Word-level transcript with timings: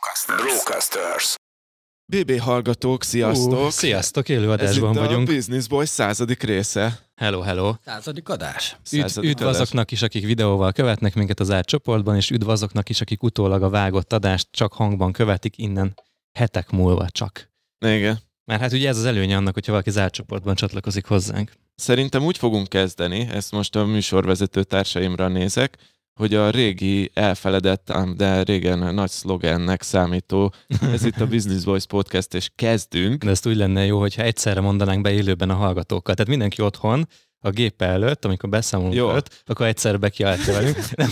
Brocasters. 0.00 0.42
Brocasters. 0.42 1.34
BB 2.12 2.38
hallgatók, 2.40 3.02
sziasztok! 3.02 3.52
Uh, 3.52 3.68
sziasztok, 3.68 4.28
élő 4.28 4.44
Ez 4.44 4.50
adásban 4.50 4.92
itt 4.92 4.98
vagyunk. 4.98 5.28
a 5.28 5.32
Business 5.32 5.66
Boys 5.66 5.88
századik 5.88 6.42
része. 6.42 6.98
Hello, 7.14 7.40
hello. 7.40 7.74
Századik 7.84 8.28
adás. 8.28 8.76
Üdv, 8.92 9.00
Századik 9.00 9.30
üdv 9.30 9.42
adás. 9.42 9.54
azoknak 9.54 9.90
is, 9.90 10.02
akik 10.02 10.24
videóval 10.24 10.72
követnek 10.72 11.14
minket 11.14 11.40
az 11.40 11.50
árt 11.50 11.66
csoportban, 11.66 12.16
és 12.16 12.30
üdv 12.30 12.48
azoknak 12.48 12.88
is, 12.88 13.00
akik 13.00 13.22
utólag 13.22 13.62
a 13.62 13.68
vágott 13.68 14.12
adást 14.12 14.48
csak 14.50 14.72
hangban 14.72 15.12
követik 15.12 15.58
innen 15.58 15.94
hetek 16.38 16.70
múlva 16.70 17.10
csak. 17.10 17.50
Igen. 17.86 18.18
Mert 18.44 18.60
hát 18.60 18.72
ugye 18.72 18.88
ez 18.88 18.96
az 18.98 19.04
előnye 19.04 19.36
annak, 19.36 19.54
hogyha 19.54 19.72
valaki 19.72 19.88
az 19.88 19.98
árt 19.98 20.14
csoportban 20.14 20.54
csatlakozik 20.54 21.06
hozzánk. 21.06 21.52
Szerintem 21.74 22.24
úgy 22.24 22.38
fogunk 22.38 22.68
kezdeni, 22.68 23.20
ezt 23.32 23.52
most 23.52 23.76
a 23.76 23.84
műsorvezető 23.84 24.62
társaimra 24.64 25.28
nézek, 25.28 25.76
hogy 26.16 26.34
a 26.34 26.50
régi 26.50 27.10
elfeledett, 27.14 27.92
de 28.16 28.42
régen 28.42 28.94
nagy 28.94 29.10
szlogennek 29.10 29.82
számító, 29.82 30.52
ez 30.92 31.04
itt 31.04 31.20
a 31.20 31.26
Business 31.36 31.64
Boys 31.64 31.86
podcast, 31.86 32.34
és 32.34 32.50
kezdünk. 32.54 33.24
De 33.24 33.30
ezt 33.30 33.46
úgy 33.46 33.56
lenne 33.56 33.84
jó, 33.84 33.98
hogyha 33.98 34.22
egyszerre 34.22 34.60
mondanánk 34.60 35.02
be 35.02 35.10
élőben 35.10 35.50
a 35.50 35.54
hallgatókkal. 35.54 36.14
Tehát 36.14 36.30
mindenki 36.30 36.62
otthon, 36.62 37.08
a 37.46 37.50
gép 37.50 37.82
előtt, 37.82 38.24
amikor 38.24 38.48
beszámolunk 38.48 38.94
Jó. 38.96 39.10
előtt, 39.10 39.42
akkor 39.46 39.66
egyszerre 39.66 39.96
bekiáltja 39.96 40.52
velünk. 40.52 40.76
Nem, 40.96 41.10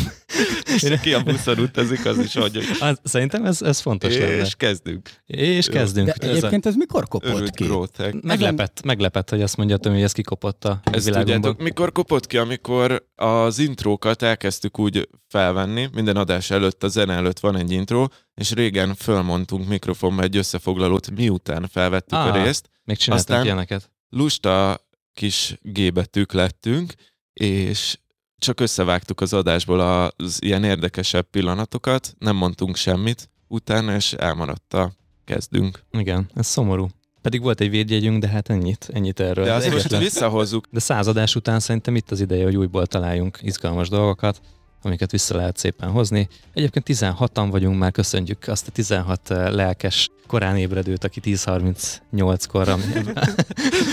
És 0.75 0.83
aki 0.83 1.13
a 1.13 1.23
buszon 1.23 1.59
utazik, 1.59 2.07
az 2.07 2.19
is 2.19 2.37
adja. 2.37 2.61
az, 2.81 2.99
szerintem 3.03 3.45
ez, 3.45 3.63
ez 3.63 3.81
fontos 3.81 4.17
lenne. 4.19 4.37
És 4.37 4.55
kezdünk. 4.55 5.11
És 5.27 5.67
kezdünk. 5.67 6.07
De 6.09 6.27
a- 6.27 6.31
egyébként 6.31 6.67
ez 6.67 6.75
mikor 6.75 7.09
kopott 7.09 7.51
ki? 7.51 7.65
grótek. 7.65 8.21
Meglepett, 8.23 8.83
meglepett, 8.85 9.31
hogy 9.31 9.43
azt 9.43 9.57
mondja, 9.57 9.77
hogy 9.83 10.03
ez 10.03 10.13
kikopott 10.13 10.65
a 10.65 10.81
Ezt 10.93 11.11
tudjátok, 11.11 11.63
mikor 11.63 11.93
kopott 11.93 12.27
ki, 12.27 12.37
amikor 12.37 13.07
az 13.15 13.59
intrókat 13.59 14.23
elkezdtük 14.23 14.79
úgy 14.79 15.09
felvenni, 15.29 15.89
minden 15.93 16.17
adás 16.17 16.51
előtt, 16.51 16.83
a 16.85 16.89
zene 16.89 17.15
előtt 17.15 17.39
van 17.41 17.57
egy 17.57 17.71
intro, 17.71 18.07
és 18.35 18.53
régen 18.53 18.95
fölmondtunk 18.95 19.69
mikrofonba 19.69 20.23
egy 20.23 20.37
összefoglalót, 20.37 21.11
miután 21.11 21.69
felvettük 21.71 22.19
a 22.19 22.33
Ah. 22.33 22.45
részt. 22.45 22.71
Még 22.85 22.97
csináltunk 22.97 23.29
Aztán- 23.31 23.45
ilyeneket. 23.45 23.93
Lusta 24.09 24.84
kis 25.15 25.59
G-betűk 25.63 26.33
lettünk, 26.33 26.95
és 27.33 27.99
csak 28.39 28.61
összevágtuk 28.61 29.21
az 29.21 29.33
adásból 29.33 29.81
az 30.17 30.39
ilyen 30.43 30.65
érdekesebb 30.65 31.27
pillanatokat, 31.31 32.15
nem 32.19 32.37
mondtunk 32.37 32.77
semmit 32.77 33.31
utána, 33.49 33.95
és 33.95 34.13
elmaradt 34.13 34.75
a 34.75 34.93
kezdünk. 35.25 35.83
Igen, 35.91 36.31
ez 36.35 36.47
szomorú. 36.47 36.89
Pedig 37.23 37.43
volt 37.43 37.61
egy 37.61 37.71
védjegyünk, 37.71 38.21
de 38.21 38.29
hát 38.29 38.51
ennyit, 38.51 38.89
ennyit 38.93 39.21
erről. 39.21 39.45
De 39.45 39.53
azt 39.53 39.71
most 39.71 39.99
visszahozzuk. 39.99 40.67
de 40.71 40.81
századás 40.81 41.35
után 41.35 41.61
szerintem 41.61 41.97
itt 41.97 42.11
az 42.11 42.21
ideje, 42.21 42.45
hogy 42.45 42.57
újból 42.57 42.87
találjunk 42.87 43.39
izgalmas 43.43 43.89
dolgokat, 43.89 44.41
amiket 44.83 45.11
vissza 45.11 45.37
lehet 45.37 45.57
szépen 45.57 45.91
hozni. 45.91 46.29
Egyébként 46.53 46.87
16-an 46.89 47.49
vagyunk 47.51 47.79
már, 47.79 47.93
köszönjük 47.93 48.49
azt 48.49 48.69
a 48.69 48.71
16 48.71 49.29
lelkes 49.29 50.11
korán 50.27 50.57
ébredőt, 50.57 51.05
aki 51.05 51.21
10.38-kor, 51.25 52.69
ami- 52.69 52.83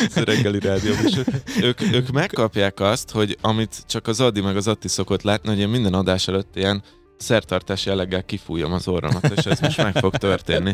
Ez 0.05 0.17
a 0.17 0.23
reggeli 0.23 0.59
rádió 0.59 0.93
ők, 1.61 1.81
ők 1.81 2.11
megkapják 2.11 2.79
azt, 2.79 3.11
hogy 3.11 3.37
amit 3.41 3.83
csak 3.87 4.07
az 4.07 4.19
Adi 4.19 4.41
meg 4.41 4.55
az 4.55 4.67
Atti 4.67 4.87
szokott 4.87 5.21
látni, 5.21 5.49
hogy 5.49 5.59
én 5.59 5.69
minden 5.69 5.93
adás 5.93 6.27
előtt 6.27 6.55
ilyen 6.55 6.83
szertartás 7.17 7.85
jelleggel 7.85 8.23
kifújom 8.23 8.73
az 8.73 8.87
orromat, 8.87 9.31
és 9.35 9.45
ez 9.45 9.59
most 9.59 9.77
meg 9.83 9.95
fog 9.97 10.15
történni. 10.15 10.73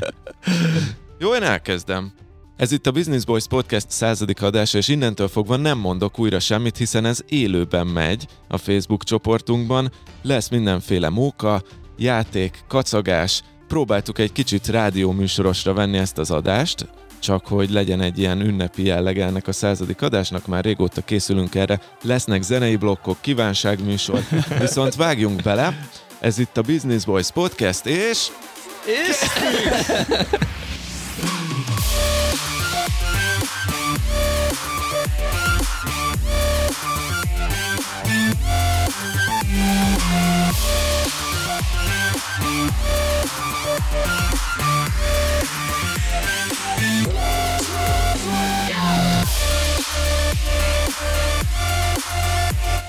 Jó, 1.19 1.33
én 1.35 1.43
elkezdem. 1.43 2.11
Ez 2.57 2.71
itt 2.71 2.87
a 2.87 2.91
Business 2.91 3.23
Boys 3.23 3.47
Podcast 3.47 3.89
századik 3.89 4.41
adása, 4.41 4.77
és 4.77 4.87
innentől 4.87 5.27
fogva 5.27 5.55
nem 5.55 5.77
mondok 5.77 6.19
újra 6.19 6.39
semmit, 6.39 6.77
hiszen 6.77 7.05
ez 7.05 7.19
élőben 7.27 7.87
megy 7.87 8.27
a 8.47 8.57
Facebook 8.57 9.03
csoportunkban. 9.03 9.91
Lesz 10.21 10.49
mindenféle 10.49 11.09
móka, 11.09 11.61
játék, 11.97 12.63
kacagás. 12.67 13.41
Próbáltuk 13.67 14.19
egy 14.19 14.31
kicsit 14.31 14.67
rádióműsorosra 14.67 15.73
venni 15.73 15.97
ezt 15.97 16.17
az 16.17 16.31
adást, 16.31 16.87
csak 17.19 17.47
hogy 17.47 17.69
legyen 17.69 18.01
egy 18.01 18.19
ilyen 18.19 18.41
ünnepi 18.41 18.85
jelleg 18.85 19.19
ennek 19.19 19.47
a 19.47 19.51
századik 19.51 20.01
adásnak, 20.01 20.47
már 20.47 20.63
régóta 20.63 21.01
készülünk 21.01 21.55
erre. 21.55 21.81
Lesznek 22.01 22.41
zenei 22.41 22.75
blokkok, 22.75 23.17
kívánságműsor, 23.21 24.23
viszont 24.59 24.95
vágjunk 24.95 25.41
bele. 25.41 25.87
Ez 26.19 26.37
itt 26.37 26.57
a 26.57 26.61
Business 26.61 27.05
Boys 27.05 27.31
Podcast, 27.31 27.85
és... 27.85 28.27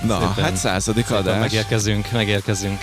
Na, 0.07 0.19
Szépen- 0.19 0.43
hát 0.43 0.55
századik 0.55 1.05
Szépen 1.05 1.21
adás. 1.21 1.39
megérkezünk, 1.39 2.11
megérkezünk. 2.11 2.79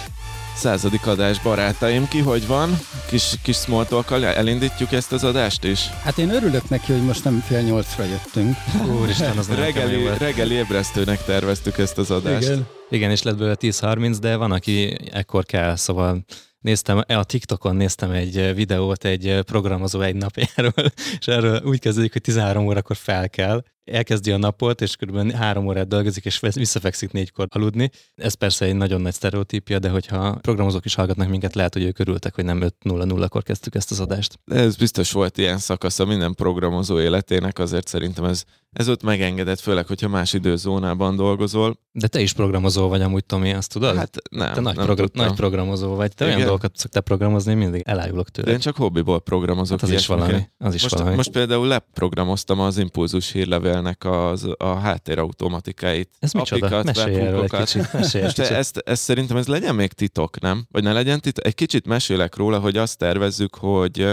Századik 0.57 1.07
adás, 1.07 1.41
barátaim, 1.41 2.09
ki 2.09 2.19
hogy 2.19 2.47
van? 2.47 2.79
Kis, 3.09 3.35
kis 3.43 3.57
small 3.57 3.85
talkkal 3.85 4.25
elindítjuk 4.25 4.93
ezt 4.93 5.13
az 5.13 5.25
adást 5.25 5.65
is? 5.65 5.81
Hát 6.03 6.19
én 6.19 6.31
örülök 6.31 6.69
neki, 6.69 6.93
hogy 6.93 7.03
most 7.05 7.25
nem 7.25 7.45
fél 7.47 7.61
nyolcra 7.61 8.05
jöttünk. 8.05 8.57
Úristen, 9.01 9.39
az 9.39 9.49
Reggeli, 9.49 10.09
reggeli 10.19 10.55
ébresztőnek 10.55 11.25
terveztük 11.25 11.79
ezt 11.79 11.99
az 11.99 12.11
adást. 12.11 12.53
Igen, 12.91 13.11
és 13.11 13.23
lett 13.23 13.37
belőle 13.37 13.57
10-30, 13.61 14.17
de 14.21 14.37
van, 14.37 14.53
aki 14.53 14.97
ekkor 15.13 15.45
kell, 15.45 15.77
szóval 15.77 16.25
néztem, 16.67 17.03
a 17.07 17.25
TikTokon 17.25 17.77
néztem 17.77 18.11
egy 18.11 18.55
videót 18.55 19.05
egy 19.05 19.41
programozó 19.43 20.01
egy 20.01 20.15
napjáról, 20.15 20.73
és 21.19 21.27
erről 21.27 21.63
úgy 21.65 21.79
kezdődik, 21.79 22.13
hogy 22.13 22.21
13 22.21 22.67
órakor 22.67 22.97
fel 22.97 23.31
kell, 23.31 23.63
elkezdi 23.91 24.31
a 24.31 24.37
napot, 24.37 24.81
és 24.81 24.97
kb. 24.97 25.33
három 25.33 25.67
órát 25.67 25.89
dolgozik, 25.89 26.25
és 26.25 26.41
visszafekszik 26.41 27.13
négykor 27.13 27.47
aludni. 27.51 27.91
Ez 28.15 28.35
persze 28.35 28.65
egy 28.65 28.75
nagyon 28.75 29.01
nagy 29.01 29.13
sztereotípia, 29.13 29.79
de 29.79 29.89
hogyha 29.89 30.35
programozók 30.35 30.85
is 30.85 30.95
hallgatnak 30.95 31.29
minket, 31.29 31.55
lehet, 31.55 31.73
hogy 31.73 31.83
ők 31.85 31.99
örültek, 31.99 32.35
hogy 32.35 32.45
nem 32.45 32.61
5.00-kor 32.61 33.43
kezdtük 33.43 33.75
ezt 33.75 33.91
az 33.91 34.01
adást. 34.01 34.39
De 34.45 34.55
ez 34.55 34.77
biztos 34.77 35.13
volt 35.13 35.39
ilyen 35.39 35.59
szakasza 35.59 36.05
minden 36.05 36.35
programozó 36.35 37.01
életének, 37.01 37.59
azért 37.59 37.89
szerintem 37.89 38.25
ez, 38.25 38.43
ez 38.73 38.89
ott 38.89 39.03
megengedett, 39.03 39.61
főleg, 39.61 39.87
hogyha 39.87 40.09
más 40.09 40.33
időzónában 40.33 41.17
dolgozol. 41.17 41.79
De 41.93 42.07
te 42.07 42.21
is 42.21 42.33
programozó 42.33 42.89
vagy 42.89 43.03
amúgy, 43.03 43.25
Tomi, 43.25 43.53
azt 43.53 43.73
tudod? 43.73 43.97
Hát 43.97 44.17
nem, 44.31 44.53
te 44.55 44.61
nagy, 44.61 44.77
nem 44.77 44.85
progra- 44.85 45.07
tudtam. 45.07 45.27
nagy 45.27 45.37
programozó 45.37 45.95
vagy. 45.95 46.15
Te 46.15 46.25
olyan 46.25 46.37
Igen. 46.37 46.49
dolgokat 46.49 46.77
szoktál 46.77 47.03
programozni, 47.03 47.55
mindig 47.55 47.83
elájulok 47.85 48.29
tőle. 48.31 48.47
De 48.47 48.53
én 48.53 48.61
csak 48.61 48.77
hobbiból 48.77 49.21
programozok. 49.21 49.81
Hát 49.81 49.91
az 49.91 49.97
is 49.97 50.07
valami. 50.07 50.49
Az 50.59 50.75
is 50.75 50.83
Most, 50.83 50.95
valami. 50.99 51.17
most 51.17 51.31
például 51.31 51.67
leprogramoztam 51.67 52.61
az 52.61 52.79
impulzus 52.79 53.33
hírlevélnek 53.77 54.05
az, 54.05 54.49
a 54.59 54.75
háttérautomatikáit. 54.75 56.11
Ez 56.19 56.33
micsoda? 56.33 56.67
Apikat, 56.67 56.85
Mesélj 56.85 57.17
erről 57.17 57.43
egy 57.43 57.51
kicsit. 57.51 57.93
Mesélj 57.93 58.25
egy 58.25 58.33
kicsit. 58.33 58.51
ezt, 58.51 58.79
ezt 58.79 59.03
szerintem 59.03 59.37
ez 59.37 59.47
legyen 59.47 59.75
még 59.75 59.93
titok, 59.93 60.41
nem? 60.41 60.67
Vagy 60.71 60.83
ne 60.83 60.93
legyen 60.93 61.21
titok? 61.21 61.47
Egy 61.47 61.55
kicsit 61.55 61.87
mesélek 61.87 62.37
róla, 62.37 62.59
hogy 62.59 62.77
azt 62.77 62.99
tervezzük, 62.99 63.55
hogy 63.55 64.09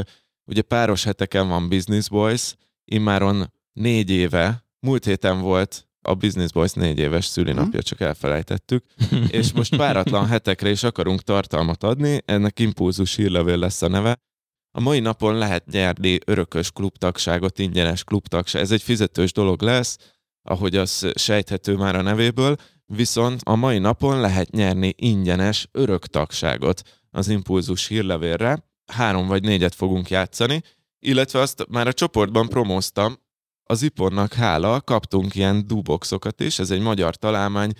ugye 0.45 0.61
páros 0.61 1.03
heteken 1.03 1.47
van 1.47 1.69
Business 1.69 2.09
Boys, 2.09 2.55
immáron 2.85 3.53
négy 3.73 4.09
éve, 4.09 4.65
múlt 4.79 5.05
héten 5.05 5.41
volt 5.41 5.87
a 6.01 6.13
Business 6.13 6.51
Boys 6.51 6.71
négy 6.71 6.99
éves 6.99 7.25
szülinapja, 7.25 7.81
csak 7.81 7.99
elfelejtettük, 7.99 8.85
és 9.27 9.51
most 9.51 9.75
páratlan 9.75 10.25
hetekre 10.25 10.69
is 10.69 10.83
akarunk 10.83 11.21
tartalmat 11.21 11.83
adni, 11.83 12.21
ennek 12.25 12.59
impulzus 12.59 13.15
hírlevél 13.15 13.57
lesz 13.57 13.81
a 13.81 13.87
neve. 13.87 14.17
A 14.75 14.79
mai 14.79 14.99
napon 14.99 15.37
lehet 15.37 15.65
nyerni 15.65 16.19
örökös 16.25 16.71
klubtagságot, 16.71 17.59
ingyenes 17.59 18.03
klubtagság. 18.03 18.61
Ez 18.61 18.71
egy 18.71 18.81
fizetős 18.81 19.31
dolog 19.31 19.61
lesz, 19.61 19.97
ahogy 20.41 20.75
az 20.75 21.11
sejthető 21.15 21.75
már 21.75 21.95
a 21.95 22.01
nevéből, 22.01 22.55
viszont 22.85 23.41
a 23.43 23.55
mai 23.55 23.79
napon 23.79 24.19
lehet 24.19 24.51
nyerni 24.51 24.93
ingyenes 24.97 25.67
öröktagságot 25.71 26.81
az 27.09 27.27
impulzus 27.27 27.87
hírlevélre. 27.87 28.67
Három 28.91 29.27
vagy 29.27 29.43
négyet 29.43 29.75
fogunk 29.75 30.09
játszani, 30.09 30.61
illetve 30.99 31.39
azt 31.39 31.65
már 31.69 31.87
a 31.87 31.93
csoportban 31.93 32.47
promóztam, 32.47 33.17
az 33.63 33.81
ipornak 33.81 34.33
hála, 34.33 34.81
kaptunk 34.81 35.35
ilyen 35.35 35.67
duboxokat 35.67 36.39
is, 36.39 36.59
ez 36.59 36.71
egy 36.71 36.81
magyar 36.81 37.15
találmány, 37.15 37.71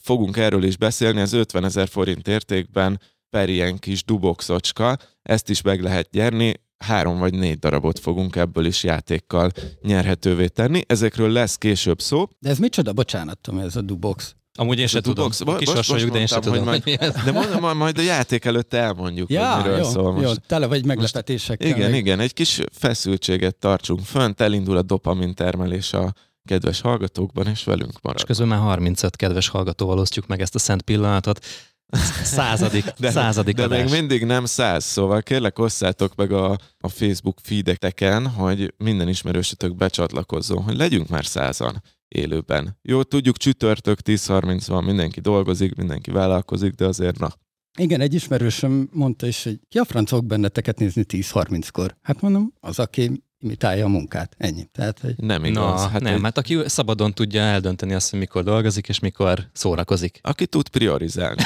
fogunk 0.00 0.36
erről 0.36 0.62
is 0.62 0.76
beszélni, 0.76 1.20
ez 1.20 1.32
50 1.32 1.64
ezer 1.64 1.88
forint 1.88 2.28
értékben 2.28 3.00
per 3.30 3.48
ilyen 3.48 3.78
kis 3.78 4.04
duboxocska, 4.04 4.96
ezt 5.22 5.48
is 5.50 5.60
meg 5.62 5.82
lehet 5.82 6.10
nyerni, 6.10 6.54
három 6.78 7.18
vagy 7.18 7.34
négy 7.34 7.58
darabot 7.58 7.98
fogunk 7.98 8.36
ebből 8.36 8.66
is 8.66 8.84
játékkal 8.84 9.50
nyerhetővé 9.82 10.46
tenni. 10.46 10.80
Ezekről 10.86 11.30
lesz 11.32 11.56
később 11.56 12.00
szó. 12.00 12.28
De 12.38 12.50
ez 12.50 12.58
micsoda? 12.58 12.92
Bocsánat, 12.92 13.38
Tomi, 13.38 13.62
ez 13.62 13.76
a 13.76 13.80
dubox. 13.80 14.34
Amúgy 14.58 14.78
én 14.78 14.86
se 14.86 14.98
a 14.98 15.00
tudom. 15.00 15.16
Dubox- 15.16 15.44
Bo- 15.44 15.56
Kis 15.56 15.66
most- 15.66 15.78
hasonljuk, 15.78 16.10
de 16.10 16.18
én 16.18 16.26
se 16.26 16.38
tudom. 16.38 16.66
hogy 16.66 16.96
ez. 17.00 17.12
De 17.24 17.32
majd, 17.32 17.60
majd, 17.60 17.76
majd 17.76 17.98
a 17.98 18.02
játék 18.02 18.44
előtt 18.44 18.74
elmondjuk, 18.74 19.30
Ja, 19.30 19.54
hogy 19.54 19.62
miről 19.62 19.78
jó, 19.78 19.84
szól 19.84 20.12
most. 20.12 20.24
jó, 20.24 20.32
tele 20.46 20.66
vagy 20.66 20.84
meglepetésekkel. 20.84 21.68
Igen, 21.68 21.90
meg- 21.90 21.98
igen, 21.98 22.20
egy 22.20 22.32
kis 22.32 22.60
feszültséget 22.72 23.56
tartsunk 23.56 24.00
fönt, 24.00 24.40
elindul 24.40 24.76
a 24.76 24.82
dopamin 24.82 25.34
termelés 25.34 25.92
a 25.92 26.14
kedves 26.44 26.80
hallgatókban, 26.80 27.46
és 27.46 27.64
velünk 27.64 27.90
És 27.92 27.98
marad. 28.02 28.24
közben 28.24 28.48
már 28.48 28.58
35 28.58 29.16
kedves 29.16 29.48
hallgatóval 29.48 29.98
osztjuk 29.98 30.26
meg 30.26 30.40
ezt 30.40 30.54
a 30.54 30.58
szent 30.58 30.82
pillanatot. 30.82 31.44
Századik, 32.22 32.84
de, 32.98 33.10
századik 33.10 33.56
De 33.56 33.62
adás. 33.62 33.82
még 33.82 34.00
mindig 34.00 34.24
nem 34.24 34.44
száz, 34.44 34.84
szóval 34.84 35.22
kérlek 35.22 35.58
osszátok 35.58 36.14
meg 36.14 36.32
a, 36.32 36.50
a 36.78 36.88
Facebook 36.88 37.38
feedeteken, 37.42 38.26
hogy 38.26 38.74
minden 38.76 39.08
ismerősötök 39.08 39.76
becsatlakozzon, 39.76 40.62
hogy 40.62 40.76
legyünk 40.76 41.08
már 41.08 41.26
százan 41.26 41.82
élőben. 42.08 42.78
Jó, 42.82 43.02
tudjuk, 43.02 43.36
csütörtök 43.36 43.98
10.30 44.04 44.62
van, 44.66 44.84
mindenki 44.84 45.20
dolgozik, 45.20 45.74
mindenki 45.74 46.10
vállalkozik, 46.10 46.72
de 46.72 46.86
azért 46.86 47.18
na. 47.18 47.32
Igen, 47.78 48.00
egy 48.00 48.14
ismerősöm 48.14 48.88
mondta 48.92 49.26
is, 49.26 49.44
hogy 49.44 49.60
ki 49.68 49.78
a 49.78 49.84
francok 49.84 50.26
benneteket 50.26 50.78
nézni 50.78 51.04
10-30-kor? 51.08 51.96
Hát 52.02 52.20
mondom, 52.20 52.52
az, 52.60 52.78
aki 52.78 53.22
imitálja 53.40 53.84
a 53.84 53.88
munkát. 53.88 54.34
Ennyi. 54.38 54.64
Tehát, 54.72 54.98
hogy 55.00 55.14
Nem 55.16 55.44
igaz. 55.44 55.80
Na, 55.82 55.88
hát 55.88 56.00
nem, 56.02 56.14
egy- 56.14 56.22
hát 56.22 56.38
aki 56.38 56.58
szabadon 56.66 57.12
tudja 57.14 57.40
eldönteni 57.40 57.94
azt, 57.94 58.10
hogy 58.10 58.18
mikor 58.18 58.42
dolgozik 58.44 58.88
és 58.88 58.98
mikor 58.98 59.48
szórakozik. 59.52 60.18
Aki 60.22 60.46
tud 60.46 60.68
priorizálni. 60.68 61.42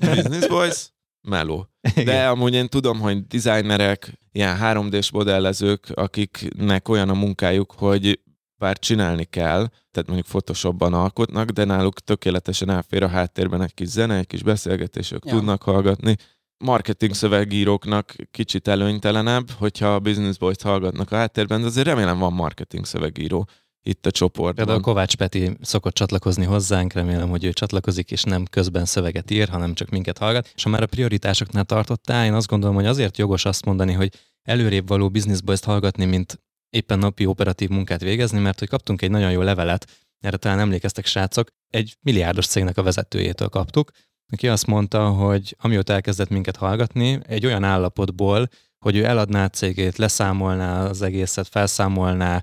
Business 0.00 0.46
boys, 0.46 0.88
meló. 1.28 1.68
De 2.04 2.28
amúgy 2.28 2.54
én 2.54 2.68
tudom, 2.68 3.00
hogy 3.00 3.26
designerek, 3.26 4.18
ilyen 4.32 4.58
3D-s 4.60 5.10
modellezők, 5.10 5.86
akiknek 5.94 6.88
olyan 6.88 7.08
a 7.08 7.14
munkájuk, 7.14 7.72
hogy 7.72 8.20
bár 8.56 8.78
csinálni 8.78 9.24
kell, 9.24 9.66
tehát 9.90 10.06
mondjuk 10.08 10.26
Photoshopban 10.26 10.94
alkotnak, 10.94 11.50
de 11.50 11.64
náluk 11.64 12.00
tökéletesen 12.00 12.70
elfér 12.70 13.02
a 13.02 13.08
háttérben 13.08 13.62
egy 13.62 13.74
kis 13.74 13.88
zene, 13.88 14.16
egy 14.16 14.26
kis 14.26 14.42
beszélgetésük, 14.42 15.24
Ja. 15.24 15.32
ja. 15.32 15.38
tudnak 15.38 15.62
hallgatni. 15.62 16.16
Marketing 16.64 17.14
szövegíróknak 17.14 18.14
kicsit 18.30 18.68
előnytelenebb, 18.68 19.50
hogyha 19.50 19.94
a 19.94 20.00
Business 20.00 20.36
Boys-t 20.36 20.62
hallgatnak 20.62 21.12
a 21.12 21.16
háttérben, 21.16 21.60
de 21.60 21.66
azért 21.66 21.86
remélem 21.86 22.18
van 22.18 22.32
marketing 22.32 22.84
szövegíró 22.84 23.48
itt 23.82 24.06
a 24.06 24.10
csoportban. 24.10 24.54
Például 24.54 24.80
Kovács 24.80 25.16
Peti 25.16 25.56
szokott 25.60 25.94
csatlakozni 25.94 26.44
hozzánk, 26.44 26.92
remélem, 26.92 27.28
hogy 27.28 27.44
ő 27.44 27.52
csatlakozik, 27.52 28.10
és 28.10 28.22
nem 28.22 28.44
közben 28.44 28.84
szöveget 28.84 29.30
ír, 29.30 29.48
hanem 29.48 29.74
csak 29.74 29.88
minket 29.88 30.18
hallgat. 30.18 30.52
És 30.54 30.62
ha 30.62 30.68
már 30.68 30.82
a 30.82 30.86
prioritásoknál 30.86 31.64
tartottál, 31.64 32.24
én 32.24 32.34
azt 32.34 32.46
gondolom, 32.46 32.74
hogy 32.74 32.86
azért 32.86 33.18
jogos 33.18 33.44
azt 33.44 33.64
mondani, 33.64 33.92
hogy 33.92 34.12
előrébb 34.42 34.88
való 34.88 35.08
Business 35.08 35.40
Boys-t 35.40 35.64
hallgatni, 35.64 36.04
mint 36.04 36.40
éppen 36.70 36.98
napi 36.98 37.26
operatív 37.26 37.68
munkát 37.68 38.00
végezni, 38.00 38.38
mert 38.38 38.58
hogy 38.58 38.68
kaptunk 38.68 39.02
egy 39.02 39.10
nagyon 39.10 39.30
jó 39.30 39.40
levelet, 39.40 39.86
erre 40.20 40.36
talán 40.36 40.58
emlékeztek 40.58 41.06
srácok, 41.06 41.48
egy 41.68 41.96
milliárdos 42.00 42.46
cégnek 42.46 42.76
a 42.76 42.82
vezetőjétől 42.82 43.48
kaptuk, 43.48 43.90
aki 44.32 44.48
azt 44.48 44.66
mondta, 44.66 45.08
hogy 45.08 45.56
amióta 45.58 45.92
elkezdett 45.92 46.28
minket 46.28 46.56
hallgatni, 46.56 47.20
egy 47.26 47.46
olyan 47.46 47.64
állapotból, 47.64 48.48
hogy 48.78 48.96
ő 48.96 49.04
eladná 49.04 49.44
a 49.44 49.48
cégét, 49.48 49.96
leszámolná 49.96 50.86
az 50.86 51.02
egészet, 51.02 51.48
felszámolná, 51.48 52.42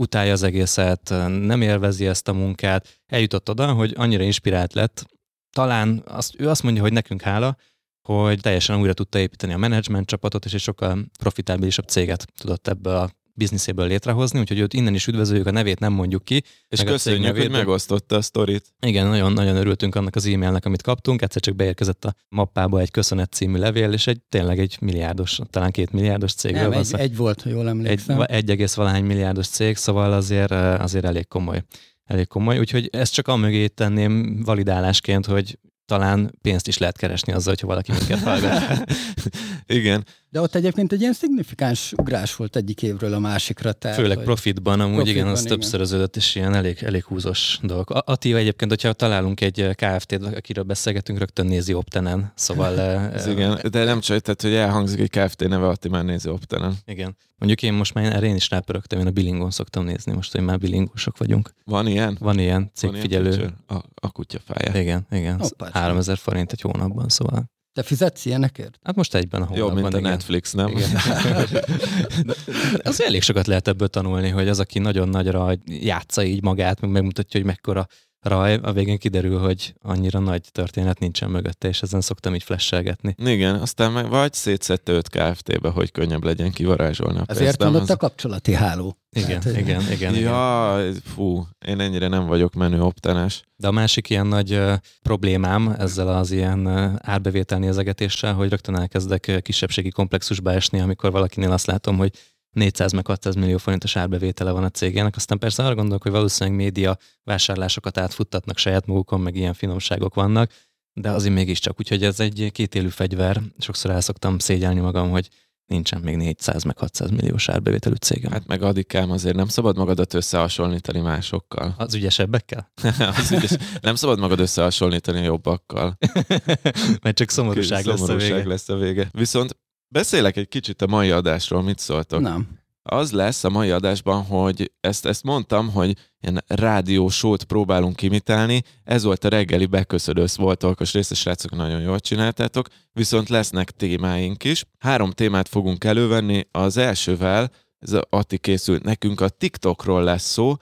utálja 0.00 0.32
az 0.32 0.42
egészet, 0.42 1.08
nem 1.26 1.62
élvezi 1.62 2.06
ezt 2.06 2.28
a 2.28 2.32
munkát, 2.32 3.00
eljutott 3.06 3.48
oda, 3.50 3.72
hogy 3.72 3.94
annyira 3.96 4.22
inspirált 4.22 4.74
lett, 4.74 5.06
talán 5.50 6.02
azt, 6.06 6.40
ő 6.40 6.48
azt 6.48 6.62
mondja, 6.62 6.82
hogy 6.82 6.92
nekünk 6.92 7.22
hála, 7.22 7.56
hogy 8.02 8.40
teljesen 8.40 8.80
újra 8.80 8.92
tudta 8.92 9.18
építeni 9.18 9.52
a 9.52 9.56
menedzsment 9.56 10.06
csapatot, 10.06 10.44
és 10.44 10.54
egy 10.54 10.60
sokkal 10.60 11.04
profitábilisabb 11.18 11.88
céget 11.88 12.26
tudott 12.38 12.68
ebből 12.68 12.96
a 12.96 13.10
bizniszéből 13.40 13.86
létrehozni, 13.86 14.40
úgyhogy 14.40 14.58
őt 14.58 14.74
innen 14.74 14.94
is 14.94 15.06
üdvözöljük, 15.06 15.46
a 15.46 15.50
nevét 15.50 15.78
nem 15.78 15.92
mondjuk 15.92 16.24
ki. 16.24 16.42
És 16.68 16.78
meg 16.78 16.86
köszönjük, 16.86 17.22
hogy 17.22 17.32
nevét, 17.32 17.50
de- 17.50 17.56
megosztotta 17.56 18.16
a 18.16 18.22
sztorit. 18.22 18.64
Igen, 18.80 19.06
nagyon, 19.06 19.32
nagyon 19.32 19.56
örültünk 19.56 19.94
annak 19.94 20.14
az 20.14 20.26
e-mailnek, 20.26 20.64
amit 20.64 20.82
kaptunk. 20.82 21.22
Egyszer 21.22 21.42
csak 21.42 21.56
beérkezett 21.56 22.04
a 22.04 22.14
mappába 22.28 22.80
egy 22.80 22.90
köszönet 22.90 23.32
című 23.32 23.58
levél, 23.58 23.92
és 23.92 24.06
egy 24.06 24.20
tényleg 24.28 24.58
egy 24.58 24.76
milliárdos, 24.80 25.38
talán 25.50 25.70
két 25.70 25.92
milliárdos 25.92 26.34
cégről 26.34 26.60
nem, 26.60 26.70
van 26.70 26.84
egy, 26.92 27.00
egy 27.00 27.16
volt, 27.16 27.42
ha 27.42 27.48
jól 27.48 27.62
egy, 27.62 27.68
emlékszem. 27.68 28.24
egy 28.26 28.50
egész 28.50 28.74
valahány 28.74 29.04
milliárdos 29.04 29.46
cég, 29.48 29.76
szóval 29.76 30.12
azért, 30.12 30.50
eh, 30.50 30.80
azért 30.80 31.04
elég 31.04 31.28
komoly. 31.28 31.62
Elég 32.04 32.26
komoly, 32.26 32.58
úgyhogy 32.58 32.88
ezt 32.92 33.12
csak 33.12 33.28
amögé 33.28 33.66
tenném 33.66 34.42
validálásként, 34.44 35.26
hogy 35.26 35.58
talán 35.90 36.34
pénzt 36.42 36.68
is 36.68 36.78
lehet 36.78 36.96
keresni 36.96 37.32
azzal, 37.32 37.52
hogyha 37.52 37.66
valaki 37.66 37.92
minket 37.92 38.20
hallgat. 38.20 38.84
Igen, 39.80 40.04
De 40.32 40.40
ott 40.40 40.54
egyébként 40.54 40.92
egy 40.92 41.00
ilyen 41.00 41.12
szignifikáns 41.12 41.92
ugrás 41.96 42.36
volt 42.36 42.56
egyik 42.56 42.82
évről 42.82 43.14
a 43.14 43.18
másikra. 43.18 43.72
Tehát, 43.72 43.96
Főleg 43.96 44.16
hogy- 44.16 44.24
profitban, 44.26 44.80
amúgy 44.80 44.94
Profitban, 44.94 45.20
igen, 45.22 45.32
az 45.32 45.44
igen. 45.44 45.52
többszöröződött, 45.52 46.16
és 46.16 46.34
ilyen 46.34 46.54
elég, 46.54 46.78
elég 46.82 47.04
húzós 47.04 47.58
dolog. 47.62 47.90
A- 47.90 48.02
Attila 48.06 48.38
egyébként, 48.38 48.70
hogyha 48.70 48.92
találunk 48.92 49.40
egy 49.40 49.60
eh, 49.60 49.74
KFT-t, 49.74 50.22
akiről 50.24 50.64
beszélgetünk, 50.64 51.18
rögtön 51.18 51.46
nézi 51.46 51.74
Optenen, 51.74 52.32
szóval... 52.34 52.80
eh, 52.80 53.12
ez 53.14 53.26
eh, 53.26 53.32
igen. 53.32 53.60
De 53.70 53.84
nem 53.84 54.00
csak, 54.00 54.18
tehát, 54.20 54.42
hogy 54.42 54.54
elhangzik 54.54 55.00
egy 55.00 55.10
Kft. 55.10 55.48
neve, 55.48 55.68
Atti 55.68 55.88
már 55.88 56.04
nézi 56.04 56.28
Optenen. 56.28 56.74
Igen. 56.86 57.16
Mondjuk 57.38 57.62
én 57.62 57.72
most 57.72 57.94
már 57.94 58.04
erre 58.04 58.26
én 58.26 58.34
is 58.34 58.50
rápörögtem, 58.50 58.98
én 58.98 59.06
a 59.06 59.10
bilingon 59.10 59.50
szoktam 59.50 59.84
nézni, 59.84 60.12
most, 60.12 60.32
hogy 60.32 60.40
már 60.44 60.58
bilingosok 60.58 61.18
vagyunk. 61.18 61.54
Van 61.64 61.86
ilyen? 61.86 62.16
Van 62.20 62.38
ilyen 62.38 62.38
Van 62.38 62.38
ilyen 62.38 62.70
cégfigyelő. 62.74 63.50
A, 63.66 63.74
a 63.94 64.10
kutyafája. 64.10 64.80
Igen, 64.80 65.06
igen. 65.10 65.38
Hoppá. 65.38 65.70
3000 65.72 66.16
forint 66.16 66.52
egy 66.52 66.60
hónapban, 66.60 67.08
szóval. 67.08 67.50
Te 67.72 67.82
fizetsz 67.82 68.24
ilyenekért? 68.24 68.78
Hát 68.82 68.96
most 68.96 69.14
egyben 69.14 69.42
a 69.42 69.46
hónapban. 69.46 69.68
Jobb, 69.68 69.82
mint 69.82 69.94
a 69.94 69.98
igen. 69.98 70.10
Netflix, 70.10 70.52
nem? 70.52 70.68
Igen. 70.68 70.90
Az 72.82 73.02
elég 73.02 73.22
sokat 73.22 73.46
lehet 73.46 73.68
ebből 73.68 73.88
tanulni, 73.88 74.28
hogy 74.28 74.48
az, 74.48 74.60
aki 74.60 74.78
nagyon 74.78 75.08
nagyra 75.08 75.56
játsza 75.64 76.24
így 76.24 76.42
magát, 76.42 76.80
meg 76.80 76.90
megmutatja, 76.90 77.40
hogy 77.40 77.48
mekkora 77.48 77.86
raj, 78.22 78.54
a 78.62 78.72
végén 78.72 78.98
kiderül, 78.98 79.38
hogy 79.38 79.74
annyira 79.82 80.18
nagy 80.18 80.42
történet 80.52 80.98
nincsen 80.98 81.30
mögötte, 81.30 81.68
és 81.68 81.82
ezen 81.82 82.00
szoktam 82.00 82.34
így 82.34 82.42
flashelgetni. 82.42 83.14
Igen, 83.24 83.54
aztán 83.54 83.92
meg 83.92 84.08
vagy 84.08 84.32
szétszette 84.32 84.92
5 84.92 85.08
Kft-be, 85.08 85.68
hogy 85.68 85.90
könnyebb 85.92 86.24
legyen 86.24 86.50
kivarázsolni 86.50 87.20
Ezért 87.26 87.44
pénzt, 87.44 87.62
van 87.62 87.72
nem? 87.72 87.82
ott 87.82 87.90
a 87.90 87.96
kapcsolati 87.96 88.54
háló. 88.54 88.96
Igen, 89.12 89.42
hogy- 89.42 89.56
igen, 89.58 89.80
igen, 89.80 89.92
igen. 89.92 90.14
Ja, 90.14 90.78
fú, 91.04 91.46
én 91.66 91.80
ennyire 91.80 92.08
nem 92.08 92.26
vagyok 92.26 92.54
menő 92.54 92.82
optenás. 92.82 93.42
De 93.56 93.66
a 93.68 93.70
másik 93.70 94.10
ilyen 94.10 94.26
nagy 94.26 94.52
ö, 94.52 94.74
problémám 95.02 95.74
ezzel 95.78 96.08
az 96.08 96.30
ilyen 96.30 96.66
ö, 96.66 96.88
árbevétel 96.98 97.58
nézegetéssel, 97.58 98.34
hogy 98.34 98.48
rögtön 98.48 98.78
elkezdek 98.78 99.26
ö, 99.26 99.40
kisebbségi 99.40 99.90
komplexusba 99.90 100.52
esni, 100.52 100.80
amikor 100.80 101.10
valakinél 101.10 101.52
azt 101.52 101.66
látom, 101.66 101.96
hogy 101.96 102.12
400 102.50 102.92
meg 102.92 103.06
600 103.06 103.34
millió 103.34 103.56
forintos 103.56 103.96
árbevétele 103.96 104.50
van 104.50 104.64
a 104.64 104.70
cégének. 104.70 105.16
Aztán 105.16 105.38
persze 105.38 105.64
arra 105.64 105.74
gondolok, 105.74 106.02
hogy 106.02 106.12
valószínűleg 106.12 106.58
média 106.58 106.96
vásárlásokat 107.24 107.98
átfuttatnak 107.98 108.58
saját 108.58 108.86
magukon, 108.86 109.20
meg 109.20 109.36
ilyen 109.36 109.54
finomságok 109.54 110.14
vannak, 110.14 110.52
de 110.92 111.10
azért 111.10 111.34
mégiscsak. 111.34 111.78
Úgyhogy 111.78 112.04
ez 112.04 112.20
egy 112.20 112.50
kétélű 112.52 112.88
fegyver. 112.88 113.40
Sokszor 113.58 113.90
el 113.90 114.00
szoktam 114.00 114.38
szégyelni 114.38 114.80
magam, 114.80 115.10
hogy 115.10 115.28
nincsen 115.70 116.00
még 116.00 116.16
400 116.16 116.64
meg 116.64 116.78
600 116.78 117.10
milliós 117.10 117.48
árbevételű 117.48 117.94
cégem. 117.94 118.32
Hát, 118.32 118.46
meg 118.46 118.62
adikám, 118.62 119.10
azért 119.10 119.36
nem 119.36 119.48
szabad 119.48 119.76
magadat 119.76 120.14
összehasonlítani 120.14 121.00
másokkal. 121.00 121.74
az 121.78 121.94
ügyesebbekkel? 121.94 122.72
Az 123.18 123.32
ügyes. 123.32 123.56
Nem 123.80 123.94
szabad 123.94 124.18
magad 124.18 124.40
összehasonlítani 124.40 125.22
jobbakkal. 125.22 125.98
Mert 127.02 127.16
csak 127.16 127.30
szomorúság 127.30 127.84
lesz 127.84 128.08
a 128.08 128.16
vége. 128.16 128.46
lesz 128.46 128.68
a 128.68 128.76
vége. 128.76 129.08
Viszont 129.12 129.56
beszélek 129.90 130.36
egy 130.36 130.48
kicsit 130.48 130.82
a 130.82 130.86
mai 130.86 131.10
adásról, 131.10 131.62
mit 131.62 131.78
szóltok? 131.78 132.20
Nem. 132.20 132.58
Az 132.82 133.12
lesz 133.12 133.44
a 133.44 133.50
mai 133.50 133.70
adásban, 133.70 134.22
hogy 134.22 134.72
ezt, 134.80 135.06
ezt 135.06 135.22
mondtam, 135.22 135.70
hogy 135.70 135.96
ilyen 136.20 136.44
rádiósót 136.46 137.44
próbálunk 137.44 138.02
imitálni. 138.02 138.62
Ez 138.84 139.02
volt 139.02 139.24
a 139.24 139.28
reggeli 139.28 139.66
beköszödő 139.66 140.24
voltalkos 140.36 140.92
része, 140.92 141.14
srácok, 141.14 141.56
nagyon 141.56 141.80
jól 141.80 142.00
csináltátok. 142.00 142.66
Viszont 142.92 143.28
lesznek 143.28 143.70
témáink 143.70 144.44
is. 144.44 144.64
Három 144.78 145.10
témát 145.10 145.48
fogunk 145.48 145.84
elővenni. 145.84 146.46
Az 146.50 146.76
elsővel, 146.76 147.50
ez 147.78 147.92
a 147.92 148.06
Atti 148.10 148.38
készült 148.38 148.82
nekünk, 148.82 149.20
a 149.20 149.28
TikTokról 149.28 150.02
lesz 150.04 150.30
szó. 150.30 150.54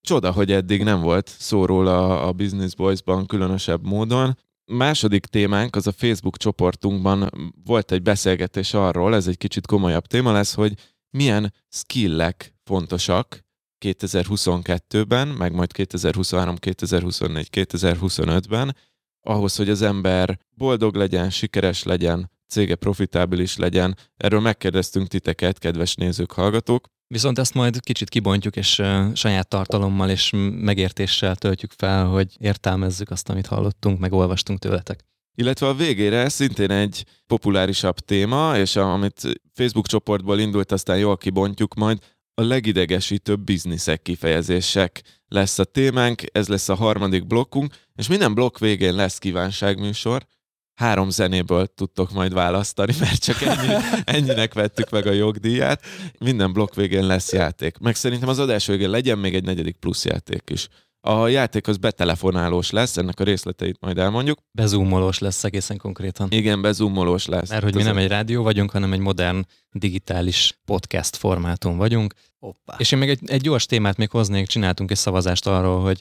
Csoda, 0.00 0.32
hogy 0.32 0.52
eddig 0.52 0.82
nem 0.82 1.00
volt 1.00 1.34
szó 1.38 1.64
róla 1.64 2.22
a 2.22 2.32
Business 2.32 2.74
Boys-ban 2.74 3.26
különösebb 3.26 3.86
módon. 3.86 4.38
Második 4.66 5.26
témánk 5.26 5.76
az 5.76 5.86
a 5.86 5.92
Facebook 5.92 6.36
csoportunkban 6.36 7.30
volt 7.64 7.92
egy 7.92 8.02
beszélgetés 8.02 8.74
arról, 8.74 9.14
ez 9.14 9.26
egy 9.26 9.36
kicsit 9.36 9.66
komolyabb 9.66 10.06
téma 10.06 10.32
lesz, 10.32 10.54
hogy 10.54 10.74
milyen 11.10 11.54
skillek 11.68 12.54
fontosak 12.62 13.44
2022-ben, 13.84 15.28
meg 15.28 15.52
majd 15.52 15.72
2023, 15.72 16.56
2024, 16.56 17.48
2025-ben, 17.52 18.76
ahhoz, 19.20 19.56
hogy 19.56 19.70
az 19.70 19.82
ember 19.82 20.38
boldog 20.50 20.94
legyen, 20.94 21.30
sikeres 21.30 21.82
legyen, 21.82 22.30
cége 22.48 22.74
profitábilis 22.74 23.56
legyen. 23.56 23.96
Erről 24.16 24.40
megkérdeztünk 24.40 25.08
titeket, 25.08 25.58
kedves 25.58 25.94
nézők, 25.94 26.32
hallgatók. 26.32 26.86
Viszont 27.06 27.38
ezt 27.38 27.54
majd 27.54 27.80
kicsit 27.80 28.08
kibontjuk, 28.08 28.56
és 28.56 28.82
saját 29.14 29.48
tartalommal 29.48 30.10
és 30.10 30.30
megértéssel 30.50 31.36
töltjük 31.36 31.72
fel, 31.76 32.06
hogy 32.06 32.36
értelmezzük 32.38 33.10
azt, 33.10 33.28
amit 33.28 33.46
hallottunk, 33.46 33.98
meg 33.98 34.12
olvastunk 34.12 34.58
tőletek. 34.58 35.04
Illetve 35.36 35.66
a 35.66 35.74
végére 35.74 36.28
szintén 36.28 36.70
egy 36.70 37.04
populárisabb 37.26 37.98
téma, 37.98 38.56
és 38.58 38.76
a, 38.76 38.92
amit 38.92 39.20
Facebook 39.52 39.86
csoportból 39.86 40.38
indult, 40.38 40.72
aztán 40.72 40.98
jól 40.98 41.16
kibontjuk 41.16 41.74
majd, 41.74 41.98
a 42.34 42.42
legidegesítőbb 42.42 43.40
bizniszek 43.40 44.02
kifejezések 44.02 45.02
lesz 45.28 45.58
a 45.58 45.64
témánk, 45.64 46.22
ez 46.32 46.48
lesz 46.48 46.68
a 46.68 46.74
harmadik 46.74 47.26
blokkunk, 47.26 47.74
és 47.94 48.08
minden 48.08 48.34
blokk 48.34 48.58
végén 48.58 48.94
lesz 48.94 49.18
kívánságműsor. 49.18 50.26
Három 50.74 51.10
zenéből 51.10 51.66
tudtok 51.66 52.12
majd 52.12 52.32
választani, 52.32 52.94
mert 53.00 53.22
csak 53.22 53.42
ennyi, 53.42 53.74
ennyinek 54.04 54.54
vettük 54.54 54.90
meg 54.90 55.06
a 55.06 55.12
jogdíját. 55.12 55.82
Minden 56.18 56.52
blokk 56.52 56.74
végén 56.74 57.06
lesz 57.06 57.32
játék. 57.32 57.78
Meg 57.78 57.94
szerintem 57.94 58.28
az 58.28 58.38
adás 58.38 58.66
végén 58.66 58.90
legyen 58.90 59.18
még 59.18 59.34
egy 59.34 59.44
negyedik 59.44 59.76
plusz 59.76 60.04
játék 60.04 60.42
is. 60.50 60.68
A 61.06 61.28
játék 61.28 61.68
az 61.68 61.76
betelefonálós 61.76 62.70
lesz, 62.70 62.96
ennek 62.96 63.20
a 63.20 63.24
részleteit 63.24 63.80
majd 63.80 63.98
elmondjuk. 63.98 64.38
Bezúmolós 64.52 65.18
lesz 65.18 65.44
egészen 65.44 65.76
konkrétan. 65.76 66.28
Igen, 66.30 66.62
bezúmolós 66.62 67.26
lesz. 67.26 67.50
Mert 67.50 67.62
hogy 67.62 67.74
mi 67.74 67.82
nem 67.82 67.96
egy 67.96 68.08
rádió 68.08 68.42
vagyunk, 68.42 68.70
hanem 68.70 68.92
egy 68.92 68.98
modern 68.98 69.46
digitális 69.72 70.60
podcast 70.64 71.16
formátum 71.16 71.76
vagyunk. 71.76 72.14
Hoppá. 72.38 72.74
És 72.78 72.92
én 72.92 72.98
még 72.98 73.08
egy, 73.08 73.20
egy 73.26 73.40
gyors 73.40 73.66
témát 73.66 73.96
még 73.96 74.10
hoznék, 74.10 74.46
csináltunk 74.46 74.90
egy 74.90 74.96
szavazást 74.96 75.46
arról, 75.46 75.82
hogy 75.82 76.00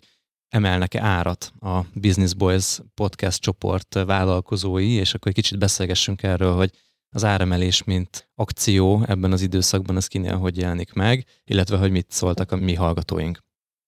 emelnek-e 0.53 1.01
árat 1.01 1.53
a 1.59 1.81
Business 1.93 2.33
Boys 2.33 2.79
podcast 2.93 3.41
csoport 3.41 3.93
vállalkozói, 4.05 4.91
és 4.91 5.13
akkor 5.13 5.27
egy 5.27 5.33
kicsit 5.33 5.59
beszélgessünk 5.59 6.23
erről, 6.23 6.55
hogy 6.55 6.71
az 7.09 7.23
áremelés, 7.23 7.83
mint 7.83 8.29
akció 8.35 9.03
ebben 9.07 9.31
az 9.31 9.41
időszakban, 9.41 9.95
az 9.95 10.07
kinél 10.07 10.37
hogy 10.37 10.57
jelenik 10.57 10.93
meg, 10.93 11.25
illetve 11.43 11.77
hogy 11.77 11.91
mit 11.91 12.11
szóltak 12.11 12.51
a 12.51 12.55
mi 12.55 12.73
hallgatóink. 12.73 13.39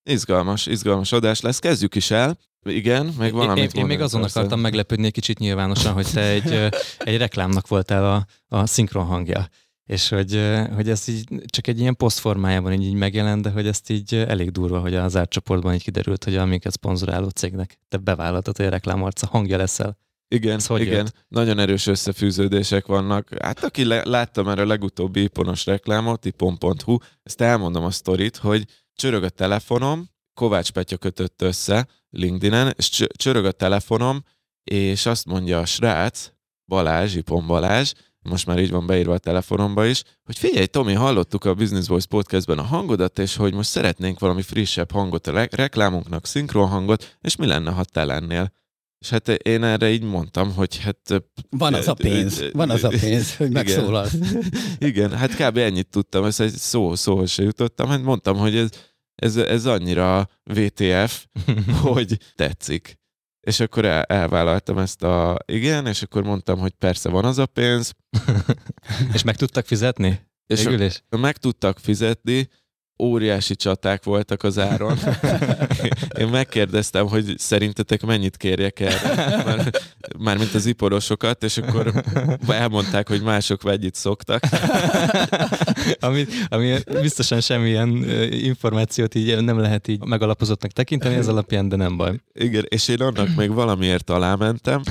Izgalmas, 0.10 0.65
izgalmas 0.65 1.12
adás 1.12 1.41
lesz. 1.41 1.60
Kezdjük 1.60 1.95
is 1.95 2.12
el. 2.12 2.38
Igen, 2.69 3.13
meg 3.17 3.34
valamit 3.34 3.74
én, 3.74 3.81
én 3.81 3.86
még 3.86 4.01
azon 4.01 4.22
persze. 4.22 4.39
akartam 4.39 4.60
meglepődni 4.60 5.05
egy 5.05 5.12
kicsit 5.12 5.39
nyilvánosan, 5.39 5.93
hogy 5.93 6.12
te 6.12 6.22
egy, 6.22 6.69
egy 6.98 7.17
reklámnak 7.17 7.67
voltál 7.67 8.05
a, 8.05 8.25
a 8.57 8.65
szinkron 8.65 9.05
hangja. 9.05 9.48
És 9.86 10.10
hogy, 10.10 10.42
hogy 10.75 10.89
ez 10.89 11.08
így 11.08 11.44
csak 11.46 11.68
egy 11.68 11.80
ilyen 11.80 11.96
poszt 11.96 12.20
formájában 12.20 12.74
így, 12.74 12.84
így 12.84 12.94
megjelent, 12.94 13.42
de 13.42 13.50
hogy 13.50 13.68
ezt 13.68 13.89
így 13.89 14.15
elég 14.15 14.51
durva, 14.51 14.80
hogy 14.80 14.96
az 14.96 15.15
átcsoportban 15.15 15.74
így 15.74 15.84
kiderült, 15.84 16.24
hogy 16.24 16.36
a 16.36 16.46
minket 16.46 16.72
szponzoráló 16.72 17.30
cégnek 17.30 17.80
te 17.88 17.98
bevállaltad, 17.98 18.58
hogy 18.58 18.65
a 18.65 18.70
reklámarca 18.70 19.27
hangja 19.27 19.58
leszel. 19.58 19.98
Igen, 20.27 20.56
Ez 20.56 20.65
hogy 20.65 20.82
igen. 20.82 20.94
jött? 20.94 21.25
Nagyon 21.27 21.60
erős 21.60 21.88
összefűződések 21.88 22.86
vannak. 22.86 23.30
Hát 23.42 23.63
aki 23.63 23.86
le, 23.86 24.04
látta 24.06 24.44
már 24.44 24.60
a 24.60 24.65
legutóbbi 24.65 25.22
iponos 25.22 25.65
reklámot, 25.65 26.25
ipon.hu, 26.25 26.98
ezt 27.24 27.42
elmondom 27.42 27.84
a 27.84 27.92
sztorit, 27.92 28.38
hogy 28.38 28.65
csörög 28.96 29.24
a 29.24 29.30
telefonom, 29.30 30.10
Kovács 30.34 30.72
Petya 30.72 30.98
kötött 30.98 31.42
össze 31.42 31.88
LinkedIn-en, 32.10 32.74
és 32.77 32.89
csö- 32.89 33.18
csörög 33.18 33.46
a 33.46 33.51
telefonom, 33.51 34.24
és 34.63 35.06
azt 35.06 35.25
mondja 35.25 35.60
a 35.60 35.65
srác, 35.65 36.32
Balázs, 36.68 37.15
Ipon 37.15 37.48
Balázs, 37.48 37.94
most 38.25 38.46
már 38.46 38.60
így 38.60 38.72
van 38.72 38.86
beírva 38.86 39.13
a 39.13 39.17
telefonomba 39.17 39.86
is, 39.86 40.03
hogy 40.24 40.38
figyelj, 40.38 40.65
Tomi, 40.65 40.94
hallottuk 40.94 41.46
a 41.46 41.53
Business 41.53 41.88
Voice 41.88 42.08
podcastben 42.08 42.58
a 42.58 42.63
hangodat, 42.63 43.20
és 43.20 43.36
hogy 43.36 43.53
most 43.53 43.70
szeretnénk 43.70 44.20
valami 44.20 44.41
frissebb 44.41 44.91
hangot 44.91 45.27
a 45.27 45.32
re- 45.32 45.50
reklámunknak, 45.51 46.25
szinkron 46.25 46.67
hangot, 46.67 47.17
és 47.22 47.36
mi 47.36 47.46
lenne, 47.46 47.72
ha 47.72 47.84
te 47.84 48.05
lennél? 48.05 48.51
És 49.00 49.10
hát 49.10 49.29
én 49.29 49.63
erre 49.63 49.91
így 49.91 50.03
mondtam, 50.03 50.53
hogy 50.53 50.77
hát... 50.77 51.24
Van 51.50 51.74
az 51.74 51.88
a 51.88 51.94
pénz, 51.94 52.44
van 52.51 52.70
az 52.70 52.84
a 52.84 52.89
pénz, 52.89 53.36
hogy 53.36 53.50
Igen. 53.50 53.65
megszólal. 53.65 54.08
Igen, 54.79 55.12
hát 55.12 55.36
kb. 55.36 55.58
ennyit 55.58 55.89
tudtam, 55.89 56.24
ezt 56.24 56.41
egy 56.41 56.53
szó, 56.53 56.96
szóhoz 56.96 57.29
se 57.29 57.44
jutottam, 57.44 57.88
hát 57.88 58.03
mondtam, 58.03 58.38
hogy 58.38 58.55
ez, 58.55 58.70
ez, 59.15 59.36
ez 59.36 59.65
annyira 59.65 60.29
VTF, 60.44 61.25
hogy 61.82 62.20
tetszik. 62.36 62.98
És 63.46 63.60
akkor 63.60 63.86
el, 63.86 64.04
elvállaltam 64.04 64.78
ezt 64.78 65.04
a 65.04 65.38
igen, 65.46 65.88
és 65.88 66.02
akkor 66.02 66.24
mondtam, 66.24 66.60
hogy 66.60 66.74
persze 66.74 67.10
van 67.10 67.25
az 67.25 67.38
a 67.38 67.46
pénz, 67.46 67.94
És 69.14 69.24
meg 69.24 69.36
tudtak 69.36 69.66
fizetni? 69.66 70.20
és 70.48 70.64
Végül 70.64 70.82
is? 70.82 71.04
meg 71.10 71.38
tudtak 71.38 71.80
fizetni, 71.80 72.50
óriási 73.00 73.56
csaták 73.56 74.04
voltak 74.04 74.44
az 74.44 74.60
áron. 74.60 74.98
Én 76.20 76.28
megkérdeztem, 76.28 77.08
hogy 77.08 77.34
szerintetek 77.38 78.06
mennyit 78.06 78.38
kérjek 78.38 78.80
erre, 78.80 79.44
már, 79.46 79.72
mármint 80.18 80.54
az 80.54 80.66
iporosokat, 80.66 81.44
és 81.44 81.58
akkor 81.58 82.04
elmondták, 82.48 83.08
hogy 83.08 83.22
mások 83.22 83.64
mennyit 83.64 83.96
szoktak. 83.96 84.44
ami, 86.00 86.25
ami 86.48 86.75
biztosan 87.02 87.42
semmilyen 87.42 87.90
információt 88.32 89.16
így 89.16 89.44
nem 89.44 89.60
lehet 89.60 89.88
így 89.88 90.04
megalapozottnak 90.06 90.72
tekinteni 90.72 91.16
ez 91.16 91.28
alapján, 91.28 91.70
de 91.70 91.75
nem 91.75 91.98
baj. 91.98 92.20
Igen, 92.34 92.66
és 92.68 92.88
én 92.88 93.02
annak 93.02 93.36
még 93.36 93.54
valamiért 93.54 94.10
alámentem, 94.10 94.82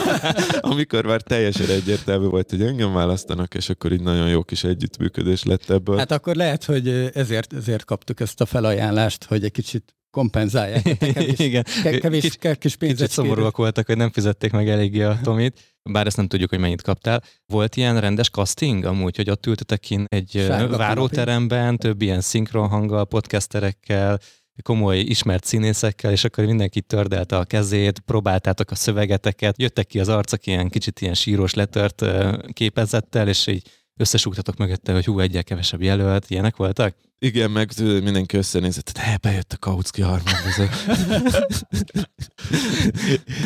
amikor 0.60 1.04
már 1.04 1.20
teljesen 1.20 1.68
egyértelmű 1.68 2.26
volt, 2.26 2.50
hogy 2.50 2.62
engem 2.62 2.92
választanak, 2.92 3.54
és 3.54 3.68
akkor 3.68 3.92
így 3.92 4.02
nagyon 4.02 4.28
jó 4.28 4.42
kis 4.42 4.64
együttműködés 4.64 5.42
lett 5.42 5.70
ebből. 5.70 5.96
Hát 5.96 6.12
akkor 6.12 6.34
lehet, 6.34 6.64
hogy 6.64 7.10
ezért, 7.32 7.52
ezért 7.52 7.84
kaptuk 7.84 8.20
ezt 8.20 8.40
a 8.40 8.46
felajánlást, 8.46 9.24
hogy 9.24 9.44
egy 9.44 9.50
kicsit 9.50 9.94
kompenzálják. 10.10 10.82
Kevés, 10.98 11.38
Igen. 11.38 11.64
ke- 11.82 12.00
kevés, 12.00 12.22
Kicsit- 12.22 12.38
ke- 12.38 12.58
kis 12.58 12.76
pénzet 12.76 12.98
Kicsit 12.98 13.12
szomorúak 13.12 13.56
voltak, 13.56 13.86
hogy 13.86 13.96
nem 13.96 14.10
fizették 14.12 14.50
meg 14.50 14.68
eléggé 14.68 15.02
a 15.02 15.18
Tomit, 15.22 15.78
bár 15.82 16.06
ezt 16.06 16.16
nem 16.16 16.26
tudjuk, 16.26 16.50
hogy 16.50 16.58
mennyit 16.58 16.82
kaptál. 16.82 17.22
Volt 17.46 17.76
ilyen 17.76 18.00
rendes 18.00 18.30
casting 18.30 18.84
amúgy, 18.84 19.16
hogy 19.16 19.30
ott 19.30 19.46
ültetek 19.46 19.80
kint 19.80 20.14
egy 20.14 20.30
Sárga 20.46 20.76
váróteremben, 20.76 21.76
több 21.76 22.02
ilyen 22.02 22.20
szinkron 22.20 22.68
hanggal, 22.68 23.06
podcasterekkel, 23.06 24.18
komoly 24.62 24.98
ismert 24.98 25.44
színészekkel, 25.44 26.12
és 26.12 26.24
akkor 26.24 26.44
mindenki 26.44 26.80
tördelte 26.80 27.36
a 27.36 27.44
kezét, 27.44 27.98
próbáltátok 27.98 28.70
a 28.70 28.74
szövegeteket, 28.74 29.60
jöttek 29.60 29.86
ki 29.86 30.00
az 30.00 30.08
arcok 30.08 30.46
ilyen 30.46 30.68
kicsit 30.68 31.00
ilyen 31.00 31.14
síros 31.14 31.54
letört 31.54 32.04
képezettel, 32.52 33.28
és 33.28 33.46
így 33.46 33.68
összesúgtatok 33.96 34.56
mögötte, 34.56 34.92
hogy 34.92 35.04
hú, 35.04 35.18
egyel 35.20 35.44
kevesebb 35.44 35.82
jelölt, 35.82 36.30
ilyenek 36.30 36.56
voltak? 36.56 36.96
Igen, 37.24 37.50
meg 37.50 37.70
mindenki 37.78 38.36
összenézett, 38.36 38.98
"Hé, 38.98 39.14
bejött 39.20 39.52
a 39.52 39.56
Kautsky 39.56 40.02
harmadozó. 40.02 40.62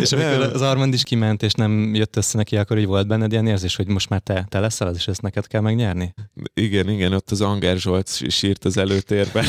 És 0.00 0.12
amikor 0.12 0.40
az 0.54 0.60
Armand 0.60 0.94
is 0.94 1.02
kiment, 1.02 1.42
és 1.42 1.52
nem 1.52 1.94
jött 1.94 2.16
össze 2.16 2.36
neki, 2.36 2.56
akkor 2.56 2.78
így 2.78 2.86
volt 2.86 3.06
benned 3.06 3.32
ilyen 3.32 3.46
érzés, 3.46 3.76
hogy 3.76 3.86
most 3.86 4.08
már 4.08 4.20
te, 4.20 4.46
te 4.48 4.60
leszel 4.60 4.88
az, 4.88 4.96
és 4.96 5.08
ezt 5.08 5.22
neked 5.22 5.46
kell 5.46 5.60
megnyerni? 5.60 6.14
Igen, 6.54 6.88
igen, 6.88 7.12
ott 7.12 7.30
az 7.30 7.40
Anger 7.40 7.78
Zsolt 7.78 8.08
sí- 8.08 8.30
sírt 8.30 8.64
az 8.64 8.76
előtérben. 8.76 9.44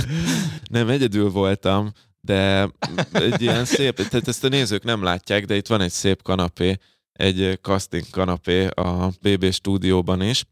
nem, 0.70 0.88
egyedül 0.88 1.30
voltam, 1.30 1.92
de 2.20 2.68
egy 3.12 3.42
ilyen 3.42 3.64
szép, 3.64 3.96
tehát 3.96 4.28
ezt 4.28 4.44
a 4.44 4.48
nézők 4.48 4.84
nem 4.84 5.02
látják, 5.02 5.44
de 5.44 5.56
itt 5.56 5.66
van 5.66 5.80
egy 5.80 5.92
szép 5.92 6.22
kanapé, 6.22 6.76
egy 7.12 7.58
casting 7.62 8.04
kanapé 8.10 8.66
a 8.66 9.10
BB 9.22 9.52
stúdióban 9.52 10.22
is, 10.22 10.44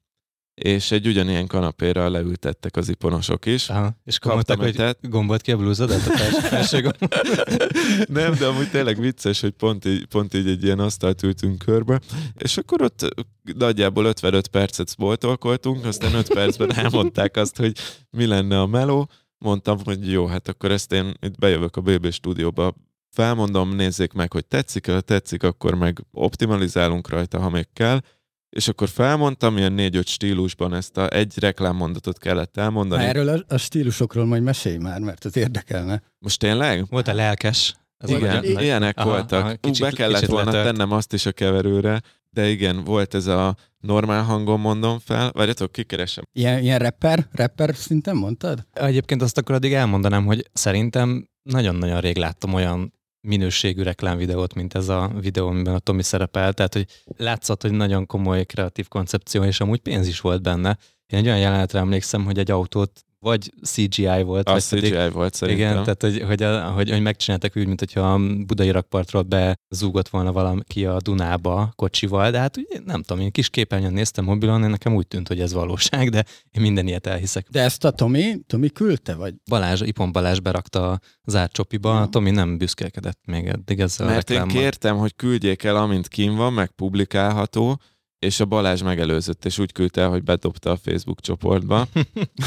és 0.62 0.90
egy 0.90 1.06
ugyanilyen 1.06 1.46
kanapéra 1.46 2.08
leültettek 2.08 2.76
az 2.76 2.88
iponosok 2.88 3.46
is. 3.46 3.68
Aha. 3.68 3.96
És 4.04 4.18
Kaptam 4.18 4.58
hogy 4.58 4.66
egyet. 4.68 5.08
gombolt 5.08 5.42
ki 5.42 5.52
a 5.52 5.56
blúzodat, 5.56 6.06
a 6.06 6.10
felső. 6.48 6.90
Nem, 8.08 8.34
de 8.34 8.46
amúgy 8.46 8.70
tényleg 8.70 9.00
vicces, 9.00 9.40
hogy 9.40 9.50
pont 9.50 9.84
így, 9.84 10.06
pont 10.06 10.34
így 10.34 10.48
egy 10.48 10.64
ilyen 10.64 10.78
asztalt 10.78 11.22
ültünk 11.22 11.58
körbe, 11.58 12.00
és 12.38 12.56
akkor 12.56 12.82
ott 12.82 13.14
nagyjából 13.42 14.04
55 14.04 14.48
percet 14.48 14.94
boltolkoltunk, 14.98 15.84
aztán 15.84 16.14
5 16.14 16.32
percben 16.32 16.74
elmondták 16.84 17.36
azt, 17.36 17.56
hogy 17.56 17.72
mi 18.10 18.26
lenne 18.26 18.60
a 18.60 18.66
meló. 18.66 19.10
Mondtam, 19.38 19.78
hogy 19.84 20.10
jó, 20.10 20.26
hát 20.26 20.48
akkor 20.48 20.70
ezt 20.70 20.92
én 20.92 21.14
itt 21.20 21.38
bejövök 21.38 21.76
a 21.76 21.80
BB 21.80 22.10
stúdióba, 22.10 22.74
felmondom, 23.10 23.74
nézzék 23.74 24.12
meg, 24.12 24.32
hogy 24.32 24.46
tetszik, 24.46 24.86
ha 24.86 25.00
tetszik, 25.00 25.42
akkor 25.42 25.74
meg 25.74 26.04
optimalizálunk 26.12 27.08
rajta, 27.08 27.40
ha 27.40 27.50
még 27.50 27.66
kell. 27.72 28.00
És 28.56 28.68
akkor 28.68 28.88
felmondtam, 28.88 29.56
ilyen 29.56 29.72
négy-öt 29.72 30.06
stílusban 30.06 30.74
ezt 30.74 30.96
a 30.96 31.08
egy 31.08 31.38
reklámmondatot 31.38 32.18
kellett 32.18 32.54
Na, 32.54 32.62
elmondani. 32.62 33.04
erről 33.04 33.28
a, 33.28 33.54
a 33.54 33.56
stílusokról 33.56 34.24
majd 34.24 34.42
mesélj 34.42 34.76
már, 34.76 35.00
mert 35.00 35.24
ez 35.24 35.36
érdekelne. 35.36 36.02
Most 36.18 36.38
tényleg? 36.38 36.86
Volt 36.88 37.08
a 37.08 37.14
lelkes. 37.14 37.74
Ez 37.98 38.10
Igen, 38.10 38.36
a- 38.56 38.60
ilyenek 38.60 38.98
Aha, 38.98 39.08
voltak. 39.08 39.40
aha, 39.44 39.52
Ú, 39.52 39.56
kicsit- 39.60 39.84
be 39.86 39.90
kellett 39.90 40.14
kicsit 40.14 40.28
volna 40.30 40.50
letört. 40.50 40.64
tennem 40.66 40.92
azt 40.92 41.12
is 41.12 41.26
a 41.26 41.32
keverőre, 41.32 42.00
de 42.30 42.48
igen, 42.48 42.84
volt 42.84 43.14
ez 43.14 43.26
a 43.26 43.56
normál 43.80 44.22
hangon 44.22 44.60
mondom 44.60 44.98
fel. 44.98 45.30
Várjatok, 45.34 45.72
kikeresem. 45.72 46.24
Ilyen, 46.32 46.62
ilyen 46.62 46.78
rapper, 46.78 47.28
rapper 47.32 47.74
szinten 47.74 48.16
mondtad? 48.16 48.66
Egyébként 48.72 49.22
azt 49.22 49.38
akkor 49.38 49.54
addig 49.54 49.72
elmondanám, 49.72 50.24
hogy 50.24 50.50
szerintem 50.52 51.28
nagyon-nagyon 51.42 52.00
rég 52.00 52.16
láttam 52.16 52.54
olyan 52.54 52.92
minőségű 53.26 53.82
reklámvideót, 53.82 54.54
mint 54.54 54.74
ez 54.74 54.88
a 54.88 55.10
videó, 55.20 55.46
amiben 55.46 55.74
a 55.74 55.78
Tomi 55.78 56.02
szerepel. 56.02 56.52
Tehát, 56.52 56.72
hogy 56.72 56.86
látszott, 57.16 57.62
hogy 57.62 57.72
nagyon 57.72 58.06
komoly 58.06 58.44
kreatív 58.44 58.88
koncepció, 58.88 59.44
és 59.44 59.60
amúgy 59.60 59.80
pénz 59.80 60.06
is 60.06 60.20
volt 60.20 60.42
benne. 60.42 60.78
Én 61.06 61.18
egy 61.18 61.26
olyan 61.26 61.38
jelenetre 61.38 61.78
emlékszem, 61.78 62.24
hogy 62.24 62.38
egy 62.38 62.50
autót 62.50 63.04
vagy 63.26 63.52
CGI 63.62 64.22
volt, 64.22 64.48
A 64.48 64.52
vagy 64.52 64.68
pedig 64.68 64.92
CGI 64.92 65.08
volt 65.08 65.34
szerintem. 65.34 65.70
Igen, 65.70 65.82
tehát 65.82 66.02
hogy, 66.02 66.22
hogy, 66.22 66.42
a, 66.42 66.70
hogy, 66.70 66.90
hogy 66.90 67.02
megcsináltak 67.02 67.56
úgy, 67.56 67.66
mint 67.66 67.78
hogyha 67.78 68.00
a 68.12 68.18
budai 68.46 68.70
rakpartról 68.70 69.22
bezúgott 69.22 70.08
volna 70.08 70.32
valaki 70.32 70.84
a 70.84 70.96
Dunába 71.00 71.72
kocsival, 71.74 72.30
de 72.30 72.38
hát 72.38 72.56
ugye, 72.56 72.80
nem 72.84 73.02
tudom, 73.02 73.22
én 73.22 73.30
kis 73.30 73.48
képernyőn 73.48 73.92
néztem 73.92 74.24
mobilon, 74.24 74.62
én 74.62 74.70
nekem 74.70 74.94
úgy 74.94 75.06
tűnt, 75.06 75.28
hogy 75.28 75.40
ez 75.40 75.52
valóság, 75.52 76.08
de 76.08 76.24
én 76.50 76.62
minden 76.62 76.86
ilyet 76.86 77.06
elhiszek. 77.06 77.46
De 77.50 77.60
ezt 77.60 77.84
a 77.84 77.90
Tomi, 77.90 78.36
Tomi 78.46 78.70
küldte, 78.70 79.14
vagy? 79.14 79.34
Balázs, 79.50 79.80
Ipon 79.80 80.12
Balázs 80.12 80.38
berakta 80.38 80.90
a 80.90 81.00
zárt 81.24 81.52
csopiba, 81.52 82.00
a 82.00 82.08
Tomi 82.08 82.30
nem 82.30 82.58
büszkélkedett 82.58 83.18
még 83.26 83.46
eddig 83.46 83.80
ezzel 83.80 84.06
a 84.06 84.10
Mert 84.10 84.30
én 84.30 84.36
reklámmal. 84.36 84.62
kértem, 84.62 84.96
hogy 84.96 85.16
küldjék 85.16 85.62
el, 85.62 85.76
amint 85.76 86.08
kim 86.08 86.34
van, 86.34 86.52
meg 86.52 86.70
publikálható, 86.70 87.80
és 88.18 88.40
a 88.40 88.44
Balázs 88.44 88.82
megelőzött, 88.82 89.44
és 89.44 89.58
úgy 89.58 89.72
küldte 89.72 90.00
el, 90.00 90.08
hogy 90.08 90.22
bedobta 90.22 90.70
a 90.70 90.76
Facebook 90.76 91.20
csoportba. 91.20 91.88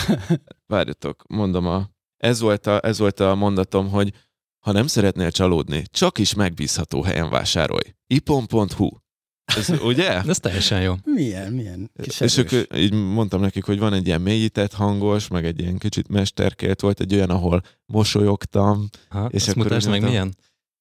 Várjatok, 0.67 1.23
mondom, 1.27 1.67
a, 1.67 1.89
ez, 2.17 2.39
volt 2.39 2.67
a, 2.67 2.79
ez 2.83 2.99
volt 2.99 3.19
a 3.19 3.35
mondatom, 3.35 3.89
hogy 3.89 4.13
ha 4.59 4.71
nem 4.71 4.87
szeretnél 4.87 5.31
csalódni, 5.31 5.83
csak 5.91 6.17
is 6.17 6.33
megbízható 6.33 7.01
helyen 7.01 7.29
vásárolj. 7.29 7.95
ipon.hu 8.07 8.89
Ez, 9.55 9.69
ugye? 9.81 10.21
Ez 10.27 10.39
teljesen 10.39 10.81
jó. 10.81 10.93
Milyen, 11.03 11.53
milyen 11.53 11.91
kis 12.01 12.19
És 12.19 12.37
erős. 12.37 12.53
akkor 12.53 12.77
így 12.79 12.93
mondtam 12.93 13.41
nekik, 13.41 13.63
hogy 13.63 13.79
van 13.79 13.93
egy 13.93 14.07
ilyen 14.07 14.21
mélyített 14.21 14.73
hangos, 14.73 15.27
meg 15.27 15.45
egy 15.45 15.59
ilyen 15.59 15.77
kicsit 15.77 16.07
mesterkélt 16.07 16.81
volt, 16.81 16.99
egy 16.99 17.13
olyan, 17.13 17.29
ahol 17.29 17.61
mosolyogtam. 17.85 18.89
Ha, 19.09 19.25
És 19.31 19.47
akkor 19.47 19.63
mutasd 19.63 19.89
meg 19.89 20.01
milyen? 20.01 20.35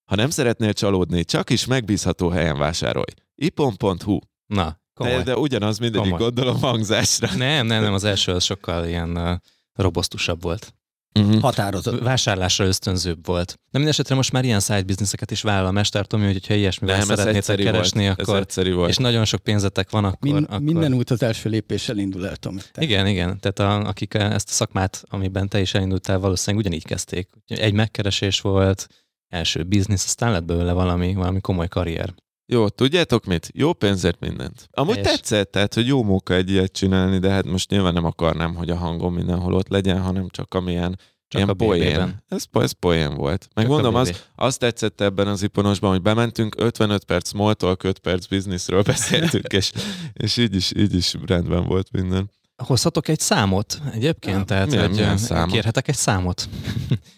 Ha 0.04 0.14
nem 0.14 0.30
szeretnél 0.30 0.73
csalódni, 0.73 1.25
csak 1.25 1.50
is 1.50 1.66
megbízható 1.66 2.28
helyen 2.28 2.59
vásárolj. 2.59 3.12
ipon.hu 3.35 4.18
Na, 4.49 4.81
komoly. 4.95 5.17
de, 5.17 5.23
de 5.23 5.37
ugyanaz 5.37 5.78
mindegyik 5.78 6.11
Komoly. 6.11 6.19
gondolom 6.19 6.61
hangzásra. 6.61 7.28
Nem, 7.37 7.67
nem, 7.67 7.83
nem, 7.83 7.93
az 7.93 8.05
első 8.05 8.33
az 8.33 8.45
sokkal 8.45 8.87
ilyen 8.87 9.17
uh, 9.17 9.31
robosztusabb 9.75 10.43
volt. 10.43 10.73
Uh-huh. 11.14 11.40
Határozott. 11.40 12.00
Vásárlásra 12.00 12.64
ösztönzőbb 12.64 13.26
volt. 13.26 13.47
De 13.47 13.55
minden 13.71 13.93
esetre 13.93 14.14
most 14.14 14.33
már 14.33 14.45
ilyen 14.45 14.61
side 14.61 14.83
businesseket 14.83 15.31
is 15.31 15.43
vállal 15.43 15.67
a 15.67 15.71
Mester 15.71 16.07
Tomi, 16.07 16.25
hogy 16.25 16.47
ha 16.47 16.55
ilyesmivel 16.55 16.99
Nem, 16.99 17.11
ez 17.11 17.19
szeretnétek 17.19 17.59
keresni, 17.59 18.05
volt. 18.05 18.21
Ez 18.21 18.28
akkor, 18.28 18.40
egyszerű 18.40 18.75
volt. 18.75 18.88
és 18.88 18.97
nagyon 18.97 19.25
sok 19.25 19.40
pénzetek 19.40 19.90
van, 19.90 20.05
akkor, 20.05 20.33
Min, 20.33 20.45
akkor 20.45 20.61
Minden 20.61 20.93
út 20.93 21.11
az 21.11 21.23
első 21.23 21.49
lépéssel 21.49 21.99
indul 21.99 22.28
el, 22.28 22.37
Tomi. 22.37 22.61
Te. 22.73 22.83
Igen, 22.83 23.07
igen. 23.07 23.40
Tehát 23.40 23.59
a, 23.59 23.88
akik 23.88 24.14
ezt 24.14 24.49
a 24.49 24.52
szakmát, 24.52 25.05
amiben 25.09 25.49
te 25.49 25.61
is 25.61 25.75
elindultál, 25.75 26.19
valószínűleg 26.19 26.67
ugyanígy 26.67 26.85
kezdték. 26.85 27.28
Egy 27.47 27.73
megkeresés 27.73 28.40
volt, 28.40 28.87
első 29.28 29.62
biznisz, 29.62 30.05
aztán 30.05 30.33
lett 30.33 30.45
belőle 30.45 30.73
valami, 30.73 31.14
valami 31.14 31.40
komoly 31.40 31.69
karrier. 31.69 32.14
Jó, 32.50 32.69
tudjátok 32.69 33.25
mit? 33.25 33.50
Jó 33.55 33.73
pénzért 33.73 34.21
mindent. 34.21 34.69
Amúgy 34.71 34.95
Helyes. 34.95 35.11
tetszett, 35.11 35.50
tehát, 35.50 35.75
hogy 35.75 35.87
jó 35.87 36.02
móka 36.02 36.35
egy 36.35 36.50
ilyet 36.50 36.73
csinálni, 36.73 37.19
de 37.19 37.31
hát 37.31 37.45
most 37.45 37.71
nyilván 37.71 37.93
nem 37.93 38.05
akarnám, 38.05 38.55
hogy 38.55 38.71
a 38.71 38.76
hangom 38.76 39.14
mindenhol 39.14 39.55
ott 39.55 39.69
legyen, 39.69 40.00
hanem 40.00 40.28
csak 40.28 40.55
amilyen 40.55 40.99
Csak 41.28 41.40
ilyen 41.40 41.49
a 41.49 41.52
poén. 41.52 42.23
Ez, 42.28 42.45
ez 42.52 42.73
poén 42.73 43.14
volt. 43.14 43.49
Meg 43.55 43.64
Csak 43.64 43.75
a 43.75 43.81
mondom, 43.81 44.02
BB. 44.02 44.09
az, 44.09 44.25
azt 44.35 44.59
tetszett 44.59 45.00
ebben 45.00 45.26
az 45.26 45.43
iponosban, 45.43 45.90
hogy 45.90 46.02
bementünk, 46.02 46.55
55 46.59 47.05
perc 47.05 47.28
small 47.28 47.55
talk, 47.55 47.83
5 47.83 47.99
perc 47.99 48.26
businessről 48.26 48.83
beszéltünk, 48.83 49.52
és, 49.61 49.73
és 50.12 50.37
így, 50.37 50.55
is, 50.55 50.73
így 50.76 50.95
is 50.95 51.14
rendben 51.26 51.64
volt 51.64 51.88
minden. 51.93 52.31
Hozhatok 52.65 53.09
egy 53.09 53.21
számot 53.21 53.81
egyébként? 53.93 54.37
Ja, 54.37 54.45
Tehát, 54.45 54.67
milyen- 54.69 54.87
hogy 54.87 54.95
milyen 54.95 55.17
számot? 55.17 55.50
kérhetek 55.53 55.88
egy 55.88 55.95
számot? 55.97 56.49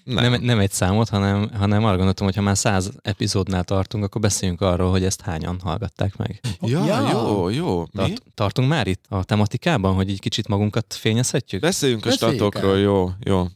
Nem. 0.04 0.30
Nem, 0.30 0.42
nem 0.42 0.58
egy 0.58 0.70
számot, 0.72 1.08
hanem, 1.08 1.50
hanem 1.54 1.84
arra 1.84 1.96
gondoltam, 1.96 2.26
hogy 2.26 2.34
ha 2.36 2.42
már 2.42 2.56
száz 2.56 2.90
epizódnál 3.02 3.64
tartunk, 3.64 4.04
akkor 4.04 4.20
beszéljünk 4.20 4.60
arról, 4.60 4.90
hogy 4.90 5.04
ezt 5.04 5.20
hányan 5.20 5.60
hallgatták 5.62 6.16
meg. 6.16 6.40
Ja, 6.60 6.86
Ja. 6.86 7.08
jó, 7.12 7.48
jó. 7.48 7.80
Mi? 7.80 7.86
Tart, 7.92 8.22
tartunk 8.34 8.68
már 8.68 8.86
itt 8.86 9.04
a 9.08 9.24
tematikában, 9.24 9.94
hogy 9.94 10.10
így 10.10 10.20
kicsit 10.20 10.48
magunkat 10.48 10.94
fényezhetjük? 10.94 11.60
Beszéljünk 11.60 12.06
a 12.06 12.10
statokról, 12.10 12.72
el. 12.74 12.78
jó, 12.78 13.10
jó. 13.20 13.46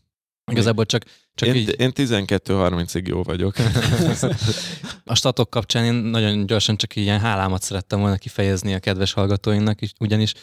Igazából 0.51 0.85
csak, 0.87 1.05
csak 1.35 1.49
Én, 1.49 1.55
így 1.55 1.75
én 1.81 1.91
12.30-ig 1.95 3.07
jó 3.07 3.23
vagyok. 3.23 3.55
a 5.05 5.15
statok 5.15 5.51
kapcsán 5.51 5.85
én 5.85 5.95
nagyon 5.95 6.47
gyorsan 6.47 6.77
csak 6.77 6.97
ilyen 6.97 7.21
hálámat 7.21 7.63
szerettem 7.63 8.01
volna 8.01 8.17
kifejezni 8.17 8.75
a 8.75 8.79
kedves 8.79 9.13
hallgatóinknak, 9.13 9.81
is, 9.81 9.93
ugyanis 10.01 10.35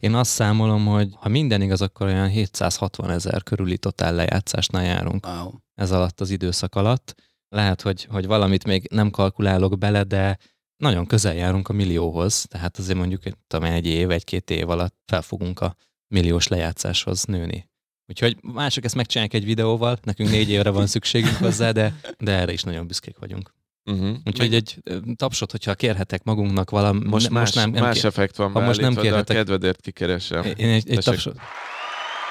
én 0.00 0.14
azt 0.14 0.30
számolom, 0.30 0.86
hogy 0.86 1.08
ha 1.14 1.28
minden 1.28 1.62
igaz, 1.62 1.80
akkor 1.80 2.06
olyan 2.06 2.28
760 2.28 3.10
ezer 3.10 3.42
körüli 3.42 3.78
totál 3.78 4.14
lejátszásnál 4.14 4.84
járunk 4.84 5.26
Wow. 5.26 5.50
ez 5.74 5.90
alatt 5.90 6.20
az 6.20 6.30
időszak 6.30 6.74
alatt. 6.74 7.14
Lehet, 7.48 7.82
hogy, 7.82 8.04
hogy 8.04 8.26
valamit 8.26 8.64
még 8.64 8.88
nem 8.90 9.10
kalkulálok 9.10 9.78
bele, 9.78 10.02
de 10.02 10.38
nagyon 10.76 11.06
közel 11.06 11.34
járunk 11.34 11.68
a 11.68 11.72
millióhoz, 11.72 12.46
tehát 12.48 12.78
azért 12.78 12.98
mondjuk 12.98 13.22
tudom, 13.46 13.64
egy 13.64 13.86
év, 13.86 14.10
egy-két 14.10 14.50
év 14.50 14.70
alatt 14.70 14.96
fel 15.06 15.22
fogunk 15.22 15.60
a 15.60 15.76
milliós 16.14 16.48
lejátszáshoz 16.48 17.24
nőni. 17.24 17.68
Úgyhogy 18.06 18.36
mások 18.40 18.84
ezt 18.84 18.94
megcsinálják 18.94 19.34
egy 19.34 19.44
videóval, 19.44 19.98
nekünk 20.02 20.30
négy 20.30 20.50
évre 20.50 20.70
van 20.70 20.86
szükségünk 20.86 21.36
hozzá, 21.36 21.70
de, 21.70 22.00
de 22.18 22.32
erre 22.32 22.52
is 22.52 22.62
nagyon 22.62 22.86
büszkék 22.86 23.18
vagyunk. 23.18 23.54
Uh-huh. 23.84 24.16
Úgyhogy 24.24 24.54
egy 24.54 24.78
tapsot, 25.16 25.50
hogyha 25.50 25.74
kérhetek 25.74 26.22
magunknak 26.22 26.70
valami... 26.70 27.06
most, 27.06 27.28
ne- 27.28 27.38
más, 27.38 27.52
nem, 27.52 27.70
nem 27.70 27.82
más 27.82 27.94
kér- 27.94 28.04
effekt 28.04 28.36
van 28.36 28.52
ha 28.52 28.60
most 28.60 28.80
nem 28.80 28.92
de 28.92 29.00
a 29.00 29.02
kérhetek- 29.02 29.36
kedvedért 29.36 29.80
kikeresem. 29.80 30.44
Én 30.56 30.68
egy, 30.68 30.90
egy 30.90 31.04
tapsot, 31.04 31.36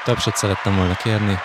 tapsot 0.06 0.36
szerettem 0.36 0.76
volna 0.76 0.96
kérni, 0.96 1.36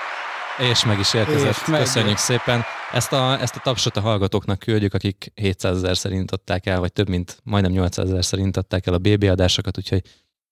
és 0.70 0.84
meg 0.84 0.99
is 0.99 1.14
érkezett. 1.14 1.50
És 1.50 1.66
meg. 1.66 1.80
Köszönjük 1.80 2.16
szépen. 2.16 2.62
Ezt 2.92 3.12
a, 3.12 3.40
ezt 3.40 3.56
a 3.56 3.61
tapsot 3.61 3.96
a 3.96 4.00
hallgatóknak 4.00 4.58
küldjük, 4.58 4.94
akik 4.94 5.32
700 5.34 5.76
ezer 5.76 5.96
szerint 5.96 6.30
adták 6.30 6.66
el, 6.66 6.80
vagy 6.80 6.92
több 6.92 7.08
mint 7.08 7.40
majdnem 7.42 7.73
800 7.73 8.08
ezer 8.08 8.25
szerint 8.25 8.56
adták 8.56 8.87
el 8.87 8.94
a 8.94 8.99
BB 8.99 9.23
adásokat, 9.23 9.78
úgyhogy 9.78 10.02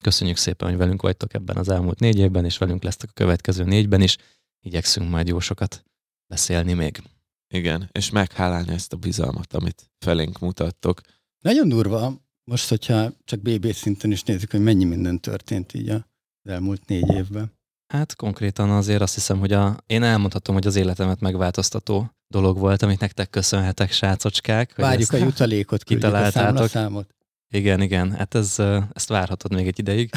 köszönjük 0.00 0.36
szépen, 0.36 0.68
hogy 0.68 0.78
velünk 0.78 1.02
vagytok 1.02 1.34
ebben 1.34 1.56
az 1.56 1.68
elmúlt 1.68 2.00
négy 2.00 2.18
évben, 2.18 2.44
és 2.44 2.58
velünk 2.58 2.82
lesztek 2.82 3.08
a 3.10 3.14
következő 3.14 3.64
négyben 3.64 4.00
is. 4.00 4.16
Igyekszünk 4.60 5.10
majd 5.10 5.28
jó 5.28 5.40
sokat 5.40 5.84
beszélni 6.26 6.72
még. 6.72 7.02
Igen, 7.52 7.88
és 7.92 8.10
meghálálni 8.10 8.72
ezt 8.72 8.92
a 8.92 8.96
bizalmat, 8.96 9.52
amit 9.52 9.90
felénk 9.98 10.38
mutattok. 10.38 11.00
Nagyon 11.40 11.68
durva, 11.68 12.20
most, 12.44 12.68
hogyha 12.68 13.12
csak 13.24 13.40
BB 13.40 13.72
szinten 13.72 14.10
is 14.10 14.22
nézzük, 14.22 14.50
hogy 14.50 14.62
mennyi 14.62 14.84
minden 14.84 15.20
történt 15.20 15.74
így 15.74 15.88
az 15.88 16.02
elmúlt 16.42 16.86
négy 16.86 17.10
évben. 17.10 17.52
Hát 17.92 18.16
konkrétan 18.16 18.70
azért 18.70 19.02
azt 19.02 19.14
hiszem, 19.14 19.38
hogy 19.38 19.52
a, 19.52 19.76
én 19.86 20.02
elmondhatom, 20.02 20.54
hogy 20.54 20.66
az 20.66 20.76
életemet 20.76 21.20
megváltoztató 21.20 22.10
dolog 22.28 22.58
volt, 22.58 22.82
amit 22.82 23.00
nektek 23.00 23.30
köszönhetek, 23.30 23.92
srácocskák. 23.92 24.72
hogy 24.74 24.84
Várjuk 24.84 25.12
a 25.12 25.16
jutalékot, 25.16 25.84
küldjük 25.84 26.12
a 26.12 26.16
kitaláltátok. 26.30 27.06
Igen, 27.54 27.80
igen, 27.80 28.12
hát 28.12 28.34
ez, 28.34 28.56
ezt 28.92 29.08
várhatod 29.08 29.54
még 29.54 29.66
egy 29.66 29.78
ideig. 29.78 30.10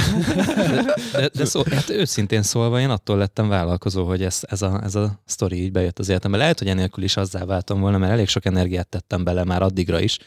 De, 1.11 1.29
de, 1.33 1.45
szó, 1.45 1.61
hát 1.69 1.89
őszintén 1.89 2.43
szólva 2.43 2.79
én 2.79 2.89
attól 2.89 3.17
lettem 3.17 3.47
vállalkozó, 3.47 4.05
hogy 4.05 4.23
ez, 4.23 4.39
ez, 4.41 4.61
a, 4.61 4.81
ez 4.83 4.95
a 4.95 5.21
sztori 5.25 5.63
így 5.63 5.71
bejött 5.71 5.99
az 5.99 6.09
életembe. 6.09 6.37
Lehet, 6.37 6.59
hogy 6.59 6.67
enélkül 6.67 7.03
is 7.03 7.17
azzá 7.17 7.45
váltam 7.45 7.79
volna, 7.79 7.97
mert 7.97 8.11
elég 8.11 8.27
sok 8.27 8.45
energiát 8.45 8.87
tettem 8.87 9.23
bele 9.23 9.43
már 9.43 9.61
addigra 9.61 9.99
is. 9.99 10.17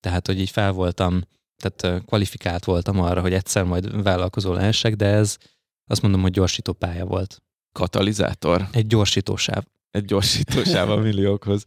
Tehát, 0.00 0.26
hogy 0.26 0.40
így 0.40 0.50
fel 0.50 0.72
voltam, 0.72 1.22
tehát 1.62 2.04
kvalifikált 2.04 2.64
voltam 2.64 3.00
arra, 3.00 3.20
hogy 3.20 3.32
egyszer 3.32 3.64
majd 3.64 4.02
vállalkozó 4.02 4.52
lehessek, 4.52 4.94
de 4.94 5.06
ez 5.06 5.36
azt 5.90 6.02
mondom, 6.02 6.22
hogy 6.22 6.32
gyorsító 6.32 6.72
pálya 6.72 7.04
volt. 7.04 7.42
Katalizátor, 7.72 8.68
Egy 8.72 8.86
gyorsítósáv. 8.86 9.64
egy 9.90 10.04
gyorsítósáv 10.04 10.90
a 10.90 10.96
milliókhoz. 10.96 11.64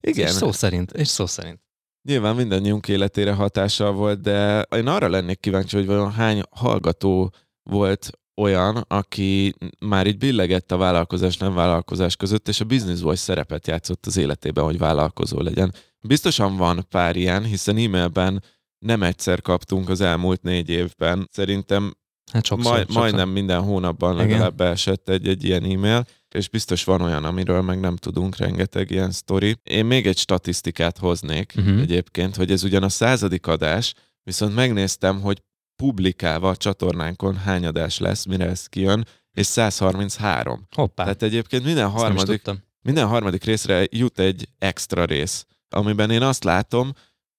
Igen, 0.00 0.26
És 0.26 0.32
szó 0.32 0.52
szerint, 0.52 0.92
és 0.92 1.08
szó 1.08 1.26
szerint. 1.26 1.63
Nyilván 2.04 2.36
mindannyiunk 2.36 2.88
életére 2.88 3.32
hatással 3.32 3.92
volt, 3.92 4.20
de 4.20 4.62
én 4.76 4.86
arra 4.86 5.08
lennék 5.08 5.40
kíváncsi, 5.40 5.76
hogy 5.76 5.86
vajon 5.86 6.12
hány 6.12 6.42
hallgató 6.50 7.32
volt 7.62 8.10
olyan, 8.36 8.84
aki 8.88 9.54
már 9.78 10.06
így 10.06 10.18
billegett 10.18 10.72
a 10.72 10.76
vállalkozás 10.76 11.36
nem 11.36 11.54
vállalkozás 11.54 12.16
között, 12.16 12.48
és 12.48 12.60
a 12.60 12.64
Business 12.64 13.00
Voice 13.00 13.22
szerepet 13.22 13.66
játszott 13.66 14.06
az 14.06 14.16
életében, 14.16 14.64
hogy 14.64 14.78
vállalkozó 14.78 15.40
legyen. 15.40 15.74
Biztosan 16.00 16.56
van 16.56 16.86
pár 16.90 17.16
ilyen, 17.16 17.44
hiszen 17.44 17.76
e-mailben 17.76 18.42
nem 18.78 19.02
egyszer 19.02 19.42
kaptunk 19.42 19.88
az 19.88 20.00
elmúlt 20.00 20.42
négy 20.42 20.68
évben. 20.68 21.28
Szerintem 21.32 21.92
Hát 22.32 22.44
sokszor, 22.44 22.72
Maj, 22.72 22.80
sokszor. 22.80 23.00
majdnem 23.00 23.28
minden 23.28 23.62
hónapban 23.62 24.14
Igen. 24.14 24.28
legalább 24.28 24.56
beesett 24.56 25.08
egy, 25.08 25.28
egy 25.28 25.44
ilyen 25.44 25.64
e-mail, 25.64 26.04
és 26.34 26.48
biztos 26.48 26.84
van 26.84 27.00
olyan, 27.00 27.24
amiről 27.24 27.62
meg 27.62 27.80
nem 27.80 27.96
tudunk, 27.96 28.36
rengeteg 28.36 28.90
ilyen 28.90 29.10
sztori. 29.10 29.56
Én 29.62 29.84
még 29.84 30.06
egy 30.06 30.18
statisztikát 30.18 30.98
hoznék 30.98 31.52
uh-huh. 31.56 31.80
egyébként, 31.80 32.36
hogy 32.36 32.50
ez 32.50 32.64
ugyan 32.64 32.82
a 32.82 32.88
századik 32.88 33.46
adás, 33.46 33.94
viszont 34.22 34.54
megnéztem, 34.54 35.20
hogy 35.20 35.42
publikálva 35.76 36.48
a 36.48 36.56
csatornánkon 36.56 37.36
hány 37.36 37.66
adás 37.66 37.98
lesz, 37.98 38.24
mire 38.24 38.46
ez 38.46 38.66
kijön, 38.66 39.06
és 39.32 39.46
133. 39.46 40.66
Hoppá, 40.74 41.02
Tehát 41.02 41.22
egyébként 41.22 41.64
minden 41.64 41.88
harmadik, 41.88 42.42
minden 42.80 43.06
harmadik 43.06 43.44
részre 43.44 43.86
jut 43.90 44.18
egy 44.18 44.48
extra 44.58 45.04
rész, 45.04 45.46
amiben 45.68 46.10
én 46.10 46.22
azt 46.22 46.44
látom, 46.44 46.92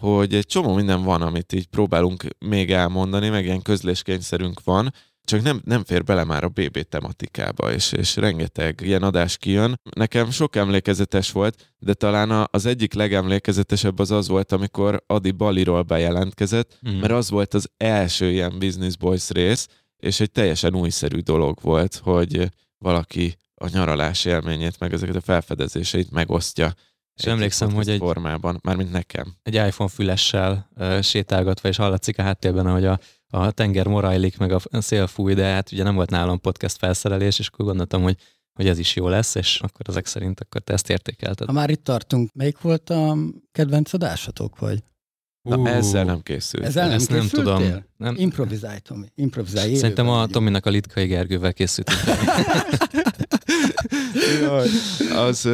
hogy 0.04 0.36
egy 0.36 0.46
csomó 0.46 0.74
minden 0.74 1.04
van, 1.04 1.22
amit 1.22 1.54
így 1.54 1.68
próbálunk 1.68 2.26
még 2.46 2.72
elmondani, 2.72 3.30
meg 3.30 3.46
ilyen 3.46 3.62
közléskényszerünk 3.62 4.64
van, 4.64 4.94
csak 5.26 5.42
nem, 5.42 5.62
nem 5.66 5.84
fér 5.84 6.04
bele 6.04 6.24
már 6.24 6.44
a 6.44 6.50
BB 6.50 6.82
tematikába, 6.82 7.72
és, 7.74 7.92
és 7.92 8.16
rengeteg 8.16 8.80
ilyen 8.84 9.04
adás 9.04 9.38
kijön. 9.38 9.80
Nekem 9.96 10.32
sok 10.32 10.56
emlékezetes 10.56 11.32
volt, 11.32 11.74
de 11.80 11.94
talán 11.94 12.48
az 12.52 12.66
egyik 12.66 12.94
legemlékezetesebb 12.94 14.00
az 14.00 14.12
az 14.12 14.28
volt, 14.28 14.52
amikor 14.52 15.04
Adi 15.08 15.32
Baliról 15.32 15.82
bejelentkezett, 15.82 16.78
Mhm. 16.82 16.96
mert 16.96 17.14
az 17.14 17.30
volt 17.30 17.54
az 17.54 17.70
első 17.78 18.32
ilyen 18.32 18.60
Business 18.60 18.96
Boys 18.98 19.30
rész, 19.30 19.68
és 19.98 20.20
egy 20.20 20.32
teljesen 20.32 20.76
újszerű 20.76 21.20
dolog 21.20 21.58
volt, 21.62 21.96
hogy 22.04 22.50
valaki 22.78 23.38
a 23.56 23.70
nyaralás 23.70 24.26
élményét, 24.26 24.80
meg 24.80 24.94
ezeket 24.94 25.16
a 25.16 25.22
felfedezéseit 25.22 26.12
megosztja. 26.12 26.74
És 27.16 27.24
egy 27.24 27.32
emlékszem, 27.32 27.72
hogy 27.74 27.90
egy- 27.90 27.98
formában, 27.98 28.60
mármint 28.64 28.92
nekem. 28.92 29.36
egy 29.44 29.54
iPhone 29.54 29.90
fülessel 29.90 30.70
uh, 30.76 31.02
sétálgatva, 31.02 31.68
és 31.70 31.78
hallatszik 31.78 32.18
a 32.20 32.22
háttérben, 32.22 32.66
ahogy 32.66 32.86
a, 32.86 33.00
a 33.30 33.52
tenger 33.52 33.88
morajlik, 33.88 34.38
meg 34.38 34.52
a 34.52 34.82
szél 34.82 35.08
fúj, 35.08 35.34
de 35.34 35.46
hát 35.46 35.72
ugye 35.72 35.84
nem 35.84 35.96
volt 35.96 36.10
nálam 36.10 36.40
podcast 36.40 36.78
felszerelés, 36.78 37.40
és 37.40 37.48
akkor 37.48 37.66
gondoltam, 37.66 38.02
hogy, 38.02 38.18
hogy 38.54 38.68
ez 38.68 38.80
is 38.80 38.96
jó 38.96 39.08
lesz, 39.08 39.36
és 39.36 39.60
akkor 39.60 39.90
ezek 39.90 40.06
szerint 40.06 40.40
akkor 40.40 40.62
te 40.62 40.74
ezt 40.74 40.90
értékelted. 40.90 41.48
Ha 41.48 41.54
már 41.54 41.70
itt 41.70 41.84
tartunk, 41.84 42.34
melyik 42.34 42.62
volt 42.62 42.90
a 42.90 43.18
kedvenc 43.52 43.94
adásatok, 43.94 44.60
vagy? 44.60 44.84
Na, 45.42 45.58
Ú, 45.58 45.66
ezzel 45.66 46.04
nem 46.04 46.22
készült. 46.22 46.64
Ezzel 46.64 46.88
nem 46.88 46.96
Ezt 46.96 47.10
nem 47.10 47.28
tudom. 47.28 47.64
Nem, 47.98 48.16
Improvizálj, 48.18 48.80
Tomi. 48.80 49.08
Improvizálj. 49.16 49.76
Szerintem 49.76 50.10
a. 50.10 50.28
Tominak 50.28 50.66
a 50.66 50.70
Litkai 50.70 51.06
Gergővel 51.06 51.54
készült. 51.54 51.92
Jaj, 54.42 54.68
az, 55.16 55.50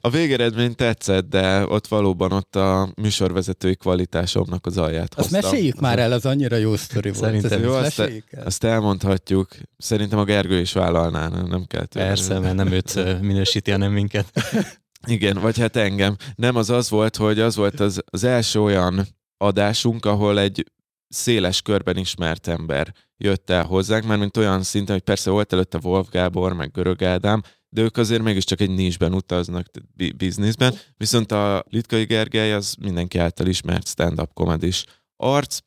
A 0.00 0.10
végeredmény 0.10 0.74
tetszett, 0.74 1.28
de 1.28 1.66
ott 1.66 1.86
valóban 1.86 2.32
ott 2.32 2.56
a 2.56 2.92
műsorvezetői 2.96 3.76
kvalitásomnak 3.76 4.66
az 4.66 4.78
alját 4.78 5.14
Azt 5.14 5.30
hoztam. 5.30 5.50
meséljük 5.50 5.80
már 5.80 5.98
el, 5.98 6.12
az 6.12 6.26
annyira 6.26 6.56
jó 6.56 6.76
sztori 6.76 7.08
volt. 7.10 7.20
Szerintem 7.22 7.62
jó, 7.62 7.72
azt- 7.72 7.98
meséljük 7.98 8.32
el. 8.32 8.44
Azt 8.46 8.64
elmondhatjuk. 8.64 9.48
Szerintem 9.78 10.18
a 10.18 10.24
Gergő 10.24 10.60
is 10.60 10.72
vállalná, 10.72 11.28
nem 11.28 11.46
nem 11.46 11.64
kell 11.66 11.84
tőle. 11.84 12.06
Persze, 12.06 12.38
mert 12.38 12.54
nem 12.54 12.72
őt 12.72 13.20
minősíti, 13.20 13.70
hanem 13.70 13.92
minket. 13.92 14.32
Igen, 15.06 15.38
vagy 15.40 15.58
hát 15.58 15.76
engem. 15.76 16.16
Nem, 16.34 16.56
az 16.56 16.70
az 16.70 16.90
volt, 16.90 17.16
hogy 17.16 17.40
az 17.40 17.56
volt 17.56 17.80
az, 17.80 18.02
az 18.10 18.24
első 18.24 18.60
olyan 18.60 19.06
adásunk, 19.36 20.04
ahol 20.04 20.38
egy 20.40 20.64
széles 21.08 21.62
körben 21.62 21.96
ismert 21.96 22.48
ember 22.48 22.92
jött 23.16 23.50
el 23.50 23.64
hozzánk, 23.64 24.04
már 24.04 24.18
mint 24.18 24.36
olyan 24.36 24.62
szinten, 24.62 24.94
hogy 24.94 25.04
persze 25.04 25.30
volt 25.30 25.52
előtte 25.52 25.78
Wolf 25.82 26.08
Gábor, 26.10 26.52
meg 26.52 26.70
Görög 26.70 27.02
Ádám, 27.02 27.42
de 27.68 27.82
ők 27.82 27.96
azért 27.96 28.22
mégiscsak 28.22 28.60
egy 28.60 28.70
nisben 28.70 29.14
utaznak, 29.14 29.66
tehát 29.66 29.88
bi- 29.94 30.12
bizniszben, 30.12 30.74
viszont 30.96 31.32
a 31.32 31.64
Litkai 31.68 32.04
Gergely 32.04 32.52
az 32.52 32.74
mindenki 32.80 33.18
által 33.18 33.46
ismert 33.46 33.86
stand-up 33.86 34.32
komedis 34.32 34.84
arc. 35.16 35.58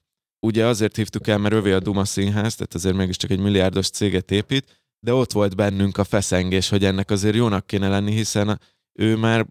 Ugye 0.45 0.65
azért 0.65 0.95
hívtuk 0.95 1.27
el, 1.27 1.37
mert 1.37 1.53
övé 1.53 1.71
a 1.71 1.79
Duma 1.79 2.05
Színház, 2.05 2.55
tehát 2.55 2.73
azért 2.73 2.95
mégiscsak 2.95 3.29
egy 3.29 3.39
milliárdos 3.39 3.89
céget 3.89 4.31
épít, 4.31 4.83
de 4.99 5.13
ott 5.13 5.31
volt 5.31 5.55
bennünk 5.55 5.97
a 5.97 6.03
feszengés, 6.03 6.69
hogy 6.69 6.85
ennek 6.85 7.09
azért 7.11 7.35
jónak 7.35 7.67
kéne 7.67 7.87
lenni, 7.87 8.11
hiszen 8.11 8.59
ő 8.99 9.15
már 9.15 9.45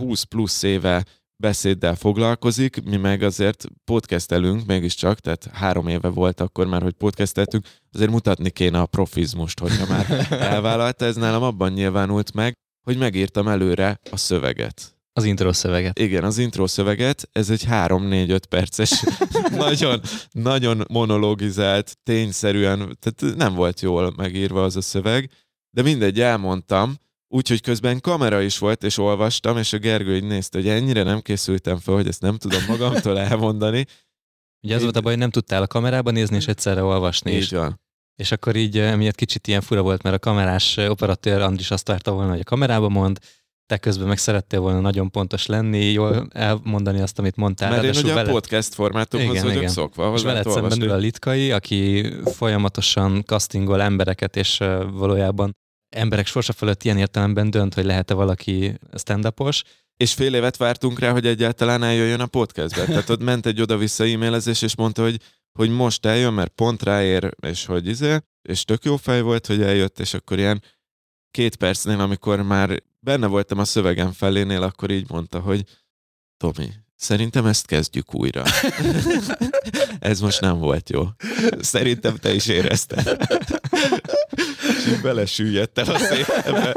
20 0.00 0.22
plusz 0.22 0.62
éve 0.62 1.04
beszéddel 1.42 1.94
foglalkozik, 1.94 2.82
mi 2.84 2.96
meg 2.96 3.22
azért 3.22 3.64
podcastelünk 3.84 4.66
mégiscsak, 4.66 5.20
tehát 5.20 5.48
három 5.52 5.88
éve 5.88 6.08
volt 6.08 6.40
akkor 6.40 6.66
már, 6.66 6.82
hogy 6.82 6.92
podcasteltünk, 6.92 7.66
azért 7.92 8.10
mutatni 8.10 8.50
kéne 8.50 8.80
a 8.80 8.86
profizmust, 8.86 9.58
hogyha 9.58 9.86
már 9.86 10.26
elvállalta, 10.52 11.04
ez 11.04 11.16
nálam 11.16 11.42
abban 11.42 11.72
nyilvánult 11.72 12.34
meg, 12.34 12.52
hogy 12.86 12.98
megírtam 12.98 13.48
előre 13.48 14.00
a 14.10 14.16
szöveget. 14.16 14.96
Az 15.12 15.24
intro 15.24 15.52
szöveget. 15.52 15.98
Igen, 15.98 16.24
az 16.24 16.38
intro 16.38 16.66
szöveget, 16.66 17.28
ez 17.32 17.50
egy 17.50 17.64
3-4-5 17.70 18.40
perces, 18.48 19.04
nagyon, 19.66 20.00
nagyon 20.32 20.84
monologizált, 20.88 21.98
tényszerűen, 22.02 22.98
tehát 23.00 23.36
nem 23.36 23.54
volt 23.54 23.80
jól 23.80 24.12
megírva 24.16 24.62
az 24.64 24.76
a 24.76 24.80
szöveg, 24.80 25.30
de 25.70 25.82
mindegy, 25.82 26.20
elmondtam, 26.20 26.96
úgyhogy 27.28 27.60
közben 27.60 28.00
kamera 28.00 28.40
is 28.40 28.58
volt, 28.58 28.84
és 28.84 28.98
olvastam, 28.98 29.56
és 29.56 29.72
a 29.72 29.78
Gergő 29.78 30.16
így 30.16 30.24
nézte, 30.24 30.58
hogy 30.58 30.68
ennyire 30.68 31.02
nem 31.02 31.20
készültem 31.20 31.78
fel, 31.78 31.94
hogy 31.94 32.08
ezt 32.08 32.20
nem 32.20 32.36
tudom 32.36 32.60
magamtól 32.68 33.18
elmondani. 33.28 33.86
Ugye 34.62 34.74
az 34.74 34.82
volt 34.82 34.96
a 34.96 35.00
baj, 35.00 35.10
hogy 35.12 35.20
nem 35.20 35.30
tudtál 35.30 35.62
a 35.62 35.66
kamerába 35.66 36.10
nézni, 36.10 36.36
és 36.36 36.46
egyszerre 36.46 36.82
olvasni 36.82 37.32
is. 37.32 37.44
Így 37.44 37.58
van. 37.58 37.80
És 38.16 38.32
akkor 38.32 38.56
így 38.56 38.78
emiatt 38.78 39.14
kicsit 39.14 39.46
ilyen 39.46 39.60
fura 39.60 39.82
volt, 39.82 40.02
mert 40.02 40.16
a 40.16 40.18
kamerás 40.18 40.76
operatőr 40.76 41.40
Andris 41.40 41.70
azt 41.70 41.88
várta 41.88 42.12
volna, 42.12 42.30
hogy 42.30 42.40
a 42.40 42.44
kamerába 42.44 42.88
mond, 42.88 43.18
te 43.66 43.78
közben 43.78 44.08
meg 44.08 44.18
szerettél 44.18 44.60
volna 44.60 44.80
nagyon 44.80 45.10
pontos 45.10 45.46
lenni, 45.46 45.84
jól 45.84 46.28
elmondani 46.32 47.00
azt, 47.00 47.18
amit 47.18 47.36
mondtál. 47.36 47.70
Mert 47.70 47.82
én 47.82 47.90
ugye 47.90 48.12
a 48.12 48.14
veled- 48.14 48.32
podcast 48.32 48.74
formátumhoz 48.74 49.30
Igen, 49.30 49.42
vagyok 49.42 49.58
igen. 49.58 49.72
szokva, 49.72 50.12
és 50.14 50.22
veled 50.22 50.50
szemben 50.50 50.82
ül 50.82 50.90
a 50.90 50.96
Litkai, 50.96 51.52
aki 51.52 52.12
folyamatosan 52.24 53.22
castingol 53.24 53.82
embereket, 53.82 54.36
és 54.36 54.58
valójában 54.92 55.56
emberek 55.88 56.26
sorsa 56.26 56.52
fölött 56.52 56.82
ilyen 56.82 56.98
értelemben 56.98 57.50
dönt, 57.50 57.74
hogy 57.74 57.84
lehet-e 57.84 58.14
valaki 58.14 58.78
stand-upos. 58.94 59.62
És 59.96 60.14
fél 60.14 60.34
évet 60.34 60.56
vártunk 60.56 60.98
rá, 60.98 61.10
hogy 61.10 61.26
egyáltalán 61.26 61.82
eljöjjön 61.82 62.20
a 62.20 62.26
podcastbe. 62.26 62.84
Tehát 62.84 63.08
ott 63.08 63.22
ment 63.22 63.46
egy 63.46 63.60
oda-vissza 63.60 64.04
e-mailezés, 64.04 64.62
és 64.62 64.76
mondta, 64.76 65.02
hogy, 65.02 65.20
hogy 65.58 65.70
most 65.70 66.06
eljön, 66.06 66.32
mert 66.32 66.52
pont 66.52 66.82
ráér, 66.82 67.34
és 67.40 67.64
hogy 67.64 67.86
izé, 67.86 68.16
és 68.42 68.64
tök 68.64 68.84
jó 68.84 68.96
fej 68.96 69.20
volt, 69.20 69.46
hogy 69.46 69.62
eljött, 69.62 69.98
és 69.98 70.14
akkor 70.14 70.38
ilyen 70.38 70.62
két 71.30 71.56
percnél, 71.56 72.00
amikor 72.00 72.42
már 72.42 72.82
benne 73.00 73.26
voltam 73.26 73.58
a 73.58 73.64
szövegem 73.64 74.12
felénél, 74.12 74.62
akkor 74.62 74.90
így 74.90 75.08
mondta, 75.08 75.40
hogy 75.40 75.64
Tomi, 76.36 76.68
szerintem 76.96 77.46
ezt 77.46 77.66
kezdjük 77.66 78.14
újra. 78.14 78.42
Ez 79.98 80.20
most 80.20 80.40
nem 80.40 80.58
volt 80.58 80.90
jó. 80.90 81.04
Szerintem 81.60 82.16
te 82.16 82.34
is 82.34 82.46
érezted. 82.46 83.26
Így 84.88 85.00
belesüllyedtem 85.02 85.88
a 85.88 85.98
szépen. 85.98 86.72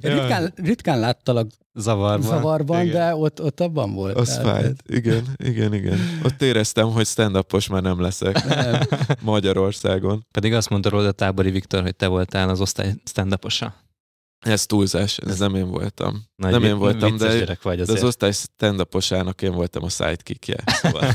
Ritkán, 0.00 0.52
ritkán 0.56 0.98
láttalak 0.98 1.50
Zavarban. 1.74 2.28
zavarban, 2.28 2.80
igen. 2.84 2.94
de 2.94 3.14
ott, 3.14 3.42
ott 3.42 3.60
abban 3.60 3.94
volt. 3.94 4.16
Az 4.16 4.38
fájt. 4.42 4.82
Igen, 4.86 5.24
igen, 5.36 5.74
igen. 5.74 6.20
Ott 6.24 6.42
éreztem, 6.42 6.90
hogy 6.90 7.06
stand 7.06 7.36
már 7.68 7.82
nem 7.82 8.00
leszek 8.00 8.44
Nem. 8.44 8.80
Magyarországon. 9.22 10.26
Pedig 10.30 10.52
azt 10.52 10.68
mondta 10.68 10.88
róla 10.88 11.12
Tábori 11.12 11.50
Viktor, 11.50 11.82
hogy 11.82 11.96
te 11.96 12.06
voltál 12.06 12.48
az 12.48 12.60
osztály 12.60 12.94
stand 13.04 13.32
Ez 14.40 14.66
túlzás, 14.66 15.18
ez 15.18 15.38
nem 15.38 15.54
én 15.54 15.70
voltam. 15.70 16.22
Nagy 16.36 16.50
Nem 16.50 16.64
én 16.64 16.78
voltam, 16.78 17.16
de- 17.16 17.58
vagy 17.62 17.82
De 17.82 17.92
az 17.92 18.04
osztály 18.04 18.32
stand 18.32 18.80
én 19.42 19.52
voltam 19.52 19.84
a 19.84 19.88
sidekickje. 19.88 20.56
Szóval, 20.66 21.02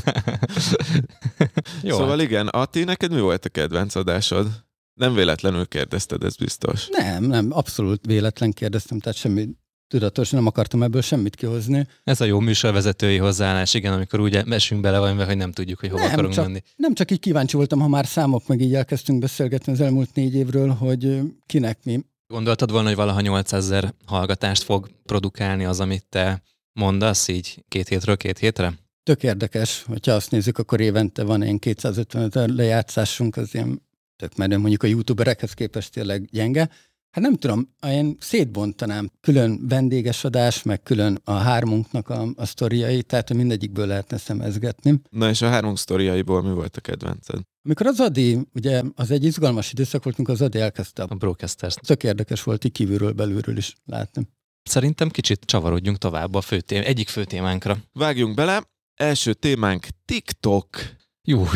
Jó, 1.82 1.96
szóval 1.96 2.20
igen, 2.20 2.48
Ati, 2.48 2.84
neked 2.84 3.12
mi 3.12 3.20
volt 3.20 3.44
a 3.44 3.48
kedvenc 3.48 3.94
adásod? 3.94 4.48
Nem 4.96 5.14
véletlenül 5.14 5.66
kérdezted, 5.66 6.22
ez 6.24 6.36
biztos. 6.36 6.88
nem, 6.90 7.24
nem, 7.24 7.48
abszolút 7.52 8.06
véletlen 8.06 8.52
kérdeztem, 8.52 8.98
tehát 9.00 9.18
semmi 9.18 9.48
tudatos, 9.88 10.30
nem 10.30 10.46
akartam 10.46 10.82
ebből 10.82 11.00
semmit 11.02 11.34
kihozni. 11.36 11.86
Ez 12.04 12.20
a 12.20 12.24
jó 12.24 12.40
műsorvezetői 12.40 13.16
hozzáállás, 13.16 13.74
igen, 13.74 13.92
amikor 13.92 14.20
úgy 14.20 14.34
esünk 14.34 14.80
bele 14.80 14.98
valamibe, 14.98 15.24
hogy 15.24 15.36
nem 15.36 15.52
tudjuk, 15.52 15.80
hogy 15.80 15.88
hova 15.90 16.02
Nem, 16.02 16.12
akarunk 16.12 16.34
csak- 16.34 16.44
menni. 16.46 16.60
Nem 16.76 16.94
csak 16.94 17.10
így 17.10 17.18
kíváncsi 17.20 17.56
voltam, 17.56 17.80
ha 17.80 17.88
már 17.88 18.06
számok, 18.06 18.46
meg 18.46 18.60
így 18.60 18.74
elkezdtünk 18.74 19.18
beszélgetni 19.18 19.72
az 19.72 19.80
elmúlt 19.80 20.14
négy 20.14 20.34
évről, 20.34 20.68
hogy 20.68 21.20
kinek 21.46 21.78
mi. 21.84 22.00
Gondoltad 22.26 22.70
volna, 22.70 22.86
hogy 22.86 22.96
valaha 22.96 23.20
800 23.20 23.64
ezer 23.64 23.94
hallgatást 24.06 24.62
fog 24.62 24.90
produkálni 25.04 25.64
az, 25.64 25.80
amit 25.80 26.06
te 26.08 26.42
mondasz 26.72 27.28
így 27.28 27.64
két 27.68 27.88
hétről 27.88 28.16
két 28.16 28.38
hétre? 28.38 28.72
Tök 29.02 29.22
érdekes, 29.22 29.82
hogyha 29.86 30.12
azt 30.12 30.30
nézzük, 30.30 30.58
akkor 30.58 30.80
évente 30.80 31.22
van 31.24 31.42
ilyen 31.42 31.58
250 31.58 32.22
ezer 32.22 32.48
lejátszásunk, 32.48 33.36
az 33.36 33.54
ilyen 33.54 33.85
tök 34.16 34.36
menő, 34.36 34.58
mondjuk 34.58 34.82
a 34.82 34.86
youtuberekhez 34.86 35.52
képest 35.52 35.92
tényleg 35.92 36.24
gyenge. 36.30 36.70
Hát 37.10 37.24
nem 37.24 37.36
tudom, 37.36 37.74
én 37.86 38.16
szétbontanám 38.20 39.10
külön 39.20 39.68
vendéges 39.68 40.24
adás, 40.24 40.62
meg 40.62 40.82
külön 40.82 41.18
a 41.24 41.32
hármunknak 41.32 42.08
a, 42.08 42.28
a 42.36 42.46
sztoriai, 42.46 43.02
tehát 43.02 43.34
mindegyikből 43.34 43.86
lehetne 43.86 44.16
szemezgetni. 44.16 45.00
Na 45.10 45.28
és 45.28 45.42
a 45.42 45.48
három 45.48 45.74
sztoriaiból 45.74 46.42
mi 46.42 46.52
volt 46.52 46.76
a 46.76 46.80
kedvenced? 46.80 47.40
Amikor 47.64 47.86
az 47.86 48.00
Adi, 48.00 48.38
ugye 48.54 48.82
az 48.94 49.10
egy 49.10 49.24
izgalmas 49.24 49.72
időszak 49.72 50.04
volt, 50.04 50.16
amikor 50.16 50.34
az 50.34 50.42
Adi 50.42 50.60
elkezdte. 50.60 51.02
A 51.02 51.14
broadcasters. 51.14 51.74
Tök 51.74 52.04
érdekes 52.04 52.42
volt 52.42 52.64
így 52.64 52.72
kívülről, 52.72 53.12
belülről 53.12 53.56
is 53.56 53.74
látni. 53.86 54.28
Szerintem 54.62 55.08
kicsit 55.08 55.44
csavarodjunk 55.44 55.98
tovább 55.98 56.34
a 56.34 56.40
fő 56.40 56.60
tém- 56.60 56.84
egyik 56.84 57.08
fő 57.08 57.24
témánkra. 57.24 57.76
Vágjunk 57.92 58.34
bele. 58.34 58.62
Első 58.94 59.34
témánk 59.34 59.86
TikTok. 60.04 60.68
Jó, 61.28 61.46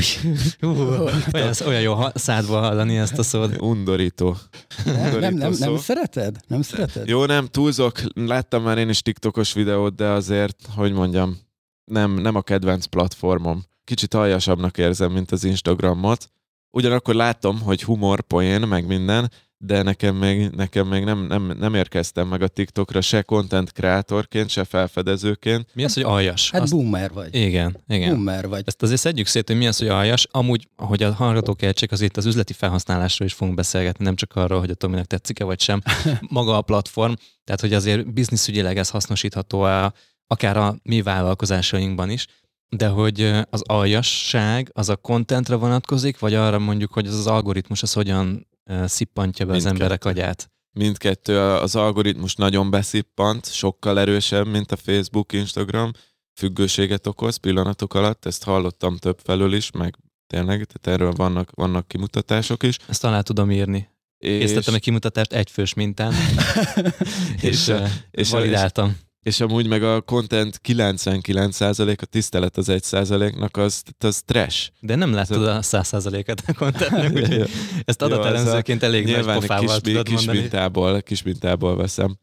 olyan, 1.32 1.52
olyan 1.66 1.80
jó 1.80 1.96
szádba 2.14 2.58
hallani 2.58 2.96
ezt 2.96 3.18
a 3.18 3.22
szót. 3.22 3.60
Undorító. 3.60 4.36
Nem, 4.84 5.18
nem, 5.18 5.34
nem, 5.34 5.52
nem 5.58 5.76
szereted? 5.76 6.36
Nem 6.46 6.62
szereted? 6.62 7.08
Jó, 7.08 7.24
nem 7.24 7.46
túlzok, 7.46 8.00
láttam 8.14 8.62
már 8.62 8.78
én 8.78 8.88
is 8.88 9.02
TikTokos 9.02 9.52
videót, 9.52 9.94
de 9.94 10.08
azért, 10.08 10.56
hogy 10.74 10.92
mondjam, 10.92 11.38
nem, 11.84 12.12
nem 12.12 12.34
a 12.34 12.42
kedvenc 12.42 12.84
platformom. 12.84 13.64
Kicsit 13.84 14.14
aljasabbnak 14.14 14.78
érzem, 14.78 15.12
mint 15.12 15.30
az 15.30 15.44
Instagramot. 15.44 16.30
Ugyanakkor 16.70 17.14
látom, 17.14 17.60
hogy 17.60 17.82
humor, 17.82 18.20
poén, 18.20 18.60
meg 18.60 18.86
minden, 18.86 19.30
de 19.62 19.82
nekem 19.82 20.16
még, 20.16 20.48
nekem 20.48 20.86
még 20.86 21.04
nem, 21.04 21.26
nem, 21.26 21.56
nem 21.58 21.74
érkeztem 21.74 22.28
meg 22.28 22.42
a 22.42 22.48
TikTokra 22.48 23.00
se 23.00 23.22
content 23.22 23.72
kreatorként, 23.72 24.48
se 24.48 24.64
felfedezőként. 24.64 25.66
Mi 25.74 25.84
az, 25.84 25.94
hogy 25.94 26.02
aljas? 26.02 26.50
Hát 26.50 26.62
Azt, 26.62 26.72
boomer 26.72 27.12
vagy. 27.12 27.34
igen, 27.34 27.76
igen. 27.88 28.08
Boomer 28.08 28.48
vagy. 28.48 28.62
Ezt 28.66 28.82
azért 28.82 29.00
szedjük 29.00 29.26
szét, 29.26 29.48
hogy 29.48 29.56
mi 29.56 29.66
az, 29.66 29.78
hogy 29.78 29.88
aljas. 29.88 30.26
Amúgy, 30.30 30.68
ahogy 30.76 31.02
a 31.02 31.12
hallgatók 31.12 31.62
értsék, 31.62 31.92
azért 31.92 32.16
az 32.16 32.26
üzleti 32.26 32.52
felhasználásról 32.52 33.28
is 33.28 33.34
fogunk 33.34 33.56
beszélgetni, 33.56 34.04
nem 34.04 34.14
csak 34.14 34.36
arról, 34.36 34.58
hogy 34.58 34.70
a 34.70 34.74
Tominek 34.74 35.06
tetszik-e 35.06 35.44
vagy 35.44 35.60
sem. 35.60 35.82
Maga 36.28 36.56
a 36.56 36.62
platform, 36.62 37.12
tehát 37.44 37.60
hogy 37.60 37.72
azért 37.72 38.12
bizniszügyileg 38.12 38.78
ez 38.78 38.90
hasznosítható 38.90 39.60
a, 39.60 39.92
akár 40.26 40.56
a 40.56 40.76
mi 40.82 41.02
vállalkozásainkban 41.02 42.10
is, 42.10 42.26
de 42.68 42.88
hogy 42.88 43.32
az 43.50 43.62
aljasság 43.66 44.70
az 44.72 44.88
a 44.88 44.96
contentre 44.96 45.54
vonatkozik, 45.54 46.18
vagy 46.18 46.34
arra 46.34 46.58
mondjuk, 46.58 46.92
hogy 46.92 47.06
az 47.06 47.14
az 47.14 47.26
algoritmus 47.26 47.82
az 47.82 47.92
hogyan 47.92 48.48
szippantja 48.86 49.46
be 49.46 49.54
az 49.54 49.64
Mindkettő. 49.64 49.82
emberek 49.84 50.04
agyát. 50.04 50.50
Mindkettő, 50.72 51.38
az 51.40 51.76
algoritmus 51.76 52.34
nagyon 52.34 52.70
beszippant, 52.70 53.52
sokkal 53.52 53.98
erősebb, 54.00 54.46
mint 54.46 54.72
a 54.72 54.76
Facebook, 54.76 55.32
Instagram, 55.32 55.90
függőséget 56.34 57.06
okoz 57.06 57.36
pillanatok 57.36 57.94
alatt, 57.94 58.26
ezt 58.26 58.44
hallottam 58.44 58.96
több 58.96 59.18
felől 59.24 59.52
is, 59.52 59.70
meg 59.70 59.96
tényleg, 60.26 60.64
tehát 60.64 61.00
erről 61.00 61.12
vannak, 61.12 61.50
vannak 61.54 61.88
kimutatások 61.88 62.62
is. 62.62 62.76
Ezt 62.88 63.04
alá 63.04 63.20
tudom 63.20 63.50
írni. 63.50 63.88
És, 64.18 64.38
Készítettem 64.40 64.74
egy 64.74 64.80
kimutatást 64.80 65.32
egyfős 65.32 65.74
mintán, 65.74 66.12
és, 67.40 67.68
És 67.68 67.72
és 68.10 68.30
validáltam. 68.30 68.88
és 68.88 68.94
amúgy 69.38 69.66
meg 69.66 69.82
a 69.82 70.00
content 70.00 70.60
99% 70.68 72.00
a 72.00 72.04
tisztelet 72.04 72.56
az 72.56 72.66
1%-nak 72.70 73.56
az, 73.56 73.82
az 73.98 74.22
trash. 74.22 74.70
De 74.80 74.94
nem 74.94 75.12
látod 75.12 75.46
a 75.46 75.62
száz 75.62 75.86
százaléket 75.86 76.42
a 76.46 76.52
contentnek, 76.52 77.12
úgyhogy 77.22 77.50
ezt 77.84 78.02
adatelemzőként 78.02 78.82
elég 78.82 79.04
nagy 79.04 79.24
pofával 79.24 79.80
kis, 79.80 79.92
tudod 79.92 80.04
kis, 80.04 80.14
mondani. 80.14 80.38
mintából, 80.38 81.02
kis 81.02 81.22
mintából 81.22 81.76
veszem. 81.76 82.18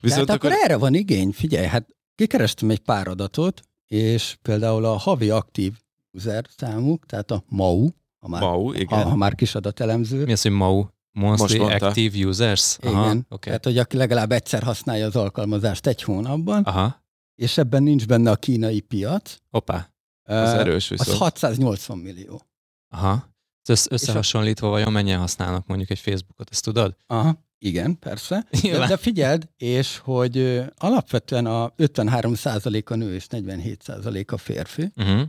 Viszont 0.00 0.28
hát 0.28 0.36
akkor, 0.36 0.50
akkor 0.50 0.64
erre 0.64 0.76
van 0.76 0.94
igény, 0.94 1.32
figyelj, 1.32 1.66
hát 1.66 1.86
kikerestem 2.14 2.70
egy 2.70 2.78
pár 2.78 3.08
adatot, 3.08 3.62
és 3.86 4.36
például 4.42 4.84
a 4.84 4.96
havi 4.96 5.30
aktív 5.30 5.72
user 6.12 6.44
számuk, 6.56 7.06
tehát 7.06 7.30
a 7.30 7.44
MAU, 7.48 7.88
ha 8.18 8.28
már, 8.28 8.42
MAU, 8.42 8.72
igen. 8.72 9.02
Ha, 9.02 9.08
ha 9.08 9.16
már 9.16 9.34
kis 9.34 9.54
adatelemző. 9.54 10.24
Mi 10.24 10.32
az, 10.32 10.42
hogy 10.42 10.52
MAU? 10.52 10.84
Monthly 11.12 11.58
Active 11.58 12.26
Users? 12.26 12.78
Aha, 12.80 13.04
igen, 13.04 13.26
okay. 13.28 13.38
tehát 13.38 13.64
hogy 13.64 13.78
aki 13.78 13.96
legalább 13.96 14.32
egyszer 14.32 14.62
használja 14.62 15.06
az 15.06 15.16
alkalmazást 15.16 15.86
egy 15.86 16.02
hónapban, 16.02 16.62
Aha. 16.62 17.04
és 17.34 17.58
ebben 17.58 17.82
nincs 17.82 18.06
benne 18.06 18.30
a 18.30 18.36
kínai 18.36 18.80
piac. 18.80 19.36
Hoppá, 19.50 19.90
az 20.22 20.52
uh, 20.52 20.58
erős 20.58 20.88
viszont. 20.88 21.10
Az 21.10 21.18
680 21.18 21.98
millió. 21.98 22.42
Aha. 22.88 23.36
Ez 23.62 23.86
összehasonlítva 23.90 24.68
vajon 24.68 24.92
mennyien 24.92 25.18
használnak 25.18 25.66
mondjuk 25.66 25.90
egy 25.90 25.98
Facebookot, 25.98 26.48
ezt 26.50 26.64
tudod? 26.64 26.96
Aha. 27.06 27.46
Igen, 27.58 27.98
persze. 27.98 28.46
De, 28.62 28.86
de 28.86 28.96
figyeld, 28.96 29.48
és 29.56 29.98
hogy 29.98 30.64
alapvetően 30.76 31.46
a 31.46 31.74
53% 31.76 32.84
a 32.84 32.94
nő 32.94 33.14
és 33.14 33.26
47% 33.30 34.32
a 34.32 34.36
férfi. 34.36 34.92
Uh-huh. 34.96 35.22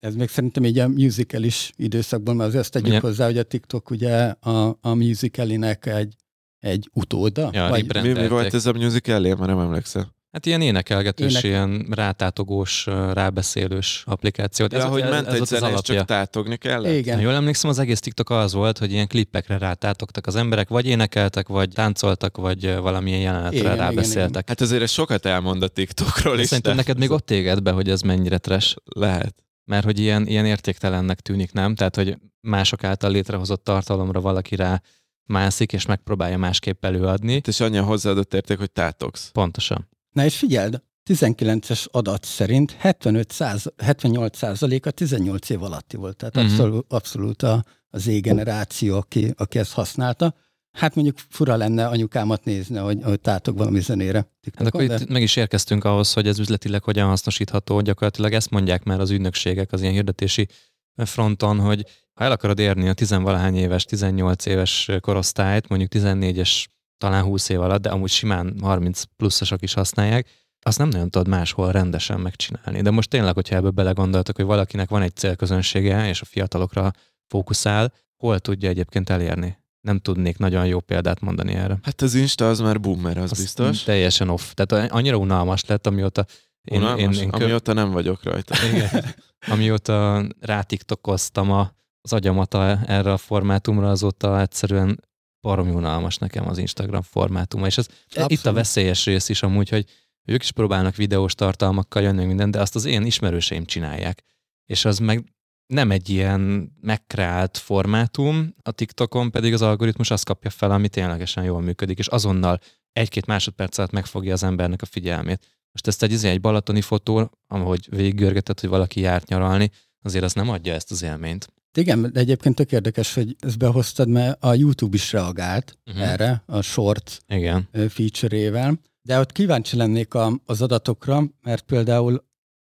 Ez 0.00 0.14
még 0.14 0.28
szerintem 0.28 0.64
így 0.64 0.78
a 0.78 0.88
musicalis 0.88 1.72
időszakban, 1.76 2.36
mert 2.36 2.48
azért 2.48 2.70
tegyük 2.70 2.88
ugye? 2.88 3.00
hozzá, 3.00 3.24
hogy 3.24 3.38
a 3.38 3.42
TikTok 3.42 3.90
ugye 3.90 4.16
a, 4.40 4.78
a 4.80 4.94
musicalinek 4.94 5.86
egy, 5.86 6.14
egy 6.58 6.90
utóda. 6.92 7.50
Ja, 7.52 7.68
vagy... 7.68 8.02
mi, 8.02 8.12
mi 8.12 8.28
volt 8.28 8.54
ez 8.54 8.66
a 8.66 8.72
musical 8.72 9.20
már 9.20 9.48
nem 9.48 9.58
emlékszem. 9.58 10.16
Hát 10.32 10.46
ilyen 10.46 10.60
énekelgetős, 10.60 11.30
Ének... 11.32 11.44
ilyen 11.44 11.86
rátátogós, 11.90 12.86
rábeszélős 13.12 14.02
applikáció. 14.06 14.66
Ja, 14.70 14.78
ez, 14.78 14.84
hogy 14.84 15.00
ez, 15.00 15.10
ment 15.10 15.26
ez 15.26 15.34
egy 15.34 15.46
zenés, 15.46 15.80
csak 15.80 16.04
tátogni 16.04 16.56
kell. 16.56 16.84
Igen. 16.84 17.16
Ha 17.16 17.22
jól 17.22 17.32
emlékszem, 17.32 17.70
az 17.70 17.78
egész 17.78 18.00
TikTok 18.00 18.30
az 18.30 18.52
volt, 18.52 18.78
hogy 18.78 18.92
ilyen 18.92 19.06
klippekre 19.08 19.58
rátátogtak 19.58 20.26
az 20.26 20.36
emberek, 20.36 20.68
vagy 20.68 20.86
énekeltek, 20.86 21.48
vagy 21.48 21.68
táncoltak, 21.68 22.36
vagy 22.36 22.74
valamilyen 22.76 23.20
jelenetre 23.20 23.58
igen, 23.58 23.76
rábeszéltek. 23.76 24.18
Igen, 24.18 24.28
igen. 24.28 24.44
Hát 24.46 24.60
azért 24.60 24.82
ez 24.82 24.90
sokat 24.90 25.26
elmond 25.26 25.62
a 25.62 25.68
TikTokról 25.68 26.36
De 26.36 26.42
is. 26.42 26.48
Szerintem 26.48 26.76
neked 26.76 26.98
még 26.98 27.10
ott 27.10 27.30
éged 27.30 27.62
be, 27.62 27.70
hogy 27.70 27.90
ez 27.90 28.00
mennyire 28.00 28.38
trash. 28.38 28.76
Lehet. 28.84 29.34
Mert 29.68 29.84
hogy 29.84 29.98
ilyen, 29.98 30.26
ilyen 30.26 30.46
értéktelennek 30.46 31.20
tűnik, 31.20 31.52
nem? 31.52 31.74
Tehát, 31.74 31.96
hogy 31.96 32.18
mások 32.40 32.84
által 32.84 33.10
létrehozott 33.10 33.64
tartalomra 33.64 34.20
valaki 34.20 34.56
rá 34.56 34.82
mászik, 35.24 35.72
és 35.72 35.86
megpróbálja 35.86 36.38
másképp 36.38 36.84
előadni. 36.84 37.40
És 37.46 37.60
annyi 37.60 37.76
hozzáadott 37.76 38.34
érték, 38.34 38.58
hogy 38.58 38.72
tátogsz. 38.72 39.30
Pontosan. 39.32 39.88
Na 40.12 40.24
és 40.24 40.36
figyeld, 40.36 40.82
19-es 41.10 41.90
adat 41.90 42.24
szerint 42.24 42.72
75 42.72 43.30
száz, 43.32 43.72
78 43.76 44.36
százaléka 44.36 44.90
18 44.90 45.50
év 45.50 45.62
alatti 45.62 45.96
volt, 45.96 46.16
tehát 46.16 46.36
uh-huh. 46.36 46.50
abszolút, 46.52 46.92
abszolút 46.92 47.42
a, 47.42 47.64
az 47.88 48.02
Z-generáció, 48.02 48.96
aki, 48.96 49.32
aki 49.36 49.58
ezt 49.58 49.72
használta. 49.72 50.34
Hát 50.72 50.94
mondjuk 50.94 51.18
fura 51.28 51.56
lenne 51.56 51.86
anyukámat 51.86 52.44
nézni, 52.44 52.76
hogy, 52.76 52.98
hogy 53.02 53.20
tátok 53.20 53.58
valami 53.58 53.80
zenére. 53.80 54.20
TikTokon, 54.40 54.66
hát 54.66 54.74
akkor 54.74 54.86
de... 54.86 55.04
itt 55.04 55.08
meg 55.08 55.22
is 55.22 55.36
érkeztünk 55.36 55.84
ahhoz, 55.84 56.12
hogy 56.12 56.26
ez 56.26 56.38
üzletileg 56.38 56.82
hogyan 56.82 57.08
hasznosítható. 57.08 57.80
Gyakorlatilag 57.80 58.32
ezt 58.32 58.50
mondják 58.50 58.84
már 58.84 59.00
az 59.00 59.10
ügynökségek 59.10 59.72
az 59.72 59.80
ilyen 59.80 59.92
hirdetési 59.92 60.48
fronton, 60.96 61.60
hogy 61.60 61.86
ha 62.14 62.24
el 62.24 62.30
akarod 62.30 62.58
érni 62.58 62.88
a 62.88 62.92
tizenvalahány 62.92 63.56
éves, 63.56 63.84
18 63.84 64.46
éves 64.46 64.90
korosztályt, 65.00 65.68
mondjuk 65.68 65.90
14-es 65.94 66.64
talán 66.98 67.24
20 67.24 67.48
év 67.48 67.60
alatt, 67.60 67.82
de 67.82 67.90
amúgy 67.90 68.10
simán 68.10 68.56
30 68.60 69.02
pluszosok 69.16 69.62
is 69.62 69.72
használják, 69.72 70.26
azt 70.60 70.78
nem 70.78 70.88
nagyon 70.88 71.10
tudod 71.10 71.28
máshol 71.28 71.72
rendesen 71.72 72.20
megcsinálni. 72.20 72.82
De 72.82 72.90
most 72.90 73.10
tényleg, 73.10 73.34
hogyha 73.34 73.56
ebből 73.56 73.70
belegondoltok, 73.70 74.36
hogy 74.36 74.44
valakinek 74.44 74.88
van 74.88 75.02
egy 75.02 75.16
célközönsége, 75.16 76.08
és 76.08 76.20
a 76.20 76.24
fiatalokra 76.24 76.92
fókuszál, 77.26 77.92
hol 78.16 78.38
tudja 78.38 78.68
egyébként 78.68 79.10
elérni? 79.10 79.58
Nem 79.88 79.98
tudnék 79.98 80.38
nagyon 80.38 80.66
jó 80.66 80.80
példát 80.80 81.20
mondani 81.20 81.54
erre. 81.54 81.78
Hát 81.82 82.02
az 82.02 82.14
Insta 82.14 82.48
az 82.48 82.60
már 82.60 82.80
boomer, 82.80 83.18
az, 83.18 83.30
az 83.30 83.38
biztos. 83.38 83.82
Teljesen 83.82 84.28
off. 84.28 84.52
Tehát 84.54 84.92
annyira 84.92 85.16
unalmas 85.16 85.64
lett, 85.64 85.86
amióta 85.86 86.26
én, 86.64 86.80
unalmas? 86.80 87.16
én, 87.16 87.22
én 87.22 87.30
kö... 87.30 87.44
Amióta 87.44 87.72
nem 87.72 87.90
vagyok 87.90 88.22
rajta. 88.22 88.54
Igen. 88.72 89.14
Amióta 89.46 90.26
rátiktokoztam 90.40 91.50
a, 91.50 91.72
az 92.00 92.12
agyamat 92.12 92.54
erre 92.86 93.12
a 93.12 93.16
formátumra, 93.16 93.90
azóta 93.90 94.40
egyszerűen 94.40 95.00
baromi 95.40 95.70
unalmas 95.70 96.16
nekem 96.16 96.48
az 96.48 96.58
Instagram 96.58 97.02
formátuma, 97.02 97.66
és 97.66 97.78
ez 97.78 97.86
Abszolút. 98.04 98.30
itt 98.30 98.46
a 98.46 98.52
veszélyes 98.52 99.04
rész 99.04 99.28
is 99.28 99.42
amúgy, 99.42 99.68
hogy 99.68 99.84
ők 100.24 100.42
is 100.42 100.52
próbálnak 100.52 100.96
videós 100.96 101.34
tartalmakkal 101.34 102.02
jönni 102.02 102.24
minden, 102.24 102.50
de 102.50 102.60
azt 102.60 102.74
az 102.74 102.84
én 102.84 103.06
ismerőseim 103.06 103.64
csinálják. 103.64 104.22
És 104.66 104.84
az 104.84 104.98
meg 104.98 105.24
nem 105.68 105.90
egy 105.90 106.08
ilyen 106.08 106.72
megkreált 106.80 107.58
formátum, 107.58 108.54
a 108.62 108.70
TikTokon 108.70 109.30
pedig 109.30 109.52
az 109.52 109.62
algoritmus 109.62 110.10
azt 110.10 110.24
kapja 110.24 110.50
fel, 110.50 110.70
ami 110.70 110.88
ténylegesen 110.88 111.44
jól 111.44 111.60
működik, 111.60 111.98
és 111.98 112.06
azonnal 112.06 112.60
egy-két 112.92 113.26
másodperc 113.26 113.78
alatt 113.78 113.90
megfogja 113.90 114.32
az 114.32 114.42
embernek 114.42 114.82
a 114.82 114.86
figyelmét. 114.86 115.46
Most 115.72 115.86
ezt 115.86 116.02
egy, 116.02 116.12
izé, 116.12 116.28
egy 116.28 116.40
balatoni 116.40 116.80
fotó, 116.80 117.30
ahogy 117.46 117.86
végiggörgetett, 117.90 118.60
hogy 118.60 118.68
valaki 118.68 119.00
járt 119.00 119.28
nyaralni, 119.28 119.70
azért 120.02 120.24
az 120.24 120.32
nem 120.32 120.48
adja 120.48 120.74
ezt 120.74 120.90
az 120.90 121.02
élményt. 121.02 121.46
Igen, 121.78 122.12
de 122.12 122.20
egyébként 122.20 122.54
tök 122.54 122.72
érdekes, 122.72 123.14
hogy 123.14 123.36
ezt 123.38 123.58
behoztad, 123.58 124.08
mert 124.08 124.44
a 124.44 124.54
YouTube 124.54 124.96
is 124.96 125.12
reagált 125.12 125.78
uh-huh. 125.86 126.10
erre, 126.10 126.42
a 126.46 126.60
short 126.60 127.22
Igen. 127.26 127.68
feature-ével. 127.88 128.80
De 129.02 129.18
ott 129.18 129.32
kíváncsi 129.32 129.76
lennék 129.76 130.14
a, 130.14 130.40
az 130.44 130.62
adatokra, 130.62 131.22
mert 131.42 131.62
például 131.62 132.27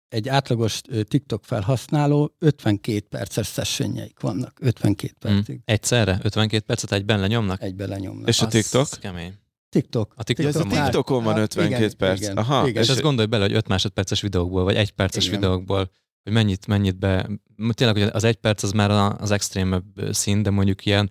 egy 0.10 0.30
átlagos 0.30 0.82
TikTok 1.08 1.46
felhasználó 1.46 2.36
52 2.40 3.00
perces 3.10 3.48
sessionjeik 3.48 4.20
vannak, 4.20 4.58
52 4.62 5.14
hmm. 5.20 5.36
percig. 5.36 5.56
Mm. 5.56 5.60
Egyszerre? 5.66 6.20
52 6.24 6.64
percet 6.66 6.92
egyben 6.92 7.20
lenyomnak? 7.20 7.62
Egyben 7.62 7.90
lenyomnak. 7.90 8.28
És 8.28 8.42
a 8.42 8.48
TikTok? 8.48 8.82
Az 8.82 8.98
kemény. 9.00 9.34
TikTok. 9.70 10.14
A 10.16 10.24
TikTokon, 10.24 10.72
ja, 10.72 10.82
a 10.82 10.84
TikTokon 10.84 11.24
van 11.24 11.38
52 11.38 11.76
igen, 11.76 11.98
perc. 11.98 12.20
Igen, 12.20 12.38
Aha. 12.38 12.68
Igen. 12.68 12.84
És 12.84 12.90
ezt 12.90 13.02
gondolj 13.02 13.28
bele, 13.28 13.44
hogy 13.44 13.54
5 13.54 13.68
másodperces 13.68 14.22
videókból, 14.22 14.64
vagy 14.64 14.76
1 14.76 14.92
perces 14.92 15.26
igen. 15.28 15.40
videókból 15.40 15.92
hogy 16.28 16.36
mennyit, 16.36 16.68
mennyit 16.68 16.98
be, 17.00 17.30
tényleg 17.72 17.98
hogy 17.98 18.10
az 18.14 18.24
egy 18.24 18.36
perc 18.36 18.64
az 18.64 18.72
már 18.72 18.92
az 19.22 19.32
extrémebb 19.32 19.84
szín, 20.12 20.44
de 20.44 20.50
mondjuk 20.50 20.86
ilyen 20.86 21.10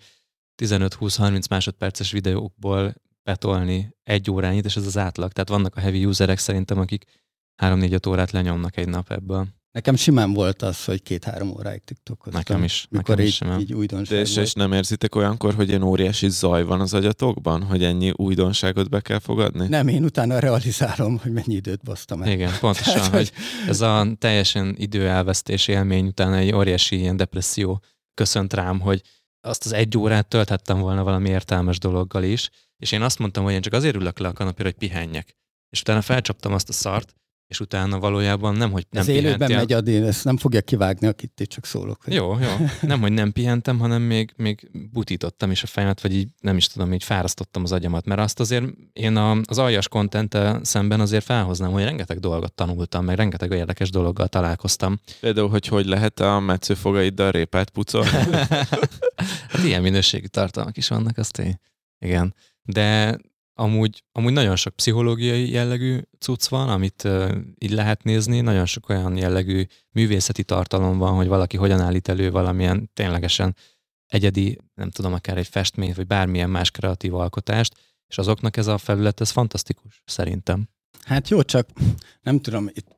15-20-30 0.62 1.48
másodperces 1.50 2.12
videókból 2.12 2.94
betolni 3.22 3.96
egy 4.02 4.30
órányit, 4.30 4.64
és 4.64 4.76
ez 4.76 4.86
az 4.86 4.96
átlag. 4.96 5.32
Tehát 5.32 5.48
vannak 5.48 5.76
a 5.76 5.80
heavy 5.80 6.04
userek 6.04 6.38
szerintem, 6.38 6.78
akik 6.78 7.04
3-4-5 7.62 8.08
órát 8.08 8.30
lenyomnak 8.30 8.76
egy 8.76 8.88
nap 8.88 9.10
ebből. 9.10 9.46
Nekem 9.76 9.96
simán 9.96 10.32
volt 10.32 10.62
az, 10.62 10.84
hogy 10.84 11.02
két-három 11.02 11.50
óráig 11.50 11.84
TikTokoztam. 11.84 12.42
Nekem 12.46 12.62
is. 12.62 12.86
Mikor 12.90 13.16
nekem 13.16 13.24
így, 13.24 13.60
is 13.60 13.68
így 13.68 13.74
újdonság 13.74 14.18
és, 14.18 14.36
és 14.36 14.52
nem 14.52 14.72
érzitek 14.72 15.14
olyankor, 15.14 15.54
hogy 15.54 15.68
ilyen 15.68 15.82
óriási 15.82 16.28
zaj 16.28 16.64
van 16.64 16.80
az 16.80 16.94
agyatokban, 16.94 17.62
hogy 17.62 17.84
ennyi 17.84 18.12
újdonságot 18.14 18.90
be 18.90 19.00
kell 19.00 19.18
fogadni? 19.18 19.68
Nem, 19.68 19.88
én 19.88 20.04
utána 20.04 20.38
realizálom, 20.38 21.18
hogy 21.18 21.32
mennyi 21.32 21.54
időt 21.54 21.82
basztam 21.82 22.22
el. 22.22 22.30
Igen, 22.30 22.52
pontosan, 22.60 22.94
Tehát, 22.94 23.10
hogy 23.10 23.32
ez 23.68 23.80
a 23.80 24.06
teljesen 24.18 24.74
időelvesztés 24.78 25.68
élmény 25.68 26.06
után 26.06 26.34
egy 26.34 26.54
óriási 26.54 26.98
ilyen 26.98 27.16
depresszió 27.16 27.82
köszönt 28.14 28.52
rám, 28.52 28.80
hogy 28.80 29.02
azt 29.40 29.64
az 29.64 29.72
egy 29.72 29.98
órát 29.98 30.28
tölthettem 30.28 30.78
volna 30.78 31.04
valami 31.04 31.28
értelmes 31.28 31.78
dologgal 31.78 32.22
is, 32.22 32.50
és 32.76 32.92
én 32.92 33.02
azt 33.02 33.18
mondtam, 33.18 33.44
hogy 33.44 33.52
én 33.52 33.60
csak 33.60 33.72
azért 33.72 33.96
ülök 33.96 34.18
le 34.18 34.28
a 34.28 34.32
kanapéra, 34.32 34.68
hogy 34.68 34.78
pihenjek. 34.78 35.36
És 35.70 35.80
utána 35.80 36.02
felcsaptam 36.02 36.52
azt 36.52 36.68
a 36.68 36.72
szart, 36.72 37.14
és 37.46 37.60
utána 37.60 37.98
valójában 37.98 38.54
nem, 38.54 38.70
hogy 38.70 38.86
nem 38.90 39.02
Ez 39.02 39.08
élőben 39.08 39.52
megy, 39.52 39.72
Adi, 39.72 39.96
ezt 39.96 40.24
nem 40.24 40.36
fogja 40.36 40.60
kivágni, 40.60 41.06
akit 41.06 41.40
itt 41.40 41.48
csak 41.48 41.64
szólok. 41.66 42.02
Hogy... 42.04 42.14
Jó, 42.14 42.38
jó. 42.38 42.66
Nem, 42.80 43.00
hogy 43.00 43.12
nem 43.12 43.32
pihentem, 43.32 43.78
hanem 43.78 44.02
még, 44.02 44.32
még 44.36 44.70
butítottam 44.92 45.50
is 45.50 45.62
a 45.62 45.66
fejemet, 45.66 46.00
vagy 46.00 46.14
így 46.14 46.28
nem 46.40 46.56
is 46.56 46.66
tudom, 46.66 46.92
így 46.92 47.04
fárasztottam 47.04 47.62
az 47.62 47.72
agyamat, 47.72 48.06
mert 48.06 48.20
azt 48.20 48.40
azért 48.40 48.64
én 48.92 49.16
a, 49.16 49.36
az 49.44 49.58
aljas 49.58 49.88
kontent 49.88 50.38
szemben 50.62 51.00
azért 51.00 51.24
felhoznám, 51.24 51.70
hogy 51.70 51.82
rengeteg 51.82 52.18
dolgot 52.18 52.52
tanultam, 52.52 53.04
meg 53.04 53.16
rengeteg 53.16 53.50
érdekes 53.50 53.90
dologgal 53.90 54.28
találkoztam. 54.28 55.00
Például, 55.20 55.48
hogy 55.48 55.66
hogy 55.66 55.86
lehet 55.86 56.20
a 56.20 56.40
metszőfogaiddal 56.40 57.30
répát 57.30 57.70
pucolni? 57.70 58.08
hát 59.48 59.64
ilyen 59.64 59.82
minőségi 59.82 60.28
tartalmak 60.28 60.76
is 60.76 60.88
vannak, 60.88 61.18
azt 61.18 61.38
én. 61.38 61.60
Igen. 61.98 62.34
De 62.62 63.18
Amúgy, 63.58 64.02
amúgy 64.12 64.32
nagyon 64.32 64.56
sok 64.56 64.74
pszichológiai 64.74 65.50
jellegű 65.50 66.00
cucc 66.18 66.48
van, 66.48 66.68
amit 66.68 67.04
uh, 67.04 67.36
így 67.58 67.70
lehet 67.70 68.02
nézni, 68.02 68.40
nagyon 68.40 68.66
sok 68.66 68.88
olyan 68.88 69.16
jellegű 69.16 69.64
művészeti 69.90 70.44
tartalom 70.44 70.98
van, 70.98 71.14
hogy 71.14 71.26
valaki 71.26 71.56
hogyan 71.56 71.80
állít 71.80 72.08
elő 72.08 72.30
valamilyen 72.30 72.90
ténylegesen 72.94 73.56
egyedi, 74.06 74.58
nem 74.74 74.90
tudom, 74.90 75.12
akár 75.12 75.36
egy 75.36 75.46
festményt, 75.46 75.96
vagy 75.96 76.06
bármilyen 76.06 76.50
más 76.50 76.70
kreatív 76.70 77.14
alkotást, 77.14 77.74
és 78.06 78.18
azoknak 78.18 78.56
ez 78.56 78.66
a 78.66 78.78
felület, 78.78 79.20
ez 79.20 79.30
fantasztikus, 79.30 80.02
szerintem. 80.04 80.68
Hát 81.04 81.28
jó, 81.28 81.42
csak 81.42 81.68
nem 82.22 82.40
tudom, 82.40 82.68
itt 82.68 82.96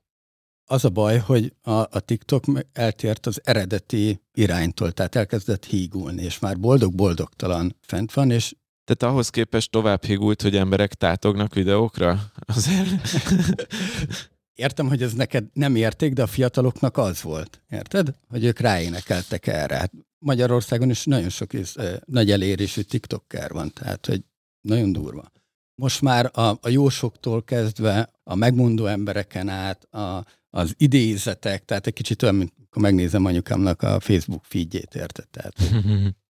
az 0.70 0.84
a 0.84 0.88
baj, 0.90 1.18
hogy 1.18 1.54
a, 1.62 1.70
a 1.70 2.00
TikTok 2.00 2.44
eltért 2.72 3.26
az 3.26 3.40
eredeti 3.44 4.22
iránytól, 4.32 4.92
tehát 4.92 5.14
elkezdett 5.14 5.64
hígulni, 5.64 6.22
és 6.22 6.38
már 6.38 6.60
boldog-boldogtalan 6.60 7.76
fent 7.80 8.12
van, 8.12 8.30
és 8.30 8.54
tehát 8.88 9.14
ahhoz 9.14 9.30
képest 9.30 9.70
tovább 9.70 10.04
higult, 10.04 10.42
hogy 10.42 10.56
emberek 10.56 10.94
tátognak 10.94 11.54
videókra? 11.54 12.30
Azért... 12.38 12.90
Értem, 14.54 14.88
hogy 14.88 15.02
ez 15.02 15.12
neked 15.12 15.44
nem 15.52 15.76
érték, 15.76 16.12
de 16.12 16.22
a 16.22 16.26
fiataloknak 16.26 16.96
az 16.96 17.22
volt. 17.22 17.62
Érted? 17.70 18.14
Hogy 18.28 18.44
ők 18.44 18.58
ráénekeltek 18.58 19.46
erre. 19.46 19.76
Hát 19.76 19.92
Magyarországon 20.18 20.90
is 20.90 21.04
nagyon 21.04 21.28
sok 21.28 21.52
is, 21.52 21.74
eh, 21.74 21.96
nagy 22.04 22.30
elérésű 22.30 22.80
TikToker 22.80 23.52
van, 23.52 23.72
tehát 23.72 24.06
hogy 24.06 24.24
nagyon 24.60 24.92
durva. 24.92 25.32
most 25.74 26.00
már 26.00 26.30
a, 26.32 26.58
a 26.60 26.68
jósoktól 26.68 27.42
kezdve 27.44 28.10
a 28.24 28.34
megmondó 28.34 28.86
embereken 28.86 29.48
át, 29.48 29.94
a, 29.94 30.24
az 30.50 30.74
idézetek, 30.76 31.64
tehát 31.64 31.86
egy 31.86 31.92
kicsit 31.92 32.22
olyan, 32.22 32.34
mint 32.34 32.52
akkor 32.64 32.82
megnézem 32.82 33.24
anyukámnak 33.24 33.82
a 33.82 34.00
Facebook 34.00 34.44
feedjét, 34.44 34.94
érted? 34.94 35.28
Tehát, 35.28 35.54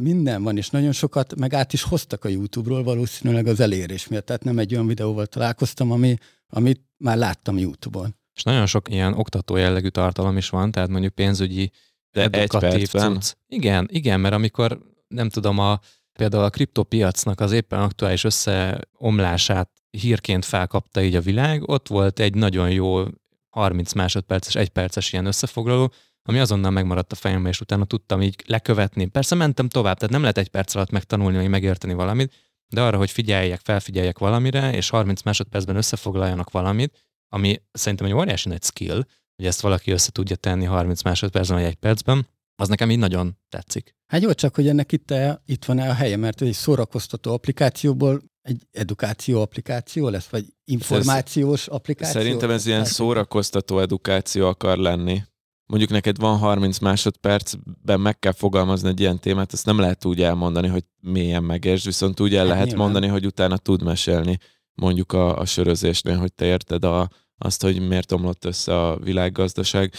minden 0.00 0.42
van, 0.42 0.56
és 0.56 0.70
nagyon 0.70 0.92
sokat 0.92 1.36
meg 1.36 1.54
át 1.54 1.72
is 1.72 1.82
hoztak 1.82 2.24
a 2.24 2.28
YouTube-ról 2.28 2.82
valószínűleg 2.82 3.46
az 3.46 3.60
elérés 3.60 4.08
miatt. 4.08 4.26
Tehát 4.26 4.44
nem 4.44 4.58
egy 4.58 4.72
olyan 4.72 4.86
videóval 4.86 5.26
találkoztam, 5.26 5.90
ami, 5.90 6.16
amit 6.48 6.80
már 6.96 7.16
láttam 7.16 7.58
YouTube-on. 7.58 8.16
És 8.34 8.42
nagyon 8.42 8.66
sok 8.66 8.90
ilyen 8.90 9.12
oktató 9.12 9.56
jellegű 9.56 9.88
tartalom 9.88 10.36
is 10.36 10.48
van, 10.48 10.70
tehát 10.70 10.88
mondjuk 10.88 11.14
pénzügyi, 11.14 11.70
De 12.10 12.28
edukatív 12.30 12.88
cucc. 12.88 13.32
Igen, 13.48 13.88
igen, 13.90 14.20
mert 14.20 14.34
amikor 14.34 14.78
nem 15.08 15.28
tudom, 15.28 15.58
a, 15.58 15.80
például 16.12 16.44
a 16.44 16.50
kriptopiacnak 16.50 17.40
az 17.40 17.52
éppen 17.52 17.80
aktuális 17.80 18.24
összeomlását 18.24 19.70
hírként 19.90 20.44
felkapta 20.44 21.02
így 21.02 21.14
a 21.14 21.20
világ, 21.20 21.68
ott 21.68 21.88
volt 21.88 22.20
egy 22.20 22.34
nagyon 22.34 22.70
jó 22.70 23.04
30 23.48 23.92
másodperces, 23.92 24.54
egy 24.54 24.68
perces 24.68 25.12
ilyen 25.12 25.26
összefoglaló, 25.26 25.92
ami 26.28 26.38
azonnal 26.38 26.70
megmaradt 26.70 27.12
a 27.12 27.14
fejemben, 27.14 27.52
és 27.52 27.60
utána 27.60 27.84
tudtam 27.84 28.22
így 28.22 28.42
lekövetni. 28.46 29.06
Persze 29.06 29.34
mentem 29.34 29.68
tovább, 29.68 29.96
tehát 29.96 30.12
nem 30.12 30.20
lehet 30.20 30.38
egy 30.38 30.48
perc 30.48 30.74
alatt 30.74 30.90
megtanulni, 30.90 31.36
vagy 31.36 31.48
megérteni 31.48 31.94
valamit, 31.94 32.32
de 32.68 32.82
arra, 32.82 32.96
hogy 32.96 33.10
figyeljek, 33.10 33.60
felfigyeljek 33.62 34.18
valamire, 34.18 34.72
és 34.72 34.88
30 34.88 35.22
másodpercben 35.22 35.76
összefoglaljanak 35.76 36.50
valamit, 36.50 36.96
ami 37.28 37.62
szerintem 37.72 38.06
egy 38.06 38.12
óriási 38.12 38.48
nagy 38.48 38.62
skill, 38.62 39.06
hogy 39.36 39.46
ezt 39.46 39.60
valaki 39.60 39.90
össze 39.90 40.10
tudja 40.10 40.36
tenni 40.36 40.64
30 40.64 41.02
másodpercben, 41.02 41.58
vagy 41.58 41.66
egy 41.66 41.74
percben, 41.74 42.26
az 42.56 42.68
nekem 42.68 42.90
így 42.90 42.98
nagyon 42.98 43.38
tetszik. 43.48 43.94
Hát 44.06 44.22
jó, 44.22 44.32
csak 44.32 44.54
hogy 44.54 44.68
ennek 44.68 44.92
itt, 44.92 45.10
-e, 45.10 45.42
itt 45.46 45.64
van-e 45.64 45.88
a 45.88 45.92
helye, 45.92 46.16
mert 46.16 46.40
egy 46.40 46.52
szórakoztató 46.52 47.32
applikációból 47.32 48.22
egy 48.42 48.66
edukáció 48.72 49.40
applikáció 49.40 50.08
lesz, 50.08 50.26
vagy 50.26 50.44
információs 50.64 51.66
applikáció? 51.66 52.20
Szerintem 52.20 52.50
ez 52.50 52.66
ilyen 52.66 52.84
szórakoztató 52.84 53.80
edukáció 53.80 54.46
akar 54.46 54.78
lenni. 54.78 55.22
Mondjuk 55.66 55.90
neked 55.90 56.18
van 56.18 56.38
30 56.38 56.78
másodpercben 56.78 58.00
meg 58.00 58.18
kell 58.18 58.32
fogalmazni 58.32 58.88
egy 58.88 59.00
ilyen 59.00 59.20
témát, 59.20 59.52
ezt 59.52 59.66
nem 59.66 59.78
lehet 59.78 60.04
úgy 60.04 60.22
elmondani, 60.22 60.68
hogy 60.68 60.84
mélyen 61.00 61.44
megértsd, 61.44 61.84
viszont 61.84 62.20
úgy 62.20 62.34
el 62.34 62.40
Hát 62.40 62.48
lehet 62.48 62.66
nyilván. 62.66 62.84
mondani, 62.84 63.06
hogy 63.06 63.26
utána 63.26 63.56
tud 63.56 63.82
mesélni 63.82 64.38
mondjuk 64.74 65.12
a, 65.12 65.38
a 65.38 65.44
sörözésnél, 65.44 66.18
hogy 66.18 66.32
te 66.32 66.44
érted 66.44 66.84
a, 66.84 67.08
azt, 67.38 67.62
hogy 67.62 67.88
miért 67.88 68.12
omlott 68.12 68.44
össze 68.44 68.80
a 68.80 68.96
világgazdaság. 68.96 69.92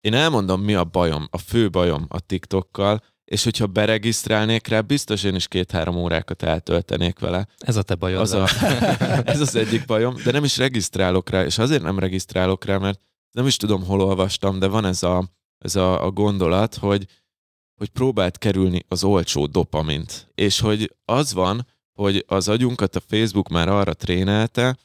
Én 0.00 0.14
elmondom, 0.14 0.60
mi 0.60 0.74
a 0.74 0.84
bajom, 0.84 1.28
a 1.30 1.38
fő 1.38 1.70
bajom 1.70 2.06
a 2.08 2.20
TikTokkal, 2.20 3.00
és 3.24 3.44
hogyha 3.44 3.66
beregisztrálnék 3.66 4.66
rá, 4.66 4.80
biztos 4.80 5.22
én 5.22 5.34
is 5.34 5.48
két-három 5.48 5.96
órákat 5.96 6.42
eltöltenék 6.42 7.18
vele. 7.18 7.46
Ez 7.58 7.76
a 7.76 7.82
te 7.82 7.94
bajod. 7.94 8.20
Az 8.20 8.32
a, 8.32 8.48
ez 9.24 9.40
az 9.40 9.56
egyik 9.56 9.84
bajom, 9.84 10.14
de 10.24 10.32
nem 10.32 10.44
is 10.44 10.56
regisztrálok 10.56 11.30
rá, 11.30 11.44
és 11.44 11.58
azért 11.58 11.82
nem 11.82 11.98
regisztrálok 11.98 12.64
rá, 12.64 12.78
mert 12.78 13.00
nem 13.34 13.46
is 13.46 13.56
tudom, 13.56 13.84
hol 13.84 14.00
olvastam, 14.00 14.58
de 14.58 14.66
van 14.66 14.84
ez 14.84 15.02
a, 15.02 15.30
ez 15.58 15.76
a, 15.76 16.04
a 16.04 16.10
gondolat, 16.10 16.74
hogy, 16.74 17.06
hogy 17.76 17.88
próbált 17.88 18.38
kerülni 18.38 18.84
az 18.88 19.04
olcsó 19.04 19.46
dopamint. 19.46 20.30
És 20.34 20.60
hogy 20.60 20.94
az 21.04 21.32
van, 21.32 21.66
hogy 21.92 22.24
az 22.28 22.48
agyunkat 22.48 22.96
a 22.96 23.00
Facebook 23.00 23.48
már 23.48 23.68
arra 23.68 23.92
trénelte, 23.92 24.76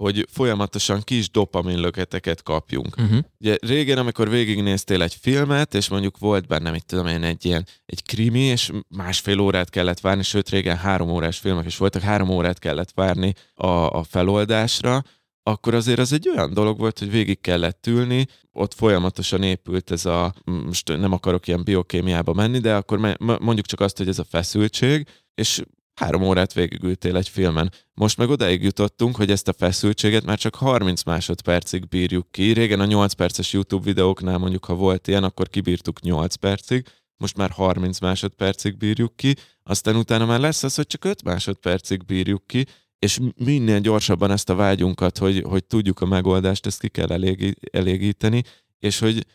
hogy 0.00 0.26
folyamatosan 0.30 1.00
kis 1.00 1.30
dopaminlöketeket 1.30 2.42
kapjunk. 2.42 2.96
Uh-huh. 2.98 3.18
Ugye 3.38 3.56
régen, 3.60 3.98
amikor 3.98 4.28
végignéztél 4.28 5.02
egy 5.02 5.14
filmet, 5.14 5.74
és 5.74 5.88
mondjuk 5.88 6.18
volt 6.18 6.46
benne, 6.46 6.70
mit 6.70 6.86
tudom 6.86 7.06
én, 7.06 7.22
egy 7.22 7.44
ilyen 7.44 7.66
egy 7.86 8.02
krimi, 8.02 8.40
és 8.40 8.70
másfél 8.88 9.40
órát 9.40 9.70
kellett 9.70 10.00
várni, 10.00 10.22
sőt 10.22 10.48
régen 10.48 10.76
három 10.76 11.10
órás 11.10 11.38
filmek 11.38 11.66
is 11.66 11.76
voltak, 11.76 12.02
három 12.02 12.28
órát 12.28 12.58
kellett 12.58 12.90
várni 12.94 13.34
a, 13.54 13.66
a 13.68 14.02
feloldásra, 14.02 15.02
akkor 15.50 15.74
azért 15.74 15.98
az 15.98 16.12
egy 16.12 16.28
olyan 16.28 16.54
dolog 16.54 16.78
volt, 16.78 16.98
hogy 16.98 17.10
végig 17.10 17.40
kellett 17.40 17.86
ülni, 17.86 18.26
ott 18.52 18.74
folyamatosan 18.74 19.42
épült 19.42 19.90
ez 19.90 20.04
a, 20.04 20.34
most 20.44 20.88
nem 20.88 21.12
akarok 21.12 21.46
ilyen 21.46 21.64
biokémiába 21.64 22.32
menni, 22.32 22.58
de 22.58 22.74
akkor 22.74 23.16
mondjuk 23.18 23.66
csak 23.66 23.80
azt, 23.80 23.96
hogy 23.96 24.08
ez 24.08 24.18
a 24.18 24.24
feszültség, 24.24 25.06
és 25.34 25.62
három 25.94 26.22
órát 26.22 26.52
végigültél 26.52 27.16
egy 27.16 27.28
filmen. 27.28 27.72
Most 27.94 28.16
meg 28.16 28.28
odáig 28.28 28.62
jutottunk, 28.62 29.16
hogy 29.16 29.30
ezt 29.30 29.48
a 29.48 29.52
feszültséget 29.52 30.24
már 30.24 30.38
csak 30.38 30.54
30 30.54 31.02
másodpercig 31.02 31.88
bírjuk 31.88 32.30
ki. 32.30 32.52
Régen 32.52 32.80
a 32.80 32.84
8 32.84 33.12
perces 33.12 33.52
YouTube 33.52 33.84
videóknál 33.84 34.38
mondjuk, 34.38 34.64
ha 34.64 34.74
volt 34.74 35.08
ilyen, 35.08 35.24
akkor 35.24 35.48
kibírtuk 35.48 36.00
8 36.00 36.34
percig, 36.34 36.86
most 37.16 37.36
már 37.36 37.50
30 37.50 37.98
másodpercig 37.98 38.76
bírjuk 38.76 39.16
ki, 39.16 39.36
aztán 39.62 39.96
utána 39.96 40.26
már 40.26 40.40
lesz 40.40 40.62
az, 40.62 40.74
hogy 40.74 40.86
csak 40.86 41.04
5 41.04 41.22
másodpercig 41.22 42.04
bírjuk 42.04 42.46
ki, 42.46 42.66
és 43.00 43.20
minél 43.44 43.80
gyorsabban 43.80 44.30
ezt 44.30 44.50
a 44.50 44.54
vágyunkat, 44.54 45.18
hogy, 45.18 45.42
hogy 45.42 45.64
tudjuk 45.64 46.00
a 46.00 46.06
megoldást, 46.06 46.66
ezt 46.66 46.80
ki 46.80 46.88
kell 46.88 47.10
elégi, 47.10 47.54
elégíteni, 47.72 48.42
és 48.78 48.98
hogy 48.98 49.26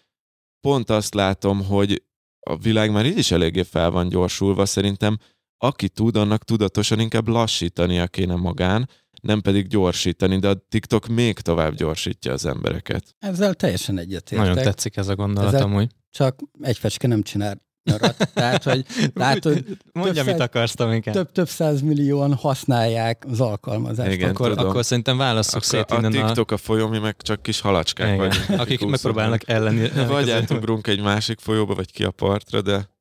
pont 0.62 0.90
azt 0.90 1.14
látom, 1.14 1.64
hogy 1.66 2.04
a 2.40 2.58
világ 2.58 2.92
már 2.92 3.06
így 3.06 3.18
is 3.18 3.32
eléggé 3.32 3.64
fel 3.64 3.92
van 3.92 4.10
gyorsulva, 4.10 4.66
szerintem 4.66 5.18
aki 5.58 5.90
tud, 5.90 6.16
annak 6.16 6.44
tudatosan 6.44 7.00
inkább 7.00 7.28
lassítania 7.28 8.08
kéne 8.08 8.36
magán, 8.36 8.90
nem 9.22 9.42
pedig 9.42 9.68
gyorsítani, 9.68 10.40
de 10.40 10.48
a 10.48 10.66
TikTok 10.70 11.08
még 11.08 11.40
tovább 11.40 11.76
gyorsítja 11.76 12.34
az 12.34 12.46
embereket. 12.46 13.16
Ezzel 13.20 13.54
teljesen 13.54 13.98
egyetértek. 13.98 14.48
Nagyon 14.48 14.64
tetszik 14.64 14.98
ez 14.98 15.08
a 15.08 15.16
gondolat 15.16 15.54
Ezek- 15.54 15.66
amúgy. 15.66 15.92
Csak 16.10 16.40
egy 16.62 16.78
fecske 16.78 17.08
nem 17.08 17.22
csinál 17.22 17.65
nyarat. 17.86 18.30
Tehát, 18.34 18.64
hogy 18.64 18.86
látod, 19.14 19.64
Mondja, 19.94 20.24
több 20.24 20.34
mit 20.34 20.42
akarsz, 20.42 20.74
Tomikám. 20.74 21.14
több, 21.14 21.32
több 21.32 21.48
száz 21.48 21.82
millióan 21.82 22.34
használják 22.34 23.26
az 23.30 23.42
alkalmazást. 23.42 24.12
Igen. 24.12 24.30
Akkor, 24.30 24.50
tudom. 24.50 24.68
akkor 24.68 24.86
szerintem 24.86 25.18
válasszuk 25.18 25.62
A, 25.62 25.64
szét 25.64 25.92
a 25.92 25.96
innen 25.96 26.16
a... 26.16 26.26
TikTok 26.26 26.52
a 26.52 26.58
folyó, 26.58 26.88
mi 26.88 27.00
meg 27.00 27.16
csak 27.18 27.42
kis 27.42 27.60
halacskák 27.60 28.08
Igen, 28.08 28.18
vagyunk. 28.18 28.60
akik 28.62 28.76
úszunk. 28.76 28.92
megpróbálnak 28.92 29.50
elleni. 29.50 29.90
Vagy 30.08 30.30
átugrunk 30.32 30.88
egy 30.88 31.02
másik 31.02 31.40
folyóba, 31.40 31.76
vagy 31.76 31.92
ki 31.92 32.04
a 32.04 32.12
partra, 32.12 32.62
de 32.62 32.94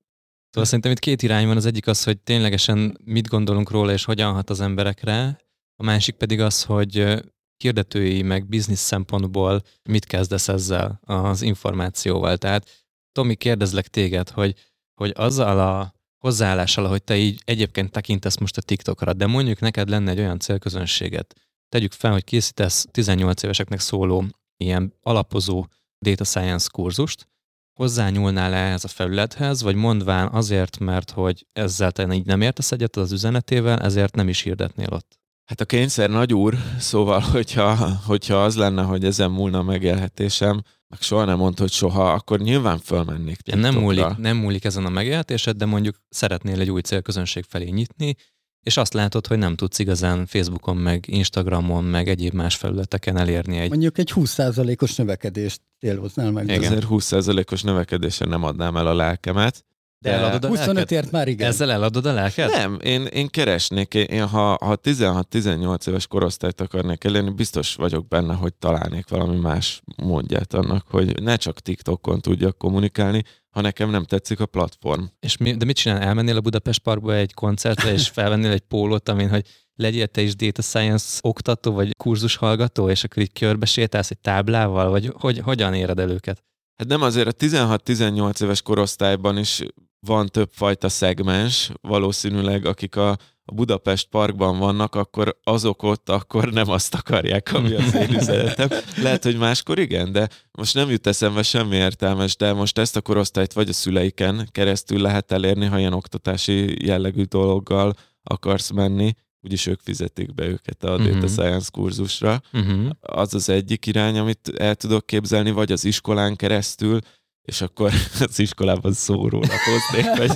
Szóval 0.55 0.69
szerintem 0.69 0.93
itt 0.93 0.99
két 0.99 1.23
irány 1.23 1.47
van. 1.47 1.57
Az 1.57 1.67
egyik 1.67 1.87
az, 1.87 2.05
hogy 2.05 2.19
ténylegesen 2.19 2.99
mit 3.05 3.29
gondolunk 3.29 3.71
róla, 3.71 3.93
és 3.93 4.05
hogyan 4.05 4.33
hat 4.33 4.51
az 4.51 4.61
emberekre. 4.61 5.41
A 5.77 5.83
másik 5.85 6.15
pedig 6.15 6.41
az, 6.41 6.63
hogy 6.63 7.23
hirdetői, 7.57 8.23
meg 8.23 8.49
biznisz 8.49 8.81
szempontból 8.81 9.63
mit 9.83 10.05
kezdesz 10.05 10.49
ezzel 10.49 11.01
az 11.05 11.43
információval. 11.43 12.37
Tehát 12.37 12.87
Tomi, 13.13 13.35
kérdezlek 13.35 13.89
téged, 13.89 14.31
hogy, 14.31 14.55
hogy 14.95 15.13
azzal 15.15 15.61
a 15.61 15.95
hozzáállással, 16.19 16.89
hogy 16.89 17.03
te 17.03 17.17
így 17.17 17.43
egyébként 17.45 17.91
tekintesz 17.91 18.39
most 18.39 18.57
a 18.57 18.63
TikTokra, 18.63 19.13
de 19.13 19.27
mondjuk 19.27 19.61
neked 19.61 19.89
lenne 19.89 20.11
egy 20.11 20.19
olyan 20.19 20.39
célközönséget, 20.39 21.35
tegyük 21.69 21.93
fel, 21.93 22.13
hogy 22.13 22.25
készítesz 22.25 22.87
18 22.91 23.43
éveseknek 23.43 23.81
szóló 23.81 24.25
ilyen 24.57 24.95
alapozó 25.01 25.67
data 25.99 26.25
science 26.25 26.69
kurzust, 26.73 27.29
hozzányúlnál-e 27.73 28.57
ehhez 28.57 28.85
a 28.85 28.89
felülethez, 28.89 29.63
vagy 29.63 29.75
mondván 29.75 30.29
azért, 30.29 30.79
mert 30.79 31.11
hogy 31.11 31.47
ezzel 31.53 31.93
te 31.93 32.15
így 32.15 32.27
nem 32.27 32.41
értesz 32.41 32.73
egyet 32.73 32.97
az 32.97 33.13
üzenetével, 33.13 33.79
ezért 33.79 34.15
nem 34.15 34.29
is 34.29 34.41
hirdetnél 34.41 34.89
ott. 34.91 35.19
Hát 35.45 35.61
a 35.61 35.65
kényszer 35.65 36.11
nagy 36.11 36.35
úr, 36.35 36.57
szóval, 36.79 37.21
hogyha, 37.21 37.89
hogyha 38.07 38.45
az 38.45 38.57
lenne, 38.57 38.83
hogy 38.83 39.05
ezen 39.05 39.31
múlna 39.31 39.59
a 39.59 39.63
megélhetésem, 39.63 40.63
meg 40.95 41.03
soha 41.03 41.25
nem 41.25 41.39
mondta, 41.39 41.63
hogy 41.63 41.71
soha, 41.73 42.13
akkor 42.13 42.41
nyilván 42.41 42.79
fölmennék 42.79 43.39
Ja, 43.45 43.57
nem, 43.57 43.63
TikTokra. 43.63 43.81
múlik, 43.81 44.19
nem 44.19 44.37
múlik 44.37 44.65
ezen 44.65 44.85
a 44.85 44.89
megélhetésed, 44.89 45.57
de 45.57 45.65
mondjuk 45.65 45.97
szeretnél 46.09 46.61
egy 46.61 46.71
új 46.71 46.81
célközönség 46.81 47.45
felé 47.49 47.69
nyitni, 47.69 48.17
és 48.63 48.77
azt 48.77 48.93
látod, 48.93 49.27
hogy 49.27 49.39
nem 49.39 49.57
tudsz 49.57 49.79
igazán 49.79 50.27
Facebookon, 50.27 50.77
meg 50.77 51.05
Instagramon, 51.09 51.85
meg 51.85 52.09
egyéb 52.09 52.33
más 52.33 52.57
felületeken 52.57 53.17
elérni 53.17 53.59
egy... 53.59 53.69
Mondjuk 53.69 53.99
egy 53.99 54.13
20%-os 54.15 54.95
növekedést 54.95 55.61
célhoznál 55.79 56.31
meg. 56.31 56.45
Igen. 56.45 56.63
Ezért 56.63 56.87
20%-os 56.89 57.63
növekedésre 57.63 58.27
nem 58.27 58.43
adnám 58.43 58.77
el 58.77 58.87
a 58.87 58.95
lelkemet. 58.95 59.65
De 60.05 60.13
eladod 60.13 60.45
a 60.45 60.49
25-ért 60.49 61.11
már 61.11 61.29
igen. 61.29 61.49
Ezzel 61.49 61.71
eladod 61.71 62.07
a 62.07 62.13
lelked? 62.13 62.51
Nem, 62.51 62.79
én, 62.83 63.05
én 63.05 63.29
keresnék, 63.29 63.95
én, 63.95 64.05
én 64.05 64.27
ha, 64.27 64.59
ha 64.61 64.79
16-18 64.83 65.89
éves 65.89 66.07
korosztályt 66.07 66.61
akarnék 66.61 67.05
elérni, 67.05 67.31
biztos 67.31 67.75
vagyok 67.75 68.09
benne, 68.09 68.35
hogy 68.35 68.55
találnék 68.55 69.09
valami 69.09 69.37
más 69.37 69.83
módját 69.97 70.55
annak, 70.55 70.87
hogy 70.89 71.23
ne 71.23 71.37
csak 71.37 71.61
TikTokon 71.61 72.21
tudjak 72.21 72.59
kommunikálni, 72.59 73.23
ha 73.51 73.61
nekem 73.61 73.91
nem 73.91 74.05
tetszik 74.05 74.41
a 74.41 74.47
platform. 74.47 75.03
És 75.21 75.37
mi, 75.37 75.57
de 75.57 75.65
mit 75.65 75.77
csinál? 75.77 76.01
Elmennél 76.01 76.37
a 76.37 76.41
Budapest 76.41 76.81
Parkba 76.81 77.15
egy 77.15 77.35
koncertre, 77.35 77.93
és 77.93 78.09
felvennél 78.09 78.51
egy 78.51 78.61
pólót, 78.69 79.09
amin, 79.09 79.29
hogy 79.29 79.47
legyél 79.77 80.07
te 80.07 80.21
is 80.21 80.37
data 80.37 80.63
science 80.63 81.19
oktató, 81.21 81.73
vagy 81.73 81.97
kurzus 81.97 82.37
hallgató, 82.37 82.91
és 82.91 83.05
akkor 83.05 83.23
így 83.23 83.33
körbe 83.33 83.67
sétálsz 83.67 84.11
egy 84.11 84.19
táblával, 84.19 84.91
vagy 84.91 85.13
hogy, 85.15 85.39
hogyan 85.39 85.75
éred 85.75 85.99
el 85.99 86.11
őket? 86.11 86.45
Hát 86.77 86.89
nem 86.89 87.03
azért 87.03 87.29
a 87.29 87.33
16-18 87.33 88.43
éves 88.43 88.63
korosztályban 88.63 89.39
is 89.39 89.63
van 90.05 90.27
többfajta 90.27 90.89
szegmens, 90.89 91.71
valószínűleg 91.81 92.67
akik 92.67 92.97
a, 92.97 93.11
a 93.45 93.55
Budapest 93.55 94.09
parkban 94.09 94.59
vannak, 94.59 94.95
akkor 94.95 95.39
azok 95.43 95.83
ott 95.83 96.09
akkor 96.09 96.53
nem 96.53 96.71
azt 96.71 96.95
akarják, 96.95 97.53
ami 97.53 97.75
az 97.75 97.95
én 97.95 98.15
üzenetem. 98.15 98.69
Lehet, 99.03 99.25
hogy 99.25 99.37
máskor 99.37 99.79
igen, 99.79 100.13
de 100.13 100.29
most 100.53 100.75
nem 100.75 100.91
jut 100.91 101.07
eszembe 101.07 101.43
semmi 101.43 101.77
értelmes, 101.77 102.37
de 102.37 102.53
most 102.53 102.79
ezt 102.79 102.97
a 102.97 103.01
korosztályt 103.01 103.53
vagy 103.53 103.69
a 103.69 103.73
szüleiken 103.73 104.49
keresztül 104.53 105.01
lehet 105.01 105.33
elérni, 105.33 105.67
ha 105.67 105.79
ilyen 105.79 105.93
oktatási 105.93 106.87
jellegű 106.87 107.23
dologgal 107.23 107.95
akarsz 108.23 108.71
menni, 108.71 109.15
úgyis 109.41 109.67
ők 109.67 109.81
fizetik 109.81 110.35
be 110.35 110.47
őket 110.47 110.85
a 110.85 110.95
uh-huh. 110.95 111.13
Data 111.13 111.27
Science 111.27 111.69
kurzusra. 111.73 112.43
Uh-huh. 112.53 112.91
Az 113.01 113.35
az 113.35 113.49
egyik 113.49 113.87
irány, 113.87 114.19
amit 114.19 114.53
el 114.57 114.75
tudok 114.75 115.07
képzelni, 115.07 115.51
vagy 115.51 115.73
az 115.73 115.85
iskolán 115.85 116.37
keresztül, 116.37 116.99
és 117.45 117.61
akkor 117.61 117.93
az 118.29 118.39
iskolában 118.39 118.93
szórólapoznék, 118.93 120.17
vagy 120.17 120.33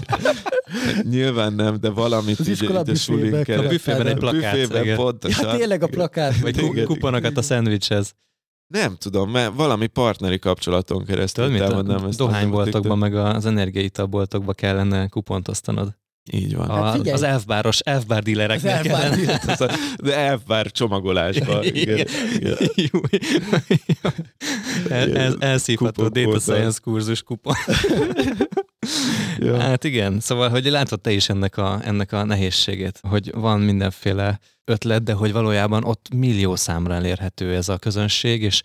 nyilván 1.03 1.53
nem, 1.53 1.81
de 1.81 1.89
valamit 1.91 2.41
az 2.41 2.49
így, 2.49 2.63
így 2.63 2.71
a 2.71 2.79
A 3.59 3.69
büfében 3.69 4.07
egy 4.07 4.17
plakát. 4.17 4.55
Büfében 4.55 4.97
pontosan. 4.97 5.53
Ja, 5.53 5.57
tényleg 5.57 5.83
a 5.83 5.87
plakát. 5.87 6.39
Vagy 6.39 6.85
kuponokat 6.85 7.37
a 7.37 7.43
szendvicshez. 7.43 8.15
Nem 8.67 8.97
tudom, 8.97 9.31
mert 9.31 9.55
valami 9.55 9.87
partneri 9.87 10.39
kapcsolaton 10.39 11.05
keresztül 11.05 11.45
Tudod, 11.45 11.69
támadnám 11.69 12.05
ezt. 12.05 12.19
Dohányboltokban, 12.19 12.99
meg 12.99 13.15
az 13.15 13.47
energiaitalboltokban 13.47 14.55
kellene 14.55 15.09
kupont 15.09 15.49
osztanod. 15.49 15.97
Így 16.31 16.57
van. 16.57 16.69
A, 16.79 16.85
hát 16.85 17.09
az 17.09 17.23
elfbáros, 17.23 17.79
elfbár 17.79 18.23
dílereknek 18.23 18.83
kellene. 18.83 19.41
De 19.97 20.17
elfbár 20.17 20.71
csomagolásban. 20.71 21.65
Igen. 21.65 22.07
Igen. 22.75 23.07
El, 24.89 25.17
el, 25.17 25.37
elszívható 25.39 26.09
Data 26.09 26.39
Science 26.39 26.79
kurzus 26.83 27.23
kupon. 27.23 27.55
ja. 29.39 29.61
Hát 29.61 29.85
igen, 29.85 30.21
szóval, 30.21 30.49
hogy 30.49 30.65
látod 30.65 31.01
te 31.01 31.13
is 31.13 31.29
ennek 31.29 31.57
a, 31.57 31.81
ennek 31.85 32.13
a 32.13 32.25
nehézségét, 32.25 33.01
hogy 33.09 33.31
van 33.35 33.61
mindenféle 33.61 34.39
ötlet, 34.65 35.03
de 35.03 35.13
hogy 35.13 35.33
valójában 35.33 35.85
ott 35.85 36.15
millió 36.15 36.57
számra 36.57 36.95
elérhető 36.95 37.55
ez 37.55 37.69
a 37.69 37.79
közönség, 37.79 38.43
és 38.43 38.63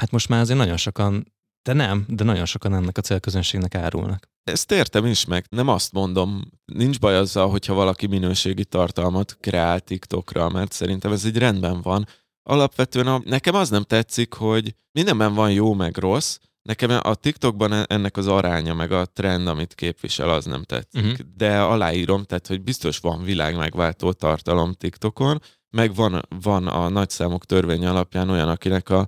hát 0.00 0.10
most 0.10 0.28
már 0.28 0.40
azért 0.40 0.58
nagyon 0.58 0.76
sokan, 0.76 1.34
de 1.66 1.72
nem, 1.72 2.04
de 2.08 2.24
nagyon 2.24 2.44
sokan 2.44 2.74
ennek 2.74 2.98
a 2.98 3.00
célközönségnek 3.00 3.74
árulnak. 3.74 4.28
Ezt 4.44 4.72
értem 4.72 5.06
is 5.06 5.24
meg, 5.24 5.44
nem 5.48 5.68
azt 5.68 5.92
mondom, 5.92 6.42
nincs 6.64 6.98
baj 6.98 7.16
azzal, 7.16 7.48
hogyha 7.48 7.74
valaki 7.74 8.06
minőségi 8.06 8.64
tartalmat 8.64 9.36
kreál 9.40 9.80
TikTokra, 9.80 10.48
mert 10.48 10.72
szerintem 10.72 11.12
ez 11.12 11.24
így 11.24 11.38
rendben 11.38 11.80
van. 11.82 12.06
Alapvetően 12.42 13.06
a, 13.06 13.20
nekem 13.24 13.54
az 13.54 13.70
nem 13.70 13.82
tetszik, 13.82 14.34
hogy 14.34 14.74
mindenben 14.92 15.34
van 15.34 15.52
jó 15.52 15.74
meg 15.74 15.96
rossz, 15.96 16.38
Nekem 16.62 17.00
a 17.02 17.14
TikTokban 17.14 17.72
e- 17.72 17.84
ennek 17.88 18.16
az 18.16 18.26
aránya, 18.26 18.74
meg 18.74 18.92
a 18.92 19.04
trend, 19.04 19.46
amit 19.46 19.74
képvisel, 19.74 20.30
az 20.30 20.44
nem 20.44 20.62
tetszik. 20.62 21.02
Uh-huh. 21.02 21.26
De 21.36 21.60
aláírom, 21.60 22.24
tehát, 22.24 22.46
hogy 22.46 22.62
biztos 22.62 22.98
van 22.98 23.22
világ 23.22 23.56
megváltó 23.56 24.12
tartalom 24.12 24.72
TikTokon, 24.72 25.42
meg 25.70 25.94
van, 25.94 26.22
van 26.40 26.66
a 26.66 26.88
nagyszámok 26.88 27.44
törvény 27.44 27.86
alapján 27.86 28.30
olyan, 28.30 28.48
akinek 28.48 28.88
a 28.88 29.06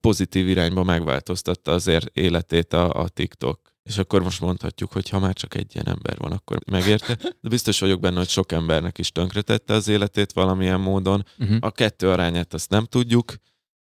pozitív 0.00 0.48
irányba 0.48 0.84
megváltoztatta 0.84 1.72
azért 1.72 2.16
életét 2.16 2.72
a, 2.72 2.92
a 2.92 3.08
TikTok. 3.08 3.74
És 3.82 3.98
akkor 3.98 4.22
most 4.22 4.40
mondhatjuk, 4.40 4.92
hogy 4.92 5.08
ha 5.08 5.18
már 5.18 5.34
csak 5.34 5.54
egy 5.54 5.74
ilyen 5.74 5.88
ember 5.88 6.18
van, 6.18 6.32
akkor 6.32 6.58
megérte. 6.70 7.14
De 7.14 7.48
biztos 7.48 7.80
vagyok 7.80 8.00
benne, 8.00 8.16
hogy 8.16 8.28
sok 8.28 8.52
embernek 8.52 8.98
is 8.98 9.12
tönkretette 9.12 9.74
az 9.74 9.88
életét 9.88 10.32
valamilyen 10.32 10.80
módon. 10.80 11.24
Uh-huh. 11.38 11.56
A 11.60 11.70
kettő 11.70 12.10
arányát 12.10 12.54
azt 12.54 12.70
nem 12.70 12.84
tudjuk. 12.84 13.34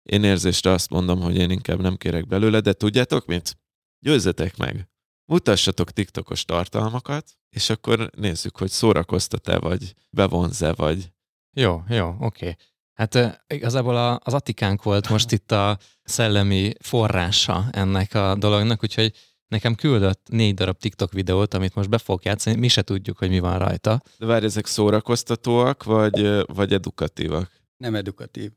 Én 0.03 0.25
érzésre 0.25 0.71
azt 0.71 0.91
mondom, 0.91 1.21
hogy 1.21 1.37
én 1.37 1.51
inkább 1.51 1.81
nem 1.81 1.97
kérek 1.97 2.27
belőle, 2.27 2.61
de 2.61 2.73
tudjátok 2.73 3.27
mit? 3.27 3.59
Győzzetek 3.99 4.57
meg! 4.57 4.89
Mutassatok 5.25 5.91
TikTokos 5.91 6.45
tartalmakat, 6.45 7.39
és 7.51 7.71
akkor 7.71 8.11
nézzük, 8.17 8.57
hogy 8.57 8.71
szórakoztat-e, 8.71 9.59
vagy 9.59 9.95
bevonz-e, 10.11 10.73
vagy... 10.73 11.13
Jó, 11.57 11.83
jó, 11.89 12.09
oké. 12.09 12.25
Okay. 12.25 12.57
Hát 12.99 13.43
igazából 13.49 14.21
az 14.25 14.35
Atikánk 14.35 14.83
volt 14.83 15.09
most 15.09 15.33
itt 15.33 15.53
a 15.53 15.79
szellemi 16.05 16.73
forrása 16.81 17.65
ennek 17.71 18.15
a 18.15 18.35
dolognak, 18.39 18.83
úgyhogy 18.83 19.13
nekem 19.49 19.75
küldött 19.75 20.27
négy 20.31 20.55
darab 20.55 20.79
TikTok 20.79 21.13
videót, 21.13 21.55
amit 21.55 21.75
most 21.75 21.89
be 21.89 21.99
fogok 21.99 22.25
játszani, 22.25 22.57
mi 22.57 22.69
se 22.69 22.83
tudjuk, 22.83 23.19
hogy 23.19 23.29
mi 23.29 23.39
van 23.39 23.59
rajta. 23.59 24.03
De 24.19 24.27
várj, 24.27 24.45
ezek 24.45 24.67
szórakoztatóak, 24.67 25.85
vagy, 25.85 26.45
vagy 26.47 26.73
edukatívak? 26.73 27.51
Nem 27.77 27.95
edukatív. 27.95 28.51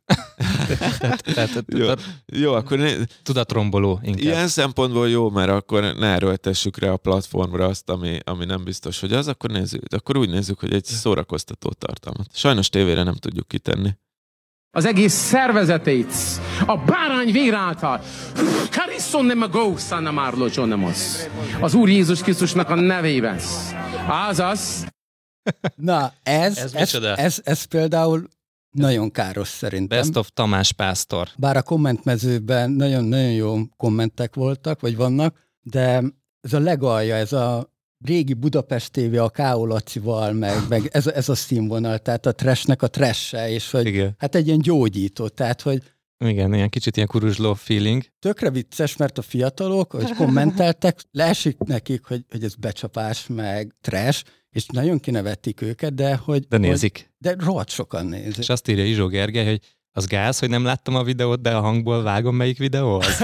tehát, 1.00 1.24
tehát, 1.24 1.64
jó, 1.68 1.88
jó, 2.26 2.54
akkor 2.54 2.78
ne... 2.78 2.94
Tudatromboló 3.24 4.00
inkább. 4.04 4.24
Ilyen 4.24 4.48
szempontból 4.48 5.10
jó, 5.10 5.30
mert 5.30 5.50
akkor 5.50 5.82
ne 5.82 6.08
erőltessük 6.08 6.78
rá 6.78 6.90
a 6.90 6.98
platformra 6.98 7.66
azt, 7.66 7.90
ami, 7.90 8.20
ami 8.24 8.46
nem 8.46 8.64
biztos, 8.64 9.00
hogy 9.00 9.14
az, 9.14 9.28
akkor 9.28 9.50
nézzük. 9.50 9.84
Akkor 9.94 10.18
úgy 10.18 10.30
nézzük, 10.30 10.60
hogy 10.60 10.74
egy 10.74 10.86
szórakoztató 10.86 11.70
tartalmat. 11.70 12.28
Sajnos 12.34 12.70
tévére 12.70 13.04
nem 13.04 13.16
tudjuk 13.16 13.48
kitenni 13.48 14.00
az 14.72 14.86
egész 14.86 15.14
szervezetét 15.14 16.14
a 16.66 16.78
bárány 16.78 17.32
vér 17.32 17.54
által. 17.54 18.02
Karisson 18.72 19.26
nem 19.26 19.42
a 19.42 19.48
gósza 19.48 20.00
nem 20.00 20.18
Az 21.60 21.74
Úr 21.74 21.90
Jézus 21.90 22.22
Krisztusnak 22.22 22.70
a 22.70 22.76
nevében. 22.76 23.40
Azaz. 24.08 24.86
Na, 25.76 26.14
ez, 26.24 26.58
ez, 26.58 26.74
ez, 26.74 26.94
ez, 27.16 27.42
ez 27.44 27.64
például 27.64 28.28
nagyon 28.72 29.12
káros 29.12 29.48
szerintem. 29.48 30.00
Best 30.00 30.16
of 30.16 30.30
Tamás 30.34 30.72
Pásztor. 30.72 31.28
Bár 31.38 31.58
a 31.58 31.62
kommentmezőben 31.62 32.72
nagyon-nagyon 32.72 33.32
jó 33.32 33.58
kommentek 33.78 34.36
voltak, 34.36 34.82
vagy 34.82 34.96
vannak, 34.96 35.48
de 35.62 36.04
ez 36.42 36.54
a 36.54 36.60
legalja, 36.60 37.16
ez 37.16 37.34
a 37.34 37.71
régi 38.06 38.34
Budapest 38.34 38.92
TV 38.92 39.20
a 39.20 39.30
K.O. 39.30 39.66
Lacival, 39.66 40.32
meg, 40.32 40.56
meg 40.70 40.90
ez, 40.92 41.08
ez 41.08 41.30
a 41.30 41.36
színvonal, 41.36 41.98
tehát 41.98 42.26
a 42.26 42.32
trashnek 42.32 42.82
a 42.82 42.88
tresse, 42.88 43.50
és 43.50 43.72
hogy 43.72 43.86
Igen. 43.86 44.16
hát 44.18 44.36
egy 44.36 44.48
ilyen 44.48 44.60
gyógyító, 44.60 45.28
tehát 45.28 45.62
hogy 45.62 45.82
igen, 46.26 46.54
ilyen 46.54 46.70
kicsit 46.70 46.96
ilyen 46.96 47.08
kuruzsló 47.08 47.54
feeling. 47.54 48.04
Tökre 48.20 48.50
vicces, 48.50 48.98
mert 48.98 49.18
a 49.18 49.22
fiatalok, 49.22 49.92
hogy 49.92 50.16
kommenteltek, 50.16 51.00
leesik 51.12 51.58
nekik, 51.58 52.06
hogy, 52.06 52.26
hogy 52.30 52.44
ez 52.44 52.56
becsapás, 52.56 53.28
meg 53.28 53.76
trash, 53.82 54.24
és 54.50 54.66
nagyon 54.66 55.00
kinevették 55.00 55.62
őket, 55.62 55.94
de 55.94 56.16
hogy... 56.16 56.48
De 56.48 56.58
nézik. 56.58 56.94
Hogy, 56.94 57.36
de 57.36 57.46
rohadt 57.46 57.70
sokan 57.70 58.06
nézik. 58.06 58.38
És 58.38 58.50
azt 58.50 58.68
írja 58.68 58.86
Izsó 58.86 59.08
Gergely, 59.08 59.46
hogy 59.46 59.60
az 59.94 60.06
gáz, 60.06 60.40
hogy 60.40 60.50
nem 60.50 60.64
láttam 60.64 60.96
a 60.96 61.04
videót, 61.04 61.42
de 61.42 61.56
a 61.56 61.62
hangból 61.62 62.04
vágom, 62.04 62.36
melyik 62.36 62.58
videó 62.58 63.00
az. 63.00 63.20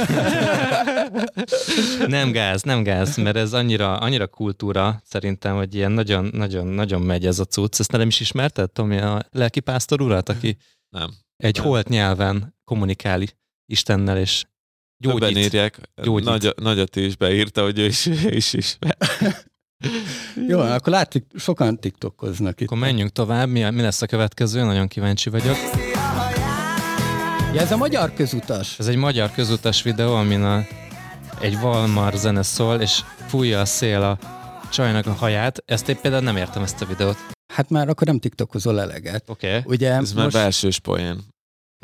nem 2.07 2.31
gáz, 2.31 2.61
nem 2.61 2.83
gáz, 2.83 3.17
mert 3.17 3.35
ez 3.35 3.53
annyira, 3.53 3.97
annyira 3.97 4.27
kultúra 4.27 5.01
szerintem, 5.03 5.55
hogy 5.55 5.75
ilyen 5.75 5.91
nagyon, 5.91 6.29
nagyon, 6.33 6.67
nagyon 6.67 7.01
megy 7.01 7.25
ez 7.25 7.39
a 7.39 7.45
cucc. 7.45 7.79
Ezt 7.79 7.91
nem 7.91 8.07
is 8.07 8.19
ismerted, 8.19 8.71
Tomi, 8.71 8.97
a 8.97 9.25
lelkipásztor 9.31 10.01
urat, 10.01 10.29
aki 10.29 10.57
nem. 10.89 11.09
egy 11.37 11.55
nem. 11.55 11.65
holt 11.65 11.89
nyelven 11.89 12.55
kommunikál 12.63 13.21
Istennel, 13.65 14.17
és 14.17 14.45
gyógyít. 14.97 15.19
Többen 15.19 15.37
írják, 15.37 15.79
gyógyít. 16.03 16.27
Nagy, 16.27 16.53
nagyot 16.55 16.95
is 16.95 17.15
beírta, 17.15 17.63
hogy 17.63 17.79
ő 17.79 17.85
is, 17.85 18.05
is 18.25 18.53
ismer. 18.53 18.97
Jó, 20.47 20.59
akkor 20.59 20.93
látszik, 20.93 21.25
sokan 21.35 21.79
tiktokoznak 21.79 22.61
itt. 22.61 22.67
Akkor 22.67 22.77
menjünk 22.77 23.11
tovább, 23.11 23.49
mi, 23.49 23.69
mi 23.69 23.81
lesz 23.81 24.01
a 24.01 24.05
következő, 24.05 24.63
nagyon 24.63 24.87
kíváncsi 24.87 25.29
vagyok. 25.29 25.55
Ja, 27.57 27.63
ez 27.63 27.71
a 27.71 27.77
magyar 27.77 28.13
közutas. 28.13 28.79
Ez 28.79 28.87
egy 28.87 28.95
magyar 28.95 29.31
közutas 29.31 29.81
videó, 29.81 30.13
amin 30.13 30.43
a, 30.43 30.65
egy 31.39 31.59
Valmar 31.59 32.13
zene 32.13 32.41
szól, 32.41 32.81
és 32.81 33.01
fújja 33.27 33.59
a 33.59 33.65
szél 33.65 34.01
a 34.01 34.19
csajnak 34.71 35.05
a 35.05 35.11
haját. 35.11 35.63
Ezt 35.65 35.89
én 35.89 35.97
például 36.01 36.23
nem 36.23 36.37
értem 36.37 36.63
ezt 36.63 36.81
a 36.81 36.85
videót. 36.85 37.17
Hát 37.53 37.69
már 37.69 37.89
akkor 37.89 38.07
nem 38.07 38.19
tiktokozol 38.19 38.81
eleget. 38.81 39.29
Oké. 39.29 39.47
Okay. 39.47 39.61
Ugye 39.65 39.91
Ez 39.91 39.97
most... 39.97 40.13
már 40.13 40.31
belsős 40.31 40.79
poén. 40.79 41.23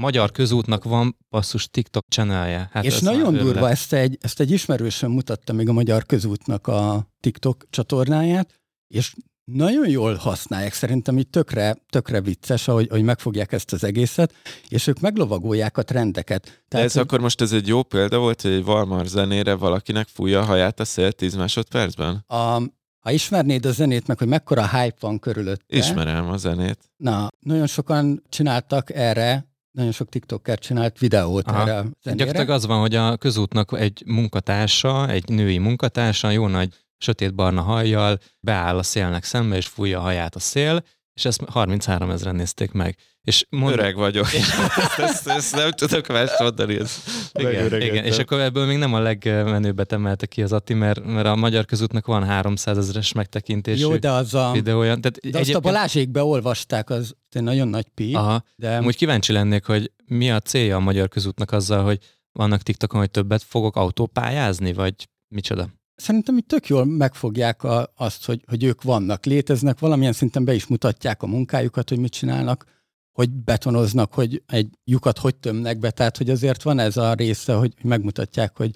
Magyar 0.01 0.32
közútnak 0.32 0.84
van 0.84 1.17
basszus 1.30 1.67
TikTok 1.67 2.05
channelje. 2.07 2.69
Hát 2.71 2.84
és 2.84 2.99
nagyon 2.99 3.34
durva, 3.34 3.69
ezt 3.69 3.93
egy, 3.93 4.17
ezt 4.21 4.39
egy 4.39 4.51
ismerősöm 4.51 5.11
mutatta 5.11 5.53
még 5.53 5.69
a 5.69 5.74
Magyar 5.74 6.05
közútnak 6.05 6.67
a 6.67 7.07
TikTok 7.19 7.65
csatornáját, 7.69 8.53
és 8.88 9.13
nagyon 9.45 9.89
jól 9.89 10.15
használják, 10.15 10.73
szerintem 10.73 11.17
így 11.17 11.27
tökre, 11.27 11.75
tökre 11.89 12.21
vicces, 12.21 12.67
ahogy, 12.67 12.87
ahogy 12.89 13.03
megfogják 13.03 13.51
ezt 13.51 13.73
az 13.73 13.83
egészet, 13.83 14.33
és 14.67 14.87
ők 14.87 14.99
meglovagolják 14.99 15.77
a 15.77 15.83
trendeket. 15.83 16.43
Tehát, 16.43 16.65
De 16.67 16.81
ez 16.81 16.93
hogy... 16.93 17.01
akkor 17.01 17.19
most 17.19 17.41
ez 17.41 17.51
egy 17.51 17.67
jó 17.67 17.83
példa 17.83 18.19
volt, 18.19 18.41
hogy 18.41 18.51
egy 18.51 18.63
Valmar 18.63 19.05
zenére 19.05 19.53
valakinek 19.53 20.07
fújja 20.07 20.39
a 20.39 20.43
haját 20.43 20.79
a 20.79 20.85
szél 20.85 21.11
10 21.11 21.35
másodpercben? 21.35 22.23
A, 22.27 22.61
ha 22.99 23.11
ismernéd 23.11 23.65
a 23.65 23.71
zenét, 23.71 24.07
meg 24.07 24.17
hogy 24.17 24.27
mekkora 24.27 24.69
hype 24.69 24.97
van 24.99 25.19
körülötte. 25.19 25.77
Ismerem 25.77 26.29
a 26.29 26.37
zenét. 26.37 26.79
Na, 26.97 27.27
nagyon 27.39 27.67
sokan 27.67 28.23
csináltak 28.29 28.93
erre, 28.93 29.51
nagyon 29.71 29.91
sok 29.91 30.09
TikToker 30.09 30.59
csinált 30.59 30.99
videót 30.99 31.47
Aha. 31.47 31.61
erre 31.61 31.77
a 31.77 31.81
zenére. 32.01 32.23
Gyakorlatilag 32.23 32.49
az 32.49 32.65
van, 32.65 32.79
hogy 32.79 32.95
a 32.95 33.17
közútnak 33.17 33.79
egy 33.79 34.03
munkatársa, 34.05 35.09
egy 35.09 35.29
női 35.29 35.57
munkatársa, 35.57 36.29
jó 36.29 36.47
nagy 36.47 36.82
sötétbarna 37.03 37.61
hajjal 37.61 38.19
beáll 38.39 38.77
a 38.77 38.83
szélnek 38.83 39.23
szembe, 39.23 39.55
és 39.55 39.67
fújja 39.67 39.99
a 39.99 40.01
haját 40.01 40.35
a 40.35 40.39
szél, 40.39 40.83
és 41.13 41.25
ezt 41.25 41.43
33 41.49 42.09
ezeren 42.09 42.35
nézték 42.35 42.71
meg. 42.71 42.97
És 43.21 43.45
mond... 43.49 43.73
Öreg 43.73 43.95
vagyok. 43.95 44.27
ezt, 44.33 44.99
ezt, 44.99 45.27
ezt, 45.27 45.55
nem 45.55 45.71
tudok 45.71 46.07
más 46.07 46.29
mondani. 46.39 46.79
Ez 46.79 47.03
igen, 47.33 47.81
igen, 47.81 48.05
és 48.05 48.17
akkor 48.17 48.39
ebből 48.39 48.65
még 48.65 48.77
nem 48.77 48.93
a 48.93 48.99
legmenőbbet 48.99 49.91
emelte 49.91 50.25
ki 50.25 50.41
az 50.43 50.51
Atti, 50.51 50.73
mert, 50.73 51.05
mert 51.05 51.27
a 51.27 51.35
Magyar 51.35 51.65
Közútnak 51.65 52.05
van 52.05 52.23
300 52.23 52.77
ezeres 52.77 53.11
megtekintésű 53.11 53.81
Jó, 53.81 53.95
de 53.95 54.11
az 54.11 54.33
a, 54.33 54.51
videója. 54.51 54.95
Tehát 54.95 55.19
de 55.31 55.39
azt 55.39 55.53
a 55.53 55.59
Balázsék 55.59 56.09
beolvasták, 56.09 56.89
az 56.89 57.15
egy 57.29 57.43
nagyon 57.43 57.67
nagy 57.67 57.87
pi. 57.93 58.13
Aha, 58.13 58.43
de... 58.55 58.81
Úgy 58.81 58.95
kíváncsi 58.95 59.31
lennék, 59.31 59.65
hogy 59.65 59.91
mi 60.05 60.31
a 60.31 60.39
célja 60.39 60.75
a 60.75 60.79
Magyar 60.79 61.07
Közútnak 61.07 61.51
azzal, 61.51 61.83
hogy 61.83 61.99
vannak 62.31 62.61
TikTokon, 62.61 62.99
hogy 62.99 63.11
többet 63.11 63.43
fogok 63.43 63.75
autópályázni, 63.75 64.73
vagy 64.73 65.09
micsoda? 65.27 65.69
Szerintem 66.03 66.37
itt 66.37 66.47
tök 66.47 66.67
jól 66.67 66.85
megfogják 66.85 67.63
a, 67.63 67.91
azt, 67.95 68.25
hogy, 68.25 68.43
hogy 68.47 68.63
ők 68.63 68.81
vannak, 68.81 69.25
léteznek, 69.25 69.79
valamilyen 69.79 70.13
szinten 70.13 70.45
be 70.45 70.53
is 70.53 70.67
mutatják 70.67 71.23
a 71.23 71.27
munkájukat, 71.27 71.89
hogy 71.89 71.99
mit 71.99 72.11
csinálnak, 72.11 72.65
hogy 73.11 73.29
betonoznak, 73.29 74.13
hogy 74.13 74.43
egy 74.47 74.67
lyukat 74.83 75.17
hogy 75.17 75.35
tömnek 75.35 75.79
be, 75.79 75.91
tehát 75.91 76.17
hogy 76.17 76.29
azért 76.29 76.63
van 76.63 76.79
ez 76.79 76.97
a 76.97 77.13
része, 77.13 77.53
hogy 77.53 77.73
megmutatják, 77.83 78.57
hogy 78.57 78.71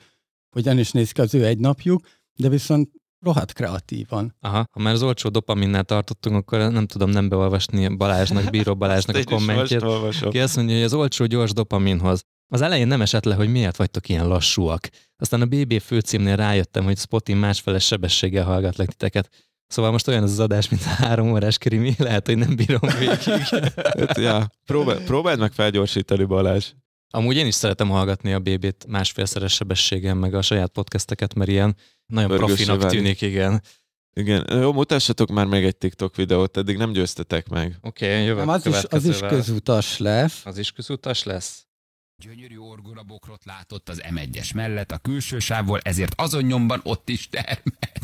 hogyan 0.49 0.77
is 0.77 0.91
néz 0.91 1.11
ki 1.11 1.21
az 1.21 1.33
ő 1.33 1.45
egy 1.45 1.57
napjuk, 1.57 2.07
de 2.35 2.49
viszont 2.49 2.89
rohadt 3.19 3.53
kreatívan. 3.53 4.35
Aha, 4.39 4.65
ha 4.71 4.81
már 4.81 4.93
az 4.93 5.03
olcsó 5.03 5.29
dopaminnál 5.29 5.83
tartottunk, 5.83 6.35
akkor 6.35 6.71
nem 6.71 6.87
tudom 6.87 7.09
nem 7.09 7.29
beolvasni 7.29 7.95
Balázsnak, 7.95 8.49
Bíró 8.49 8.75
Balázsnak 8.75 9.15
a 9.15 9.23
kommentjét. 9.23 9.83
Ki 10.29 10.39
azt 10.39 10.55
mondja, 10.55 10.75
hogy 10.75 10.83
az 10.83 10.93
olcsó 10.93 11.25
gyors 11.25 11.53
dopaminhoz 11.53 12.23
az 12.47 12.61
elején 12.61 12.87
nem 12.87 13.01
esett 13.01 13.23
le, 13.23 13.35
hogy 13.35 13.49
miért 13.49 13.77
vagytok 13.77 14.09
ilyen 14.09 14.27
lassúak. 14.27 14.89
Aztán 15.17 15.41
a 15.41 15.45
BB 15.45 15.81
főcímnél 15.81 16.35
rájöttem, 16.35 16.83
hogy 16.83 16.97
Spotin 16.97 17.37
másfeles 17.37 17.85
sebességgel 17.85 18.43
hallgatlak 18.43 18.87
titeket. 18.87 19.29
Szóval 19.67 19.91
most 19.91 20.07
olyan 20.07 20.23
az, 20.23 20.31
az 20.31 20.39
adás, 20.39 20.69
mint 20.69 20.81
a 20.83 20.89
három 20.89 21.31
órás 21.31 21.57
krimi, 21.57 21.95
lehet, 21.97 22.25
hogy 22.25 22.37
nem 22.37 22.55
bírom 22.55 22.89
végig. 22.99 23.19
hát, 23.97 24.17
ja, 24.17 24.51
próbál, 24.65 24.97
próbáld 25.03 25.39
meg 25.39 25.51
felgyorsítani, 25.51 26.23
Balázs. 26.23 26.71
Amúgy 27.09 27.35
én 27.35 27.45
is 27.45 27.55
szeretem 27.55 27.89
hallgatni 27.89 28.33
a 28.33 28.39
BB-t 28.39 28.85
másfélszeres 28.87 29.53
sebességen, 29.53 30.17
meg 30.17 30.33
a 30.33 30.41
saját 30.41 30.71
podcasteket, 30.71 31.33
mert 31.33 31.49
ilyen 31.49 31.75
nagyon 32.05 32.29
Börgősé 32.29 32.53
profinak 32.53 32.81
válik. 32.81 32.97
tűnik, 32.97 33.21
igen. 33.21 33.61
Igen, 34.13 34.59
jó, 34.59 34.73
mutassatok 34.73 35.29
már 35.29 35.45
még 35.45 35.65
egy 35.65 35.77
TikTok 35.77 36.15
videót, 36.15 36.57
eddig 36.57 36.77
nem 36.77 36.91
győztetek 36.91 37.49
meg. 37.49 37.77
Oké, 37.81 38.11
okay, 38.11 38.23
jövök 38.23 38.45
nem, 38.45 38.49
az, 38.49 38.65
is, 38.65 38.83
az 38.89 39.05
is 39.05 39.19
közutas 39.19 39.97
lesz. 39.97 40.45
Az 40.45 40.57
is 40.57 40.71
közutas 40.71 41.23
lesz? 41.23 41.66
Gyönyörű 42.23 42.57
orgorabokrot 42.57 43.45
látott 43.45 43.89
az 43.89 44.01
M1-es 44.09 44.55
mellett 44.55 44.91
a 44.91 44.97
külső 44.97 45.39
sávból, 45.39 45.79
ezért 45.83 46.13
azon 46.21 46.43
nyomban 46.43 46.79
ott 46.83 47.09
is 47.09 47.29
termett. 47.29 47.99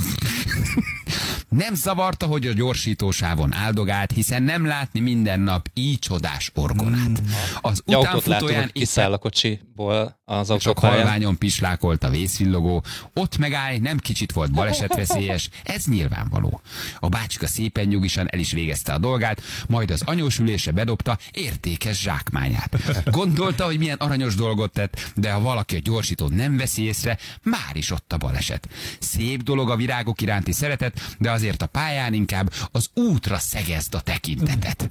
Nem 1.53 1.75
zavarta, 1.75 2.25
hogy 2.25 2.47
a 2.47 2.53
gyorsítósávon 2.53 3.53
áldogált, 3.53 4.11
hiszen 4.11 4.43
nem 4.43 4.65
látni 4.65 4.99
minden 4.99 5.39
nap 5.39 5.69
így 5.73 5.99
csodás 5.99 6.51
orgonát. 6.53 7.17
Hmm. 7.17 7.33
Az 7.61 7.81
utánfutóján 7.85 8.69
kiszáll 8.73 9.13
a 9.13 9.17
kocsiból 9.17 10.21
az 10.25 10.49
autópályán. 10.49 10.59
Csak 10.59 10.79
halványon 10.79 11.37
pislákolt 11.37 12.03
a 12.03 12.09
vészvillogó, 12.09 12.83
ott 13.13 13.37
megállj, 13.37 13.77
nem 13.77 13.97
kicsit 13.97 14.31
volt 14.31 14.51
balesetveszélyes, 14.51 15.49
ez 15.63 15.85
nyilvánvaló. 15.85 16.61
A 16.99 17.09
bácska 17.09 17.47
szépen 17.47 17.85
nyugisan 17.85 18.27
el 18.29 18.39
is 18.39 18.51
végezte 18.51 18.93
a 18.93 18.97
dolgát, 18.97 19.41
majd 19.67 19.91
az 19.91 20.01
anyósülésre 20.05 20.71
bedobta 20.71 21.17
értékes 21.31 22.01
zsákmányát. 22.01 22.77
Gondolta, 23.05 23.65
hogy 23.65 23.77
milyen 23.77 23.97
aranyos 23.97 24.35
dolgot 24.35 24.71
tett, 24.71 25.11
de 25.15 25.31
ha 25.31 25.39
valaki 25.39 25.75
a 25.75 25.79
gyorsító 25.83 26.27
nem 26.27 26.57
veszi 26.57 26.83
észre, 26.83 27.17
már 27.43 27.75
is 27.75 27.91
ott 27.91 28.13
a 28.13 28.17
baleset. 28.17 28.67
Szép 28.99 29.43
dolog 29.43 29.69
a 29.69 29.75
virágok 29.75 30.21
iránti 30.21 30.51
szeretet, 30.51 31.15
de 31.19 31.31
azért 31.43 31.61
a 31.61 31.67
pályán 31.67 32.13
inkább 32.13 32.51
az 32.71 32.89
útra 32.93 33.37
szegezd 33.37 33.95
a 33.95 33.99
tekintetet. 34.01 34.89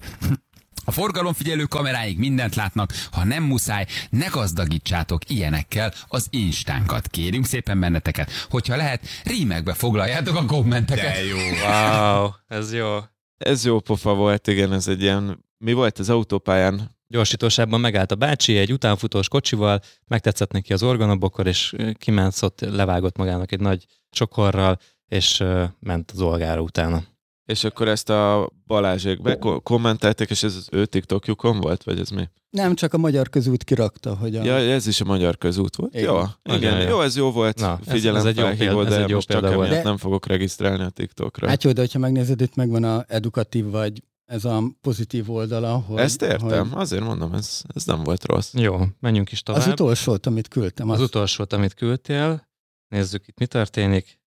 A 0.84 0.90
forgalomfigyelő 0.90 1.64
kameráig 1.64 2.18
mindent 2.18 2.54
látnak, 2.54 2.92
ha 3.12 3.24
nem 3.24 3.42
muszáj, 3.42 3.86
ne 4.10 4.26
gazdagítsátok 4.26 5.30
ilyenekkel 5.30 5.92
az 6.08 6.26
instánkat. 6.30 7.08
Kérünk 7.08 7.46
szépen 7.46 7.80
benneteket, 7.80 8.30
hogyha 8.50 8.76
lehet, 8.76 9.06
rímekbe 9.24 9.74
foglaljátok 9.74 10.36
a 10.36 10.44
kommenteket. 10.44 11.12
De 11.12 11.24
jó, 11.24 11.36
wow, 11.36 12.30
ez 12.48 12.72
jó. 12.72 12.98
Ez 13.36 13.64
jó 13.64 13.80
pofa 13.80 14.14
volt, 14.14 14.46
igen, 14.46 14.72
ez 14.72 14.88
egy 14.88 15.02
ilyen, 15.02 15.44
mi 15.58 15.72
volt 15.72 15.98
az 15.98 16.08
autópályán? 16.08 16.96
Gyorsítósában 17.06 17.80
megállt 17.80 18.12
a 18.12 18.14
bácsi 18.14 18.58
egy 18.58 18.72
utánfutós 18.72 19.28
kocsival, 19.28 19.80
megtetszett 20.06 20.52
neki 20.52 20.72
az 20.72 20.82
organobokor, 20.82 21.46
és 21.46 21.74
kimánzott, 21.98 22.60
levágott 22.60 23.16
magának 23.16 23.52
egy 23.52 23.60
nagy 23.60 23.86
csokorral, 24.10 24.78
és 25.12 25.44
ment 25.80 26.10
az 26.10 26.20
olgára 26.20 26.60
utána. 26.60 27.02
És 27.44 27.64
akkor 27.64 27.88
ezt 27.88 28.10
a 28.10 28.50
Balázsék 28.66 29.22
bekommentelték, 29.22 30.30
és 30.30 30.42
ez 30.42 30.54
az 30.56 30.68
ő 30.70 30.86
TikTokjukon 30.86 31.60
volt, 31.60 31.82
vagy 31.82 31.98
ez 31.98 32.08
mi? 32.08 32.28
Nem, 32.50 32.74
csak 32.74 32.94
a 32.94 32.98
Magyar 32.98 33.28
Közút 33.28 33.64
kirakta, 33.64 34.16
hogy 34.16 34.36
a... 34.36 34.44
Ja, 34.44 34.54
ez 34.54 34.86
is 34.86 35.00
a 35.00 35.04
Magyar 35.04 35.38
Közút 35.38 35.76
volt. 35.76 35.94
Igen. 35.94 36.04
Jó, 36.04 36.54
igen, 36.54 36.88
jó, 36.88 37.00
ez 37.00 37.16
jó 37.16 37.32
volt. 37.32 37.60
Na, 37.60 37.78
Figyelem, 37.86 38.20
ez, 38.20 38.26
ez 38.26 38.30
egy 38.30 38.36
jó 38.36 38.56
példa, 38.56 38.84
de 38.84 38.94
ez 38.94 39.02
egy 39.02 39.08
jó 39.08 39.14
most 39.14 39.28
csak 39.28 39.44
emiatt 39.44 39.68
de... 39.68 39.82
nem 39.82 39.96
fogok 39.96 40.26
regisztrálni 40.26 40.82
a 40.82 40.88
TikTokra. 40.88 41.48
Hát 41.48 41.64
jó, 41.64 41.72
de 41.72 41.80
hogyha 41.80 41.98
megnézed, 41.98 42.40
itt 42.40 42.54
megvan 42.54 42.84
a 42.84 43.04
edukatív 43.08 43.70
vagy 43.70 44.02
ez 44.24 44.44
a 44.44 44.62
pozitív 44.80 45.30
oldala. 45.30 45.78
Hogy, 45.78 45.98
Ezt 45.98 46.22
értem, 46.22 46.70
hogy... 46.70 46.80
azért 46.80 47.04
mondom, 47.04 47.32
ez, 47.32 47.62
ez 47.74 47.84
nem 47.84 48.02
volt 48.02 48.24
rossz. 48.24 48.54
Jó, 48.54 48.80
menjünk 49.00 49.32
is 49.32 49.42
tovább. 49.42 49.62
Az 49.62 49.68
utolsót, 49.68 50.26
amit 50.26 50.48
küldtem. 50.48 50.90
Az, 50.90 50.98
az 50.98 51.04
utolsót, 51.04 51.52
amit 51.52 51.74
küldtél. 51.74 52.48
Nézzük 52.88 53.28
itt, 53.28 53.38
mi 53.38 53.46
történik. 53.46 54.20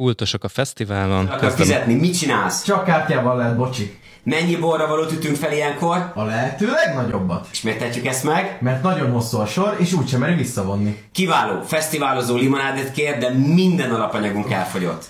Pultosok 0.00 0.44
a 0.44 0.48
fesztiválon. 0.48 1.26
Akar 1.26 1.52
fizetni, 1.52 1.94
mit 1.94 2.18
csinálsz? 2.18 2.64
Csak 2.64 2.84
kártyával 2.84 3.36
lehet, 3.36 3.56
bocsi. 3.56 3.98
Mennyi 4.22 4.56
borra 4.56 4.86
valót 4.86 5.12
ütünk 5.12 5.36
fel 5.36 5.52
ilyenkor? 5.52 6.12
A 6.14 6.22
lehető 6.22 6.66
legnagyobbat. 6.70 7.48
És 7.50 7.62
miért 7.62 7.78
tetjük 7.78 8.06
ezt 8.06 8.24
meg? 8.24 8.58
Mert 8.60 8.82
nagyon 8.82 9.10
hosszú 9.10 9.38
a 9.38 9.46
sor, 9.46 9.76
és 9.78 9.92
úgysem 9.92 10.20
meri 10.20 10.34
visszavonni. 10.34 11.02
Kiváló, 11.12 11.60
fesztiválozó 11.62 12.36
limonádet 12.36 12.92
kér, 12.92 13.18
de 13.18 13.30
minden 13.30 13.90
alapanyagunk 13.90 14.50
elfogyott. 14.50 15.04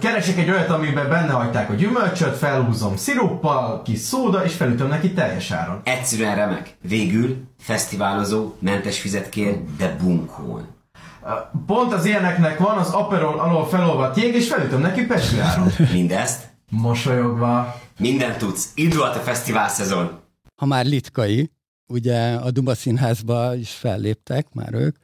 Keresek 0.00 0.38
egy 0.38 0.50
olyat, 0.50 0.68
amiben 0.68 1.08
benne 1.08 1.32
hagyták 1.32 1.70
a 1.70 1.74
gyümölcsöt, 1.74 2.36
felhúzom 2.36 2.96
sziruppal, 2.96 3.82
kis 3.82 3.98
szóda, 3.98 4.44
és 4.44 4.54
felütöm 4.54 4.88
neki 4.88 5.12
teljes 5.12 5.50
áron. 5.50 5.80
Egyszerűen 5.84 6.34
remek. 6.34 6.76
Végül 6.88 7.36
fesztiválozó, 7.60 8.52
mentes 8.58 9.00
fizet 9.00 9.28
kér, 9.28 9.56
de 9.78 9.96
bunkón. 10.02 10.76
Pont 11.66 11.92
az 11.92 12.04
ilyeneknek 12.04 12.58
van 12.58 12.78
az 12.78 12.90
Aperol 12.90 13.38
alól 13.38 13.66
felolvadt 13.66 14.16
jég, 14.16 14.34
és 14.34 14.48
felütöm 14.48 14.80
neki 14.80 15.06
Pesti 15.06 15.38
áron. 15.38 15.68
Mindezt? 15.92 16.48
Mosolyogva. 16.70 17.80
Minden 17.98 18.38
tudsz. 18.38 18.72
Indulhat 18.74 19.16
a 19.16 19.20
fesztivál 19.20 19.68
szezon. 19.68 20.20
Ha 20.56 20.66
már 20.66 20.84
litkai, 20.84 21.50
ugye 21.86 22.34
a 22.34 22.50
Duma 22.50 22.74
Színházba 22.74 23.54
is 23.54 23.70
felléptek 23.70 24.52
már 24.52 24.74
ők. 24.74 24.96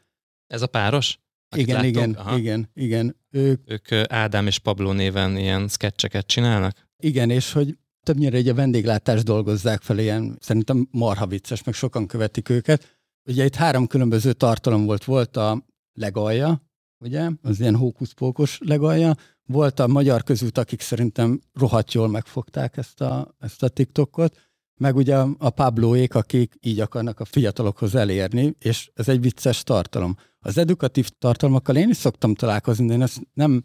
Ez 0.47 0.62
a 0.62 0.66
páros? 0.66 1.18
Igen, 1.57 1.75
láttok? 1.75 1.91
igen, 1.91 2.12
Aha. 2.12 2.37
igen, 2.37 2.70
igen. 2.75 3.16
Ők, 3.31 3.61
ők 3.64 3.93
Ádám 4.09 4.47
és 4.47 4.59
Pablo 4.59 4.93
néven 4.93 5.37
ilyen 5.37 5.68
sketcheket 5.68 6.27
csinálnak? 6.27 6.89
Igen, 6.97 7.31
és 7.31 7.53
hogy 7.53 7.79
többnyire 8.03 8.37
egy 8.37 8.49
a 8.49 8.55
vendéglátást 8.55 9.25
dolgozzák 9.25 9.83
fel, 9.83 9.99
ilyen 9.99 10.37
szerintem 10.41 10.89
marha 10.91 11.27
vicces, 11.27 11.64
meg 11.64 11.75
sokan 11.75 12.07
követik 12.07 12.49
őket. 12.49 12.99
Ugye 13.29 13.45
itt 13.45 13.55
három 13.55 13.87
különböző 13.87 14.33
tartalom 14.33 14.85
volt. 14.85 15.05
Volt 15.05 15.37
a 15.37 15.64
legalja, 15.95 16.63
ugye, 16.99 17.31
az 17.43 17.61
ilyen 17.61 17.77
hókuszpókos 17.77 18.59
legalja. 18.65 19.15
Volt 19.47 19.81
a 19.81 19.87
magyar 19.87 20.23
közút, 20.23 20.59
akik 20.59 20.81
szerintem 20.81 21.41
rohadt 21.53 21.93
jól 21.93 22.09
megfogták 22.09 22.77
ezt 22.77 23.01
a, 23.01 23.35
ezt 23.39 23.63
a 23.63 23.69
TikTokot, 23.69 24.37
meg 24.77 24.97
ugye 24.97 25.17
a 25.17 25.51
Pabloék, 25.51 26.15
akik 26.15 26.55
így 26.61 26.81
akarnak 26.81 27.21
a 27.21 27.25
fiatalokhoz 27.25 27.95
elérni, 27.95 28.55
és 28.59 28.91
ez 28.95 29.09
egy 29.09 29.21
vicces 29.21 29.63
tartalom. 29.63 30.17
Az 30.39 30.59
edukatív 30.59 31.09
tartalmakkal 31.19 31.77
én 31.77 31.89
is 31.89 31.97
szoktam 31.97 32.35
találkozni, 32.35 32.87
de 32.87 32.95
én 32.95 33.03
ezt 33.03 33.21
nem, 33.33 33.65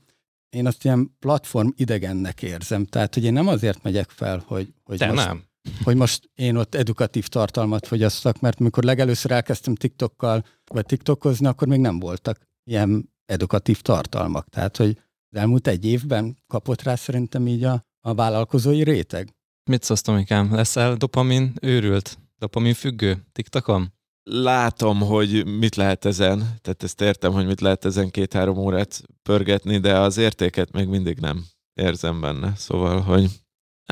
én 0.49 0.65
azt 0.65 0.85
ilyen 0.85 1.15
platform 1.19 1.67
idegennek 1.75 2.41
érzem. 2.41 2.85
Tehát, 2.85 3.13
hogy 3.13 3.23
én 3.23 3.33
nem 3.33 3.47
azért 3.47 3.83
megyek 3.83 4.09
fel, 4.09 4.43
hogy, 4.45 4.73
hogy 4.83 4.97
Te 4.97 5.07
most, 5.07 5.25
nem. 5.25 5.43
Hogy 5.83 5.95
most 5.95 6.29
én 6.35 6.55
ott 6.55 6.75
edukatív 6.75 7.27
tartalmat 7.27 7.87
fogyasztak, 7.87 8.39
mert 8.39 8.59
mikor 8.59 8.83
legelőször 8.83 9.31
elkezdtem 9.31 9.75
TikTokkal, 9.75 10.43
vagy 10.71 10.85
TikTokozni, 10.85 11.47
akkor 11.47 11.67
még 11.67 11.79
nem 11.79 11.99
voltak 11.99 12.39
ilyen 12.63 13.09
edukatív 13.25 13.81
tartalmak. 13.81 14.49
Tehát, 14.49 14.77
hogy 14.77 14.97
az 15.29 15.39
elmúlt 15.39 15.67
egy 15.67 15.85
évben 15.85 16.37
kapott 16.47 16.81
rá 16.81 16.95
szerintem 16.95 17.47
így 17.47 17.63
a, 17.63 17.85
a 18.01 18.13
vállalkozói 18.13 18.83
réteg. 18.83 19.33
Mit 19.69 19.83
szólsz, 19.83 20.01
Tomikám? 20.01 20.55
Leszel 20.55 20.95
dopamin 20.95 21.53
őrült? 21.61 22.17
Dopamin 22.37 22.73
függő 22.73 23.25
TikTokon? 23.31 23.93
Látom, 24.23 24.99
hogy 24.99 25.45
mit 25.45 25.75
lehet 25.75 26.05
ezen, 26.05 26.37
tehát 26.37 26.83
ezt 26.83 27.01
értem, 27.01 27.31
hogy 27.31 27.45
mit 27.45 27.61
lehet 27.61 27.85
ezen 27.85 28.11
két-három 28.11 28.57
órát 28.57 29.01
pörgetni, 29.23 29.77
de 29.77 29.99
az 29.99 30.17
értéket 30.17 30.71
még 30.71 30.87
mindig 30.87 31.19
nem 31.19 31.45
érzem 31.73 32.21
benne. 32.21 32.53
Szóval, 32.55 33.01
hogy 33.01 33.29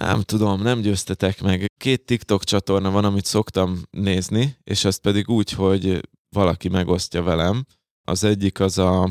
nem 0.02 0.22
tudom, 0.22 0.62
nem 0.62 0.80
győztetek 0.82 1.42
meg. 1.42 1.66
Két 1.82 2.06
TikTok 2.06 2.44
csatorna 2.44 2.92
van, 2.92 3.06
amit 3.06 3.26
szoktam 3.26 3.82
nézni, 3.90 4.58
és 4.64 4.86
azt 4.86 5.02
pedig 5.02 5.30
úgy, 5.30 5.52
hogy 5.52 6.00
valaki 6.36 6.68
megosztja 6.70 7.24
velem. 7.24 7.66
Az 8.04 8.24
egyik 8.24 8.60
az 8.60 8.78
a 8.78 9.10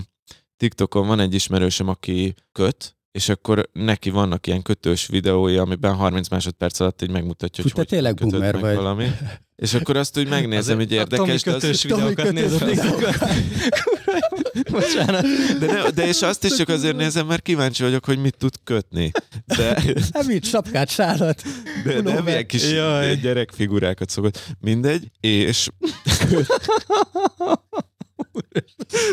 TikTokon 0.57 1.07
van 1.07 1.21
egy 1.21 1.35
ismerősöm, 1.35 1.89
aki 1.89 2.35
köt, 2.53 2.97
és 3.11 3.29
akkor 3.29 3.69
neki 3.73 4.11
vannak 4.11 4.47
ilyen 4.47 4.63
kötős 4.63 5.07
videói, 5.07 5.57
amiben 5.57 5.95
30 5.95 6.29
másodperc 6.29 6.81
alatt 6.81 7.03
így 7.03 7.11
megmutatja, 7.11 7.63
hogy 7.63 7.73
Fú, 7.73 7.77
te 7.79 7.83
hogy 7.83 7.89
tényleg 7.91 8.15
kötött 8.15 8.31
boomer 8.31 8.53
meg 8.55 8.63
vagy. 8.63 8.75
valami. 8.75 9.07
És 9.57 9.75
akkor 9.75 9.97
azt 9.97 10.19
úgy 10.19 10.29
megnézem, 10.29 10.77
hogy 10.83 10.93
érdekes. 10.93 11.19
Tomi 11.19 11.33
az- 11.33 11.43
kötős 11.43 11.81
Tomi 11.81 12.03
videókat 12.09 12.33
nézem. 12.41 12.69
Bocsánat. 14.71 15.25
De, 15.59 15.67
ne, 15.67 15.91
de 15.91 16.07
és 16.07 16.23
azt 16.23 16.45
is 16.45 16.57
csak 16.57 16.69
azért 16.69 16.97
nézem, 16.97 17.27
mert 17.27 17.43
kíváncsi 17.43 17.83
vagyok, 17.83 18.05
hogy 18.05 18.19
mit 18.19 18.37
tud 18.37 18.55
kötni. 18.65 19.11
De, 19.45 19.83
Nem 20.13 20.31
így 20.31 20.45
sapkát, 20.45 20.89
sálat. 20.89 21.43
de 21.85 21.93
nem 21.93 22.03
Pulóver. 22.03 22.27
ilyen 22.29 22.47
kis 22.47 22.71
Jaj. 22.71 23.17
gyerekfigurákat 23.17 24.11
szokott. 24.11 24.55
Mindegy, 24.61 25.11
és... 25.21 25.69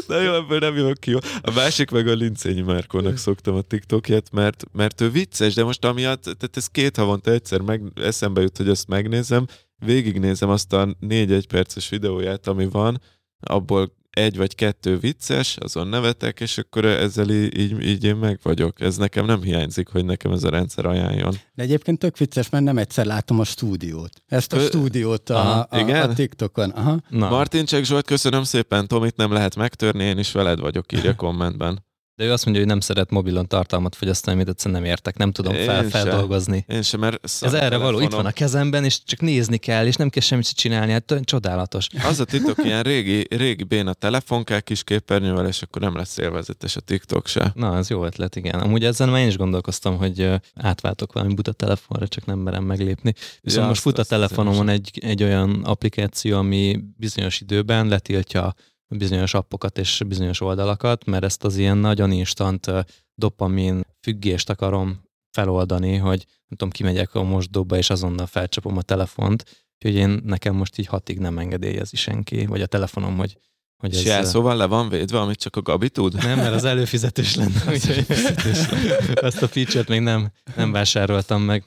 Na 0.07 0.21
jó, 0.21 0.33
ebből 0.33 0.59
nem 0.59 0.75
jövök 0.75 0.99
ki. 0.99 1.11
jó. 1.11 1.17
A 1.41 1.51
másik 1.51 1.89
meg 1.91 2.07
a 2.07 2.13
Lincényi 2.13 2.61
Márkónak 2.61 3.17
szoktam 3.17 3.55
a 3.55 3.61
TikTokját, 3.61 4.31
mert, 4.31 4.63
mert 4.71 5.01
ő 5.01 5.09
vicces, 5.09 5.53
de 5.53 5.63
most 5.63 5.85
amiatt, 5.85 6.21
tehát 6.23 6.57
ez 6.57 6.67
két 6.67 6.97
havonta 6.97 7.31
egyszer 7.31 7.61
meg, 7.61 7.81
eszembe 7.95 8.41
jut, 8.41 8.57
hogy 8.57 8.69
azt 8.69 8.87
megnézem, 8.87 9.45
végignézem 9.85 10.49
azt 10.49 10.73
a 10.73 10.95
négy-egy 10.99 11.47
perces 11.47 11.89
videóját, 11.89 12.47
ami 12.47 12.65
van, 12.65 13.01
abból 13.39 13.93
egy 14.13 14.37
vagy 14.37 14.55
kettő 14.55 14.97
vicces, 14.97 15.57
azon 15.57 15.87
nevetek, 15.87 16.39
és 16.39 16.57
akkor 16.57 16.85
ezzel 16.85 17.29
így, 17.29 17.81
így, 17.81 18.03
én 18.03 18.15
meg 18.15 18.39
vagyok. 18.43 18.81
Ez 18.81 18.97
nekem 18.97 19.25
nem 19.25 19.41
hiányzik, 19.41 19.87
hogy 19.87 20.05
nekem 20.05 20.31
ez 20.31 20.43
a 20.43 20.49
rendszer 20.49 20.85
ajánljon. 20.85 21.35
De 21.53 21.63
egyébként 21.63 21.99
tök 21.99 22.17
vicces, 22.17 22.49
mert 22.49 22.63
nem 22.63 22.77
egyszer 22.77 23.05
látom 23.05 23.39
a 23.39 23.43
stúdiót. 23.43 24.21
Ezt 24.27 24.53
a 24.53 24.57
Ö, 24.57 24.65
stúdiót 24.65 25.29
a, 25.29 25.35
aha, 25.35 25.59
a, 25.59 25.79
igen? 25.79 26.09
a 26.09 26.13
TikTokon. 26.13 26.69
Aha. 26.69 27.01
Na, 27.09 27.29
Martin 27.29 27.65
Csek 27.65 27.83
Zsolt, 27.83 28.05
köszönöm 28.05 28.43
szépen, 28.43 28.87
Tomit 28.87 29.15
nem 29.15 29.31
lehet 29.31 29.55
megtörni, 29.55 30.03
én 30.03 30.17
is 30.17 30.31
veled 30.31 30.59
vagyok, 30.59 30.91
írja 30.91 31.15
kommentben. 31.25 31.85
De 32.15 32.23
ő 32.23 32.31
azt 32.31 32.43
mondja, 32.45 32.61
hogy 32.63 32.71
nem 32.71 32.79
szeret 32.79 33.09
mobilon 33.09 33.47
tartalmat 33.47 33.95
fogyasztani, 33.95 34.35
amit 34.35 34.49
egyszerűen 34.49 34.81
nem 34.81 34.89
értek, 34.89 35.17
nem 35.17 35.31
tudom 35.31 35.53
Én 35.53 35.65
fel, 35.65 35.83
feldolgozni. 35.83 36.65
Én 36.67 36.81
sem, 36.81 36.99
mert 36.99 37.19
Ez 37.41 37.53
erre 37.53 37.77
való, 37.77 37.99
itt 37.99 38.11
van 38.11 38.25
a 38.25 38.31
kezemben, 38.31 38.83
és 38.83 39.03
csak 39.03 39.19
nézni 39.21 39.57
kell, 39.57 39.85
és 39.85 39.95
nem 39.95 40.09
kell 40.09 40.21
semmit 40.21 40.55
csinálni, 40.55 40.91
hát 40.91 41.15
csodálatos. 41.23 41.87
Az 42.03 42.19
a 42.19 42.25
titok, 42.25 42.65
ilyen 42.65 42.83
régi, 42.83 43.27
régi 43.29 43.63
béna 43.63 43.93
telefonkál 43.93 44.61
kis 44.61 44.83
képernyővel, 44.83 45.47
és 45.47 45.61
akkor 45.61 45.81
nem 45.81 45.95
lesz 45.95 46.17
élvezetes 46.17 46.75
a 46.75 46.79
TikTok 46.79 47.27
se. 47.27 47.51
Na, 47.55 47.77
ez 47.77 47.89
jó 47.89 48.05
ötlet, 48.05 48.35
igen. 48.35 48.59
Amúgy 48.59 48.83
ezzel 48.83 49.07
már 49.07 49.21
én 49.21 49.27
is 49.27 49.37
gondolkoztam, 49.37 49.97
hogy 49.97 50.29
átváltok 50.55 51.13
valami 51.13 51.33
buta 51.33 51.51
telefonra, 51.51 52.07
csak 52.07 52.25
nem 52.25 52.39
merem 52.39 52.63
meglépni. 52.63 53.13
Viszont 53.41 53.61
Ja, 53.61 53.67
most 53.67 53.81
fut 53.81 53.97
a 53.97 54.03
telefonomon 54.03 54.69
egy, 54.69 54.99
egy 55.01 55.23
olyan 55.23 55.61
applikáció, 55.63 56.37
ami 56.37 56.79
bizonyos 56.97 57.41
időben 57.41 57.87
letiltja 57.87 58.53
bizonyos 58.97 59.33
appokat 59.33 59.77
és 59.77 60.01
bizonyos 60.07 60.41
oldalakat, 60.41 61.05
mert 61.05 61.23
ezt 61.23 61.43
az 61.43 61.57
ilyen 61.57 61.77
nagyon 61.77 62.11
instant 62.11 62.71
dopamin 63.15 63.81
függést 64.01 64.49
akarom 64.49 65.01
feloldani, 65.31 65.95
hogy 65.95 66.25
nem 66.27 66.57
tudom, 66.57 66.69
kimegyek 66.69 67.15
a 67.15 67.23
mosdóba, 67.23 67.77
és 67.77 67.89
azonnal 67.89 68.25
felcsapom 68.25 68.77
a 68.77 68.81
telefont, 68.81 69.43
úgyhogy 69.77 70.01
én 70.01 70.21
nekem 70.23 70.55
most 70.55 70.77
így 70.77 70.85
hatig 70.85 71.19
nem 71.19 71.37
engedélyezi 71.37 71.95
senki, 71.95 72.45
vagy 72.45 72.61
a 72.61 72.65
telefonom, 72.65 73.17
hogy, 73.17 73.37
hogy 73.77 73.93
És 73.93 73.99
ez... 73.99 74.05
ö, 74.05 74.09
jelszóval 74.09 74.55
le 74.55 74.65
van 74.65 74.89
védve, 74.89 75.19
amit 75.19 75.39
csak 75.39 75.55
a 75.55 75.61
Gabi 75.61 75.89
tud? 75.89 76.13
nem, 76.23 76.37
mert 76.37 76.53
az 76.53 76.63
előfizetős 76.63 77.35
lenne, 77.35 77.63
úgyhogy 77.73 78.05
azt 79.15 79.41
a 79.41 79.47
feature-t 79.47 79.87
még 79.87 79.99
nem, 79.99 80.31
nem 80.55 80.71
vásároltam 80.71 81.41
meg. 81.41 81.63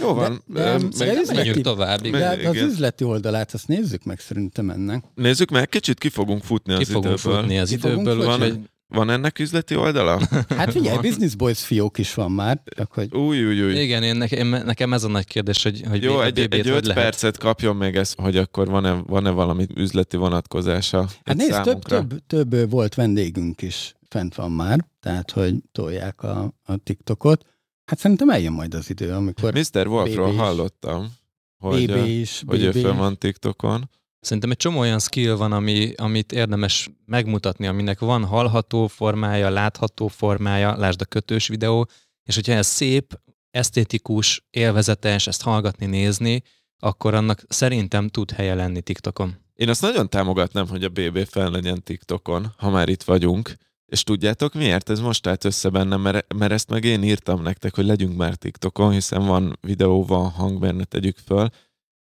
Jó 0.00 0.14
van. 0.14 0.42
De- 0.46 0.62
de- 0.62 0.72
meg- 0.98 1.08
ez 1.08 1.26
meg- 1.28 1.36
Menjünk 1.36 1.60
tovább. 1.60 2.00
meg- 2.00 2.06
igen. 2.06 2.20
De 2.20 2.26
hát 2.26 2.44
az 2.44 2.54
igen. 2.54 2.66
üzleti 2.68 3.04
oldalát, 3.04 3.54
azt 3.54 3.68
nézzük 3.68 4.04
meg 4.04 4.20
szerintem 4.20 4.70
ennek. 4.70 5.04
Nézzük 5.14 5.50
meg, 5.50 5.68
kicsit 5.68 5.98
ki 5.98 6.08
fogunk 6.08 6.42
futni 6.42 6.72
az 6.72 6.78
Ki 6.78 6.84
fogunk 6.84 7.04
időből. 7.18 7.34
futni 7.40 7.58
az 7.58 7.68
Ki 7.68 7.74
időből, 7.74 8.14
futni? 8.14 8.32
úgyhogy 8.32 8.58
Van 8.88 9.10
ennek 9.10 9.38
üzleti 9.38 9.76
oldala? 9.76 10.20
Hát 10.56 10.72
figyelj, 10.72 10.98
Business 10.98 11.34
Boys 11.34 11.60
fiók 11.64 11.98
is 11.98 12.14
van 12.14 12.32
már, 12.32 12.62
csak 12.76 12.92
hogy 12.92 13.14
Új, 13.14 13.44
új, 13.44 13.62
új. 13.64 13.72
igen, 13.80 14.02
én 14.02 14.16
nekem, 14.16 14.48
nekem 14.48 14.92
ez 14.92 15.04
a 15.04 15.08
nagy 15.08 15.26
kérdés, 15.26 15.62
hogy, 15.62 15.82
hogy 15.88 16.02
Jó, 16.02 16.20
egy, 16.20 16.38
egy 16.38 16.48
hogy 16.50 16.68
öt 16.68 16.86
lehet. 16.86 17.02
percet 17.02 17.38
kapjon 17.38 17.76
még 17.76 17.96
ezt, 17.96 18.20
hogy 18.20 18.36
akkor 18.36 18.68
van-e, 18.68 18.92
van-e 19.06 19.30
valami 19.30 19.66
üzleti 19.74 20.16
vonatkozása 20.16 21.08
Hát 21.24 21.36
nézd, 21.36 21.50
több, 21.50 21.64
számunkra? 21.64 22.06
több, 22.06 22.20
több 22.50 22.70
volt 22.70 22.94
vendégünk 22.94 23.62
is 23.62 23.94
fent 24.08 24.34
van 24.34 24.52
már, 24.52 24.84
tehát 25.00 25.30
hogy 25.30 25.54
tolják 25.72 26.22
a, 26.22 26.54
a 26.64 26.76
TikTokot. 26.76 27.44
Hát 27.84 27.98
szerintem 27.98 28.30
eljön 28.30 28.52
majd 28.52 28.74
az 28.74 28.90
idő, 28.90 29.12
amikor 29.12 29.54
Mr. 29.54 29.86
Wolfról 29.86 30.30
BB 30.30 30.38
hallottam, 30.38 31.12
hogy, 31.58 31.86
BB 31.86 32.06
is, 32.06 32.42
hogy 32.46 32.62
ő 32.62 32.70
fönn 32.70 32.96
van 32.96 33.18
TikTokon. 33.18 33.90
Szerintem 34.20 34.50
egy 34.50 34.56
csomó 34.56 34.78
olyan 34.78 34.98
skill 34.98 35.34
van, 35.34 35.52
ami, 35.52 35.92
amit 35.96 36.32
érdemes 36.32 36.90
megmutatni, 37.04 37.66
aminek 37.66 37.98
van 37.98 38.24
hallható 38.24 38.86
formája, 38.86 39.50
látható 39.50 40.08
formája, 40.08 40.76
lásd 40.76 41.00
a 41.00 41.04
kötős 41.04 41.48
videó, 41.48 41.88
és 42.22 42.34
hogyha 42.34 42.52
ez 42.52 42.66
szép, 42.66 43.20
esztétikus, 43.50 44.46
élvezetes, 44.50 45.26
ezt 45.26 45.42
hallgatni, 45.42 45.86
nézni, 45.86 46.42
akkor 46.78 47.14
annak 47.14 47.42
szerintem 47.48 48.08
tud 48.08 48.30
helye 48.30 48.54
lenni 48.54 48.80
TikTokon. 48.82 49.34
Én 49.54 49.68
azt 49.68 49.82
nagyon 49.82 50.08
támogatnám, 50.08 50.68
hogy 50.68 50.84
a 50.84 50.88
BB 50.88 51.26
fel 51.26 51.50
legyen 51.50 51.82
TikTokon, 51.82 52.54
ha 52.56 52.70
már 52.70 52.88
itt 52.88 53.02
vagyunk. 53.02 53.54
És 53.86 54.02
tudjátok 54.02 54.54
miért? 54.54 54.90
Ez 54.90 55.00
most 55.00 55.26
állt 55.26 55.44
össze 55.44 55.68
bennem, 55.68 56.00
mert, 56.00 56.34
mert 56.34 56.52
ezt 56.52 56.70
meg 56.70 56.84
én 56.84 57.02
írtam 57.02 57.42
nektek, 57.42 57.74
hogy 57.74 57.84
legyünk 57.84 58.16
már 58.16 58.34
TikTokon, 58.34 58.92
hiszen 58.92 59.26
van 59.26 59.58
videó, 59.60 60.04
van 60.04 60.30
hang 60.30 60.58
benne, 60.58 60.84
tegyük 60.84 61.16
föl. 61.26 61.48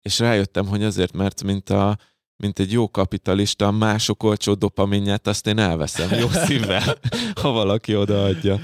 És 0.02 0.18
rájöttem, 0.18 0.66
hogy 0.66 0.84
azért, 0.84 1.12
mert 1.12 1.42
mint, 1.42 1.70
a, 1.70 1.98
mint 2.36 2.58
egy 2.58 2.72
jó 2.72 2.90
kapitalista, 2.90 3.70
mások 3.70 4.22
olcsó 4.22 4.54
dopaminját 4.54 5.26
azt 5.26 5.46
én 5.46 5.58
elveszem 5.58 6.18
jó 6.18 6.28
szívvel, 6.46 6.98
ha 7.40 7.50
valaki 7.50 7.96
odaadja. 7.96 8.60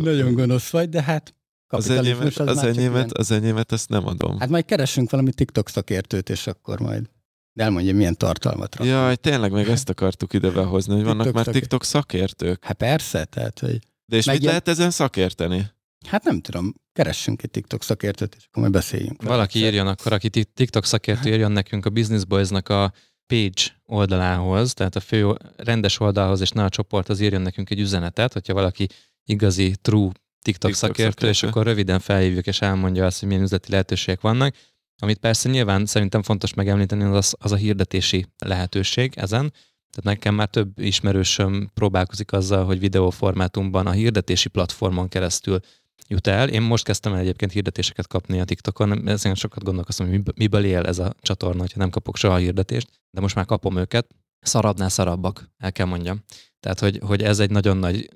Nagyon 0.00 0.32
gonosz 0.32 0.70
vagy, 0.70 0.88
de 0.88 1.02
hát 1.02 1.34
Az 1.66 1.90
enyémet, 1.90 2.38
az, 2.38 2.48
az, 2.48 2.64
enyémet, 2.64 3.12
az 3.12 3.30
enyémet, 3.30 3.72
azt 3.72 3.88
nem 3.88 4.06
adom. 4.06 4.38
Hát 4.38 4.48
majd 4.48 4.64
keressünk 4.64 5.10
valami 5.10 5.32
TikTok 5.32 5.68
szakértőt, 5.68 6.30
és 6.30 6.46
akkor 6.46 6.80
majd 6.80 7.10
elmondja, 7.54 7.94
milyen 7.94 8.16
tartalmat 8.16 8.76
rak. 8.76 8.86
Jaj, 8.86 9.16
tényleg 9.16 9.52
meg 9.52 9.68
ezt 9.68 9.88
akartuk 9.88 10.32
ide 10.32 10.50
behozni, 10.50 10.94
hogy 10.94 11.04
vannak 11.04 11.24
TikTok 11.26 11.44
már. 11.44 11.54
TikTok 11.54 11.84
szakértők. 11.84 12.64
Hát 12.64 12.76
persze, 12.76 13.24
tehát, 13.24 13.58
hogy 13.58 13.78
De 14.06 14.16
és 14.16 14.24
Meg 14.24 14.34
mit 14.34 14.42
ilyen- 14.44 14.54
lehet 14.54 14.68
ezen 14.78 14.90
szakérteni? 14.90 15.70
hát 16.08 16.24
nem 16.24 16.40
tudom, 16.40 16.74
keressünk 16.92 17.42
egy 17.42 17.50
TikTok 17.50 17.82
szakértőt, 17.82 18.34
és 18.38 18.44
akkor 18.46 18.62
majd 18.62 18.74
beszéljünk. 18.74 19.22
Valaki 19.22 19.58
írjon 19.58 19.86
akkor, 19.86 20.12
aki 20.12 20.28
ti- 20.30 20.44
TikTok 20.54 20.84
szakértő 20.84 21.30
írjon 21.32 21.52
nekünk 21.52 21.86
a 21.86 21.90
Business 21.90 22.24
Boys-nak 22.24 22.68
a 22.68 22.92
page 23.26 23.62
oldalához, 23.86 24.74
tehát 24.74 24.96
a 24.96 25.00
fő 25.00 25.34
rendes 25.56 26.00
oldalhoz, 26.00 26.40
és 26.40 26.50
ne 26.50 26.64
a 26.64 26.68
csoport, 26.68 27.08
az 27.08 27.20
írjon 27.20 27.42
nekünk 27.42 27.70
egy 27.70 27.80
üzenetet, 27.80 28.32
hogyha 28.32 28.54
valaki 28.54 28.86
igazi, 29.24 29.74
true 29.82 30.10
TikTok, 30.10 30.22
TikTok 30.42 30.74
szakértő, 30.74 31.02
szakértő. 31.10 31.28
és 31.28 31.42
akkor 31.42 31.64
röviden 31.64 32.00
felhívjuk, 32.00 32.46
és 32.46 32.60
elmondja 32.60 33.06
azt, 33.06 33.18
hogy 33.18 33.28
milyen 33.28 33.42
üzleti 33.42 33.70
lehetőségek 33.70 34.20
vannak. 34.20 34.54
Amit 34.98 35.18
persze 35.18 35.48
nyilván 35.48 35.86
szerintem 35.86 36.22
fontos 36.22 36.54
megemlíteni, 36.54 37.04
az, 37.04 37.34
az 37.38 37.52
a 37.52 37.56
hirdetési 37.56 38.26
lehetőség 38.38 39.12
ezen. 39.16 39.52
Tehát 39.90 40.16
nekem 40.16 40.34
már 40.34 40.48
több 40.48 40.78
ismerősöm 40.78 41.70
próbálkozik 41.74 42.32
azzal, 42.32 42.64
hogy 42.64 42.78
videóformátumban 42.78 43.86
a 43.86 43.90
hirdetési 43.90 44.48
platformon 44.48 45.08
keresztül 45.08 45.60
jut 46.08 46.26
el. 46.26 46.48
Én 46.48 46.62
most 46.62 46.84
kezdtem 46.84 47.12
el 47.12 47.18
egyébként 47.18 47.52
hirdetéseket 47.52 48.06
kapni 48.06 48.40
a 48.40 48.44
TikTokon, 48.44 49.08
ezen 49.08 49.34
sokat 49.34 49.64
gondolkoztam, 49.64 50.08
hogy 50.08 50.20
miből- 50.34 50.64
él 50.64 50.86
ez 50.86 50.98
a 50.98 51.14
csatorna, 51.20 51.60
hogyha 51.60 51.78
nem 51.78 51.90
kapok 51.90 52.16
soha 52.16 52.36
hirdetést, 52.36 52.88
de 53.10 53.20
most 53.20 53.34
már 53.34 53.44
kapom 53.44 53.76
őket. 53.76 54.06
Szarabbnál 54.40 54.88
szarabbak, 54.88 55.50
el 55.58 55.72
kell 55.72 55.86
mondjam. 55.86 56.24
Tehát, 56.60 56.80
hogy, 56.80 56.98
hogy 57.06 57.22
ez 57.22 57.38
egy 57.38 57.50
nagyon 57.50 57.76
nagy 57.76 58.08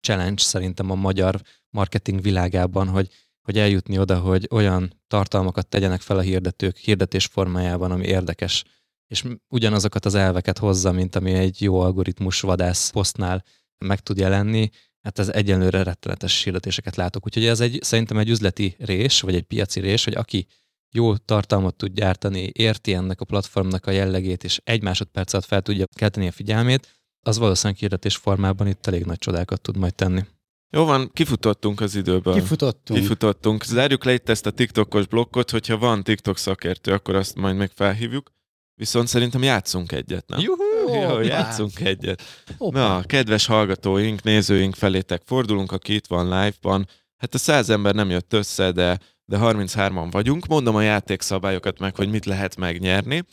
challenge 0.00 0.42
szerintem 0.42 0.90
a 0.90 0.94
magyar 0.94 1.40
marketing 1.70 2.20
világában, 2.20 2.88
hogy, 2.88 3.08
hogy 3.50 3.58
eljutni 3.58 3.98
oda, 3.98 4.18
hogy 4.18 4.48
olyan 4.50 5.00
tartalmakat 5.06 5.68
tegyenek 5.68 6.00
fel 6.00 6.16
a 6.16 6.20
hirdetők 6.20 6.76
hirdetés 6.76 7.26
formájában, 7.26 7.90
ami 7.90 8.06
érdekes, 8.06 8.64
és 9.06 9.24
ugyanazokat 9.48 10.04
az 10.04 10.14
elveket 10.14 10.58
hozza, 10.58 10.92
mint 10.92 11.16
ami 11.16 11.32
egy 11.32 11.62
jó 11.62 11.80
algoritmus 11.80 12.40
vadász 12.40 12.90
posztnál 12.90 13.44
meg 13.84 14.00
tud 14.00 14.18
jelenni, 14.18 14.70
hát 15.02 15.18
ez 15.18 15.28
egyenlőre 15.28 15.82
rettenetes 15.82 16.42
hirdetéseket 16.42 16.96
látok. 16.96 17.26
Úgyhogy 17.26 17.44
ez 17.44 17.60
egy, 17.60 17.78
szerintem 17.82 18.18
egy 18.18 18.28
üzleti 18.28 18.76
rés, 18.78 19.20
vagy 19.20 19.34
egy 19.34 19.42
piaci 19.42 19.80
rés, 19.80 20.04
hogy 20.04 20.14
aki 20.14 20.46
jó 20.90 21.16
tartalmat 21.16 21.76
tud 21.76 21.92
gyártani, 21.92 22.50
érti 22.52 22.94
ennek 22.94 23.20
a 23.20 23.24
platformnak 23.24 23.86
a 23.86 23.90
jellegét, 23.90 24.44
és 24.44 24.60
egy 24.64 24.82
másodperc 24.82 25.32
alatt 25.32 25.46
fel 25.46 25.62
tudja 25.62 25.84
kelteni 25.94 26.26
a 26.26 26.32
figyelmét, 26.32 27.00
az 27.26 27.38
valószínűleg 27.38 27.80
hirdetés 27.80 28.16
formában 28.16 28.66
itt 28.66 28.86
elég 28.86 29.04
nagy 29.04 29.18
csodákat 29.18 29.60
tud 29.60 29.76
majd 29.76 29.94
tenni. 29.94 30.22
Jó 30.70 30.84
van, 30.84 31.10
kifutottunk 31.12 31.80
az 31.80 31.94
időből. 31.94 32.34
Kifutottunk. 32.34 33.00
Kifutottunk. 33.00 33.64
Zárjuk 33.64 34.04
le 34.04 34.12
itt 34.12 34.28
ezt 34.28 34.46
a 34.46 34.50
TikTokos 34.50 35.06
blokkot, 35.06 35.50
hogyha 35.50 35.78
van 35.78 36.02
TikTok 36.02 36.38
szakértő, 36.38 36.92
akkor 36.92 37.14
azt 37.14 37.36
majd 37.36 37.56
még 37.56 37.70
felhívjuk. 37.74 38.30
Viszont 38.74 39.08
szerintem 39.08 39.42
játszunk 39.42 39.92
egyet, 39.92 40.28
nem? 40.28 40.40
Juhú! 40.40 40.62
Jó, 41.02 41.20
játszunk 41.20 41.80
egyet. 41.80 42.22
Hoppá. 42.58 42.88
Na, 42.88 43.02
kedves 43.02 43.46
hallgatóink, 43.46 44.22
nézőink 44.22 44.74
felétek 44.74 45.22
fordulunk, 45.24 45.72
aki 45.72 45.94
itt 45.94 46.06
van 46.06 46.24
live-ban. 46.24 46.88
Hát 47.16 47.34
a 47.34 47.38
száz 47.38 47.70
ember 47.70 47.94
nem 47.94 48.10
jött 48.10 48.32
össze, 48.32 48.72
de, 48.72 48.98
de 49.24 49.38
33-an 49.40 50.08
vagyunk. 50.10 50.46
Mondom 50.46 50.74
a 50.74 50.82
játékszabályokat 50.82 51.78
meg, 51.78 51.96
hogy 51.96 52.10
mit 52.10 52.24
lehet 52.24 52.56
megnyerni. 52.56 53.24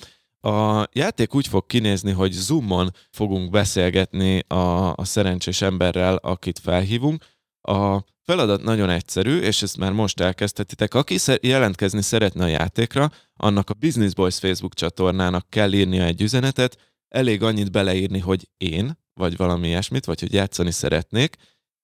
A 0.47 0.87
játék 0.91 1.35
úgy 1.35 1.47
fog 1.47 1.65
kinézni, 1.65 2.11
hogy 2.11 2.31
Zoomon 2.31 2.91
fogunk 3.11 3.49
beszélgetni 3.49 4.39
a, 4.39 4.93
a 4.95 5.05
szerencsés 5.05 5.61
emberrel, 5.61 6.15
akit 6.15 6.59
felhívunk. 6.59 7.25
A 7.61 8.03
feladat 8.21 8.63
nagyon 8.63 8.89
egyszerű, 8.89 9.39
és 9.39 9.61
ezt 9.61 9.77
már 9.77 9.91
most 9.91 10.19
elkezdhetitek. 10.19 10.93
Aki 10.93 11.17
szer- 11.17 11.45
jelentkezni 11.45 12.01
szeretne 12.01 12.43
a 12.43 12.47
játékra, 12.47 13.11
annak 13.33 13.69
a 13.69 13.73
Business 13.73 14.13
Boys 14.13 14.39
Facebook 14.39 14.73
csatornának 14.73 15.49
kell 15.49 15.73
írnia 15.73 16.03
egy 16.03 16.21
üzenetet, 16.21 16.77
elég 17.07 17.43
annyit 17.43 17.71
beleírni, 17.71 18.19
hogy 18.19 18.49
én, 18.57 18.97
vagy 19.13 19.37
valami 19.37 19.67
ilyesmit, 19.67 20.05
vagy 20.05 20.19
hogy 20.19 20.33
játszani 20.33 20.71
szeretnék, 20.71 21.35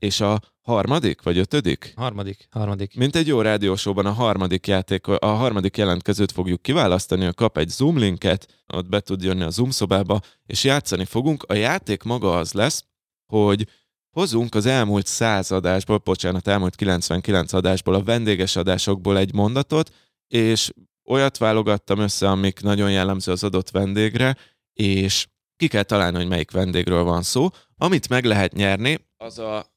és 0.04 0.20
a 0.20 0.40
harmadik, 0.62 1.22
vagy 1.22 1.38
ötödik? 1.38 1.94
Harmadik, 1.96 2.48
harmadik. 2.52 2.96
Mint 2.96 3.16
egy 3.16 3.28
jó 3.28 3.42
rádiósóban 3.42 4.06
a 4.06 4.12
harmadik 4.12 4.68
játék, 4.68 5.08
a 5.08 5.28
harmadik 5.28 5.78
jelentkezőt 5.78 6.32
fogjuk 6.32 6.62
kiválasztani, 6.62 7.26
a 7.26 7.34
kap 7.34 7.58
egy 7.58 7.70
Zoom 7.70 7.98
linket, 7.98 8.64
ott 8.74 8.90
be 8.90 9.00
tud 9.00 9.24
jönni 9.24 9.44
a 9.44 9.50
Zoom 9.50 9.70
szobába, 9.70 10.20
és 10.46 10.64
játszani 10.64 11.06
fogunk. 11.06 11.44
A 11.44 11.54
játék 11.54 12.04
maga 12.04 12.38
az 12.38 12.54
lesz, 12.54 12.86
hogy 13.26 13.68
hozunk 14.12 14.56
az 14.56 14.66
elmúlt 14.66 15.06
száz 15.06 15.52
adásból, 15.52 15.98
bocsánat, 15.98 16.48
elmúlt 16.48 16.76
99 16.76 17.54
adásból, 17.54 17.94
a 17.94 18.04
vendéges 18.04 18.56
adásokból 18.56 19.18
egy 19.18 19.34
mondatot, 19.34 19.94
és 20.28 20.72
olyat 21.06 21.38
válogattam 21.38 22.00
össze, 22.00 22.30
amik 22.30 22.62
nagyon 22.62 22.92
jellemző 22.92 23.32
az 23.32 23.44
adott 23.44 23.70
vendégre, 23.70 24.38
és 24.74 25.28
ki 25.56 25.68
kell 25.68 25.84
találni, 25.84 26.18
hogy 26.18 26.28
melyik 26.28 26.52
vendégről 26.52 27.04
van 27.04 27.22
szó. 27.22 27.48
Amit 27.78 28.10
meg 28.10 28.26
lehet 28.26 28.54
nyerni, 28.54 29.00
az 29.24 29.40
a 29.40 29.73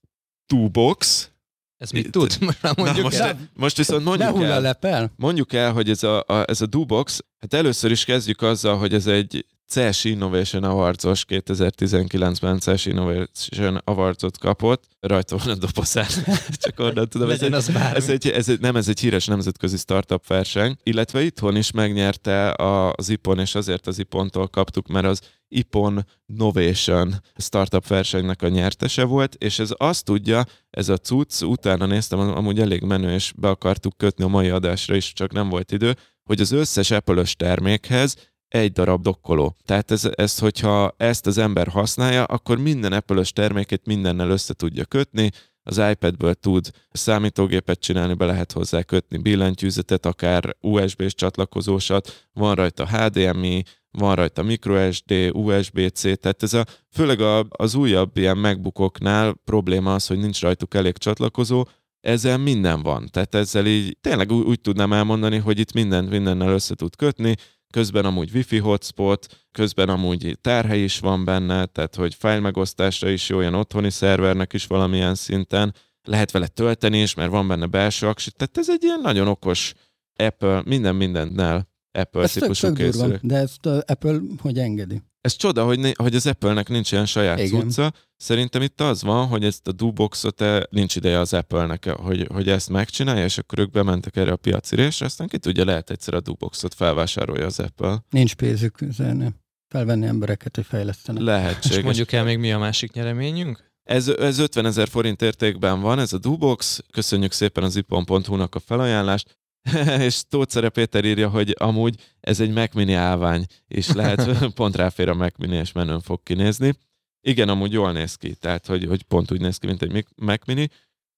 two 0.47 0.68
box. 0.68 1.30
Ez 1.78 1.90
mit 1.90 2.11
tud? 2.11 2.36
Most 2.40 2.62
már 2.62 2.76
mondjuk 2.76 2.97
Na, 2.97 3.03
most, 3.03 3.18
el. 3.18 3.38
most 3.55 3.76
viszont 3.76 4.05
mondjuk 4.05 4.42
el, 4.42 4.61
lepel. 4.61 5.12
mondjuk 5.16 5.53
el, 5.53 5.72
hogy 5.72 5.90
ez 5.90 6.03
a, 6.03 6.24
a, 6.26 6.44
ez 6.47 6.61
a 6.61 6.66
Dubox, 6.66 7.24
hát 7.38 7.55
először 7.55 7.90
is 7.90 8.05
kezdjük 8.05 8.42
azzal, 8.42 8.78
hogy 8.78 8.94
ez 8.94 9.07
egy 9.07 9.47
CES 9.68 10.04
Innovation 10.04 10.64
Awards-os 10.64 11.24
2019-ben 11.28 12.58
CES 12.58 12.86
Innovation 12.86 13.80
Awards-ot 13.84 14.38
kapott, 14.38 14.84
rajta 15.00 15.36
van 15.36 15.48
a 15.48 15.54
dobozán, 15.54 16.06
csak 16.62 16.78
onnan 16.78 17.08
tudom. 17.08 17.30
Ez 17.30 17.42
egy, 17.42 17.52
az 17.52 17.68
bármi. 17.68 17.96
ez 17.96 18.08
egy, 18.08 18.28
ez 18.28 18.48
egy, 18.48 18.60
nem, 18.60 18.76
ez 18.76 18.88
egy 18.88 19.00
híres 19.00 19.26
nemzetközi 19.26 19.76
startup 19.76 20.26
verseny, 20.26 20.76
illetve 20.82 21.22
itthon 21.22 21.56
is 21.56 21.70
megnyerte 21.70 22.54
az 22.96 23.08
IPON, 23.08 23.38
és 23.38 23.54
azért 23.54 23.86
az 23.86 23.98
IPON-tól 23.98 24.48
kaptuk, 24.48 24.86
mert 24.86 25.06
az 25.06 25.20
IPON 25.48 26.06
Novation 26.26 27.14
startup 27.36 27.86
versenynek 27.86 28.42
a 28.42 28.48
nyertese 28.48 29.04
volt, 29.04 29.34
és 29.34 29.58
ez 29.58 29.70
azt 29.76 30.04
tudja, 30.04 30.44
ez 30.70 30.88
a 30.88 30.96
cucc, 30.96 31.42
utána 31.42 31.86
néztem, 31.86 32.18
amúgy 32.18 32.60
elég 32.60 32.82
menő, 32.82 33.14
és 33.14 33.32
be 33.36 33.48
akartuk 33.48 33.96
kötni 33.96 34.24
a 34.24 34.28
mai 34.28 34.48
adásra 34.48 34.94
is, 34.96 35.12
csak 35.12 35.32
nem 35.32 35.48
volt 35.48 35.72
idő, 35.72 35.96
hogy 36.24 36.40
az 36.40 36.52
összes 36.52 36.90
apple 36.90 37.24
termékhez 37.36 38.16
egy 38.57 38.72
darab 38.72 39.02
dokkoló. 39.02 39.57
Tehát 39.64 39.90
ez, 39.90 40.09
ezt, 40.14 40.40
hogyha 40.40 40.94
ezt 40.96 41.26
az 41.26 41.38
ember 41.38 41.68
használja, 41.68 42.24
akkor 42.24 42.59
minden 42.59 42.92
apple 42.92 43.22
termékét 43.34 43.86
mindennel 43.86 44.30
össze 44.30 44.54
tudja 44.54 44.84
kötni, 44.84 45.30
az 45.62 45.82
iPadből 45.90 46.34
tud 46.34 46.70
számítógépet 46.92 47.80
csinálni, 47.80 48.14
be 48.14 48.24
lehet 48.24 48.52
hozzá 48.52 48.82
kötni 48.82 49.18
billentyűzetet, 49.18 50.07
akár 50.07 50.57
USB-s 50.61 51.14
csatlakozósat, 51.14 52.26
van 52.32 52.54
rajta 52.54 52.86
HDMI, 52.86 53.62
van 53.90 54.14
rajta 54.14 54.42
microSD, 54.42 55.12
USB-C, 55.32 56.00
tehát 56.00 56.42
ez 56.42 56.52
a, 56.52 56.64
főleg 56.90 57.20
a, 57.20 57.46
az 57.48 57.74
újabb 57.74 58.16
ilyen 58.16 58.38
MacBookoknál 58.38 59.34
probléma 59.44 59.94
az, 59.94 60.07
hogy 60.07 60.18
nincs 60.18 60.40
rajtuk 60.40 60.74
elég 60.74 60.96
csatlakozó, 60.98 61.64
ezzel 62.00 62.38
minden 62.38 62.82
van. 62.82 63.09
Tehát 63.11 63.34
ezzel 63.34 63.66
így 63.66 63.96
tényleg 64.00 64.32
úgy, 64.32 64.46
úgy 64.46 64.61
tudnám 64.61 64.92
elmondani, 64.92 65.38
hogy 65.38 65.59
itt 65.59 65.72
mindent 65.72 66.11
mindennel 66.11 66.52
össze 66.52 66.74
tud 66.74 66.96
kötni, 66.96 67.34
közben 67.70 68.04
amúgy 68.04 68.30
wifi 68.34 68.58
hotspot, 68.58 69.26
közben 69.52 69.88
amúgy 69.88 70.38
tárhely 70.40 70.82
is 70.82 70.98
van 70.98 71.24
benne, 71.24 71.66
tehát 71.66 71.94
hogy 71.94 72.14
file 72.14 72.40
megosztásra 72.40 73.08
is 73.08 73.28
jó, 73.28 73.36
olyan 73.36 73.54
otthoni 73.54 73.90
szervernek 73.90 74.52
is 74.52 74.66
valamilyen 74.66 75.14
szinten, 75.14 75.74
lehet 76.02 76.30
vele 76.30 76.46
tölteni 76.46 77.00
is, 77.00 77.14
mert 77.14 77.30
van 77.30 77.48
benne 77.48 77.66
belső 77.66 78.06
aksi, 78.06 78.30
tehát 78.30 78.58
ez 78.58 78.70
egy 78.70 78.82
ilyen 78.82 79.00
nagyon 79.00 79.28
okos 79.28 79.72
Apple, 80.16 80.62
minden 80.64 80.94
mindennel 80.94 81.68
Apple 81.92 82.22
Ez 82.22 82.32
tök, 82.32 82.42
típusú 82.42 82.66
tök 82.66 82.76
durva, 82.76 82.92
készülék. 82.92 83.20
de 83.20 83.36
ezt 83.36 83.66
Apple 83.66 84.20
hogy 84.38 84.58
engedi? 84.58 85.02
Ez 85.26 85.36
csoda, 85.36 85.64
hogy, 85.64 85.78
ne, 85.78 85.90
hogy 85.94 86.14
az 86.14 86.26
Apple-nek 86.26 86.68
nincs 86.68 86.92
ilyen 86.92 87.06
saját 87.06 87.38
Igen. 87.38 87.60
cucca. 87.60 87.92
Szerintem 88.16 88.62
itt 88.62 88.80
az 88.80 89.02
van, 89.02 89.26
hogy 89.26 89.44
ezt 89.44 89.68
a 89.68 89.72
Duboxot 89.72 90.40
eh, 90.40 90.62
nincs 90.70 90.96
ideje 90.96 91.18
az 91.18 91.32
Apple-nek, 91.32 91.88
hogy, 91.90 92.26
hogy 92.32 92.48
ezt 92.48 92.68
megcsinálja, 92.68 93.24
és 93.24 93.38
akkor 93.38 93.58
ők 93.58 93.70
bementek 93.70 94.16
erre 94.16 94.32
a 94.32 94.36
piaci 94.36 94.76
részre, 94.76 95.06
aztán 95.06 95.26
ki 95.26 95.38
tudja, 95.38 95.64
lehet 95.64 95.90
egyszer 95.90 96.14
a 96.14 96.20
Duboxot 96.20 96.74
felvásárolja 96.74 97.46
az 97.46 97.60
Apple. 97.60 98.04
Nincs 98.10 98.34
pénzük 98.34 98.80
üzerni. 98.80 99.34
Felvenni 99.68 100.06
embereket, 100.06 100.56
hogy 100.56 100.66
fejlesztenek. 100.66 101.20
És 101.20 101.26
Lehetséges. 101.26 101.82
mondjuk 101.82 102.12
el 102.12 102.24
még 102.24 102.38
mi 102.38 102.52
a 102.52 102.58
másik 102.58 102.92
nyereményünk? 102.92 103.72
Ez, 103.82 104.08
ez 104.08 104.38
50 104.38 104.66
ezer 104.66 104.88
forint 104.88 105.22
értékben 105.22 105.80
van, 105.80 105.98
ez 105.98 106.12
a 106.12 106.18
Dubox. 106.18 106.84
Köszönjük 106.92 107.32
szépen 107.32 107.64
az 107.64 107.76
ipon.hu-nak 107.76 108.54
a 108.54 108.58
felajánlást. 108.58 109.38
és 110.06 110.22
Tócere 110.28 110.68
Péter 110.68 111.04
írja, 111.04 111.28
hogy 111.28 111.54
amúgy 111.58 111.94
ez 112.20 112.40
egy 112.40 112.50
Mac 112.50 112.74
Mini 112.74 112.92
állvány, 112.92 113.44
és 113.68 113.92
lehet 113.92 114.38
pont 114.54 114.76
ráfér 114.76 115.08
a 115.08 115.14
Mac 115.14 115.38
Mini, 115.38 115.56
és 115.56 115.72
menőn 115.72 116.00
fog 116.00 116.22
kinézni. 116.22 116.72
Igen, 117.20 117.48
amúgy 117.48 117.72
jól 117.72 117.92
néz 117.92 118.14
ki, 118.14 118.34
tehát 118.34 118.66
hogy, 118.66 118.84
hogy 118.84 119.02
pont 119.02 119.30
úgy 119.32 119.40
néz 119.40 119.56
ki, 119.56 119.66
mint 119.66 119.82
egy 119.82 120.06
Mac 120.16 120.46
Mini. 120.46 120.68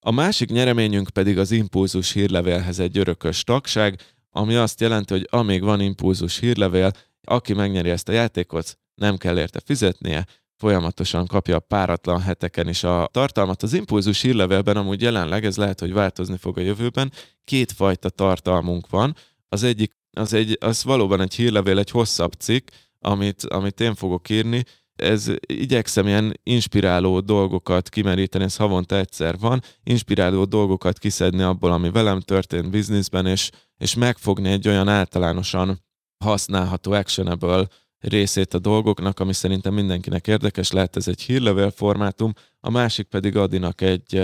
A 0.01 0.11
másik 0.11 0.51
nyereményünk 0.51 1.09
pedig 1.09 1.39
az 1.39 1.51
Impulzus 1.51 2.13
hírlevélhez 2.13 2.79
egy 2.79 2.99
örökös 2.99 3.45
tagság, 3.45 4.01
ami 4.31 4.55
azt 4.55 4.81
jelenti, 4.81 5.13
hogy 5.13 5.27
amíg 5.31 5.63
van 5.63 5.81
Impulzus 5.81 6.39
hírlevél, 6.39 6.91
aki 7.23 7.53
megnyeri 7.53 7.91
ezt 7.91 8.09
a 8.09 8.13
játékot, 8.13 8.79
nem 8.95 9.17
kell 9.17 9.39
érte 9.39 9.61
fizetnie, 9.65 10.27
folyamatosan 10.59 11.27
kapja 11.27 11.57
a 11.57 11.61
páratlan 11.61 12.21
heteken 12.21 12.69
is 12.69 12.85
a 12.85 13.09
tartalmat. 13.13 13.63
Az 13.63 13.73
impulzus 13.73 14.21
hírlevélben 14.21 14.77
amúgy 14.77 15.03
jelenleg, 15.03 15.45
ez 15.45 15.57
lehet, 15.57 15.81
hogy 15.81 15.93
változni 15.93 16.37
fog 16.37 16.59
a 16.59 16.61
jövőben, 16.61 17.13
kétfajta 17.45 18.09
tartalmunk 18.09 18.89
van. 18.89 19.17
Az 19.49 19.63
egyik, 19.63 19.97
az, 20.17 20.33
egy, 20.33 20.57
az 20.61 20.85
valóban 20.85 21.21
egy 21.21 21.35
hírlevél, 21.35 21.79
egy 21.79 21.91
hosszabb 21.91 22.33
cikk, 22.33 22.69
amit, 22.99 23.43
amit 23.43 23.81
én 23.81 23.95
fogok 23.95 24.29
írni, 24.29 24.65
ez 24.97 25.31
igyekszem 25.47 26.07
ilyen 26.07 26.41
inspiráló 26.43 27.21
dolgokat 27.21 27.89
kimeríteni, 27.89 28.45
ez 28.45 28.57
havonta 28.57 28.97
egyszer 28.97 29.39
van, 29.39 29.63
inspiráló 29.83 30.45
dolgokat 30.45 30.99
kiszedni 30.99 31.43
abból, 31.43 31.73
ami 31.73 31.91
velem 31.91 32.21
történt 32.21 32.71
bizniszben, 32.71 33.27
és, 33.27 33.51
és 33.77 33.95
megfogni 33.95 34.51
egy 34.51 34.69
olyan 34.69 34.89
általánosan 34.89 35.85
használható, 36.25 36.93
actionable 36.93 37.69
részét 38.01 38.55
a 38.55 38.59
dolgoknak, 38.59 39.21
ami 39.21 39.33
szerintem 39.33 39.75
mindenkinek 39.75 40.27
érdekes, 40.27 40.71
lehet 40.71 40.97
ez 40.97 41.09
egy 41.09 41.21
hírlevél 41.21 41.71
formátum, 41.71 42.33
a 42.61 42.71
másik 42.71 43.07
pedig 43.07 43.37
Adinak 43.37 43.81
egy, 43.81 44.23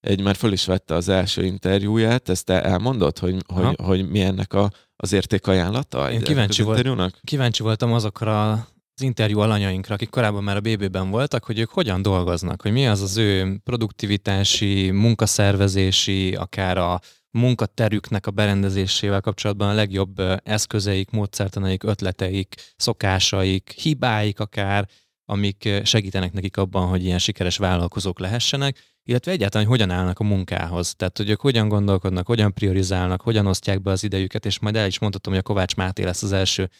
egy 0.00 0.20
már 0.20 0.36
föl 0.36 0.52
is 0.52 0.64
vette 0.64 0.94
az 0.94 1.08
első 1.08 1.44
interjúját, 1.44 2.28
ezt 2.28 2.44
te 2.44 2.62
elmondod, 2.62 3.18
hogy, 3.18 3.36
hogy, 3.54 3.64
Aha. 3.64 3.74
hogy 3.84 4.08
mi 4.08 4.20
ennek 4.20 4.52
a, 4.52 4.70
az 4.96 5.12
értékajánlata? 5.12 6.12
Én 6.12 6.20
kíváncsi 6.20 6.60
az 6.60 6.66
volt-? 6.66 7.20
Kíváncsi 7.24 7.62
voltam 7.62 7.92
azokra 7.92 8.66
az 8.96 9.02
interjú 9.02 9.38
alanyainkra, 9.38 9.94
akik 9.94 10.10
korábban 10.10 10.42
már 10.42 10.56
a 10.56 10.60
BB-ben 10.60 11.10
voltak, 11.10 11.44
hogy 11.44 11.58
ők 11.58 11.70
hogyan 11.70 12.02
dolgoznak, 12.02 12.62
hogy 12.62 12.72
mi 12.72 12.86
az 12.86 13.00
az 13.00 13.16
ő 13.16 13.60
produktivitási, 13.64 14.90
munkaszervezési, 14.90 16.34
akár 16.34 16.78
a 16.78 17.00
munkaterüknek 17.34 18.26
a 18.26 18.30
berendezésével 18.30 19.20
kapcsolatban 19.20 19.68
a 19.68 19.74
legjobb 19.74 20.22
eszközeik, 20.44 21.10
módszertanaik, 21.10 21.82
ötleteik, 21.82 22.54
szokásaik, 22.76 23.70
hibáik 23.70 24.40
akár, 24.40 24.88
amik 25.24 25.68
segítenek 25.82 26.32
nekik 26.32 26.56
abban, 26.56 26.88
hogy 26.88 27.04
ilyen 27.04 27.18
sikeres 27.18 27.56
vállalkozók 27.56 28.18
lehessenek, 28.18 28.78
illetve 29.02 29.32
egyáltalán, 29.32 29.66
hogy 29.66 29.78
hogyan 29.78 29.96
állnak 29.96 30.18
a 30.18 30.24
munkához. 30.24 30.94
Tehát, 30.94 31.16
hogy 31.16 31.30
ők 31.30 31.40
hogyan 31.40 31.68
gondolkodnak, 31.68 32.26
hogyan 32.26 32.52
priorizálnak, 32.52 33.20
hogyan 33.20 33.46
osztják 33.46 33.82
be 33.82 33.90
az 33.90 34.04
idejüket, 34.04 34.46
és 34.46 34.58
majd 34.58 34.76
el 34.76 34.86
is 34.86 34.98
mondhatom, 34.98 35.32
hogy 35.32 35.42
a 35.42 35.46
Kovács 35.46 35.76
Máté 35.76 36.04
lesz 36.04 36.22
az 36.22 36.32
első 36.32 36.70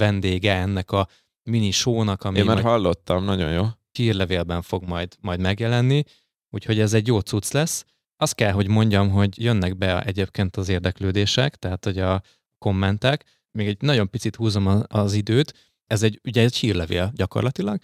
vendége 0.00 0.54
ennek 0.54 0.90
a 0.90 1.08
mini 1.42 1.70
show-nak, 1.70 2.24
ami 2.24 2.38
Én 2.38 2.44
már 2.44 2.62
hallottam, 2.62 3.24
nagyon 3.24 3.52
jó. 3.52 3.64
hírlevélben 3.92 4.62
fog 4.62 4.84
majd, 4.84 5.16
majd 5.20 5.40
megjelenni, 5.40 6.04
úgyhogy 6.50 6.80
ez 6.80 6.92
egy 6.94 7.06
jó 7.06 7.20
cucc 7.20 7.52
lesz. 7.52 7.84
Azt 8.24 8.34
kell, 8.34 8.52
hogy 8.52 8.68
mondjam, 8.68 9.10
hogy 9.10 9.42
jönnek 9.42 9.76
be 9.76 10.02
egyébként 10.02 10.56
az 10.56 10.68
érdeklődések, 10.68 11.56
tehát 11.56 11.84
hogy 11.84 11.98
a 11.98 12.22
kommentek, 12.58 13.24
még 13.50 13.66
egy 13.66 13.80
nagyon 13.80 14.10
picit 14.10 14.36
húzom 14.36 14.82
az 14.88 15.12
időt, 15.12 15.52
ez 15.86 16.02
egy, 16.02 16.20
ugye 16.24 16.42
egy 16.42 16.56
hírlevél 16.56 17.12
gyakorlatilag, 17.14 17.78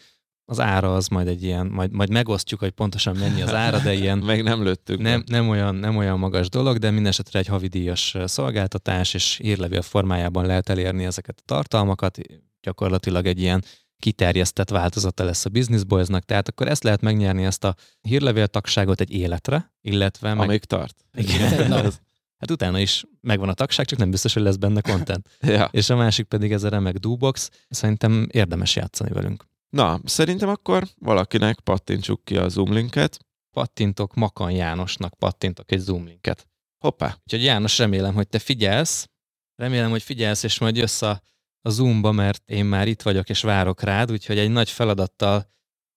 az 0.45 0.61
ára 0.61 0.95
az 0.95 1.09
majd 1.09 1.29
egy 1.29 1.43
ilyen, 1.43 1.67
majd, 1.67 1.93
majd 1.93 2.11
megosztjuk, 2.11 2.61
hogy 2.61 2.71
pontosan 2.71 3.17
mennyi 3.17 3.43
az 3.43 3.55
ára, 3.55 3.79
de 3.79 3.93
ilyen 3.93 4.19
Meg 4.31 4.43
nem 4.43 4.63
lőttük. 4.63 5.01
nem, 5.01 5.23
nem, 5.27 5.49
olyan, 5.49 5.75
nem 5.75 5.97
olyan 5.97 6.19
magas 6.19 6.49
dolog, 6.49 6.79
de 6.79 6.91
minden 6.91 7.11
esetre 7.11 7.39
egy 7.39 7.47
havidíjas 7.47 8.17
szolgáltatás, 8.25 9.15
és 9.15 9.37
hírlevél 9.43 9.83
formájában 9.83 10.47
lehet 10.47 10.69
elérni 10.69 11.05
ezeket 11.05 11.39
a 11.39 11.43
tartalmakat. 11.45 12.19
Gyakorlatilag 12.61 13.27
egy 13.27 13.41
ilyen 13.41 13.65
kiterjesztett 14.01 14.71
változata 14.71 15.25
lesz 15.25 15.45
a 15.45 15.49
Business 15.49 15.83
Boys-nak, 15.83 16.25
tehát 16.25 16.49
akkor 16.49 16.69
ezt 16.69 16.83
lehet 16.83 17.01
megnyerni, 17.01 17.45
ezt 17.45 17.65
a 17.65 17.75
hírlevél 18.01 18.47
tagságot 18.47 19.01
egy 19.01 19.13
életre, 19.13 19.73
illetve 19.81 20.35
meg... 20.35 20.47
Amíg 20.49 20.65
tart. 20.65 21.05
Igen, 21.15 21.73
az- 21.73 22.01
hát 22.41 22.51
utána 22.51 22.79
is 22.79 23.05
megvan 23.21 23.49
a 23.49 23.55
tagság, 23.55 23.87
csak 23.87 23.99
nem 23.99 24.11
biztos, 24.11 24.33
hogy 24.35 24.43
lesz 24.43 24.57
benne 24.57 24.81
content. 24.81 25.29
Ja. 25.41 25.69
És 25.73 25.91
a 25.91 25.97
másik 25.97 26.27
pedig 26.27 26.53
ez 26.53 26.63
a 26.63 26.69
remek 26.69 26.97
Dubox, 26.97 27.51
szerintem 27.69 28.27
érdemes 28.31 28.77
játszani 28.77 29.11
velünk. 29.11 29.45
Na, 29.71 30.01
szerintem 30.05 30.49
akkor 30.49 30.87
valakinek 30.99 31.61
pattintsuk 31.61 32.25
ki 32.25 32.37
a 32.37 32.49
Zoom 32.49 32.73
linket. 32.73 33.19
pattintok 33.51 34.15
Makan 34.15 34.51
Jánosnak, 34.51 35.15
pattintok 35.15 35.73
egy 35.73 35.79
Zoom 35.79 36.07
linket. 36.07 36.47
Hoppá. 36.79 37.17
Úgyhogy 37.25 37.45
János, 37.45 37.79
remélem, 37.79 38.15
hogy 38.15 38.29
te 38.29 38.39
figyelsz, 38.39 39.09
remélem, 39.57 39.91
hogy 39.91 40.03
figyelsz, 40.03 40.43
és 40.43 40.59
majd 40.59 40.77
jössz 40.77 41.03
a, 41.03 41.21
a 41.63 41.71
Zoomba, 41.71 42.13
mert 42.13 42.43
én 42.47 42.65
már 42.65 42.89
itt 42.89 43.03
vagyok, 43.03 43.29
és 43.29 43.43
várok 43.43 43.83
rád, 43.83 44.11
úgyhogy 44.11 44.39
egy 44.39 44.51
nagy 44.51 44.71
feladattal 44.71 45.45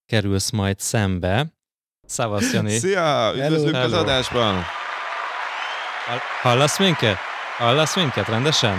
kerülsz 0.06 0.52
majd 0.52 0.80
szembe. 0.80 1.46
Szavasz, 2.08 2.54
Jani! 2.54 2.70
Szia! 2.70 3.32
Üdvözlünk 3.36 3.76
Hello. 3.76 3.86
az 3.86 3.94
adásban! 4.02 4.54
Hall- 6.06 6.20
Hallasz 6.42 6.80
minket? 6.80 7.18
Hallasz 7.58 7.96
minket 7.96 8.28
rendesen? 8.28 8.78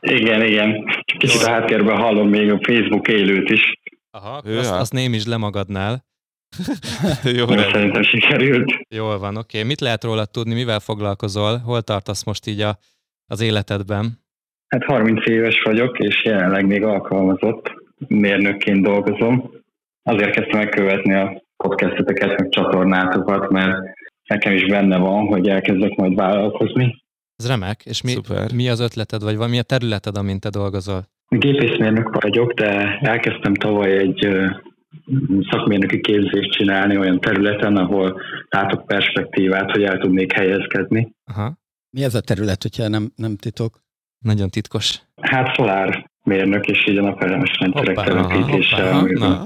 Igen, 0.00 0.42
igen. 0.42 0.84
Kicsit 1.18 1.42
a 1.42 1.50
háttérben 1.50 1.96
hallom 1.96 2.28
még 2.28 2.50
a 2.52 2.58
Facebook 2.66 3.08
élőt 3.08 3.50
is, 3.50 3.72
Aha, 4.10 4.40
Hűha. 4.44 4.58
azt, 4.60 4.70
azt 4.70 4.92
némítsd 4.92 5.28
le 5.28 5.36
magadnál. 5.36 6.04
Jó, 7.24 7.44
rendben. 7.46 7.72
szerintem 7.72 8.02
sikerült. 8.02 8.72
Jól 8.88 9.18
van, 9.18 9.36
oké. 9.36 9.62
Mit 9.62 9.80
lehet 9.80 10.04
róla 10.04 10.24
tudni, 10.24 10.54
mivel 10.54 10.80
foglalkozol? 10.80 11.58
Hol 11.58 11.82
tartasz 11.82 12.24
most 12.24 12.46
így 12.46 12.60
a, 12.60 12.78
az 13.26 13.40
életedben? 13.40 14.23
Hát 14.74 14.84
30 14.84 15.26
éves 15.26 15.62
vagyok, 15.62 15.98
és 15.98 16.24
jelenleg 16.24 16.66
még 16.66 16.82
alkalmazott 16.82 17.72
mérnökként 18.08 18.82
dolgozom. 18.82 19.50
Azért 20.02 20.30
kezdtem 20.30 20.58
megkövetni 20.58 21.14
a 21.14 21.42
podcasteteket, 21.56 22.38
meg 22.38 22.48
csatornátokat, 22.48 23.50
mert 23.50 23.76
nekem 24.28 24.52
is 24.52 24.66
benne 24.66 24.98
van, 24.98 25.26
hogy 25.26 25.48
elkezdek 25.48 25.94
majd 25.94 26.14
vállalkozni. 26.14 27.04
Ez 27.36 27.48
remek, 27.48 27.82
és 27.84 28.02
mi, 28.02 28.10
Szuper. 28.10 28.52
mi 28.54 28.68
az 28.68 28.80
ötleted, 28.80 29.22
vagy 29.22 29.50
mi 29.50 29.58
a 29.58 29.62
területed, 29.62 30.16
amint 30.16 30.40
te 30.40 30.48
dolgozol? 30.48 31.04
Gépészmérnök 31.28 32.20
vagyok, 32.20 32.52
de 32.52 32.98
elkezdtem 33.00 33.54
tavaly 33.54 33.98
egy 33.98 34.28
szakmérnöki 35.50 36.00
képzést 36.00 36.50
csinálni 36.50 36.98
olyan 36.98 37.20
területen, 37.20 37.76
ahol 37.76 38.20
látok 38.48 38.86
perspektívát, 38.86 39.70
hogy 39.70 39.82
el 39.82 39.98
tudnék 39.98 40.32
helyezkedni. 40.32 41.12
Aha, 41.30 41.58
Mi 41.90 42.02
ez 42.02 42.14
a 42.14 42.20
terület, 42.20 42.62
hogyha 42.62 42.88
nem, 42.88 43.12
nem 43.16 43.36
titok? 43.36 43.83
Nagyon 44.24 44.48
titkos. 44.48 45.00
Hát 45.20 45.54
szolár 45.56 46.10
mérnök, 46.22 46.66
és 46.66 46.86
így 46.88 46.96
a 46.96 47.02
napelemes 47.02 47.58
rendszerek 47.58 47.96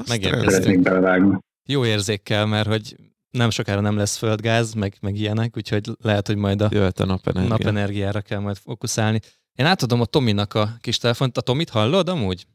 megérkeztünk. 0.09 0.51
szeretnék 0.51 0.81
belevágni. 0.81 1.39
Jó 1.69 1.85
érzékkel, 1.85 2.47
mert 2.47 2.69
hogy 2.69 2.97
nem 3.31 3.51
sokára 3.51 3.81
nem 3.81 3.97
lesz 3.97 4.17
földgáz, 4.17 4.75
meg, 4.75 4.95
meg 5.01 5.17
ilyenek, 5.17 5.57
úgyhogy 5.57 5.91
lehet, 6.03 6.27
hogy 6.27 6.37
majd 6.37 6.61
a 6.61 6.69
Jöhet 6.71 7.01
a 7.01 7.05
napenergia. 7.05 7.57
napenergiára 7.57 8.21
kell 8.21 8.39
majd 8.39 8.57
fókuszálni. 8.57 9.21
Én 9.55 9.67
átadom 9.67 10.01
a 10.01 10.05
Tominak 10.05 10.55
a 10.55 10.69
kis 10.81 10.99
telefont. 10.99 11.37
A 11.37 11.41
Tomit 11.41 11.69
hallod 11.69 12.09
amúgy? 12.09 12.47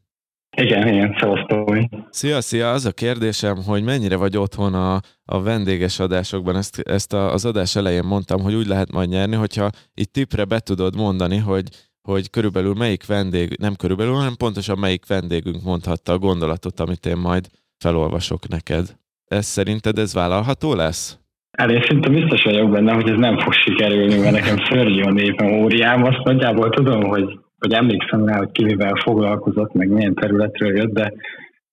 Igen, 0.56 0.88
igen, 0.88 1.16
szevasztói. 1.20 1.84
Szia, 2.10 2.40
szia! 2.40 2.72
Az 2.72 2.84
a 2.84 2.92
kérdésem, 2.92 3.62
hogy 3.62 3.82
mennyire 3.82 4.16
vagy 4.16 4.36
otthon 4.36 4.74
a, 4.74 5.00
a 5.24 5.42
vendéges 5.42 5.98
adásokban. 5.98 6.56
Ezt, 6.56 6.78
ezt 6.78 7.12
a, 7.12 7.32
az 7.32 7.44
adás 7.44 7.76
elején 7.76 8.04
mondtam, 8.04 8.40
hogy 8.40 8.54
úgy 8.54 8.66
lehet 8.66 8.92
majd 8.92 9.08
nyerni, 9.08 9.36
hogyha 9.36 9.70
itt 9.94 10.12
tipre 10.12 10.44
be 10.44 10.58
tudod 10.58 10.96
mondani, 10.96 11.36
hogy, 11.36 11.68
hogy 12.08 12.30
körülbelül 12.30 12.74
melyik 12.74 13.06
vendég, 13.06 13.56
nem 13.60 13.74
körülbelül, 13.74 14.14
hanem 14.14 14.36
pontosan 14.36 14.78
melyik 14.78 15.06
vendégünk 15.06 15.62
mondhatta 15.62 16.12
a 16.12 16.18
gondolatot, 16.18 16.80
amit 16.80 17.06
én 17.06 17.16
majd 17.16 17.48
felolvasok 17.78 18.48
neked. 18.48 18.96
Ez 19.24 19.46
szerinted 19.46 19.98
ez 19.98 20.14
vállalható 20.14 20.74
lesz? 20.74 21.18
Hát 21.58 21.70
én 21.70 21.82
szinte 21.88 22.08
biztos 22.08 22.42
vagyok 22.42 22.70
benne, 22.70 22.92
hogy 22.92 23.08
ez 23.08 23.18
nem 23.18 23.38
fog 23.38 23.52
sikerülni, 23.52 24.18
mert 24.18 24.32
nekem 24.32 24.56
szörnyű 24.56 25.02
a 25.02 25.12
népem 25.12 25.52
óriám. 25.62 26.04
Azt 26.04 26.24
nagyjából 26.24 26.70
tudom, 26.70 27.02
hogy, 27.02 27.38
hogy 27.58 27.72
emlékszem 27.72 28.26
rá, 28.26 28.38
hogy 28.38 28.50
ki 28.52 28.64
mivel 28.64 28.94
foglalkozott, 29.04 29.72
meg 29.72 29.88
milyen 29.88 30.14
területről 30.14 30.76
jött, 30.76 30.92
de 30.92 31.12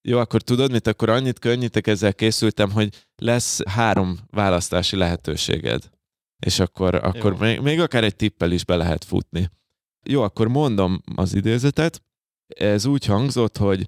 Jó, 0.01 0.17
akkor 0.17 0.41
tudod 0.41 0.71
mit? 0.71 0.87
Akkor 0.87 1.09
annyit 1.09 1.39
könnyítek, 1.39 1.87
ezzel 1.87 2.13
készültem, 2.13 2.71
hogy 2.71 2.89
lesz 3.21 3.63
három 3.69 4.17
választási 4.31 4.95
lehetőséged. 4.95 5.81
És 6.45 6.59
akkor, 6.59 6.95
akkor 6.95 7.31
Jó. 7.31 7.45
még, 7.45 7.59
még 7.61 7.79
akár 7.79 8.03
egy 8.03 8.15
tippel 8.15 8.51
is 8.51 8.65
be 8.65 8.75
lehet 8.75 9.03
futni. 9.03 9.49
Jó, 10.03 10.21
akkor 10.21 10.47
mondom 10.47 11.01
az 11.15 11.35
idézetet. 11.35 12.01
Ez 12.47 12.85
úgy 12.85 13.05
hangzott, 13.05 13.57
hogy 13.57 13.87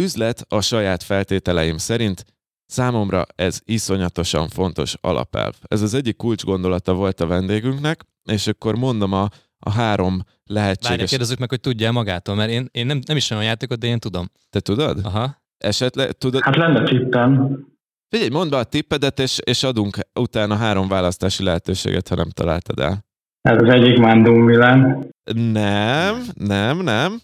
üzlet 0.00 0.44
a 0.48 0.60
saját 0.60 1.02
feltételeim 1.02 1.76
szerint 1.76 2.24
számomra 2.66 3.24
ez 3.34 3.60
iszonyatosan 3.64 4.48
fontos 4.48 4.94
alapelv. 5.00 5.54
Ez 5.62 5.82
az 5.82 5.94
egyik 5.94 6.16
kulcsgondolata 6.16 6.94
volt 6.94 7.20
a 7.20 7.26
vendégünknek, 7.26 8.04
és 8.30 8.46
akkor 8.46 8.76
mondom 8.76 9.12
a, 9.12 9.28
a 9.58 9.70
három 9.70 10.16
Várj, 10.16 10.60
lehetséges... 10.60 11.10
kérdezzük 11.10 11.38
meg, 11.38 11.48
hogy 11.48 11.60
tudja 11.60 11.92
magától, 11.92 12.34
mert 12.34 12.50
én, 12.50 12.68
én 12.70 12.86
nem, 12.86 13.00
nem 13.06 13.16
ismerem 13.16 13.44
a 13.44 13.48
játékot, 13.48 13.78
de 13.78 13.86
én 13.86 13.98
tudom. 13.98 14.30
Te 14.50 14.60
tudod? 14.60 15.00
Aha. 15.04 15.42
Esetleg 15.58 16.12
tudod? 16.12 16.42
hát 16.42 16.56
lenne 16.56 16.84
tippem. 16.84 17.58
Figyelj, 18.08 18.30
mondd 18.30 18.50
be 18.50 18.56
a 18.56 18.64
tippedet, 18.64 19.18
és, 19.18 19.38
és 19.44 19.62
adunk 19.62 19.98
utána 20.14 20.56
három 20.56 20.88
választási 20.88 21.42
lehetőséget, 21.42 22.08
ha 22.08 22.14
nem 22.14 22.30
találtad 22.30 22.78
el. 22.78 23.04
Hát 23.42 23.60
az 23.60 23.68
egyik 23.68 23.98
Mandum 23.98 24.44
Milan. 24.44 25.08
Nem, 25.34 26.22
nem, 26.34 26.78
nem. 26.78 27.20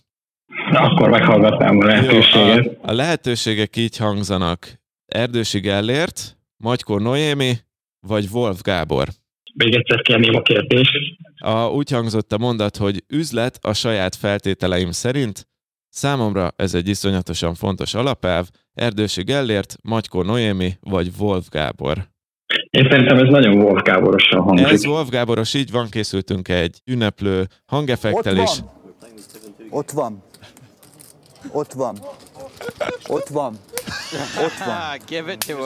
Akkor 0.71 1.11
meghallgatnám 1.11 1.79
a 1.79 1.85
lehetőséget. 1.85 2.65
Jó, 2.65 2.73
a, 2.83 2.89
a 2.89 2.93
lehetőségek 2.93 3.77
így 3.77 3.97
hangzanak. 3.97 4.81
Erdősi 5.07 5.61
Gellért, 5.61 6.37
Magyko 6.57 6.99
Noémi, 6.99 7.53
vagy 8.07 8.29
Wolf 8.33 8.63
Gábor. 8.63 9.09
Még 9.55 9.75
egyszer 9.75 10.03
kérném 10.03 10.35
a 10.35 10.43
kérdést. 10.43 10.97
A, 11.37 11.69
úgy 11.69 11.91
hangzott 11.91 12.33
a 12.33 12.39
mondat, 12.39 12.77
hogy 12.77 13.05
üzlet 13.09 13.59
a 13.61 13.73
saját 13.73 14.15
feltételeim 14.15 14.91
szerint. 14.91 15.49
Számomra 15.89 16.51
ez 16.57 16.75
egy 16.75 16.89
iszonyatosan 16.89 17.55
fontos 17.55 17.95
alapelv. 17.95 18.47
Erdősi 18.75 19.23
Gellért, 19.23 19.77
Magyko 19.83 20.23
Noémi, 20.23 20.73
vagy 20.81 21.11
Wolf 21.19 21.49
Gábor. 21.49 22.09
Én 22.77 22.87
szerintem 22.91 23.19
ez 23.19 23.29
nagyon 23.29 23.63
Wolf 23.63 23.83
Gáborosan 23.83 24.43
hangzik. 24.43 24.67
Ez 24.67 24.85
Wolf 24.85 25.09
Gáboros, 25.09 25.55
így 25.55 25.71
van, 25.71 25.89
készültünk 25.89 26.49
egy 26.49 26.81
ünneplő 26.85 27.47
hangeffektel 27.67 28.37
is. 28.37 28.51
Ott 29.71 29.91
van. 29.91 30.23
Ott 31.53 31.73
van. 31.73 31.99
Ott 33.09 33.29
van. 33.29 33.59
Ott 34.45 34.65
van. 34.67 35.01
Give 35.07 35.33
it 35.33 35.47
to 35.47 35.57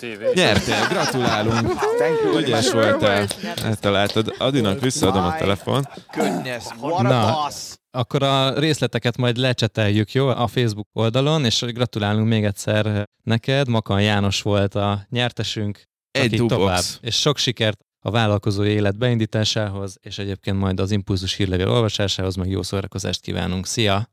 him. 0.00 0.18
Nyertél, 0.34 0.86
gratulálunk! 0.88 1.78
Thank 1.98 2.20
you 2.22 2.32
very 2.32 2.44
Ügyes 2.44 2.72
voltál. 2.72 3.26
Eltaláltad. 3.64 4.34
Adinak 4.38 4.80
visszaadom 4.80 5.24
a 5.24 5.36
telefon. 5.36 5.88
Goodness, 6.16 6.64
what 6.80 6.98
a 6.98 7.02
Na. 7.02 7.32
boss. 7.32 7.74
Akkor 7.90 8.22
a 8.22 8.58
részleteket 8.58 9.16
majd 9.16 9.36
lecseteljük, 9.36 10.12
jó? 10.12 10.28
A 10.28 10.46
Facebook 10.46 10.88
oldalon, 10.92 11.44
és 11.44 11.60
gratulálunk 11.60 12.28
még 12.28 12.44
egyszer 12.44 13.08
neked. 13.22 13.68
Makan 13.68 14.02
János 14.02 14.42
volt 14.42 14.74
a 14.74 15.06
nyertesünk. 15.10 15.87
Egy 16.10 16.44
tovább. 16.46 16.82
És 17.00 17.20
sok 17.20 17.36
sikert 17.36 17.80
a 18.00 18.10
vállalkozói 18.10 18.70
élet 18.70 18.98
beindításához, 18.98 19.98
és 20.02 20.18
egyébként 20.18 20.58
majd 20.58 20.80
az 20.80 20.90
impulzus 20.90 21.34
hírlevél 21.34 21.70
olvasásához, 21.70 22.36
meg 22.36 22.50
jó 22.50 22.62
szórakozást 22.62 23.20
kívánunk. 23.20 23.66
Szia! 23.66 24.08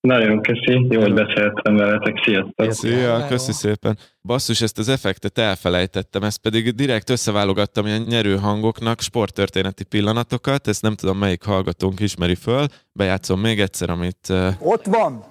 Nagyon 0.00 0.42
köszi, 0.42 0.86
jó, 0.88 1.00
hogy 1.00 1.14
beszéltem 1.14 1.76
veletek. 1.76 2.22
Sziasztok! 2.24 2.72
Szia, 2.72 3.26
köszi 3.26 3.52
szépen. 3.52 3.98
Basszus, 4.22 4.60
ezt 4.60 4.78
az 4.78 4.88
effektet 4.88 5.38
elfelejtettem, 5.38 6.22
ezt 6.22 6.38
pedig 6.38 6.74
direkt 6.74 7.10
összeválogattam 7.10 7.86
ilyen 7.86 8.02
nyerő 8.02 8.36
hangoknak, 8.36 9.00
sporttörténeti 9.00 9.84
pillanatokat, 9.84 10.68
ezt 10.68 10.82
nem 10.82 10.94
tudom 10.94 11.18
melyik 11.18 11.42
hallgatónk 11.42 12.00
ismeri 12.00 12.34
föl, 12.34 12.66
bejátszom 12.92 13.40
még 13.40 13.60
egyszer, 13.60 13.90
amit... 13.90 14.32
Ott 14.58 14.84
van. 14.84 15.24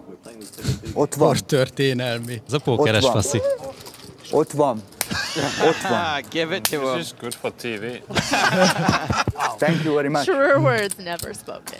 Ott 0.93 1.13
van. 1.13 1.35
történelmi. 1.45 2.41
Ez 2.47 2.53
a 2.53 2.59
pókeres 2.59 3.03
Ott 3.03 3.11
van. 3.11 3.21
faszi. 3.21 3.39
Ott 4.31 4.51
van. 4.51 4.81
Ott 5.67 5.81
van. 5.89 6.23
Give 6.29 6.55
it 6.55 6.69
to 6.69 6.93
him. 6.93 7.03
Thank 9.57 9.83
you 9.83 9.93
very 9.95 10.09
much. 10.09 10.23
Truer 10.23 10.59
words 10.59 10.95
never 10.97 11.33
spoken. 11.33 11.79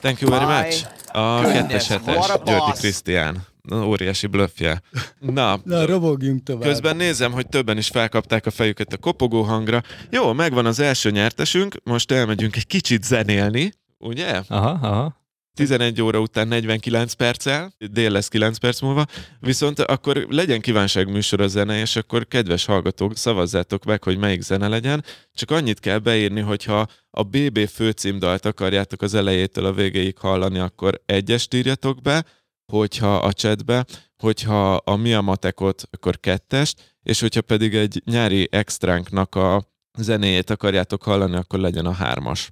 thank 0.00 0.20
you 0.20 0.30
very 0.30 0.44
My 0.44 0.62
much. 0.62 0.84
A 1.12 1.40
goodness, 1.42 1.86
kettes 1.86 2.16
what 2.16 2.30
a 2.30 2.42
Györgyi 2.44 2.60
boss. 2.66 2.78
Krisztián. 2.78 3.46
Na, 3.62 3.86
óriási 3.86 4.26
blöffje. 4.26 4.82
Na, 5.20 5.58
Na, 5.64 5.86
robogjunk 5.86 6.42
tovább. 6.42 6.68
Közben 6.68 6.96
nézem, 6.96 7.32
hogy 7.32 7.46
többen 7.48 7.76
is 7.78 7.88
felkapták 7.88 8.46
a 8.46 8.50
fejüket 8.50 8.92
a 8.92 8.96
kopogó 8.96 9.42
hangra. 9.42 9.82
Jó, 10.10 10.32
megvan 10.32 10.66
az 10.66 10.80
első 10.80 11.10
nyertesünk, 11.10 11.74
most 11.84 12.12
elmegyünk 12.12 12.56
egy 12.56 12.66
kicsit 12.66 13.04
zenélni, 13.04 13.72
ugye? 13.98 14.42
Aha, 14.48 14.78
aha. 14.82 15.16
11 15.58 16.02
óra 16.02 16.20
után 16.20 16.48
49 16.48 17.12
perccel, 17.12 17.72
dél 17.90 18.10
lesz 18.10 18.28
9 18.28 18.58
perc 18.58 18.80
múlva, 18.80 19.04
viszont 19.40 19.78
akkor 19.78 20.26
legyen 20.28 20.60
kívánság 20.60 21.10
műsor 21.10 21.40
a 21.40 21.46
zene, 21.46 21.80
és 21.80 21.96
akkor 21.96 22.26
kedves 22.26 22.64
hallgatók, 22.64 23.16
szavazzátok 23.16 23.84
meg, 23.84 24.02
hogy 24.02 24.18
melyik 24.18 24.40
zene 24.40 24.68
legyen. 24.68 25.04
Csak 25.32 25.50
annyit 25.50 25.80
kell 25.80 25.98
beírni, 25.98 26.40
hogyha 26.40 26.86
a 27.10 27.22
BB 27.22 27.58
főcímdalt 27.68 28.44
akarjátok 28.44 29.02
az 29.02 29.14
elejétől 29.14 29.64
a 29.64 29.72
végéig 29.72 30.18
hallani, 30.18 30.58
akkor 30.58 31.02
egyest 31.06 31.54
írjatok 31.54 32.02
be, 32.02 32.24
hogyha 32.72 33.16
a 33.16 33.32
chatbe, 33.32 33.84
hogyha 34.16 34.74
a 34.74 34.96
mi 34.96 35.14
a 35.14 35.20
matekot, 35.20 35.82
akkor 35.90 36.20
kettest, 36.20 36.96
és 37.02 37.20
hogyha 37.20 37.42
pedig 37.42 37.74
egy 37.74 38.02
nyári 38.04 38.48
extránknak 38.50 39.34
a 39.34 39.62
zenéjét 39.98 40.50
akarjátok 40.50 41.02
hallani, 41.02 41.36
akkor 41.36 41.58
legyen 41.58 41.86
a 41.86 41.92
hármas. 41.92 42.50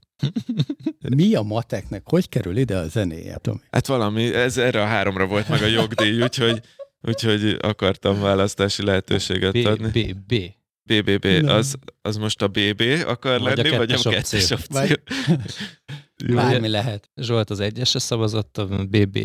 Mi 1.17 1.35
a 1.35 1.43
mateknek? 1.43 2.03
Hogy 2.05 2.29
kerül 2.29 2.57
ide 2.57 2.77
a 2.77 2.89
zenéje, 2.89 3.37
Tomi? 3.37 3.59
Hát 3.71 3.87
valami, 3.87 4.35
ez 4.35 4.59
erre 4.59 4.83
a 4.83 4.87
háromra 4.87 5.27
volt 5.27 5.49
meg 5.49 5.63
a 5.63 5.67
jogdíj, 5.67 6.23
úgyhogy 6.23 6.61
úgyhogy 7.03 7.57
akartam 7.61 8.21
választási 8.21 8.83
lehetőséget 8.85 9.53
B, 9.53 9.67
adni. 9.67 10.13
B, 10.13 10.17
B. 10.27 10.35
BBB, 10.83 11.49
az, 11.49 11.75
az 12.03 12.17
most 12.17 12.43
a 12.43 12.49
BB 12.49 12.83
akar 13.07 13.41
Vagy 13.41 13.59
a 13.59 13.63
lenni, 13.63 13.77
vagy 13.77 13.93
a 13.93 14.11
kettes 14.11 14.51
opció. 14.51 14.57
opció? 14.57 14.81
Vagy- 14.81 15.01
Jó. 16.27 16.35
Bármi 16.35 16.69
lehet. 16.69 17.11
Zsolt 17.17 17.51
az 17.51 17.61
egyesre 17.61 17.99
szavazott, 17.99 18.59
a 18.59 18.67
BB 18.67 19.19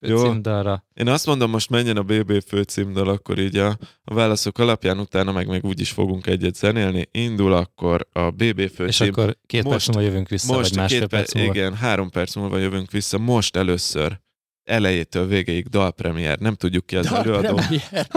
Jó. 0.00 0.22
címdalra. 0.22 0.84
Én 0.94 1.08
azt 1.08 1.26
mondom, 1.26 1.50
most 1.50 1.70
menjen 1.70 1.96
a 1.96 2.02
BB 2.02 2.42
főcímdal, 2.46 3.08
akkor 3.08 3.38
így 3.38 3.56
a, 3.56 3.78
a 4.04 4.14
válaszok 4.14 4.58
alapján, 4.58 4.98
utána 4.98 5.32
meg 5.32 5.46
még 5.48 5.64
úgyis 5.64 5.90
fogunk 5.90 6.26
egyet 6.26 6.54
zenélni. 6.54 7.08
Indul 7.10 7.52
akkor 7.52 8.06
a 8.12 8.30
BB 8.30 8.58
És 8.58 8.70
főcím. 8.74 9.08
akkor 9.08 9.36
két 9.46 9.62
perc 9.62 9.72
most- 9.72 9.86
múlva 9.86 10.02
jövünk 10.02 10.28
vissza, 10.28 10.54
most 10.54 10.68
vagy 10.68 10.78
másfél 10.78 10.98
két 11.00 11.08
perc 11.08 11.34
múlva. 11.34 11.54
Igen, 11.54 11.74
három 11.74 12.10
perc 12.10 12.34
múlva 12.34 12.58
jövünk 12.58 12.90
vissza. 12.90 13.18
Most 13.18 13.56
először 13.56 14.20
elejétől 14.64 15.26
végéig 15.26 15.66
dalpremier. 15.66 16.38
Nem 16.38 16.54
tudjuk 16.54 16.86
ki 16.86 16.96
az 16.96 17.12
előadó. 17.12 17.40
Dalpremier. 17.54 18.06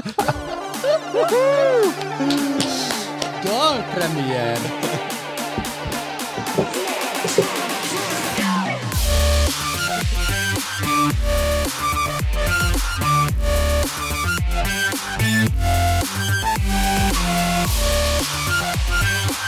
Dalpremier. 3.43 4.57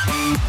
Yeah! 0.06 0.43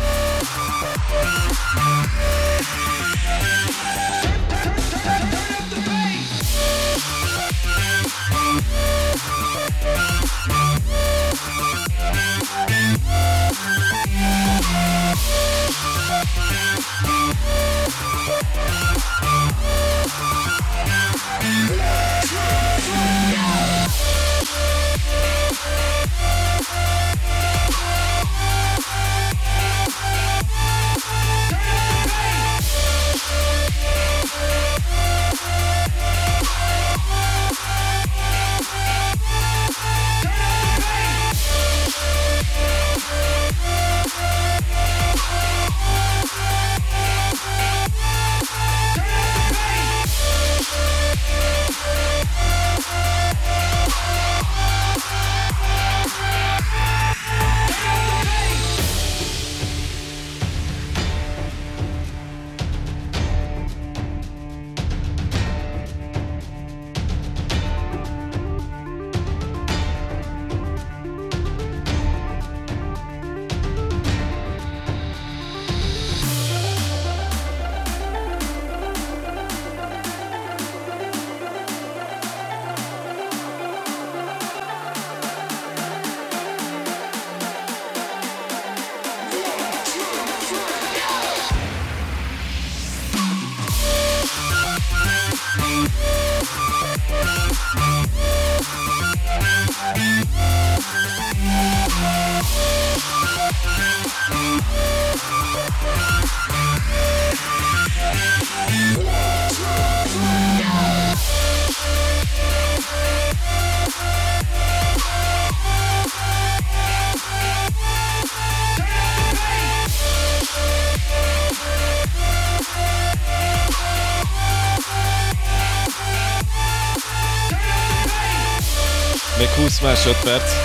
20 130.05 130.13
másodperc. 130.13 130.64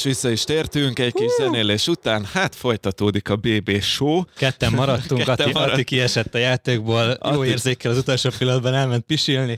És 0.00 0.06
vissza 0.06 0.30
is 0.30 0.44
tértünk 0.44 0.98
egy 0.98 1.12
kis 1.12 1.30
zenélés 1.38 1.86
után, 1.86 2.24
hát 2.32 2.54
folytatódik 2.54 3.28
a 3.28 3.36
BB 3.36 3.80
show. 3.80 4.22
Ketten 4.36 4.72
maradtunk, 4.72 5.20
Ketten 5.24 5.34
Atti, 5.46 5.52
maradt- 5.52 5.72
Atti 5.72 5.84
kiesett 5.84 6.34
a 6.34 6.38
játékból, 6.38 7.02
jó 7.04 7.14
Atti- 7.18 7.48
érzékkel 7.48 7.90
az 7.90 7.98
utolsó 7.98 8.30
pillanatban 8.38 8.74
elment 8.74 9.04
pisilni. 9.04 9.56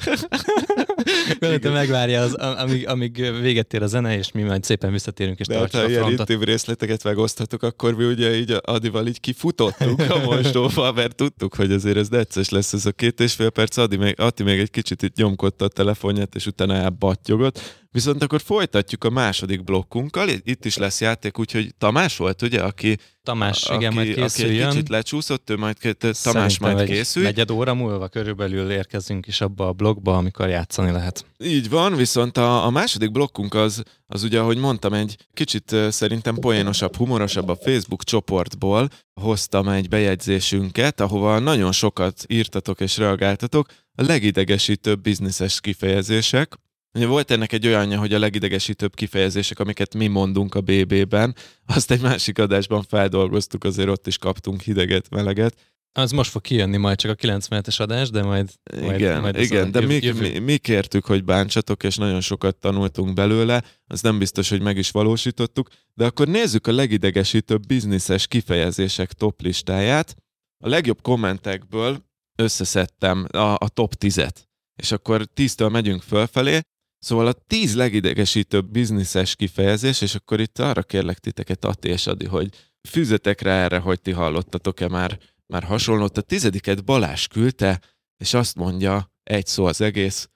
Gondolta 1.41 1.71
megvárja, 1.71 2.21
az, 2.21 2.35
amíg, 2.35 2.89
amíg 2.89 3.41
véget 3.41 3.75
ér 3.75 3.83
a 3.83 3.87
zene, 3.87 4.17
és 4.17 4.33
mi 4.33 4.43
majd 4.43 4.65
szépen 4.65 4.93
visszatérünk 4.93 5.39
és 5.39 5.47
De 5.47 5.59
hát, 5.59 5.73
ha 5.75 5.89
ilyen 5.89 6.11
intim 6.11 6.43
részleteket 6.43 7.05
megoszthatok, 7.05 7.63
akkor 7.63 7.95
mi 7.95 8.05
ugye 8.05 8.37
így 8.37 8.57
Adival 8.63 9.07
így 9.07 9.21
kifutottunk 9.21 10.11
a 10.11 10.19
mosdóba, 10.31 10.93
mert 10.93 11.15
tudtuk, 11.15 11.55
hogy 11.55 11.73
azért 11.73 11.97
ez 11.97 12.09
necces 12.09 12.49
lesz 12.49 12.73
ez 12.73 12.87
a 12.87 12.93
két 12.93 13.21
és 13.21 13.33
fél 13.33 13.51
perc. 13.51 13.77
Adi 13.77 13.97
még, 13.97 14.21
Ati 14.21 14.43
még 14.43 14.59
egy 14.59 14.71
kicsit 14.71 15.03
itt 15.03 15.17
nyomkodta 15.17 15.65
a 15.65 15.69
telefonját, 15.69 16.35
és 16.35 16.47
utána 16.47 16.75
elbattyogott. 16.75 17.81
Viszont 17.93 18.23
akkor 18.23 18.41
folytatjuk 18.41 19.05
a 19.05 19.11
második 19.11 19.65
blokkunkkal. 19.65 20.29
Itt 20.29 20.65
is 20.65 20.77
lesz 20.77 21.01
játék, 21.01 21.39
úgyhogy 21.39 21.75
Tamás 21.79 22.17
volt, 22.17 22.43
ugye, 22.43 22.61
aki, 22.63 22.99
Tamás, 23.23 23.63
aki, 23.63 23.77
igen, 23.77 23.95
majd 23.95 24.09
aki 24.11 24.21
egy 24.21 24.33
készüljön. 24.33 24.71
kicsit 24.71 24.89
lecsúszott, 24.89 25.51
ő 25.51 25.57
majd 25.57 25.77
Tamás 25.81 26.17
Szerintem 26.17 26.57
majd 26.61 26.79
egy 26.79 26.89
készül. 26.89 27.23
Negyed 27.23 27.51
óra 27.51 27.75
múlva 27.75 28.09
körülbelül 28.09 28.71
érkezünk 28.71 29.27
is 29.27 29.41
abba 29.41 29.69
a 29.69 29.73
blogba, 29.73 30.17
amikor 30.17 30.49
játszani 30.49 30.91
lehet. 30.91 31.25
Így 31.45 31.69
van, 31.69 31.97
viszont 31.97 32.37
a, 32.37 32.67
a 32.67 32.71
második 32.71 33.11
blokkunk 33.11 33.55
az, 33.55 33.83
az 34.07 34.23
ugye, 34.23 34.41
ahogy 34.41 34.59
mondtam, 34.59 34.93
egy 34.93 35.17
kicsit 35.35 35.77
szerintem 35.89 36.35
poénosabb, 36.35 36.97
humorosabb 36.97 37.49
a 37.49 37.57
Facebook 37.57 38.05
csoportból 38.05 38.89
hoztam 39.21 39.69
egy 39.69 39.89
bejegyzésünket, 39.89 41.01
ahova 41.01 41.39
nagyon 41.39 41.73
sokat 41.73 42.25
írtatok 42.27 42.81
és 42.81 42.97
reagáltatok, 42.97 43.69
a 43.95 44.03
legidegesítőbb 44.03 45.01
bizniszes 45.01 45.61
kifejezések. 45.61 46.59
Ugye 46.95 47.07
volt 47.07 47.31
ennek 47.31 47.53
egy 47.53 47.67
olyanja, 47.67 47.99
hogy 47.99 48.15
a 48.15 48.19
legidegesítőbb 48.19 48.95
kifejezések, 48.95 49.59
amiket 49.59 49.95
mi 49.95 50.07
mondunk 50.07 50.55
a 50.55 50.61
BB-ben, 50.61 51.37
azt 51.67 51.91
egy 51.91 52.01
másik 52.01 52.39
adásban 52.39 52.83
feldolgoztuk, 52.83 53.65
azért 53.65 53.89
ott 53.89 54.07
is 54.07 54.19
kaptunk 54.19 54.61
hideget, 54.61 55.11
meleget. 55.11 55.57
Az 55.95 56.11
most 56.11 56.31
fog 56.31 56.43
kijönni 56.43 56.77
majd 56.77 56.99
csak 56.99 57.11
a 57.11 57.15
90-es 57.15 57.81
adás, 57.81 58.11
de 58.11 58.23
majd... 58.23 58.51
majd 58.81 59.01
Igen, 59.01 59.21
majd 59.21 59.39
igen 59.39 59.71
de 59.71 59.81
mi, 59.81 59.99
jövő- 60.03 60.33
mi, 60.33 60.39
mi 60.39 60.57
kértük, 60.57 61.05
hogy 61.05 61.25
bántsatok, 61.25 61.83
és 61.83 61.97
nagyon 61.97 62.21
sokat 62.21 62.57
tanultunk 62.57 63.15
belőle, 63.15 63.63
az 63.87 64.01
nem 64.01 64.19
biztos, 64.19 64.49
hogy 64.49 64.61
meg 64.63 64.77
is 64.77 64.91
valósítottuk, 64.91 65.69
de 65.95 66.05
akkor 66.05 66.29
nézzük 66.29 66.67
a 66.67 66.73
legidegesítőbb 66.73 67.67
bizniszes 67.67 68.27
kifejezések 68.27 69.13
top 69.13 69.43
listáját. 69.43 70.17
A 70.65 70.69
legjobb 70.69 71.03
kommentekből 71.03 72.05
összeszedtem 72.39 73.27
a, 73.31 73.39
a 73.39 73.69
top 73.69 73.95
10-et, 74.01 74.37
és 74.77 74.93
akkor 74.93 75.27
10-től 75.37 75.71
megyünk 75.71 76.03
fölfelé, 76.03 76.61
Szóval 77.03 77.27
a 77.27 77.33
10 77.33 77.75
legidegesítőbb 77.75 78.71
bizniszes 78.71 79.37
kifejezés, 79.37 80.01
és 80.01 80.15
akkor 80.15 80.41
itt 80.41 80.59
arra 80.59 80.83
kérlek 80.83 81.19
titeket, 81.19 81.65
Ati 81.65 81.89
és 81.89 82.07
Adi, 82.07 82.27
hogy 82.27 82.49
fűzetek 82.89 83.41
rá 83.41 83.65
erre, 83.65 83.79
hogy 83.79 84.01
ti 84.01 84.11
hallottatok-e 84.11 84.89
már, 84.89 85.19
már 85.47 85.63
hasonlót. 85.63 86.19
A 86.19 86.21
tizediket 86.21 86.85
Balázs 86.85 87.27
küldte, 87.27 87.81
és 88.17 88.35
azt 88.35 88.55
mondja, 88.55 89.13
egy 89.23 89.47
szó 89.47 89.65
az 89.65 89.81
egész, 89.81 90.29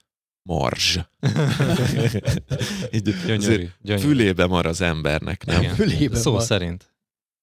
Marzs. 0.43 0.99
Így 2.91 3.15
Gyönyörű, 3.27 3.69
gyönyörű. 3.81 4.07
Fülébe 4.07 4.47
mar 4.47 4.67
az 4.67 4.81
embernek, 4.81 5.45
nem? 5.45 5.63
Igen. 5.63 5.75
Fülébe 5.75 6.17
Szó 6.17 6.33
van. 6.33 6.41
szerint. 6.41 6.95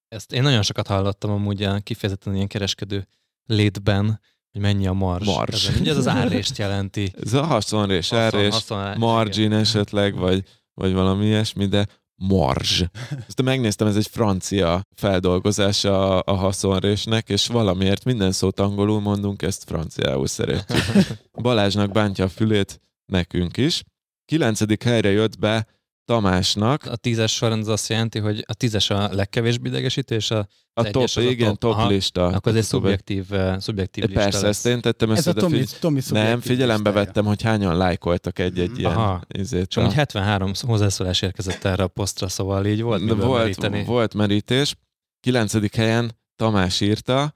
Ezt 0.08 0.32
én 0.32 0.42
nagyon 0.42 0.62
sokat 0.62 0.88
hallottam 0.88 1.32
amúgy 1.32 1.64
a 1.64 1.80
kifejezetten 1.80 2.36
ilyen 2.36 2.48
kereskedő 2.48 3.08
létben, 3.46 4.20
hogy 4.54 4.62
mennyi 4.62 4.88
a 4.88 4.94
marzs. 4.94 5.26
Marzs. 5.26 5.68
Ez, 5.68 5.80
ugye 5.80 5.92
ez 5.92 5.98
az 5.98 6.08
árrést 6.08 6.58
jelenti. 6.58 7.12
Ez 7.24 7.34
a 7.34 7.44
haszonrés, 7.44 8.10
Haszon- 8.10 8.26
árrés, 8.26 8.54
haszonrás, 8.54 8.98
margin 8.98 9.46
igen. 9.46 9.60
esetleg, 9.60 10.16
vagy, 10.16 10.44
vagy 10.74 10.94
valami 10.94 11.26
ilyesmi, 11.26 11.66
de 11.66 11.88
marzs. 12.16 12.84
Ezt 13.28 13.42
megnéztem, 13.42 13.88
ez 13.88 13.96
egy 13.96 14.08
francia 14.12 14.82
feldolgozása 14.96 16.18
a, 16.20 16.34
a 16.34 16.36
haszonrésnek, 16.36 17.30
és 17.30 17.48
valamiért 17.48 18.04
minden 18.04 18.32
szót 18.32 18.60
angolul 18.60 19.02
mondunk, 19.02 19.42
ezt 19.42 19.64
franciául 19.64 20.28
szeretjük. 20.28 20.84
Balázsnak 21.42 21.92
bántja 21.92 22.26
a 22.26 22.30
fülét, 22.30 22.80
nekünk 23.06 23.58
is. 23.58 23.84
Kilencedik 24.26 24.84
helyre 24.84 25.10
jött 25.10 25.40
be 25.40 25.68
Tamásnak, 26.06 26.84
A 26.86 26.96
tízes 26.96 27.34
sorrend 27.34 27.62
az 27.62 27.68
azt 27.68 27.90
jelenti, 27.90 28.20
hogy 28.20 28.44
a 28.48 28.54
tízes 28.54 28.90
a 28.90 29.10
legkevésbé 29.14 29.70
idegesítő, 29.70 30.16
és 30.16 30.32
a, 30.32 30.38
a 30.38 30.48
az 30.74 30.88
top, 30.92 31.04
az 31.04 31.18
a 31.18 31.22
igen, 31.22 31.48
top. 31.50 31.60
top 31.60 31.72
Aha. 31.72 31.88
lista. 31.88 32.26
akkor 32.26 32.52
ez 32.52 32.58
egy 32.58 32.64
szubjektív, 32.64 33.26
uh, 33.32 33.58
szubjektív 33.58 34.04
lista 34.04 34.20
Persze, 34.20 34.40
lesz. 34.42 34.50
ezt 34.50 34.66
én 34.66 34.82
tettem 34.82 35.12
Ez 35.12 35.18
össze, 35.18 35.30
a 35.30 35.34
de 35.34 35.40
Tomi, 35.42 35.58
figy- 35.58 35.78
Tomi 35.80 36.02
nem, 36.10 36.40
figyelembe 36.42 36.90
listája. 36.90 37.06
vettem, 37.06 37.26
hogy 37.26 37.42
hányan 37.42 37.78
lájkoltak 37.78 38.40
egy-egy 38.40 38.80
ilyen 38.80 38.92
Aha. 38.92 39.22
izét. 39.28 39.66
És 39.70 39.78
amúgy 39.78 39.94
73 39.94 40.52
hozzászólás 40.62 41.22
érkezett 41.22 41.64
erre 41.64 41.84
a 41.84 41.88
posztra, 41.88 42.28
szóval 42.28 42.66
így 42.66 42.82
volt 42.82 43.06
De 43.06 43.14
volt, 43.14 43.42
meríteni. 43.42 43.84
volt 43.84 44.14
merítés. 44.14 44.76
Kilencedik 45.20 45.76
helyen 45.76 46.18
Tamás 46.36 46.82
írta, 46.82 47.34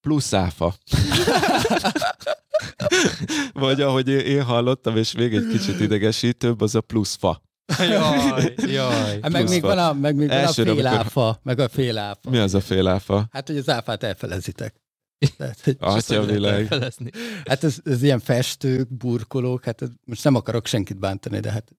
plusz 0.00 0.32
áfa. 0.32 0.74
Vagy 3.52 3.80
ahogy 3.80 4.08
én- 4.08 4.18
én 4.18 4.42
hallottam, 4.42 4.96
és 4.96 5.12
még 5.14 5.34
egy 5.34 5.46
kicsit 5.46 5.80
idegesítőbb, 5.80 6.60
az 6.60 6.74
a 6.74 6.80
plusz 6.80 7.16
fa. 7.16 7.42
Jaj, 7.78 8.54
jaj. 8.56 9.18
Hát 9.22 9.30
meg 9.32 9.48
még 9.48 9.62
van 9.62 9.78
a, 9.78 9.92
meg 9.92 10.14
még 10.16 10.28
van 10.28 10.36
a 10.36 10.40
Elsőre, 10.40 10.72
fél 10.74 10.86
amikor- 10.86 11.04
áfa, 11.06 11.40
meg 11.42 11.58
a 11.58 11.68
fél 11.68 11.98
áfa. 11.98 12.30
Mi 12.30 12.38
az 12.38 12.54
a 12.54 12.60
fél 12.60 12.86
áfa? 12.88 13.26
Hát, 13.32 13.46
hogy 13.46 13.56
az 13.56 13.68
áfát 13.68 14.02
elfelezitek. 14.02 14.74
Tehát, 15.36 15.60
hogy 15.64 15.76
Atya 15.78 16.24
világ. 16.24 16.68
Hát 17.44 17.64
ez, 17.64 17.76
ez 17.84 18.02
ilyen 18.02 18.20
festők, 18.20 18.96
burkolók, 18.96 19.64
hát 19.64 19.82
ez, 19.82 19.88
most 20.04 20.24
nem 20.24 20.34
akarok 20.34 20.66
senkit 20.66 20.98
bántani, 20.98 21.40
de 21.40 21.50
hát 21.50 21.72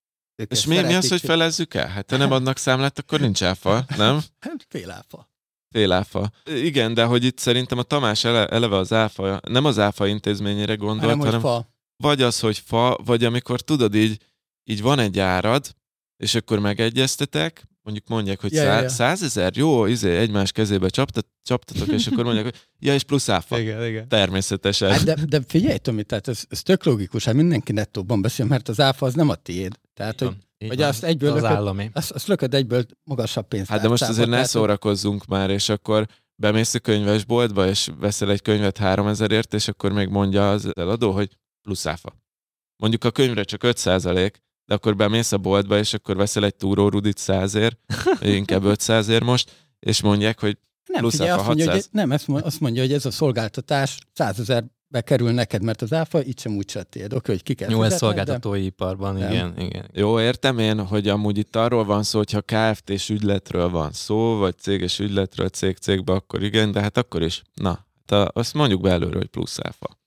És 0.49 0.65
mi, 0.65 0.81
mi 0.81 0.93
az, 0.93 1.09
hogy 1.09 1.21
felezzük 1.21 1.73
el? 1.73 1.87
Hát 1.87 2.11
ha 2.11 2.17
nem 2.17 2.31
adnak 2.31 2.57
számlát, 2.57 2.99
akkor 2.99 3.19
nincs 3.19 3.43
áfa, 3.43 3.85
nem? 3.97 4.19
Hát 4.39 4.65
fél 4.69 4.91
áfa. 4.91 5.29
Fél 5.69 5.91
áfa. 5.91 6.31
Igen, 6.45 6.93
de 6.93 7.03
hogy 7.03 7.23
itt 7.23 7.37
szerintem 7.37 7.77
a 7.77 7.83
Tamás 7.83 8.23
ele, 8.23 8.47
eleve 8.47 8.77
az 8.77 8.93
áfa, 8.93 9.39
nem 9.47 9.65
az 9.65 9.79
áfa 9.79 10.07
intézményére 10.07 10.75
gondolt, 10.75 11.01
Hanem, 11.01 11.17
hogy 11.17 11.25
hanem 11.25 11.41
fa. 11.41 11.73
vagy 12.03 12.21
az, 12.21 12.39
hogy 12.39 12.57
fa, 12.65 12.97
vagy 13.05 13.23
amikor 13.23 13.61
tudod 13.61 13.95
így, 13.95 14.21
így 14.63 14.81
van 14.81 14.99
egy 14.99 15.19
árad, 15.19 15.75
és 16.21 16.35
akkor 16.35 16.59
megegyeztetek, 16.59 17.67
mondjuk 17.81 18.07
mondják, 18.07 18.39
hogy 18.41 18.53
Ja, 18.53 18.63
ja, 18.63 18.69
szá- 18.69 18.81
ja. 18.81 18.89
százezer, 18.89 19.51
jó, 19.55 19.85
izé, 19.85 20.17
egymás 20.17 20.51
kezébe 20.51 20.89
csaptat, 20.89 21.27
csaptatok, 21.43 21.87
és 21.87 22.07
akkor 22.07 22.23
mondják, 22.23 22.45
hogy 22.45 22.67
ja, 22.79 22.93
és 22.93 23.03
plusz 23.03 23.29
áfa. 23.29 23.59
Igen, 23.59 23.85
igen. 23.85 24.07
Természetesen. 24.07 24.91
Hát 24.91 25.03
de, 25.03 25.15
de 25.29 25.41
figyelj, 25.47 25.77
Tomi, 25.77 26.03
tehát 26.03 26.27
ez, 26.27 26.43
ez 26.49 26.61
tök 26.61 26.83
logikus, 26.83 27.25
hát 27.25 27.33
mindenki 27.35 27.71
nettóban 27.71 28.21
beszél, 28.21 28.45
mert 28.45 28.69
az 28.69 28.79
áfa 28.79 29.05
az 29.05 29.13
nem 29.13 29.29
a 29.29 29.35
tiéd. 29.35 29.79
Tehát, 29.93 30.19
hogy, 30.19 30.35
Így 30.57 30.67
hogy 30.69 30.77
van. 30.77 30.87
azt 30.87 31.03
egyből 31.03 31.29
az 31.31 31.41
lököd, 31.41 31.57
állami. 31.57 31.89
azt, 31.93 32.11
azt 32.11 32.27
lököd 32.27 32.53
egyből 32.53 32.85
magasabb 33.03 33.47
pénzt. 33.47 33.69
Hát 33.69 33.81
de 33.81 33.87
most 33.87 34.03
azért 34.03 34.29
ne 34.29 34.43
szórakozzunk 34.43 35.25
már, 35.25 35.49
és 35.49 35.69
akkor 35.69 36.07
bemész 36.35 36.73
a 36.73 36.79
könyvesboltba, 36.79 37.67
és 37.67 37.89
veszel 37.99 38.31
egy 38.31 38.41
könyvet 38.41 38.77
3000ért, 38.77 39.53
és 39.53 39.67
akkor 39.67 39.91
még 39.91 40.07
mondja 40.07 40.51
az 40.51 40.69
eladó, 40.75 41.11
hogy 41.11 41.37
plusz 41.61 41.85
áfa. 41.85 42.15
Mondjuk 42.77 43.03
a 43.03 43.11
könyvre 43.11 43.43
csak 43.43 43.63
5 43.63 43.77
de 44.71 44.77
akkor 44.77 44.95
bemész 44.95 45.31
a 45.31 45.37
boltba, 45.37 45.77
és 45.77 45.93
akkor 45.93 46.15
veszel 46.15 46.45
egy 46.45 46.55
túrórudit 46.55 47.17
100 47.17 47.57
inkább 48.21 48.63
500 48.63 49.19
most, 49.19 49.51
és 49.79 50.01
mondják, 50.01 50.39
hogy 50.39 50.57
Nem, 50.85 50.99
plusz 50.99 51.11
figyelj, 51.11 51.31
azt 51.31 51.45
mondja, 51.45 51.65
600. 51.65 51.89
hogy, 51.91 52.01
nem, 52.01 52.41
azt 52.43 52.59
mondja, 52.59 52.81
hogy 52.81 52.93
ez 52.93 53.05
a 53.05 53.11
szolgáltatás 53.11 53.97
100 54.13 54.39
ezerbe 54.39 55.01
kerül 55.03 55.31
neked, 55.31 55.63
mert 55.63 55.81
az 55.81 55.93
áfa 55.93 56.25
így 56.25 56.39
sem 56.39 56.55
úgy 56.55 56.69
se 56.69 56.83
tiéd. 56.83 57.13
Oké, 57.13 57.31
hogy 57.31 57.43
ki 57.43 57.53
kell 57.53 57.69
Jó, 57.69 57.81
ez 57.81 57.91
fizetned, 57.91 58.15
de- 58.15 58.15
szolgáltatói 58.15 58.65
iparban, 58.65 59.15
Nem. 59.15 59.31
igen, 59.31 59.59
igen. 59.59 59.89
Jó, 59.93 60.19
értem 60.19 60.59
én, 60.59 60.85
hogy 60.85 61.07
amúgy 61.07 61.37
itt 61.37 61.55
arról 61.55 61.85
van 61.85 62.03
szó, 62.03 62.17
hogyha 62.17 62.41
KFT-s 62.41 63.09
ügyletről 63.09 63.69
van 63.69 63.91
szó, 63.91 64.37
vagy 64.37 64.57
céges 64.57 64.99
ügyletről 64.99 65.49
cég-cégbe, 65.49 66.13
akkor 66.13 66.43
igen, 66.43 66.71
de 66.71 66.81
hát 66.81 66.97
akkor 66.97 67.21
is. 67.21 67.41
Na, 67.53 67.85
hát 68.05 68.29
azt 68.35 68.53
mondjuk 68.53 68.81
be 68.81 68.91
előre, 68.91 69.17
hogy 69.17 69.29
plusz 69.29 69.59
áfa. 69.61 69.99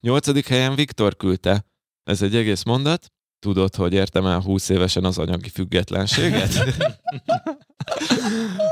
Nyolcadik 0.00 0.46
helyen 0.46 0.74
Viktor 0.74 1.16
küldte. 1.16 1.64
Ez 2.04 2.22
egy 2.22 2.36
egész 2.36 2.62
mondat. 2.62 3.12
Tudod, 3.40 3.74
hogy 3.74 3.92
értem 3.92 4.26
el 4.26 4.40
20 4.40 4.68
évesen 4.68 5.04
az 5.04 5.18
anyagi 5.18 5.48
függetlenséget? 5.48 6.52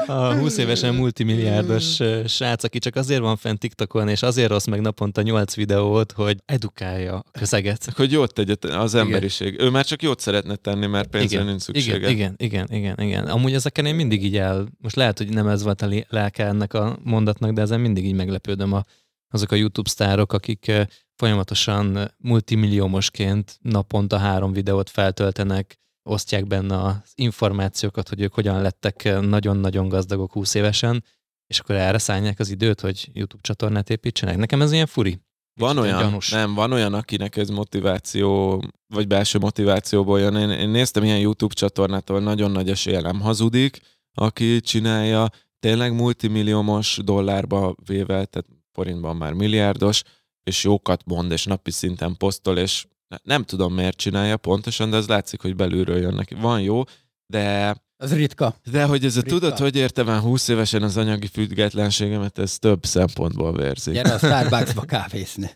A 0.07 0.35
20 0.35 0.57
évesen 0.57 0.95
multimilliárdos 0.95 1.99
srác, 2.27 2.65
aki 2.65 2.79
csak 2.79 2.97
azért 2.97 3.21
van 3.21 3.37
fent 3.37 3.59
TikTokon, 3.59 4.09
és 4.09 4.23
azért 4.23 4.51
rossz 4.51 4.67
meg 4.67 4.81
naponta 4.81 5.23
8 5.23 5.55
videót, 5.55 6.13
hogy 6.13 6.39
edukálja 6.45 7.15
a 7.15 7.25
közeget. 7.31 7.93
hogy 7.97 8.13
jót 8.13 8.33
tegye 8.33 8.55
az 8.61 8.95
emberiség. 8.95 9.61
Ő 9.61 9.71
már 9.71 9.85
csak 9.85 10.03
jót 10.03 10.21
szeretne 10.21 10.57
tenni, 10.57 10.87
mert 10.87 11.09
pénzre 11.09 11.37
igen, 11.37 11.47
nincs 11.47 11.63
szüksége. 11.63 11.97
igen, 11.97 12.11
igen, 12.11 12.35
igen, 12.37 12.67
igen, 12.71 13.01
igen. 13.01 13.27
Amúgy 13.27 13.55
ezeken 13.55 13.87
én 13.87 13.95
mindig 13.95 14.25
így 14.25 14.37
el, 14.37 14.69
most 14.79 14.97
lehet, 14.97 15.19
hogy 15.19 15.29
nem 15.29 15.49
ez 15.49 15.63
volt 15.63 15.83
a 15.83 15.89
lelke 16.09 16.45
ennek 16.45 16.75
a 16.75 16.99
mondatnak, 17.03 17.53
de 17.53 17.61
ezen 17.61 17.81
mindig 17.81 18.05
így 18.05 18.15
meglepődöm 18.15 18.73
a, 18.73 18.85
azok 19.31 19.53
a 19.53 19.57
YouTube 19.57 19.89
sztárok, 19.89 20.33
akik 20.33 20.73
folyamatosan 21.19 22.15
multimilliómosként 22.19 23.59
naponta 23.63 24.19
három 24.19 24.53
videót 24.53 24.91
feltöltenek, 24.91 25.79
osztják 26.03 26.47
benne 26.47 26.83
az 26.83 27.13
információkat, 27.15 28.09
hogy 28.09 28.21
ők 28.21 28.35
hogyan 28.35 28.63
lettek 28.63 29.21
nagyon-nagyon 29.21 29.89
gazdagok 29.89 30.33
20 30.33 30.55
évesen, 30.55 31.05
és 31.47 31.59
akkor 31.59 31.75
erre 31.75 31.99
szállják 31.99 32.39
az 32.39 32.51
időt, 32.51 32.81
hogy 32.81 33.11
YouTube 33.13 33.43
csatornát 33.43 33.91
építsenek. 33.91 34.37
Nekem 34.37 34.63
ez 34.63 34.73
ilyen 34.73 34.87
furi. 34.87 35.21
Van 35.61 35.79
olyan, 35.79 35.99
gyanús. 35.99 36.31
nem, 36.31 36.55
van 36.55 36.73
olyan, 36.73 36.95
akinek 36.95 37.37
ez 37.37 37.49
motiváció, 37.49 38.63
vagy 38.87 39.07
belső 39.07 39.39
motivációból 39.39 40.21
jön. 40.21 40.37
Én, 40.37 40.51
én 40.51 40.69
néztem 40.69 41.05
ilyen 41.05 41.19
YouTube 41.19 41.55
csatornát, 41.55 42.11
ahol 42.11 42.23
nagyon 42.23 42.51
nagy 42.51 42.71
esélye 42.71 43.01
nem 43.01 43.21
hazudik, 43.21 43.81
aki 44.15 44.61
csinálja, 44.61 45.29
tényleg 45.61 45.95
multimilliómos 45.95 46.99
dollárba 47.05 47.75
véve, 47.87 48.25
tehát 48.25 48.47
forintban 48.73 49.17
már 49.17 49.33
milliárdos, 49.33 50.03
és 50.49 50.65
jókat 50.65 51.03
mond, 51.05 51.33
és 51.33 51.45
napi 51.45 51.71
szinten 51.71 52.17
posztol, 52.17 52.59
és 52.59 52.85
ne- 53.09 53.19
nem 53.23 53.45
tudom 53.45 53.75
miért 53.75 53.97
csinálja 53.97 54.37
pontosan, 54.37 54.91
de 54.91 54.97
az 54.97 55.07
látszik, 55.09 55.41
hogy 55.41 55.57
belülről 55.57 55.99
jön 56.01 56.15
neki. 56.15 56.35
Van 56.35 56.61
jó, 56.61 56.83
de 57.27 57.77
Az 57.97 58.15
ritka. 58.15 58.55
de 58.71 58.85
hogy 58.85 59.05
ez 59.05 59.17
a 59.17 59.21
Ritka. 59.21 59.39
tudod, 59.39 59.59
hogy 59.59 59.77
értem 59.77 60.09
el 60.09 60.21
20 60.21 60.49
évesen 60.49 60.83
az 60.83 60.97
anyagi 60.97 61.27
függetlenségemet, 61.27 62.39
ez 62.39 62.59
több 62.59 62.85
szempontból 62.87 63.53
vérzik. 63.53 63.95
Gyere 63.95 64.13
a 64.15 64.19
Starbucksba 64.27 64.83
kávézni. 64.83 65.51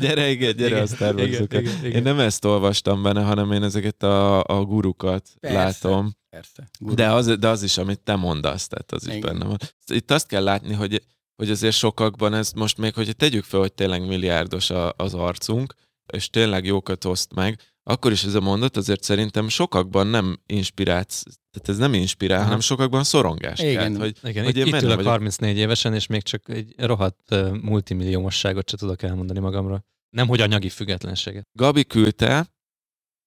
gyere, 0.00 0.30
igen, 0.30 0.56
gyere 0.56 0.68
Igen, 0.70 0.82
a 0.82 0.86
Starbucksba. 0.86 1.44
igen, 1.44 1.60
igen, 1.62 1.78
igen. 1.78 1.92
Én 1.92 2.02
nem 2.02 2.18
ezt 2.20 2.44
olvastam 2.44 3.02
benne, 3.02 3.22
hanem 3.22 3.52
én 3.52 3.62
ezeket 3.62 4.02
a, 4.02 4.42
a 4.44 4.64
gurukat 4.64 5.28
Persze. 5.40 5.56
látom. 5.58 6.12
Persze. 6.30 6.68
De 6.78 7.10
az, 7.12 7.26
de 7.38 7.48
az 7.48 7.62
is, 7.62 7.78
amit 7.78 8.00
te 8.00 8.14
mondasz, 8.16 8.66
tehát 8.66 8.92
az 8.92 9.06
is 9.06 9.14
Igen. 9.14 9.20
benne 9.32 9.44
van. 9.44 9.56
Itt 9.92 10.10
azt 10.10 10.26
kell 10.26 10.42
látni, 10.42 10.74
hogy, 10.74 11.02
hogy 11.40 11.50
azért 11.50 11.74
sokakban 11.74 12.34
ez 12.34 12.52
most 12.52 12.78
még, 12.78 12.94
hogyha 12.94 13.12
tegyük 13.12 13.44
fel, 13.44 13.60
hogy 13.60 13.72
tényleg 13.72 14.06
milliárdos 14.06 14.70
a, 14.70 14.92
az 14.96 15.14
arcunk, 15.14 15.74
és 16.12 16.30
tényleg 16.30 16.64
jókat 16.64 17.04
oszt 17.04 17.34
meg, 17.34 17.60
akkor 17.82 18.12
is 18.12 18.24
ez 18.24 18.34
a 18.34 18.40
mondat 18.40 18.76
azért 18.76 19.02
szerintem 19.02 19.48
sokakban 19.48 20.06
nem 20.06 20.40
inspirálsz, 20.46 21.22
tehát 21.22 21.68
ez 21.68 21.76
nem 21.76 21.94
inspirál, 21.94 22.36
Aha. 22.36 22.44
hanem 22.44 22.60
sokakban 22.60 23.04
szorongás 23.04 23.58
Igen. 23.58 23.74
kelt, 23.74 23.96
hogy, 23.96 24.30
Igen, 24.30 24.44
hogy 24.44 24.56
itt, 24.56 24.60
én 24.60 24.66
itt 24.66 24.72
benne 24.72 24.84
ülök 24.84 24.96
vagyok. 24.96 25.10
34 25.12 25.56
évesen, 25.56 25.94
és 25.94 26.06
még 26.06 26.22
csak 26.22 26.48
egy 26.48 26.74
rohadt 26.76 27.30
uh, 27.30 27.50
multimilliómosságot 27.50 28.70
se 28.70 28.76
tudok 28.76 29.02
elmondani 29.02 29.38
magamról. 29.38 29.84
Nem, 30.10 30.28
hogy 30.28 30.40
anyagi 30.40 30.68
függetlenséget. 30.68 31.48
Gabi 31.52 31.84
küldte, 31.84 32.46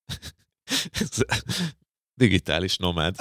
digitális 2.16 2.78
nomád. 2.78 3.16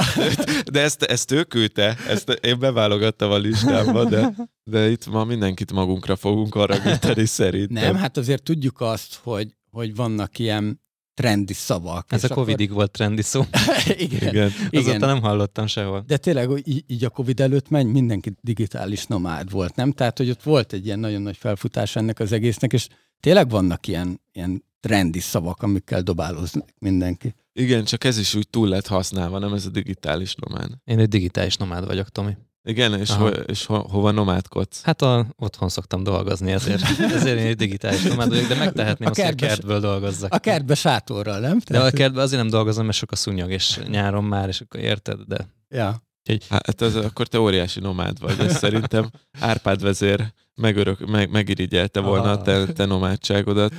De 0.72 0.80
ezt, 0.80 1.02
ezt 1.02 1.30
ő 1.30 1.44
küldte, 1.44 1.96
ezt 2.08 2.28
én 2.28 2.58
beválogattam 2.58 3.30
a 3.30 3.38
listámba, 3.38 4.04
de, 4.04 4.34
de 4.70 4.90
itt 4.90 5.06
ma 5.06 5.24
mindenkit 5.24 5.72
magunkra 5.72 6.16
fogunk 6.16 6.54
haragítani 6.54 7.26
szerintem. 7.26 7.82
Nem, 7.82 7.96
hát 7.96 8.16
azért 8.16 8.42
tudjuk 8.42 8.80
azt, 8.80 9.20
hogy, 9.22 9.56
hogy 9.70 9.94
vannak 9.94 10.38
ilyen 10.38 10.80
trendi 11.14 11.52
szavak. 11.52 12.12
Ez 12.12 12.24
a 12.24 12.28
Covidig 12.28 12.72
volt 12.72 12.90
trendi 12.90 13.22
szó. 13.22 13.40
Akkor... 13.50 14.00
igen. 14.00 14.28
Igen. 14.28 14.52
Azóta 14.70 15.06
nem 15.06 15.20
hallottam 15.20 15.66
sehol. 15.66 16.04
De 16.06 16.16
tényleg, 16.16 16.48
hogy 16.48 16.68
í- 16.68 16.84
így 16.86 17.04
a 17.04 17.10
Covid 17.10 17.40
előtt 17.40 17.68
menj, 17.68 17.90
mindenki 17.90 18.32
digitális 18.40 19.06
nomád 19.06 19.50
volt, 19.50 19.74
nem? 19.74 19.92
Tehát, 19.92 20.18
hogy 20.18 20.30
ott 20.30 20.42
volt 20.42 20.72
egy 20.72 20.86
ilyen 20.86 20.98
nagyon 20.98 21.22
nagy 21.22 21.36
felfutás 21.36 21.96
ennek 21.96 22.20
az 22.20 22.32
egésznek, 22.32 22.72
és 22.72 22.88
tényleg 23.20 23.48
vannak 23.48 23.86
ilyen, 23.86 24.20
ilyen 24.32 24.64
trendi 24.80 25.20
szavak, 25.20 25.62
amikkel 25.62 26.02
dobálóznak 26.02 26.68
mindenki. 26.78 27.34
Igen, 27.52 27.84
csak 27.84 28.04
ez 28.04 28.18
is 28.18 28.34
úgy 28.34 28.48
túl 28.48 28.68
lett 28.68 28.86
használva, 28.86 29.38
nem 29.38 29.52
ez 29.54 29.66
a 29.66 29.70
digitális 29.70 30.34
nomád. 30.34 30.70
Én 30.84 30.98
egy 30.98 31.08
digitális 31.08 31.56
nomád 31.56 31.86
vagyok, 31.86 32.08
Tomi. 32.08 32.36
Igen, 32.64 32.98
és, 32.98 33.10
Aha. 33.10 33.20
ho, 33.22 33.28
és 33.28 33.66
ho, 33.66 33.78
hova 33.88 34.10
nomádkodsz? 34.10 34.82
Hát 34.82 35.02
a, 35.02 35.26
otthon 35.36 35.68
szoktam 35.68 36.02
dolgozni, 36.02 36.52
ezért, 36.52 36.82
ezért 37.16 37.38
én 37.38 37.46
egy 37.46 37.56
digitális 37.56 38.02
nomád 38.02 38.28
vagyok, 38.28 38.46
de 38.48 38.54
megtehetném 38.54 39.08
A 39.08 39.10
azt, 39.10 39.20
hogy 39.20 39.30
a 39.30 39.34
kertbe- 39.34 39.48
kertből 39.48 39.80
dolgozzak. 39.80 40.34
A 40.34 40.38
kertbe 40.38 40.74
sátorral, 40.74 41.40
nem? 41.40 41.58
De 41.68 41.80
a 41.80 41.90
kertben 41.90 42.22
azért 42.22 42.40
nem 42.42 42.50
dolgozom, 42.50 42.84
mert 42.84 42.96
sok 42.96 43.12
a 43.12 43.16
szúnyog, 43.16 43.50
és 43.50 43.78
nyáron 43.88 44.24
már, 44.24 44.48
és 44.48 44.60
akkor 44.60 44.80
érted, 44.80 45.20
de 45.20 45.48
Ja. 45.68 46.02
Hát 46.48 46.80
az, 46.80 46.96
akkor 46.96 47.26
te 47.26 47.40
óriási 47.40 47.80
nomád 47.80 48.20
vagy, 48.20 48.40
és 48.44 48.52
szerintem 48.52 49.10
Árpád 49.40 49.82
vezér 49.82 50.32
megörök, 50.54 51.06
meg, 51.06 51.30
megirigyelte 51.30 52.00
volna 52.00 52.30
a 52.30 52.42
te, 52.42 52.66
te 52.66 52.84
nomádságodat. 52.84 53.72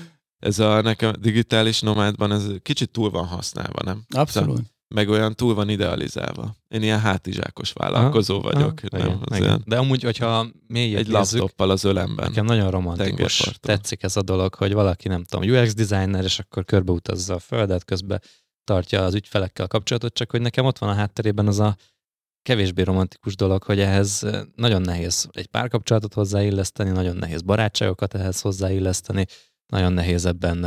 Ez 0.44 0.60
a 0.60 0.82
nekem 0.82 1.14
digitális 1.20 1.82
nomádban 1.82 2.32
ez 2.32 2.46
kicsit 2.62 2.90
túl 2.90 3.10
van 3.10 3.26
használva, 3.26 3.80
nem? 3.84 4.04
Abszolút. 4.16 4.72
Meg 4.88 5.10
olyan 5.10 5.36
túl 5.36 5.54
van 5.54 5.70
idealizálva. 5.70 6.56
Én 6.68 6.82
ilyen 6.82 7.00
hátizsákos 7.00 7.72
vállalkozó 7.72 8.40
Aha, 8.40 8.52
vagyok. 8.52 8.80
aha, 8.92 9.04
nem, 9.04 9.08
igen, 9.08 9.22
az 9.24 9.38
igen. 9.38 9.64
De 9.66 9.78
amúgy, 9.78 10.04
hogyha 10.04 10.48
mélyebb 10.68 11.00
egy 11.00 11.08
nézzük, 11.08 11.40
laptoppal 11.40 11.70
az 11.70 11.84
ölemben. 11.84 12.28
Nekem 12.28 12.46
nagyon 12.46 12.72
romantikus. 12.72 13.52
Tetszik 13.60 14.04
ez 14.04 14.18
a 14.18 14.22
dolog, 14.22 14.56
hogy 14.56 14.74
valaki, 14.74 15.08
nem 15.08 15.24
tudom, 15.24 15.50
UX 15.50 15.74
designer, 15.74 16.24
és 16.24 16.40
akkor 16.40 16.66
körbeutazza 16.66 17.34
a 17.34 17.40
földet, 17.40 17.86
közben 17.86 18.22
tartja 18.64 19.04
az 19.04 19.14
ügyfelekkel 19.14 19.66
a 19.66 19.68
kapcsolatot, 19.68 20.14
csak 20.14 20.32
hogy 20.32 20.42
nekem 20.42 20.66
ott 20.66 20.78
van 20.78 20.90
a 20.90 20.94
hátterében 20.94 21.48
az 21.48 21.60
a 21.60 21.76
kevésbé 22.42 22.82
romantikus 22.82 23.36
dolog, 23.36 23.64
hogy 23.64 23.80
ehhez 23.80 24.24
eh, 24.24 24.42
nagyon 24.56 24.82
nehéz 24.82 25.28
egy 25.32 25.48
párkapcsolatot 25.48 26.14
hozzáilleszteni, 26.14 26.90
nagyon 26.90 27.16
nehéz 27.16 27.42
barátságokat 27.42 28.14
ehhez 28.14 28.42
hozzáilleszteni, 28.42 29.26
nagyon 29.74 29.94
nehéz 29.94 30.26
ebben 30.26 30.66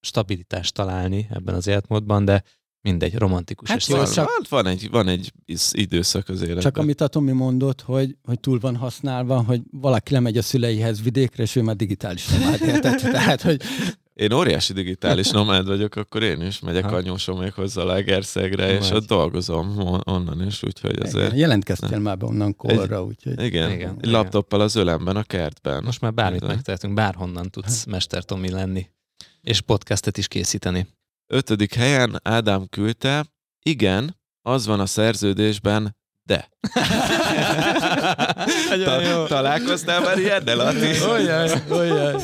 stabilitást 0.00 0.74
találni 0.74 1.26
ebben 1.30 1.54
az 1.54 1.66
életmódban, 1.66 2.24
de 2.24 2.42
mindegy, 2.80 3.14
romantikus. 3.14 3.68
Hát 3.68 3.78
és 3.78 3.88
jó, 3.88 4.04
csak- 4.04 4.28
Hát 4.28 4.48
van 4.48 4.66
egy, 4.66 4.90
van 4.90 5.08
egy 5.08 5.32
időszak 5.70 6.28
az 6.28 6.40
életben. 6.40 6.62
Csak 6.62 6.76
amit 6.76 7.00
a 7.00 7.08
Tomi 7.08 7.32
mondott, 7.32 7.80
hogy, 7.80 8.16
hogy 8.22 8.40
túl 8.40 8.58
van 8.58 8.76
használva, 8.76 9.42
hogy 9.42 9.62
valaki 9.70 10.12
lemegy 10.12 10.36
a 10.38 10.42
szüleihez 10.42 11.02
vidékre, 11.02 11.42
és 11.42 11.56
ő 11.56 11.62
már 11.62 11.76
digitális 11.76 12.26
nomád? 12.28 12.58
Tehát, 13.00 13.42
hogy 13.42 13.62
Én 14.18 14.32
óriási 14.32 14.72
digitális 14.72 15.30
nomád 15.38 15.66
vagyok, 15.66 15.96
akkor 15.96 16.22
én 16.22 16.40
is 16.42 16.60
megyek 16.60 16.84
Ha. 16.84 16.96
anyósomékhoz 16.96 17.76
a 17.76 17.84
Lagerszegre, 17.84 18.70
és 18.72 18.88
Vagy. 18.88 18.96
ott 18.96 19.06
dolgozom 19.06 19.78
on- 19.78 20.00
onnan 20.08 20.46
is, 20.46 20.62
úgyhogy 20.62 20.98
azért... 21.02 21.26
igen, 21.26 21.38
jelentkeztél 21.38 21.98
már 21.98 22.16
be 22.16 22.26
onnan 22.26 22.56
korra, 22.56 23.04
úgyhogy... 23.04 23.32
Igen, 23.32 23.44
Igen, 23.44 23.70
igen, 23.70 23.94
igen. 23.98 24.10
laptoppal 24.10 24.60
az 24.60 24.74
ölemben, 24.74 25.16
a 25.16 25.22
kertben. 25.22 25.82
Most 25.84 26.00
már 26.00 26.14
bármit 26.14 26.42
Igen. 26.42 26.54
megtehetünk, 26.54 26.94
bárhonnan 26.94 27.50
tudsz 27.50 27.84
Mester 27.84 28.24
Tomi 28.24 28.50
lenni, 28.50 28.86
és 29.40 29.60
podcastet 29.60 30.18
is 30.18 30.28
készíteni. 30.28 30.86
Ötödik 31.26 31.74
helyen 31.74 32.20
Ádám 32.22 32.66
küldte, 32.68 33.24
igen, 33.62 34.16
az 34.42 34.66
van 34.66 34.80
a 34.80 34.86
szerződésben, 34.86 35.96
de. 36.28 36.48
Jó. 38.76 38.84
Ta- 38.84 39.26
találkoztál 39.28 40.00
már 40.00 40.18
ilyennel, 40.18 40.60
Ati? 40.60 41.02
Olyan, 41.10 41.50
olyan. 41.70 42.20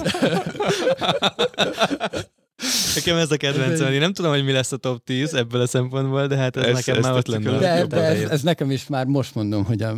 Nekem 2.95 3.17
ez 3.17 3.31
a 3.31 3.37
kedvencem. 3.37 3.93
Én 3.93 3.99
nem 4.01 4.13
tudom, 4.13 4.33
hogy 4.33 4.45
mi 4.45 4.53
lesz 4.53 4.73
a 4.73 4.77
top 4.77 5.05
10 5.05 5.35
ebből 5.35 5.61
a 5.61 5.67
szempontból, 5.67 6.27
de 6.27 6.37
hát 6.37 6.57
ez, 6.57 6.65
Ez- 6.65 6.75
nekem 6.75 6.97
ez 6.97 7.03
már 7.03 7.13
ott 7.15 7.27
lenne. 7.27 7.59
De, 7.59 7.87
de 7.87 7.97
ez, 7.97 8.31
ez, 8.31 8.43
nekem 8.43 8.71
is 8.71 8.87
már 8.87 9.07
most 9.07 9.35
mondom, 9.35 9.65
hogy 9.65 9.83
a 9.83 9.97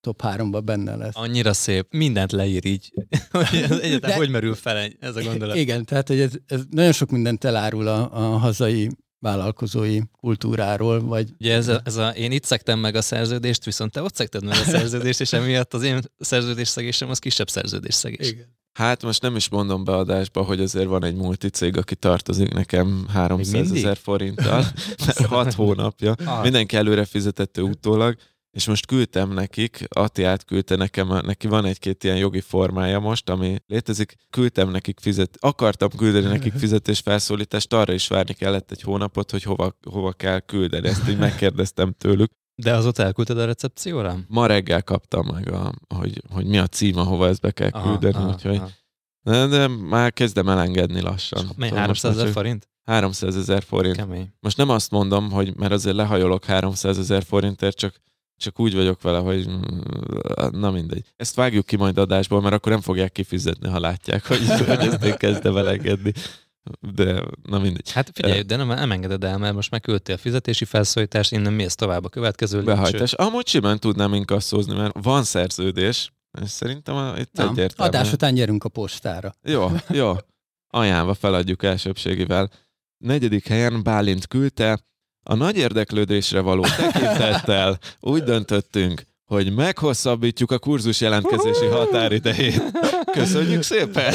top 0.00 0.22
3-ban 0.24 0.62
benne 0.64 0.96
lesz. 0.96 1.14
Annyira 1.16 1.52
szép. 1.52 1.86
Mindent 1.90 2.32
leír 2.32 2.64
így. 2.64 2.92
hogy 3.30 3.46
egyáltalán 3.54 4.00
De- 4.00 4.14
hogy 4.14 4.30
merül 4.30 4.54
fel 4.54 4.88
ez 5.00 5.16
a 5.16 5.22
gondolat? 5.22 5.56
Igen, 5.56 5.84
tehát 5.84 6.08
hogy 6.08 6.20
ez, 6.20 6.30
ez 6.46 6.60
nagyon 6.70 6.92
sok 6.92 7.10
mindent 7.10 7.44
elárul 7.44 7.86
a, 7.88 8.10
a 8.12 8.36
hazai 8.38 8.90
vállalkozói 9.26 10.00
kultúráról, 10.20 11.00
vagy 11.00 11.28
Ugye 11.40 11.54
ez 11.54 11.68
a, 11.68 11.80
ez 11.84 11.96
a, 11.96 12.08
én 12.08 12.32
itt 12.32 12.44
szektem 12.44 12.78
meg 12.78 12.94
a 12.94 13.02
szerződést, 13.02 13.64
viszont 13.64 13.92
te 13.92 14.02
ott 14.02 14.14
szekted 14.14 14.44
meg 14.44 14.52
a 14.52 14.70
szerződést, 14.76 15.20
és 15.20 15.32
emiatt 15.32 15.74
az 15.74 15.82
én 15.82 16.00
szerződésszegésem 16.18 17.10
az 17.10 17.18
kisebb 17.18 17.50
szerződésszegés. 17.50 18.30
Igen. 18.30 18.54
Hát 18.72 19.02
most 19.02 19.22
nem 19.22 19.36
is 19.36 19.48
mondom 19.48 19.84
beadásba, 19.84 20.42
hogy 20.42 20.60
azért 20.60 20.86
van 20.86 21.04
egy 21.04 21.14
multicég, 21.14 21.76
aki 21.76 21.96
tartozik 21.96 22.52
nekem 22.52 23.06
300 23.08 23.52
mindig? 23.52 23.84
ezer 23.84 23.96
forinttal, 23.96 24.64
6 25.28 25.52
hónapja. 25.52 26.12
Ah. 26.24 26.42
Mindenki 26.42 26.76
előre 26.76 27.04
fizetett 27.04 27.60
utólag, 27.60 28.16
és 28.56 28.66
most 28.66 28.86
küldtem 28.86 29.32
nekik, 29.32 29.86
Ati 29.88 30.22
átküldte 30.24 30.76
nekem, 30.76 31.08
neki 31.08 31.46
van 31.46 31.64
egy-két 31.64 32.04
ilyen 32.04 32.16
jogi 32.16 32.40
formája 32.40 32.98
most, 32.98 33.30
ami 33.30 33.56
létezik, 33.66 34.16
küldtem 34.30 34.70
nekik 34.70 35.00
fizet, 35.00 35.36
akartam 35.40 35.88
küldeni 35.96 36.26
nekik 36.26 36.52
fizetésfelszólítást, 36.62 37.72
arra 37.72 37.92
is 37.92 38.08
várni 38.08 38.32
kellett 38.32 38.70
egy 38.70 38.82
hónapot, 38.82 39.30
hogy 39.30 39.42
hova, 39.42 39.76
hova 39.90 40.12
kell 40.12 40.40
küldeni, 40.40 40.88
ezt 40.88 41.08
így 41.08 41.18
megkérdeztem 41.18 41.92
tőlük. 41.98 42.30
De 42.54 42.74
azóta 42.74 43.02
elküldted 43.02 43.38
a 43.38 43.44
recepcióra? 43.44 44.18
Ma 44.28 44.46
reggel 44.46 44.82
kaptam 44.82 45.26
meg, 45.32 45.52
a, 45.52 45.72
hogy, 45.94 46.22
hogy 46.32 46.46
mi 46.46 46.58
a 46.58 46.66
cím, 46.66 46.98
ahova 46.98 47.28
ezt 47.28 47.40
be 47.40 47.50
kell 47.50 47.70
küldeni, 47.70 48.24
úgyhogy 48.24 48.60
de, 49.22 49.46
de 49.46 49.66
már 49.68 50.12
kezdem 50.12 50.48
elengedni 50.48 51.00
lassan. 51.00 51.50
Mely 51.56 51.68
Szóval 51.68 51.86
most 51.86 52.02
300 52.02 52.16
ezer 52.22 52.32
forint? 52.32 52.68
300 52.84 53.36
ezer 53.36 53.62
forint. 53.62 53.96
Kemény. 53.96 54.32
Most 54.40 54.56
nem 54.56 54.68
azt 54.68 54.90
mondom, 54.90 55.30
hogy 55.30 55.56
mert 55.56 55.72
azért 55.72 55.96
lehajolok 55.96 56.44
300 56.44 56.98
ezer 56.98 57.22
forintért, 57.22 57.76
csak, 57.76 58.00
csak 58.36 58.60
úgy 58.60 58.74
vagyok 58.74 59.02
vele, 59.02 59.18
hogy 59.18 59.48
mm, 59.48 59.60
na 60.50 60.70
mindegy. 60.70 61.04
Ezt 61.16 61.34
vágjuk 61.34 61.66
ki 61.66 61.76
majd 61.76 61.98
adásból, 61.98 62.40
mert 62.40 62.54
akkor 62.54 62.72
nem 62.72 62.80
fogják 62.80 63.12
kifizetni, 63.12 63.68
ha 63.68 63.80
látják, 63.80 64.26
hogy, 64.26 64.46
hogy 64.66 64.86
ezt 64.86 65.04
én 65.04 65.16
kezdem 65.16 65.56
elengedni. 65.56 66.12
De 66.94 67.22
na 67.42 67.58
mindegy. 67.58 67.92
Hát 67.92 68.10
figyelj, 68.14 68.42
de 68.42 68.56
nem, 68.56 68.66
nem 68.66 68.92
engeded 68.92 69.24
el, 69.24 69.38
mert 69.38 69.54
most 69.54 69.70
megküldtél 69.70 70.14
a 70.14 70.18
fizetési 70.18 70.64
felszólítást, 70.64 71.32
innen 71.32 71.52
mész 71.52 71.74
tovább 71.74 72.04
a 72.04 72.08
következő 72.08 72.62
Behajtás. 72.62 73.12
Amúgy 73.12 73.46
simán 73.46 73.78
tudnám 73.78 74.14
inkasszózni, 74.14 74.74
mert 74.74 74.96
van 75.02 75.22
szerződés, 75.22 76.12
és 76.42 76.50
szerintem 76.50 76.94
a- 76.94 77.18
itt 77.18 77.32
nem, 77.32 77.48
egyértelmű. 77.48 77.92
adás 77.92 78.12
után 78.12 78.34
gyerünk 78.34 78.64
a 78.64 78.68
postára. 78.68 79.34
Jó, 79.42 79.70
jó. 79.88 80.12
Ajánlva 80.68 81.14
feladjuk 81.14 81.62
elsőbségivel. 81.62 82.50
Negyedik 83.04 83.46
helyen 83.46 83.82
Bálint 83.82 84.26
küldte. 84.26 84.80
A 85.28 85.34
nagy 85.34 85.56
érdeklődésre 85.56 86.40
való 86.40 86.62
tekintettel 86.76 87.78
úgy 88.00 88.22
döntöttünk, 88.22 89.02
hogy 89.24 89.54
meghosszabbítjuk 89.54 90.50
a 90.50 90.58
kurzus 90.58 91.00
jelentkezési 91.00 91.64
határidejét. 91.66 92.62
Köszönjük 93.12 93.62
szépen! 93.62 94.14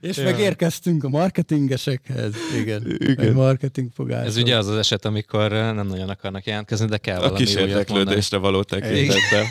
És 0.00 0.16
Ja. 0.16 0.24
megérkeztünk 0.24 1.04
a 1.04 1.08
marketingesekhez. 1.08 2.34
Igen. 2.60 2.96
Igen. 2.98 3.32
Marketing 3.32 3.90
fogás. 3.94 4.26
Ez 4.26 4.36
ugye 4.36 4.56
az 4.56 4.66
az 4.66 4.76
eset, 4.76 5.04
amikor 5.04 5.52
eh, 5.52 5.72
nem 5.72 5.86
nagyon 5.86 6.08
akarnak 6.08 6.44
jelentkezni, 6.46 6.86
de 6.86 6.98
kell 6.98 7.16
A 7.16 7.20
valami 7.20 7.36
kis 7.38 7.48
újat 7.54 7.66
mondani. 7.66 7.80
érdeklődésre 7.80 8.36
való 8.36 8.62
tekintettel. 8.62 9.44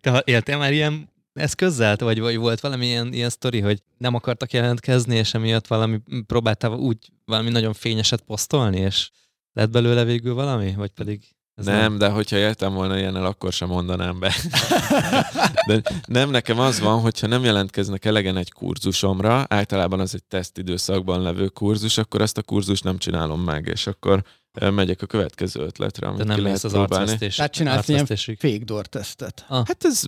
Te 0.00 0.22
éltél 0.24 0.58
már 0.58 0.72
ilyen 0.72 1.12
eszközzel, 1.32 1.96
vagy, 1.96 2.20
vagy 2.20 2.36
volt 2.36 2.60
valami 2.60 2.86
ilyen, 2.86 3.12
ilyen 3.12 3.30
sztori, 3.30 3.60
hogy 3.60 3.82
nem 3.98 4.14
akartak 4.14 4.52
jelentkezni, 4.52 5.16
és 5.16 5.34
emiatt 5.34 5.66
valami 5.66 5.98
próbáltál 6.26 6.70
úgy 6.70 6.96
valami 7.24 7.50
nagyon 7.50 7.72
fényeset 7.72 8.20
posztolni, 8.20 8.80
és 8.80 9.10
lett 9.58 9.70
belőle 9.70 10.04
végül 10.04 10.34
valami, 10.34 10.74
vagy 10.76 10.90
pedig 10.90 11.22
ez 11.54 11.64
nem, 11.64 11.98
de 11.98 12.08
hogyha 12.08 12.36
éltem 12.36 12.74
volna 12.74 12.98
ilyennel, 12.98 13.24
akkor 13.24 13.52
sem 13.52 13.68
mondanám 13.68 14.18
be. 14.18 14.34
De 15.66 15.82
nem, 16.06 16.30
nekem 16.30 16.58
az 16.58 16.80
van, 16.80 17.00
hogyha 17.00 17.26
nem 17.26 17.44
jelentkeznek 17.44 18.04
elegen 18.04 18.36
egy 18.36 18.52
kurzusomra, 18.52 19.46
általában 19.48 20.00
az 20.00 20.14
egy 20.14 20.24
tesztidőszakban 20.24 21.22
levő 21.22 21.48
kurzus, 21.48 21.98
akkor 21.98 22.22
azt 22.22 22.38
a 22.38 22.42
kurzust 22.42 22.84
nem 22.84 22.98
csinálom 22.98 23.40
meg, 23.40 23.66
és 23.66 23.86
akkor 23.86 24.22
megyek 24.60 25.02
a 25.02 25.06
következő 25.06 25.60
ötletre, 25.60 26.06
amit 26.06 26.18
De 26.18 26.24
nem 26.24 26.36
ki 26.36 26.42
lehet 26.42 26.64
az 26.64 26.72
próbálni. 26.72 27.18
Tehát 27.18 27.52
csinálsz 27.52 27.88
ilyen 27.88 28.06
fake 28.06 28.64
door 28.64 28.86
tesztet. 28.86 29.44
Ah. 29.48 29.66
Hát 29.66 29.84
ez 29.84 30.02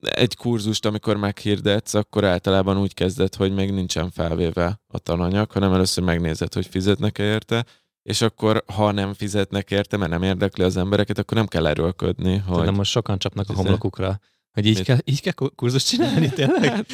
egy 0.00 0.36
kurzust, 0.36 0.86
amikor 0.86 1.16
meghirdetsz, 1.16 1.94
akkor 1.94 2.24
általában 2.24 2.78
úgy 2.78 2.94
kezded, 2.94 3.34
hogy 3.34 3.54
még 3.54 3.72
nincsen 3.72 4.10
felvéve 4.10 4.80
a 4.88 4.98
tananyag, 4.98 5.50
hanem 5.50 5.72
először 5.72 6.04
megnézed, 6.04 6.54
hogy 6.54 6.66
fizetnek-e 6.66 7.22
érte, 7.22 7.64
és 8.04 8.20
akkor, 8.20 8.64
ha 8.66 8.90
nem 8.90 9.14
fizetnek 9.14 9.70
érte, 9.70 9.96
mert 9.96 10.10
nem 10.10 10.22
érdekli 10.22 10.64
az 10.64 10.76
embereket, 10.76 11.18
akkor 11.18 11.36
nem 11.36 11.46
kell 11.46 11.66
erőlködni, 11.66 12.36
hogy... 12.36 12.64
De 12.64 12.70
most 12.70 12.90
sokan 12.90 13.18
csapnak 13.18 13.48
a 13.48 13.54
homlokukra, 13.54 14.20
hogy 14.52 14.66
így 14.66 14.76
Mit? 14.76 14.84
kell, 14.84 14.98
így 15.04 15.20
kell 15.20 15.32
kurzust 15.54 15.88
csinálni, 15.88 16.28
tényleg? 16.40 16.86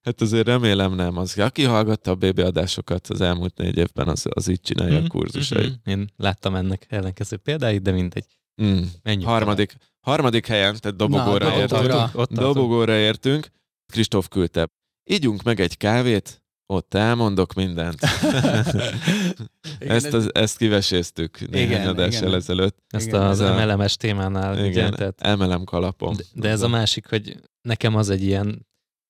Hát 0.00 0.20
azért 0.20 0.46
remélem 0.46 0.94
nem. 0.94 1.16
Az, 1.16 1.38
aki 1.38 1.62
hallgatta 1.62 2.10
a 2.10 2.14
BB 2.14 2.38
adásokat 2.38 3.06
az 3.06 3.20
elmúlt 3.20 3.56
négy 3.56 3.76
évben, 3.76 4.08
az, 4.08 4.26
az 4.30 4.48
így 4.48 4.60
csinálja 4.60 4.98
a 4.98 5.06
kurzusait. 5.08 5.80
Mhm. 5.84 5.98
Én 5.98 6.10
láttam 6.16 6.54
ennek 6.54 6.86
ellenkező 6.88 7.36
példáit, 7.36 7.82
de 7.82 7.90
mindegy. 7.90 8.24
Mm. 8.62 8.82
Menjünk 9.02 9.28
Harmadik, 9.28 9.76
harmadik 10.00 10.46
helyen, 10.46 10.76
tehát 10.80 10.96
dobogóra 10.96 11.48
Na, 11.48 11.56
értünk. 11.56 11.68
dobogóra. 11.70 12.02
Ott 12.04 12.10
tartunk. 12.12 12.40
Dobogóra 12.54 12.96
értünk. 12.96 13.50
Kristóf 13.92 14.28
küldte. 14.28 14.68
Ígyunk 15.04 15.42
meg 15.42 15.60
egy 15.60 15.76
kávét, 15.76 16.39
ott 16.70 16.94
elmondok 16.94 17.52
mindent. 17.52 17.98
ezt, 19.78 20.12
az, 20.12 20.34
ezt 20.34 20.56
kiveséztük 20.56 21.50
néhány 21.50 21.70
Igen, 21.70 21.88
adással 21.88 22.26
igen. 22.28 22.38
ezelőtt. 22.38 22.78
Ezt 22.88 23.06
Igen, 23.06 23.22
az 23.22 23.40
ez 23.40 23.50
a- 23.50 23.66
MLMS 23.76 23.96
témánál, 23.96 24.52
ugye, 24.52 24.64
Igen, 24.66 24.90
tehát 24.94 25.20
emelem 25.20 25.64
kalapom. 25.64 26.14
De, 26.16 26.22
de 26.34 26.48
ez 26.48 26.62
a 26.62 26.68
másik, 26.68 27.06
hogy 27.08 27.40
nekem 27.68 27.96
az 27.96 28.10
egy 28.10 28.22
ilyen 28.22 28.66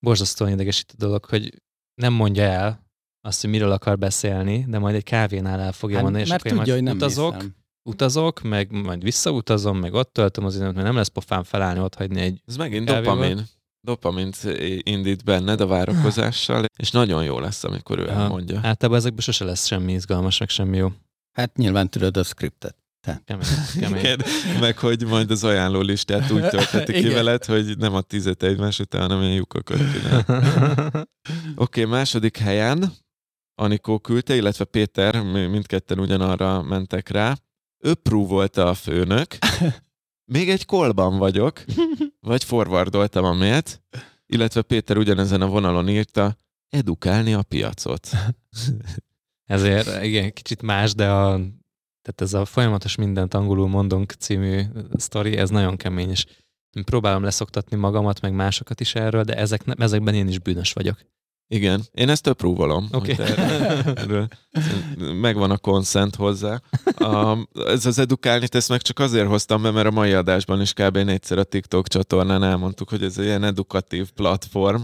borzasztóan 0.07 0.51
idegesítő 0.53 0.95
dolog, 0.99 1.25
hogy 1.25 1.63
nem 1.95 2.13
mondja 2.13 2.43
el 2.43 2.89
azt, 3.27 3.41
hogy 3.41 3.51
miről 3.51 3.73
akar 3.73 3.99
beszélni, 3.99 4.65
de 4.69 4.79
majd 4.79 4.95
egy 4.95 5.03
kávénál 5.03 5.61
el 5.61 5.73
fogja 5.73 5.95
Hát, 5.95 6.05
mondani, 6.05 6.25
és 6.25 6.31
mert 6.31 6.41
akkor 6.41 6.53
én 6.53 6.59
tudja, 6.59 6.75
hogy 6.75 6.83
nem 6.83 6.97
utazok, 6.97 7.35
hiszem. 7.35 7.55
utazok, 7.89 8.43
meg 8.43 8.71
majd 8.71 9.03
visszautazom, 9.03 9.79
meg 9.79 9.95
ott 9.95 10.13
töltöm 10.13 10.45
az 10.45 10.57
időt, 10.57 10.73
mert 10.75 10.87
nem 10.87 10.97
lesz 10.97 11.09
pofán 11.09 11.45
felállni, 11.45 11.81
ott 11.81 11.95
hagyni 11.95 12.21
egy 12.21 12.43
Ez 12.47 12.57
megint 12.57 12.87
kávéval. 12.87 13.15
dopamin. 13.15 13.45
Dopamint 13.81 14.37
indít 14.83 15.25
benned 15.25 15.61
a 15.61 15.67
várakozással, 15.67 16.65
és 16.79 16.91
nagyon 16.91 17.25
jó 17.25 17.39
lesz, 17.39 17.65
amikor 17.65 17.99
ő 17.99 18.07
Aha. 18.07 18.21
elmondja. 18.21 18.61
Általában 18.63 18.99
ezekben 18.99 19.21
sose 19.21 19.45
lesz 19.45 19.67
semmi 19.67 19.93
izgalmas, 19.93 20.39
meg 20.39 20.49
semmi 20.49 20.77
jó. 20.77 20.93
Hát 21.33 21.57
nyilván 21.57 21.91
tudod 21.91 22.17
a 22.17 22.23
scriptet. 22.23 22.77
Te. 23.07 23.23
Kemény, 23.25 23.47
kemény. 23.81 23.99
Igen, 23.99 24.21
meg 24.61 24.79
hogy 24.79 25.07
majd 25.07 25.31
az 25.31 25.45
ajánló 25.45 25.81
listát 25.81 26.31
úgy 26.31 26.49
tölteti 26.51 26.93
ki 26.93 27.09
veled, 27.09 27.45
hogy 27.45 27.79
nem 27.79 27.95
a 27.95 28.01
tizet 28.01 28.43
egymás 28.43 28.79
után, 28.79 29.01
hanem 29.01 29.23
ilyen 29.23 29.35
lyukakat 29.35 29.79
csinál. 29.93 30.25
Oké, 31.55 31.83
okay, 31.83 31.85
második 31.85 32.37
helyen 32.37 32.93
Anikó 33.61 33.99
küldte, 33.99 34.37
illetve 34.37 34.65
Péter, 34.65 35.23
mi- 35.23 35.47
mindketten 35.47 35.99
ugyanarra 36.01 36.63
mentek 36.63 37.09
rá. 37.09 37.37
Öprú 37.79 38.27
volt 38.27 38.57
a 38.57 38.75
főnök. 38.75 39.27
Még 40.33 40.51
egy 40.51 40.67
kolban 40.67 41.19
vagyok, 41.19 41.65
vagy 42.21 42.45
forwardoltam 42.45 43.25
a 43.25 43.33
mailt, 43.33 43.83
illetve 44.27 44.63
Péter 44.63 44.97
ugyanezen 44.97 45.41
a 45.41 45.47
vonalon 45.47 45.89
írta, 45.89 46.37
edukálni 46.69 47.35
a 47.35 47.43
piacot. 47.43 48.09
Ezért 49.45 50.05
igen, 50.05 50.33
kicsit 50.33 50.63
más, 50.63 50.95
de 50.95 51.11
a, 51.11 51.29
tehát 52.03 52.21
ez 52.21 52.35
a 52.35 52.45
folyamatos 52.45 52.95
mindent 52.95 53.35
angolul 53.35 53.69
mondunk 53.69 54.13
című 54.13 54.63
sztori, 54.93 55.37
ez 55.37 55.51
nagyon 55.51 55.77
kemény, 55.77 56.11
és 56.11 56.27
én 56.71 56.85
próbálom 56.85 57.23
leszoktatni 57.23 57.77
magamat, 57.77 58.21
meg 58.21 58.33
másokat 58.33 58.81
is 58.81 58.95
erről, 58.95 59.23
de 59.23 59.37
ezek, 59.37 59.63
ezekben 59.79 60.15
én 60.15 60.29
is 60.29 60.39
bűnös 60.39 60.73
vagyok. 60.73 60.99
Igen, 61.53 61.83
én 61.93 62.09
ezt 62.09 62.27
öprúvolom. 62.27 62.89
Oké. 62.93 63.15
hogy 63.15 63.25
erről- 63.37 63.99
erről 63.99 64.29
Megvan 65.21 65.51
a 65.51 65.59
konszent 65.59 66.15
hozzá. 66.15 66.61
Ez 67.67 67.87
az 67.87 67.99
edukálni, 67.99 68.47
ezt 68.51 68.69
meg 68.69 68.83
csak 68.83 68.99
azért 68.99 69.27
hoztam 69.27 69.63
be, 69.63 69.71
mert 69.71 69.87
a 69.87 69.91
mai 69.91 70.13
adásban 70.13 70.61
is 70.61 70.73
kb. 70.73 70.97
négyszer 70.97 71.39
a 71.39 71.45
TikTok 71.45 71.89
csatornán 71.89 72.43
elmondtuk, 72.43 72.89
hogy 72.91 73.03
ez 73.03 73.19
egy 73.19 73.25
ilyen 73.25 73.45
edukatív 73.45 74.11
platform. 74.11 74.83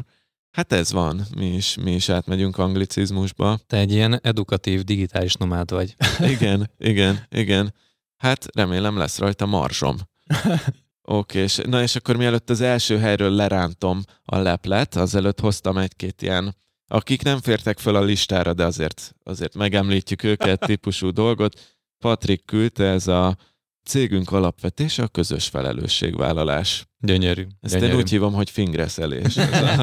Hát 0.50 0.72
ez 0.72 0.92
van, 0.92 1.20
mi 1.36 1.46
is, 1.46 1.76
mi 1.82 1.94
is 1.94 2.08
átmegyünk 2.08 2.58
anglicizmusba. 2.58 3.58
Te 3.66 3.76
egy 3.76 3.92
ilyen 3.92 4.20
edukatív, 4.22 4.82
digitális 4.82 5.34
nomád 5.34 5.70
vagy. 5.70 5.96
Igen, 6.20 6.70
igen, 6.78 7.26
igen. 7.30 7.74
Hát 8.16 8.46
remélem 8.54 8.96
lesz 8.96 9.18
rajta 9.18 9.46
marzsom. 9.46 9.96
Oké, 11.08 11.42
és, 11.42 11.56
na 11.56 11.82
és 11.82 11.96
akkor 11.96 12.16
mielőtt 12.16 12.50
az 12.50 12.60
első 12.60 12.98
helyről 12.98 13.30
lerántom 13.30 14.02
a 14.24 14.36
leplet, 14.36 14.94
azelőtt 14.94 15.40
hoztam 15.40 15.78
egy-két 15.78 16.22
ilyen, 16.22 16.56
akik 16.86 17.22
nem 17.22 17.40
fértek 17.40 17.78
föl 17.78 17.96
a 17.96 18.02
listára, 18.02 18.54
de 18.54 18.64
azért, 18.64 19.14
azért 19.22 19.54
megemlítjük 19.54 20.22
őket, 20.22 20.60
típusú 20.66 21.10
dolgot. 21.10 21.76
Patrik 21.98 22.44
küldte 22.44 22.84
ez 22.84 23.06
a 23.06 23.36
cégünk 23.84 24.32
alapvetése 24.32 25.02
a 25.02 25.08
közös 25.08 25.48
felelősségvállalás. 25.48 26.86
Gyönyörű. 26.98 27.46
Ezt 27.60 27.74
gyönyörű. 27.74 27.92
én 27.92 27.98
úgy 27.98 28.10
hívom, 28.10 28.32
hogy 28.32 28.50
fingreszelés. 28.50 29.34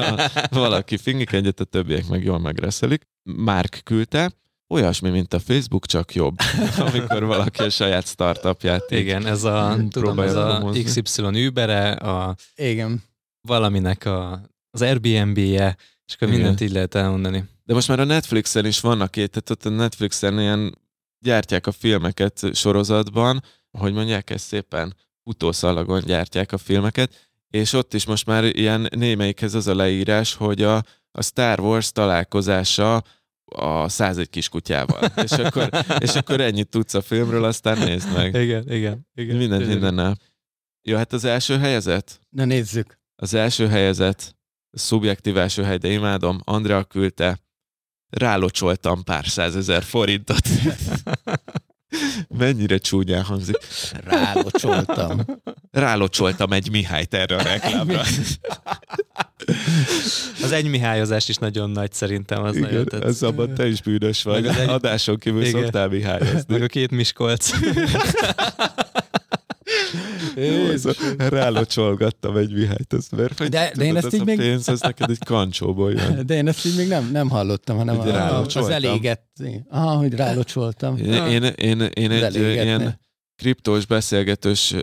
Valaki 0.50 0.96
fingik 0.96 1.32
egyet, 1.32 1.60
a 1.60 1.64
többiek 1.64 2.06
meg 2.06 2.24
jól 2.24 2.38
megreszelik. 2.38 3.02
Márk 3.22 3.80
küldte, 3.84 4.30
olyasmi, 4.74 5.10
mint 5.10 5.34
a 5.34 5.38
Facebook, 5.38 5.86
csak 5.86 6.14
jobb. 6.14 6.36
Amikor 6.88 7.24
valaki 7.24 7.62
a 7.62 7.70
saját 7.70 8.06
startupját 8.06 8.90
Igen, 8.90 9.26
ez 9.26 9.44
a, 9.44 9.76
tudom, 9.90 10.20
ez 10.20 10.34
a. 10.34 10.70
XY 10.84 11.46
Ubere, 11.46 11.90
a 11.90 12.36
Igen. 12.56 13.02
valaminek 13.40 14.04
a, 14.04 14.40
az 14.70 14.82
Airbnb-je, 14.82 15.76
és 16.06 16.14
akkor 16.14 16.28
Igen. 16.28 16.40
mindent 16.40 16.60
így 16.60 16.72
lehet 16.72 16.94
elmondani. 16.94 17.44
De 17.64 17.74
most 17.74 17.88
már 17.88 18.00
a 18.00 18.04
Netflixen 18.04 18.66
is 18.66 18.80
vannak 18.80 19.10
két, 19.10 19.30
tehát 19.30 19.50
ott 19.50 19.64
a 19.64 19.68
Netflixen 19.76 20.40
ilyen 20.40 20.78
gyártják 21.18 21.66
a 21.66 21.72
filmeket 21.72 22.54
sorozatban, 22.54 23.42
hogy 23.78 23.92
mondják 23.92 24.30
ezt 24.30 24.46
szépen, 24.46 24.94
utószalagon 25.22 26.02
gyártják 26.04 26.52
a 26.52 26.58
filmeket, 26.58 27.28
és 27.50 27.72
ott 27.72 27.94
is 27.94 28.06
most 28.06 28.26
már 28.26 28.44
ilyen 28.44 28.88
némelyikhez 28.96 29.54
az 29.54 29.66
a 29.66 29.74
leírás, 29.74 30.34
hogy 30.34 30.62
a, 30.62 30.76
a 31.10 31.22
Star 31.22 31.60
Wars 31.60 31.92
találkozása 31.92 33.02
a 33.56 33.88
101 33.88 34.30
kiskutyával. 34.30 35.10
és, 35.22 35.30
akkor, 35.30 35.68
és 35.98 36.14
akkor 36.14 36.40
ennyit 36.40 36.68
tudsz 36.68 36.94
a 36.94 37.00
filmről, 37.02 37.44
aztán 37.44 37.78
nézd 37.78 38.12
meg. 38.12 38.34
Igen, 38.34 38.70
igen. 38.72 39.06
igen. 39.14 39.36
Mindent 39.36 39.60
Gyönyörű. 39.62 39.80
mindennel. 39.80 40.16
Jó, 40.82 40.96
hát 40.96 41.12
az 41.12 41.24
első 41.24 41.58
helyezett? 41.58 42.20
Na 42.30 42.44
nézzük. 42.44 42.98
Az 43.16 43.34
első 43.34 43.68
helyezett, 43.68 44.36
szubjektív 44.70 45.36
első 45.36 45.62
hely, 45.62 45.76
de 45.76 45.88
imádom, 45.88 46.40
Andrea 46.44 46.84
küldte, 46.84 47.38
rálocsoltam 48.10 49.02
pár 49.04 49.26
százezer 49.26 49.82
forintot. 49.82 50.48
Mennyire 52.38 52.78
csúnyán 52.78 53.22
hangzik. 53.22 53.56
Rálocsoltam. 54.04 55.20
Rálocsoltam 55.70 56.52
egy 56.52 56.70
Mihályt 56.70 57.14
erre 57.14 57.36
a 57.36 57.42
reklámra. 57.42 58.00
Az 60.42 60.52
egy 60.52 60.66
Mihályozás 60.68 61.28
is 61.28 61.36
nagyon 61.36 61.70
nagy 61.70 61.92
szerintem. 61.92 62.42
Az 62.42 62.54
nagyon 62.54 62.70
Igen, 62.70 62.84
tetsz. 62.84 63.04
ez 63.04 63.22
abban 63.22 63.54
te 63.54 63.66
is 63.68 63.82
bűnös 63.82 64.22
vagy. 64.22 64.42
Meg 64.42 64.50
az 64.50 64.56
egy- 64.58 64.68
Adáson 64.68 65.18
kívül 65.18 65.44
Igen. 65.44 65.62
szoktál 65.62 65.88
Mihályozni. 65.88 66.44
Meg 66.48 66.62
a 66.62 66.66
két 66.66 66.90
Miskolc. 66.90 67.50
Rálocsolgattam 71.16 72.36
egy 72.36 72.52
Mihályt, 72.52 72.92
azt 72.92 73.16
mert 73.16 73.48
De- 73.48 73.72
de 73.76 73.84
én 73.84 73.96
ezt 73.96 74.06
ez 74.06 74.14
így 74.14 74.20
a 74.20 74.24
még- 74.24 74.36
pénz, 74.38 74.68
ez 74.68 74.80
neked 74.80 75.10
egy 75.10 75.24
kancsóból 75.24 75.92
jön. 75.92 76.20
De 76.26 76.34
én 76.34 76.48
ezt 76.48 76.66
így 76.66 76.76
még 76.76 76.88
nem, 76.88 77.10
nem 77.10 77.28
hallottam, 77.28 77.76
hanem 77.76 77.98
a, 78.00 78.02
a, 78.02 78.04
az 78.06 78.10
rálocsoltam. 78.10 78.72
eléget. 78.72 79.22
Aha, 79.68 79.96
hogy 79.96 80.14
rálocsoltam. 80.14 80.96
Én, 80.96 81.12
én, 81.26 81.42
én, 81.42 81.80
én 81.80 82.10
egy 82.10 82.22
Elégetni. 82.22 82.62
ilyen 82.62 83.00
kriptós 83.36 83.86
beszélgetős 83.86 84.74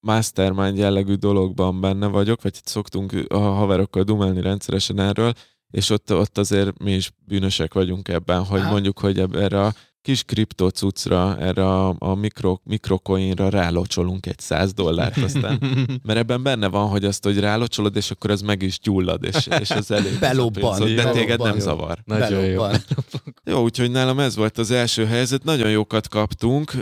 mastermind 0.00 0.76
jellegű 0.78 1.14
dologban 1.14 1.80
benne 1.80 2.06
vagyok, 2.06 2.42
vagy 2.42 2.54
szoktunk 2.64 3.12
a 3.28 3.38
haverokkal 3.38 4.02
dumálni 4.02 4.40
rendszeresen 4.40 5.00
erről, 5.00 5.32
és 5.72 5.90
ott, 5.90 6.12
ott 6.12 6.38
azért 6.38 6.78
mi 6.82 6.92
is 6.94 7.10
bűnösek 7.26 7.74
vagyunk 7.74 8.08
ebben, 8.08 8.44
hogy 8.44 8.60
Á. 8.60 8.70
mondjuk, 8.70 8.98
hogy 8.98 9.18
erre 9.32 9.60
a 9.60 9.74
kis 10.04 10.22
kriptocucra, 10.22 11.36
erre 11.38 11.66
a, 11.66 11.94
a 11.98 12.14
mikro, 12.14 12.58
mikrocoinra 12.64 13.48
rálocsolunk 13.48 14.26
egy 14.26 14.38
100 14.38 14.72
dollárt, 14.72 15.16
aztán 15.16 15.58
mert 16.06 16.18
ebben 16.18 16.42
benne 16.42 16.68
van, 16.68 16.88
hogy 16.88 17.04
azt, 17.04 17.24
hogy 17.24 17.40
rálocsolod, 17.40 17.96
és 17.96 18.10
akkor 18.10 18.30
ez 18.30 18.40
meg 18.40 18.62
is 18.62 18.78
gyullad, 18.82 19.24
és, 19.24 19.48
és 19.60 19.70
az 19.70 19.90
elég. 19.90 20.18
Belobban. 20.18 20.94
De 20.94 21.10
téged 21.10 21.40
nem 21.40 21.54
jó. 21.54 21.60
zavar. 21.60 21.98
Nagyon 22.04 22.44
jó. 22.44 22.60
Belobban. 22.60 22.80
Jó, 23.50 23.62
úgyhogy 23.62 23.90
nálam 23.90 24.18
ez 24.18 24.36
volt 24.36 24.58
az 24.58 24.70
első 24.70 25.06
helyzet, 25.06 25.44
nagyon 25.44 25.70
jókat 25.70 26.08
kaptunk. 26.08 26.72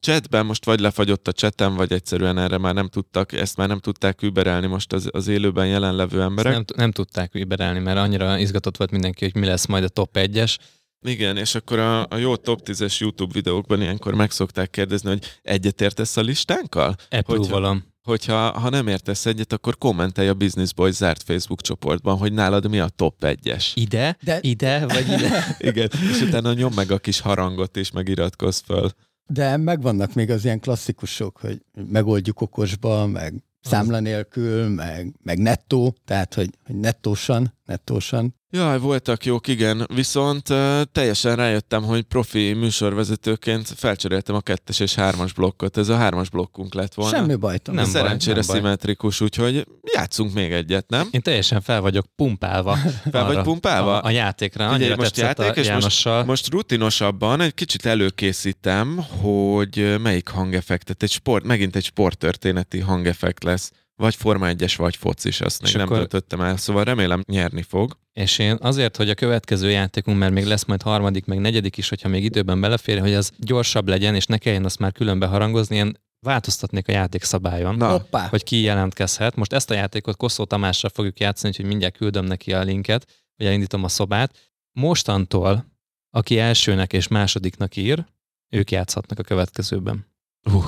Chatben 0.00 0.46
most 0.46 0.64
vagy 0.64 0.80
lefagyott 0.80 1.28
a 1.28 1.32
chatem, 1.32 1.74
vagy 1.74 1.92
egyszerűen 1.92 2.38
erre 2.38 2.58
már 2.58 2.74
nem 2.74 2.88
tudtak, 2.88 3.32
ezt 3.32 3.56
már 3.56 3.68
nem 3.68 3.78
tudták 3.78 4.22
überelni 4.22 4.66
most 4.66 4.92
az, 4.92 5.08
az 5.12 5.28
élőben 5.28 5.66
jelenlevő 5.66 6.22
emberek. 6.22 6.52
nem, 6.52 6.64
nem 6.76 6.92
tudták 6.92 7.34
überelni, 7.34 7.78
mert 7.78 7.98
annyira 7.98 8.38
izgatott 8.38 8.76
volt 8.76 8.90
mindenki, 8.90 9.24
hogy 9.24 9.40
mi 9.40 9.46
lesz 9.46 9.66
majd 9.66 9.84
a 9.84 9.88
top 9.88 10.10
1-es. 10.18 10.56
Igen, 11.02 11.36
és 11.36 11.54
akkor 11.54 11.78
a, 11.78 12.06
a 12.08 12.16
jó 12.16 12.36
top 12.36 12.60
10-es 12.64 12.98
YouTube 12.98 13.32
videókban 13.32 13.80
ilyenkor 13.80 14.14
meg 14.14 14.30
szokták 14.30 14.70
kérdezni, 14.70 15.08
hogy 15.08 15.38
egyetértesz 15.42 16.16
a 16.16 16.20
listánkkal? 16.20 16.96
Approve-olom. 17.10 17.84
Hogyha 18.02 18.58
ha 18.58 18.68
nem 18.68 18.86
értesz 18.86 19.26
egyet, 19.26 19.52
akkor 19.52 19.78
kommentelj 19.78 20.28
a 20.28 20.34
Business 20.34 20.72
Boys 20.72 20.94
zárt 20.94 21.22
Facebook 21.22 21.60
csoportban, 21.60 22.16
hogy 22.16 22.32
nálad 22.32 22.68
mi 22.68 22.78
a 22.78 22.88
top 22.88 23.14
1-es. 23.20 23.66
Ide, 23.74 24.16
De- 24.22 24.38
ide, 24.40 24.86
vagy 24.86 25.08
ide. 25.08 25.46
Igen, 25.70 25.88
és 26.10 26.20
utána 26.20 26.52
nyom 26.52 26.72
meg 26.74 26.90
a 26.90 26.98
kis 26.98 27.20
harangot 27.20 27.76
és 27.76 27.90
megiratkozz 27.90 28.60
föl. 28.60 28.90
De 29.26 29.56
megvannak 29.56 30.14
még 30.14 30.30
az 30.30 30.44
ilyen 30.44 30.60
klasszikusok, 30.60 31.40
hogy 31.40 31.62
megoldjuk 31.90 32.40
okosba, 32.40 33.06
meg 33.06 33.42
számla 33.60 34.00
nélkül, 34.00 34.68
meg, 34.68 35.14
meg 35.22 35.38
nettó, 35.38 35.96
tehát 36.04 36.34
hogy, 36.34 36.50
hogy 36.66 36.76
nettósan, 36.76 37.57
nettósan. 37.68 38.36
Jaj, 38.50 38.78
voltak 38.78 39.24
jók, 39.24 39.46
igen. 39.46 39.86
Viszont 39.94 40.48
uh, 40.48 40.82
teljesen 40.92 41.36
rájöttem, 41.36 41.82
hogy 41.82 42.02
profi 42.02 42.52
műsorvezetőként 42.52 43.68
felcseréltem 43.76 44.34
a 44.34 44.40
kettes 44.40 44.80
és 44.80 44.94
hármas 44.94 45.32
blokkot. 45.32 45.76
Ez 45.76 45.88
a 45.88 45.96
hármas 45.96 46.30
blokkunk 46.30 46.74
lett 46.74 46.94
volna. 46.94 47.16
Semmi 47.16 47.34
bajtom. 47.34 47.74
Nem 47.74 47.84
Nem 47.84 47.92
baj, 47.92 48.02
Szerencsére 48.02 48.36
nem 48.36 48.46
baj. 48.46 48.56
szimmetrikus, 48.56 49.20
úgyhogy 49.20 49.66
játszunk 49.94 50.32
még 50.32 50.52
egyet, 50.52 50.88
nem? 50.88 51.08
Én 51.10 51.20
teljesen 51.20 51.60
fel 51.60 51.80
vagyok 51.80 52.06
pumpálva. 52.16 52.76
Fel 53.12 53.24
vagy 53.24 53.42
pumpálva? 53.42 54.00
A, 54.00 54.06
a 54.06 54.10
játékra. 54.10 54.68
Annyira 54.68 54.96
most 54.96 55.16
játék, 55.16 55.46
a 55.46 55.60
és 55.60 55.66
Jánossal. 55.66 56.24
Most 56.24 56.50
rutinosabban 56.50 57.40
egy 57.40 57.54
kicsit 57.54 57.86
előkészítem, 57.86 58.96
hogy 58.96 59.96
melyik 60.02 60.28
hangeffektet, 60.28 61.02
egy 61.02 61.10
sport, 61.10 61.44
megint 61.44 61.76
egy 61.76 61.84
sporttörténeti 61.84 62.78
hangeffekt 62.78 63.44
lesz. 63.44 63.70
Vagy 63.98 64.14
Forma 64.14 64.46
1-es, 64.50 64.74
vagy 64.76 64.96
focis, 64.96 65.40
azt 65.40 65.60
még 65.62 65.70
És 65.70 65.76
nem 65.76 65.86
akkor- 65.86 65.98
döntöttem 65.98 66.40
el, 66.40 66.56
szóval 66.56 66.84
remélem 66.84 67.22
nyerni 67.26 67.62
fog. 67.62 67.98
És 68.12 68.38
én 68.38 68.56
azért, 68.60 68.96
hogy 68.96 69.10
a 69.10 69.14
következő 69.14 69.70
játékunk, 69.70 70.18
mert 70.18 70.32
még 70.32 70.44
lesz 70.44 70.64
majd 70.64 70.82
harmadik, 70.82 71.24
meg 71.24 71.38
negyedik 71.38 71.76
is, 71.76 71.88
hogyha 71.88 72.08
még 72.08 72.24
időben 72.24 72.60
belefér, 72.60 73.00
hogy 73.00 73.12
az 73.14 73.30
gyorsabb 73.36 73.88
legyen, 73.88 74.14
és 74.14 74.26
ne 74.26 74.38
kelljen 74.38 74.64
azt 74.64 74.78
már 74.78 74.92
külön 74.92 75.18
beharangozni, 75.18 75.76
én 75.76 75.96
változtatnék 76.20 76.88
a 76.88 76.92
játékszabályon. 76.92 77.74
Na, 77.74 77.90
Hoppá! 77.90 78.28
hogy 78.28 78.44
ki 78.44 78.56
jelentkezhet. 78.60 79.36
Most 79.36 79.52
ezt 79.52 79.70
a 79.70 79.74
játékot 79.74 80.16
Kosszó 80.16 80.44
Tamással 80.44 80.90
fogjuk 80.94 81.20
játszani, 81.20 81.48
úgyhogy 81.52 81.66
mindjárt 81.68 81.96
küldöm 81.96 82.24
neki 82.24 82.52
a 82.52 82.62
linket, 82.62 83.06
vagy 83.36 83.46
elindítom 83.46 83.84
a 83.84 83.88
szobát. 83.88 84.52
Mostantól, 84.72 85.64
aki 86.10 86.38
elsőnek 86.38 86.92
és 86.92 87.08
másodiknak 87.08 87.76
ír, 87.76 88.04
ők 88.48 88.70
játszhatnak 88.70 89.18
a 89.18 89.22
következőben. 89.22 90.06
Uh, 90.52 90.64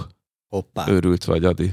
Hoppá. 0.48 0.88
őrült 0.88 1.24
vagy, 1.24 1.44
Adi. 1.44 1.72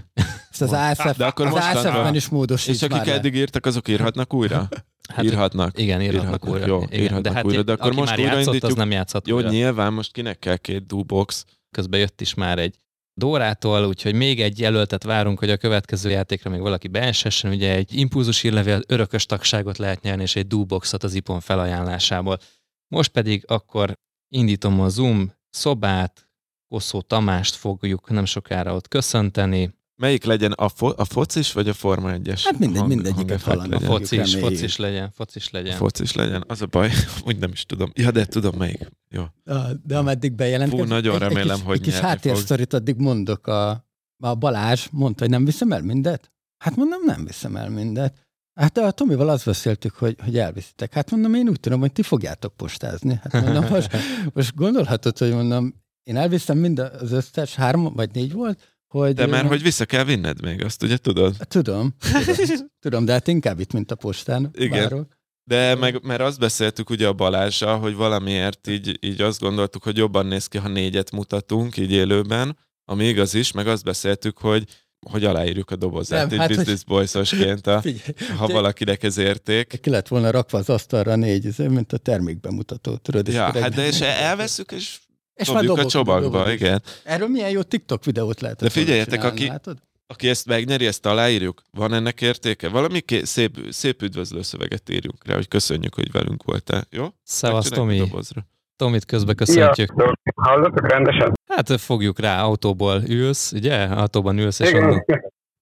Ezt 0.62 0.72
az 0.72 0.72
ASF, 0.72 1.18
De 1.18 1.26
akkor 1.26 1.46
az 1.46 1.54
ASF-ben 1.54 2.16
is 2.16 2.30
módosít 2.30 2.76
És 2.76 2.82
akik 2.82 3.08
eddig 3.08 3.36
írtak, 3.36 3.66
azok 3.66 3.88
írhatnak 3.88 4.34
újra? 4.34 4.68
Hát, 5.14 5.24
írhatnak. 5.26 5.80
Igen, 5.80 6.02
írhatnak, 6.02 6.24
Írhatnak, 6.26 6.54
újra. 6.54 6.66
jó, 6.68 6.82
igen, 6.82 7.00
írhatnak 7.00 7.24
de 7.24 7.32
hát 7.32 7.46
újra, 7.46 7.64
de 7.64 7.72
akkor 7.72 7.88
aki 7.88 7.96
most 7.96 8.10
már 8.10 8.20
játszott, 8.20 8.64
az 8.64 8.74
nem 8.74 8.92
játszhat 8.92 9.28
Jó, 9.28 9.36
újra. 9.36 9.50
nyilván 9.50 9.94
most 9.94 10.12
kinek 10.12 10.40
kell 10.40 10.58
két 10.58 10.86
dúbox? 10.86 11.46
Közben 11.72 12.00
jött 12.00 12.22
is 12.22 12.34
már 12.34 12.60
egy 12.60 12.76
Dórától, 13.14 13.86
úgyhogy 13.86 14.14
még 14.14 14.42
egy 14.42 14.60
jelöltet 14.60 15.04
várunk, 15.04 15.40
hogy 15.40 15.50
a 15.50 15.58
következő 15.58 16.10
játékra 16.10 16.50
még 16.50 16.60
valaki 16.60 16.88
beesessen. 16.88 17.52
Ugye 17.52 17.74
egy 17.74 17.98
impulzus 17.98 18.42
hírlevél 18.42 18.82
örökös 18.88 19.26
tagságot 19.26 19.78
lehet 19.78 20.02
nyerni, 20.02 20.22
és 20.22 20.36
egy 20.36 20.48
dúboxot 20.48 21.04
az 21.04 21.14
IPON 21.14 21.40
felajánlásából. 21.40 22.38
Most 22.88 23.12
pedig 23.12 23.44
akkor 23.48 23.94
indítom 24.30 24.80
a 24.82 24.90
Zoom 24.90 25.34
szobát, 25.50 26.30
Koszó 26.68 27.02
Tamást 27.02 27.56
fogjuk 27.56 28.10
nem 28.10 28.26
sokára 28.26 28.74
ott 28.74 28.88
köszönteni. 28.88 29.77
Melyik 29.98 30.24
legyen 30.24 30.52
a, 30.52 30.70
fo- 30.70 31.00
a 31.00 31.06
focis 31.06 31.54
vagy 31.54 31.70
a 31.70 31.74
Forma 31.74 32.12
1-es? 32.14 32.42
Hát 32.44 32.60
mindegy, 32.60 32.78
hang- 32.78 32.94
mindegyiket 32.94 33.46
legyen? 33.46 33.72
A 33.72 33.80
focis, 33.80 34.36
focis 34.36 34.76
legyen, 34.78 35.12
focis 35.12 35.50
legyen. 35.50 35.76
Focis 35.78 36.14
legyen. 36.14 36.44
Az 36.48 36.62
a 36.62 36.66
baj, 36.66 36.92
úgy 37.28 37.38
nem 37.38 37.52
is 37.52 37.66
tudom. 37.66 37.92
Ja, 37.94 38.12
de 38.12 38.26
tudom 38.26 38.58
melyik. 38.58 38.92
Jó. 39.10 39.24
De 39.84 39.98
ameddig 39.98 40.34
bejelentkezik. 40.34 40.86
Fú, 40.86 40.92
nagyon 40.92 41.14
egy, 41.14 41.20
remélem, 41.20 41.50
egy 41.50 41.56
kis, 41.56 41.66
hogy 41.66 41.76
Egy 41.76 41.82
kis 41.82 41.94
háttérsztorit 42.00 42.74
addig 42.74 42.96
mondok. 42.98 43.48
A, 43.48 43.86
a 44.24 44.36
Balázs 44.36 44.88
mondta, 44.92 45.22
hogy 45.24 45.32
nem 45.32 45.46
viszem 45.46 45.72
el 45.72 45.82
mindet. 45.82 46.32
Hát 46.58 46.76
mondom, 46.76 47.04
nem 47.06 47.26
viszem 47.26 47.56
el 47.56 47.70
mindet. 47.70 48.26
Hát 48.54 48.78
a 48.78 48.92
Tomival 48.92 49.30
azt 49.30 49.46
beszéltük, 49.46 49.96
hogy, 49.96 50.16
hogy 50.24 50.38
elviszitek. 50.38 50.94
Hát 50.94 51.12
mondom, 51.12 51.34
én 51.34 51.50
úgy 51.50 51.60
tudom, 51.60 51.80
hogy 51.80 51.92
ti 51.92 52.02
fogjátok 52.02 52.54
postázni. 52.56 53.20
Hát 53.24 53.44
mondom, 53.44 53.66
most, 53.74 53.96
most 54.34 54.56
gondolhatod, 54.56 55.18
hogy 55.18 55.32
mondom, 55.34 55.74
én 56.04 56.16
elviszem 56.18 56.58
mind 56.58 56.80
az 56.80 57.12
összes, 57.12 57.56
három 57.56 57.94
vagy 57.94 58.10
négy 58.14 58.32
volt, 58.32 58.77
hogy... 58.88 59.14
De 59.14 59.26
mert 59.26 59.48
hogy 59.48 59.62
vissza 59.62 59.86
kell 59.86 60.04
vinned 60.04 60.42
még, 60.42 60.64
azt 60.64 60.84
ugye 60.84 60.98
tudod? 60.98 61.36
Tudom, 61.48 61.96
tudom, 62.00 62.36
tudom, 62.84 63.06
de 63.06 63.12
hát 63.12 63.28
inkább 63.28 63.60
itt, 63.60 63.74
mint 63.74 63.92
a 63.92 63.96
postán. 63.96 64.50
Igen. 64.54 64.82
Várok. 64.82 65.16
De 65.44 65.76
meg, 65.76 66.04
mert 66.04 66.22
azt 66.22 66.40
beszéltük 66.40 66.90
ugye 66.90 67.08
a 67.08 67.14
Balázsral, 67.14 67.80
hogy 67.80 67.96
valamiért 67.96 68.68
így, 68.68 68.98
így 69.02 69.22
azt 69.22 69.40
gondoltuk, 69.40 69.84
hogy 69.84 69.98
jobban 69.98 70.26
néz 70.26 70.48
ki, 70.48 70.58
ha 70.58 70.68
négyet 70.68 71.12
mutatunk 71.12 71.78
így 71.78 71.92
élőben, 71.92 72.58
ami 72.86 73.08
igaz 73.08 73.34
is, 73.34 73.52
meg 73.52 73.68
azt 73.68 73.84
beszéltük, 73.84 74.38
hogy 74.38 74.64
hogy 75.10 75.24
aláírjuk 75.24 75.72
a 75.72 75.76
dobozát 75.76 76.26
Nem, 76.26 76.34
így 76.34 76.40
hát, 76.40 76.56
business 76.56 76.84
boysosként, 76.84 77.68
a, 77.68 77.82
Figyelj, 77.82 78.36
ha 78.38 78.48
de- 78.48 78.54
valakinek 78.54 79.04
ez 79.04 79.18
érték. 79.18 79.80
Ki 79.82 79.90
lett 79.90 80.08
volna 80.08 80.30
rakva 80.32 80.58
az 80.58 80.70
asztalra 80.70 81.16
négy, 81.16 81.54
mint 81.58 81.94
a 81.94 81.98
termékbemutató, 81.98 82.96
tudod? 82.96 83.28
Ja, 83.28 83.60
hát 83.60 83.74
de 83.74 83.88
és 83.88 84.02
elveszük, 84.02 84.72
és, 84.72 85.00
És 85.38 85.48
már 85.48 85.56
dobjuk 85.56 85.72
a 85.72 85.76
dobok, 85.76 85.92
csomagba, 85.92 86.30
dobok 86.30 86.48
is. 86.48 86.54
igen. 86.54 86.82
Erről 87.04 87.28
milyen 87.28 87.50
jó 87.50 87.62
TikTok 87.62 88.06
videót 88.06 88.42
lehet. 88.42 88.60
De 88.62 88.70
figyeljetek, 88.70 89.24
aki, 89.24 89.48
Látod? 89.48 89.78
aki 90.08 90.30
ezt 90.30 90.46
megnyeri, 90.46 90.86
ezt 90.86 91.06
aláírjuk. 91.06 91.62
Van 91.72 91.94
ennek 91.94 92.22
értéke? 92.22 92.70
Valami 92.70 93.00
ké- 93.00 93.26
szép, 93.26 93.58
szép 93.70 94.02
üdvözlő 94.02 94.42
szöveget 94.42 94.90
írjunk 94.90 95.28
rá, 95.28 95.36
hogy 95.36 95.48
köszönjük, 95.48 95.96
hogy 95.96 96.12
velünk 96.12 96.44
voltál. 96.44 96.84
Jó? 96.90 97.08
Szevasz, 97.24 97.72
a 97.72 97.76
Tomi. 97.76 98.04
Tomit 98.76 99.06
közbe 99.06 99.34
köszöntjük. 99.34 99.94
Hallottok 100.36 100.88
rendesen? 100.88 101.34
Hát 101.48 101.82
fogjuk 101.82 102.20
rá, 102.20 102.44
autóból 102.44 103.04
ülsz, 103.08 103.52
ugye? 103.52 103.84
Autóban 103.84 104.38
ülsz, 104.38 104.60
és 104.60 104.70
Igen. 104.70 104.84
onnan... 104.84 105.06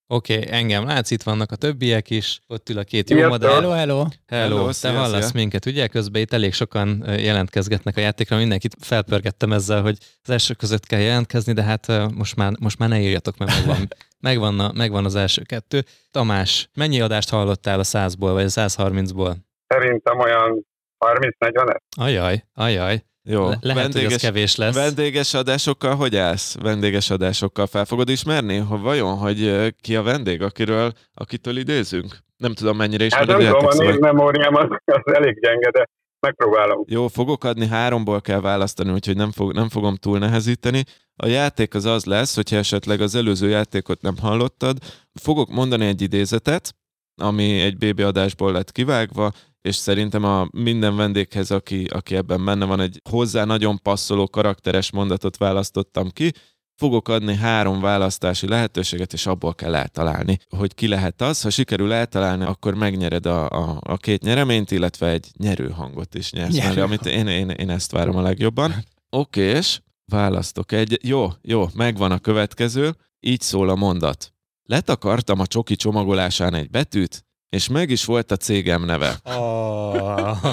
Oké, 0.07 0.37
okay, 0.37 0.51
engem 0.51 0.85
látsz, 0.85 1.11
itt 1.11 1.23
vannak 1.23 1.51
a 1.51 1.55
többiek 1.55 2.09
is, 2.09 2.39
ott 2.47 2.69
ül 2.69 2.77
a 2.77 2.83
két 2.83 3.09
jó 3.09 3.27
modell. 3.27 3.53
Hello, 3.53 3.69
hello. 3.69 4.05
Hello, 4.27 4.55
Hello, 4.55 4.71
te 4.81 4.91
hallasz 4.91 5.23
szia. 5.23 5.39
minket, 5.39 5.65
ugye? 5.65 5.87
Közben 5.87 6.21
itt 6.21 6.33
elég 6.33 6.53
sokan 6.53 7.03
jelentkezgetnek 7.17 7.97
a 7.97 7.99
játékra, 7.99 8.37
mindenkit 8.37 8.75
felpörgettem 8.79 9.53
ezzel, 9.53 9.81
hogy 9.81 9.97
az 10.23 10.29
első 10.29 10.53
között 10.53 10.85
kell 10.85 10.99
jelentkezni, 10.99 11.53
de 11.53 11.63
hát 11.63 11.87
most 12.15 12.35
már, 12.35 12.51
most 12.59 12.79
már 12.79 12.89
ne 12.89 12.99
írjatok, 12.99 13.37
mert 13.37 13.55
megvan, 13.55 13.87
megvan, 14.27 14.59
a, 14.59 14.71
megvan 14.75 15.05
az 15.05 15.15
első 15.15 15.41
kettő. 15.41 15.83
Tamás, 16.11 16.69
mennyi 16.73 17.01
adást 17.01 17.29
hallottál 17.29 17.79
a 17.79 17.83
100-ból, 17.83 18.31
vagy 18.33 18.43
a 18.43 18.47
130-ból? 18.47 19.35
Szerintem 19.67 20.19
olyan 20.19 20.65
30-40 21.05 21.69
-et. 21.69 21.83
Ajaj, 21.97 22.43
ajaj. 22.53 23.03
Jó. 23.27 23.49
Le- 23.49 23.57
lehet, 23.61 23.93
hogy 23.93 24.05
az 24.05 24.15
kevés 24.15 24.55
lesz. 24.55 24.75
Vendéges 24.75 25.33
adásokkal 25.33 25.95
hogy 25.95 26.15
állsz? 26.15 26.55
Vendéges 26.61 27.09
adásokkal 27.09 27.67
fel 27.67 27.85
fogod 27.85 28.09
ismerni? 28.09 28.57
Ha 28.57 28.77
vajon, 28.77 29.17
hogy 29.17 29.73
ki 29.81 29.95
a 29.95 30.03
vendég, 30.03 30.41
akiről, 30.41 30.91
akitől 31.13 31.57
idézünk? 31.57 32.17
Nem 32.37 32.53
tudom, 32.53 32.77
mennyire 32.77 33.03
Hát 33.03 33.11
ismered 33.23 33.43
nem 33.43 33.53
a 33.53 33.57
tudom, 33.57 33.79
a 33.79 33.91
névmemóriám 33.91 34.55
az, 34.55 34.67
az 34.85 35.13
elég 35.13 35.39
gyenge, 35.39 35.69
de 35.69 35.89
megpróbálom. 36.19 36.83
Jó, 36.87 37.07
fogok 37.07 37.43
adni, 37.43 37.67
háromból 37.67 38.21
kell 38.21 38.39
választani, 38.39 38.91
úgyhogy 38.91 39.15
nem, 39.15 39.31
fog, 39.31 39.53
nem 39.53 39.69
fogom 39.69 39.95
túl 39.95 40.17
nehezíteni. 40.19 40.83
A 41.15 41.27
játék 41.27 41.73
az 41.73 41.85
az 41.85 42.05
lesz, 42.05 42.35
hogyha 42.35 42.55
esetleg 42.55 43.01
az 43.01 43.15
előző 43.15 43.49
játékot 43.49 44.01
nem 44.01 44.17
hallottad, 44.21 44.77
fogok 45.13 45.49
mondani 45.49 45.85
egy 45.85 46.01
idézetet, 46.01 46.75
ami 47.21 47.61
egy 47.61 47.77
BB 47.77 47.99
adásból 47.99 48.51
lett 48.51 48.71
kivágva, 48.71 49.31
és 49.65 49.75
szerintem 49.75 50.23
a 50.23 50.47
minden 50.51 50.95
vendéghez, 50.95 51.51
aki, 51.51 51.83
aki 51.83 52.15
ebben 52.15 52.45
benne 52.45 52.65
van, 52.65 52.79
egy 52.79 53.01
hozzá 53.09 53.43
nagyon 53.43 53.81
passzoló 53.81 54.27
karakteres 54.27 54.91
mondatot 54.91 55.37
választottam 55.37 56.09
ki, 56.09 56.31
fogok 56.75 57.07
adni 57.07 57.35
három 57.35 57.79
választási 57.81 58.47
lehetőséget, 58.47 59.13
és 59.13 59.25
abból 59.25 59.55
kell 59.55 59.75
eltalálni, 59.75 60.37
hogy 60.49 60.73
ki 60.73 60.87
lehet 60.87 61.21
az. 61.21 61.41
Ha 61.41 61.49
sikerül 61.49 61.93
eltalálni, 61.93 62.43
akkor 62.43 62.73
megnyered 62.73 63.25
a, 63.25 63.49
a, 63.49 63.79
a 63.81 63.97
két 63.97 64.23
nyereményt, 64.23 64.71
illetve 64.71 65.09
egy 65.09 65.31
nyerő 65.37 65.69
hangot 65.69 66.15
is 66.15 66.31
nyersz, 66.31 66.55
Nyerő 66.55 66.81
amit 66.81 67.05
én, 67.05 67.27
én, 67.27 67.49
én 67.49 67.69
ezt 67.69 67.91
várom 67.91 68.15
a 68.15 68.21
legjobban. 68.21 68.73
Oké, 69.09 69.41
és 69.41 69.79
választok 70.05 70.71
egy. 70.71 70.99
Jó, 71.03 71.27
jó, 71.41 71.67
megvan 71.73 72.11
a 72.11 72.19
következő. 72.19 72.95
Így 73.19 73.41
szól 73.41 73.69
a 73.69 73.75
mondat. 73.75 74.33
Letakartam 74.63 75.39
a 75.39 75.47
csoki 75.47 75.75
csomagolásán 75.75 76.53
egy 76.53 76.69
betűt, 76.69 77.25
és 77.55 77.67
meg 77.67 77.89
is 77.89 78.05
volt 78.05 78.31
a 78.31 78.35
cégem 78.35 78.83
neve. 78.85 79.19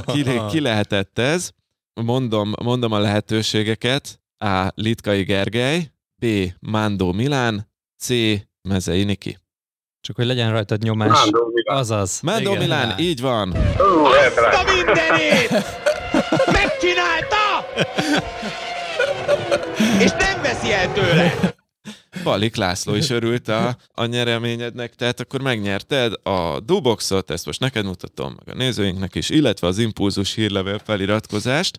Ki, 0.07 0.25
ki 0.51 0.61
lehetett 0.61 1.19
ez? 1.19 1.51
Mondom, 1.95 2.53
mondom 2.63 2.93
a 2.93 2.99
lehetőségeket. 2.99 4.21
A. 4.39 4.73
Litkai 4.75 5.23
Gergely, 5.23 5.91
B. 6.17 6.27
Mándó 6.61 7.13
Milán, 7.13 7.71
C. 7.99 8.09
Mezei 8.63 9.05
Niki. 9.05 9.39
Csak 10.01 10.17
hogy 10.17 10.27
legyen 10.27 10.51
rajtad 10.51 10.83
nyomás. 10.83 11.19
Mándó 11.19 11.51
Milán. 11.53 11.77
Azaz. 11.79 12.21
Mándó 12.21 12.51
Igen. 12.51 12.63
Milán, 12.63 12.99
így 12.99 13.21
van. 13.21 13.49
Ú, 13.79 14.13
eltaláltam. 14.13 14.75
mindenét! 14.75 15.51
Megcsinálta! 16.53 17.67
És 20.05 20.11
nem 20.11 20.43
veszi 20.43 20.73
el 20.73 20.93
tőle! 20.93 21.35
Balik 22.25 22.57
László 22.57 22.95
is 22.95 23.11
örült 23.11 23.49
a, 23.49 23.77
a 23.95 24.05
nyereményednek, 24.05 24.95
tehát 24.95 25.21
akkor 25.21 25.41
megnyerted 25.43 26.13
a 26.23 26.61
Duboxot, 26.61 27.31
ezt 27.31 27.47
most 27.47 27.61
neked 27.61 27.85
mutatom, 27.85 28.35
meg 28.45 28.55
a 28.55 28.59
nézőinknek 28.59 29.15
is, 29.15 29.31
illetve 29.31 29.67
az 29.67 29.79
Impulzus 29.79 30.35
hírlevél 30.35 30.79
feliratkozást. 30.79 31.79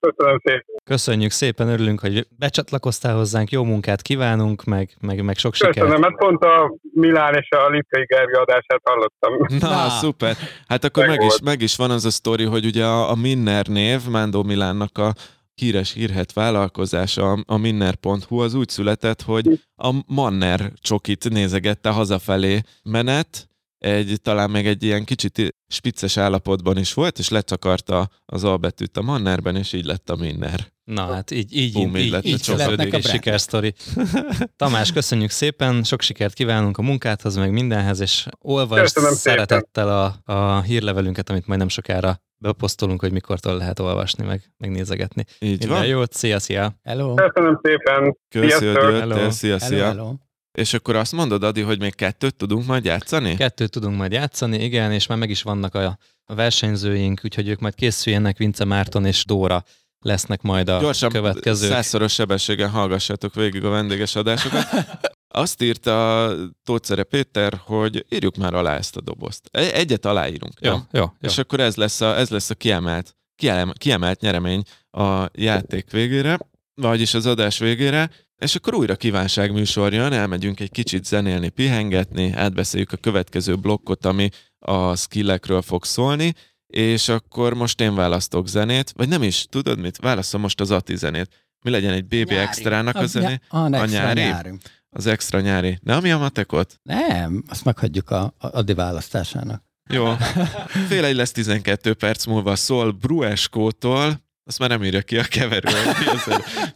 Köszönöm 0.00 0.40
szépen. 0.44 0.74
Köszönjük 0.84 1.30
szépen, 1.30 1.68
örülünk, 1.68 2.00
hogy 2.00 2.26
becsatlakoztál 2.38 3.14
hozzánk, 3.16 3.50
jó 3.50 3.64
munkát 3.64 4.02
kívánunk, 4.02 4.64
meg, 4.64 4.90
meg, 5.00 5.24
meg 5.24 5.36
sok 5.36 5.54
sikert. 5.54 5.78
Köszönöm, 5.78 6.02
hát 6.02 6.16
pont 6.16 6.42
a 6.42 6.74
Milán 6.92 7.34
és 7.34 7.48
a 7.50 7.68
Lipkai 7.68 8.04
Gergely 8.04 8.40
adását 8.40 8.80
hallottam. 8.82 9.58
Na, 9.60 9.84
Na. 9.84 9.88
szuper. 9.88 10.36
Hát 10.68 10.84
akkor 10.84 11.06
Meg 11.06 11.18
meg 11.18 11.26
is, 11.26 11.40
meg 11.44 11.60
is 11.60 11.76
van 11.76 11.90
az 11.90 12.04
a 12.04 12.10
sztori, 12.10 12.44
hogy 12.44 12.64
ugye 12.64 12.84
a, 12.84 13.10
a 13.10 13.14
Minner 13.14 13.66
név, 13.66 14.00
Mándó 14.10 14.42
Milánnak 14.42 14.98
a 14.98 15.12
híres 15.54 15.92
hírhet 15.92 16.32
vállalkozása, 16.32 17.32
a- 17.32 17.56
minner.hu, 17.56 18.38
az 18.38 18.54
úgy 18.54 18.68
született, 18.68 19.22
hogy 19.22 19.60
a 19.76 20.02
Manner 20.06 20.72
csokit 20.80 21.30
nézegette 21.30 21.90
hazafelé 21.90 22.60
menet, 22.82 23.48
egy, 23.84 24.20
talán 24.22 24.50
még 24.50 24.66
egy 24.66 24.82
ilyen 24.82 25.04
kicsit 25.04 25.54
spicces 25.68 26.16
állapotban 26.16 26.78
is 26.78 26.94
volt, 26.94 27.18
és 27.18 27.28
lecsakarta 27.28 28.08
az 28.26 28.44
A 28.44 28.56
betűt 28.56 28.96
a 28.96 29.02
Mannerben, 29.02 29.56
és 29.56 29.72
így 29.72 29.84
lett 29.84 30.10
a 30.10 30.16
Minner. 30.16 30.72
Na 30.84 31.12
hát 31.12 31.30
így, 31.30 31.56
így, 31.56 31.72
Bum, 31.72 31.96
így 31.96 32.04
így, 32.04 32.10
lett 32.10 32.24
így, 32.24 32.42
születnek 32.42 32.92
a 32.92 33.00
sikersztori. 33.00 33.74
Tamás, 34.56 34.92
köszönjük 34.92 35.30
szépen, 35.30 35.82
sok 35.82 36.00
sikert 36.00 36.34
kívánunk 36.34 36.78
a 36.78 36.82
munkádhoz, 36.82 37.36
meg 37.36 37.52
mindenhez, 37.52 38.00
és 38.00 38.26
olvasd 38.38 38.96
szeretettel 39.14 39.88
a, 40.24 40.32
a 40.32 40.60
hírlevelünket, 40.60 41.30
amit 41.30 41.46
majd 41.46 41.58
nem 41.58 41.68
sokára 41.68 42.20
beposztolunk, 42.36 43.00
hogy 43.00 43.12
mikortól 43.12 43.56
lehet 43.56 43.78
olvasni, 43.78 44.24
meg 44.24 44.52
megnézegetni. 44.56 45.24
Így 45.38 45.58
Minden 45.58 45.68
van. 45.68 45.86
jót, 45.86 46.12
szia, 46.12 46.38
szia! 46.38 46.78
Hello. 46.82 47.14
Köszönöm 47.14 47.60
szépen. 47.62 48.16
Jöttél. 48.30 48.98
Hello. 48.98 49.30
Szia, 49.30 49.56
Hello, 49.58 49.74
szia. 49.74 49.84
hello. 49.84 50.12
És 50.58 50.74
akkor 50.74 50.96
azt 50.96 51.12
mondod, 51.12 51.42
Adi, 51.42 51.60
hogy 51.60 51.78
még 51.78 51.94
kettőt 51.94 52.36
tudunk 52.36 52.66
majd 52.66 52.84
játszani? 52.84 53.36
Kettőt 53.36 53.70
tudunk 53.70 53.96
majd 53.96 54.12
játszani, 54.12 54.64
igen, 54.64 54.92
és 54.92 55.06
már 55.06 55.18
meg 55.18 55.30
is 55.30 55.42
vannak 55.42 55.74
a, 55.74 55.98
a 56.24 56.34
versenyzőink, 56.34 57.20
úgyhogy 57.24 57.48
ők 57.48 57.60
majd 57.60 57.74
készüljenek, 57.74 58.36
Vince 58.36 58.64
Márton 58.64 59.04
és 59.06 59.24
Dóra 59.24 59.64
lesznek 59.98 60.42
majd 60.42 60.68
a 60.68 60.80
Gyorsan, 60.80 61.10
következők. 61.10 61.70
százszoros 61.70 62.12
sebességen 62.12 62.70
hallgassátok 62.70 63.34
végig 63.34 63.64
a 63.64 63.68
vendéges 63.68 64.14
adásokat. 64.16 64.66
Azt 65.28 65.62
írta 65.62 66.32
Tócere 66.64 67.02
Péter, 67.02 67.60
hogy 67.64 68.06
írjuk 68.08 68.36
már 68.36 68.54
alá 68.54 68.76
ezt 68.76 68.96
a 68.96 69.00
dobozt. 69.00 69.48
E- 69.52 69.74
Egyet 69.74 70.04
aláírunk. 70.04 70.52
Jó, 70.60 70.70
nem? 70.70 70.86
jó, 70.92 71.00
jó. 71.00 71.06
És 71.20 71.38
akkor 71.38 71.60
ez 71.60 71.76
lesz 71.76 72.00
a, 72.00 72.18
ez 72.18 72.28
lesz 72.28 72.50
a 72.50 72.54
kiemelt, 72.54 73.16
kiemelt, 73.36 73.78
kiemelt 73.78 74.20
nyeremény 74.20 74.62
a 74.90 75.24
játék 75.32 75.90
végére, 75.90 76.38
vagyis 76.74 77.14
az 77.14 77.26
adás 77.26 77.58
végére. 77.58 78.10
És 78.38 78.54
akkor 78.54 78.74
újra 78.74 78.96
kívánságműsor 78.96 79.92
jön, 79.92 80.12
elmegyünk 80.12 80.60
egy 80.60 80.70
kicsit 80.70 81.04
zenélni, 81.04 81.48
pihengetni, 81.48 82.32
átbeszéljük 82.32 82.92
a 82.92 82.96
következő 82.96 83.56
blokkot, 83.56 84.04
ami 84.04 84.28
a 84.58 84.96
skillekről 84.96 85.62
fog 85.62 85.84
szólni, 85.84 86.34
és 86.66 87.08
akkor 87.08 87.54
most 87.54 87.80
én 87.80 87.94
választok 87.94 88.48
zenét, 88.48 88.92
vagy 88.96 89.08
nem 89.08 89.22
is, 89.22 89.46
tudod 89.48 89.78
mit? 89.78 89.96
Válaszom 89.96 90.40
most 90.40 90.60
az 90.60 90.70
Ati 90.70 90.96
zenét. 90.96 91.28
Mi 91.64 91.70
legyen 91.70 91.92
egy 91.92 92.04
BB 92.04 92.12
Nyári. 92.12 92.36
extrának 92.36 92.96
a 92.96 93.06
zené? 93.06 93.32
ny- 93.32 93.40
a 93.48 93.72
extra 93.72 93.86
nyári? 93.86 94.20
nyári. 94.20 94.52
Az 94.90 95.06
extra 95.06 95.40
nyári. 95.40 95.78
Nem 95.82 95.96
ami 95.96 96.10
a 96.10 96.18
matekot? 96.18 96.80
Nem, 96.82 97.42
azt 97.48 97.64
meghagyjuk 97.64 98.10
a, 98.10 98.22
a 98.22 98.34
Adi 98.38 98.74
választásának. 98.74 99.62
Jó. 99.90 100.14
Fél 100.88 101.04
egy 101.04 101.14
lesz 101.14 101.32
12 101.32 101.94
perc 101.94 102.26
múlva 102.26 102.56
szól 102.56 102.90
Brueskótól, 102.90 104.23
azt 104.44 104.58
már 104.58 104.68
nem 104.68 104.84
írja 104.84 105.02
ki 105.02 105.18
a 105.18 105.22
keverő. 105.22 105.70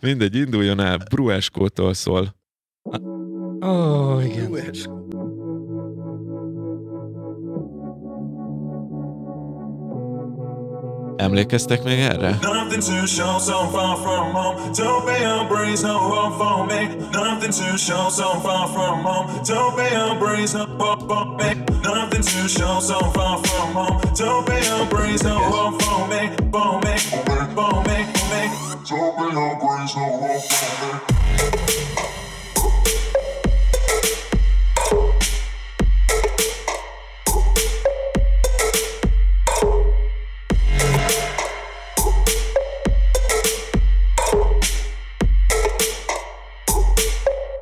Mindegy, 0.00 0.36
induljon 0.36 0.80
el. 0.80 0.96
Brueskótól 0.96 1.94
szól. 1.94 2.34
Ó, 3.60 3.68
oh, 3.68 4.24
igen. 4.24 4.50
Emlékeztek 11.18 11.84
még 11.84 11.98
erre? 11.98 12.38
Nothing 12.40 12.82
to 12.82 13.06
show 13.06 13.38
so 13.38 13.68
far 13.72 13.96
from 13.96 14.32
home. 14.32 14.72
Don't 14.72 15.04
be 15.06 15.24
a 15.24 15.46
breeze, 15.48 15.82
no 15.82 15.96
one 15.96 16.36
for 16.38 16.66
me. 16.66 16.78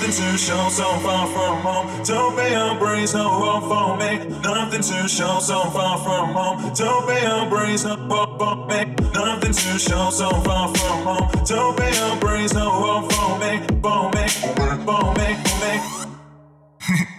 Nothing 0.09 0.31
to 0.31 0.37
show 0.39 0.69
so 0.69 0.85
far 1.01 1.27
from 1.27 1.61
home. 1.61 2.03
Don't 2.03 2.35
be 2.35 2.41
a 2.41 2.75
breeze, 2.79 3.13
no 3.13 3.27
one 3.39 3.61
for 3.61 3.95
me. 3.95 4.17
Nothing 4.41 4.81
to 4.81 5.07
show 5.07 5.37
so 5.39 5.61
far 5.69 5.99
from 5.99 6.33
home. 6.33 6.73
Don't 6.73 7.07
be 7.07 7.13
a 7.13 7.47
breeze, 7.47 7.85
no 7.85 7.95
one 7.95 8.39
for 8.39 8.55
me. 8.65 8.85
Nothing 9.13 9.53
to 9.53 9.77
show 9.77 10.09
so 10.09 10.31
far 10.41 10.73
from 10.75 11.03
home. 11.03 11.45
Don't 11.45 11.77
be 11.77 11.83
a 11.83 12.17
breeze, 12.19 12.55
no 12.55 12.69
one 12.79 13.07
for 13.07 13.37
me. 13.37 13.61
For 13.83 14.09
me, 14.09 14.27
for 14.83 15.13
me, 15.13 15.35
for 15.45 16.89
me. 16.89 17.05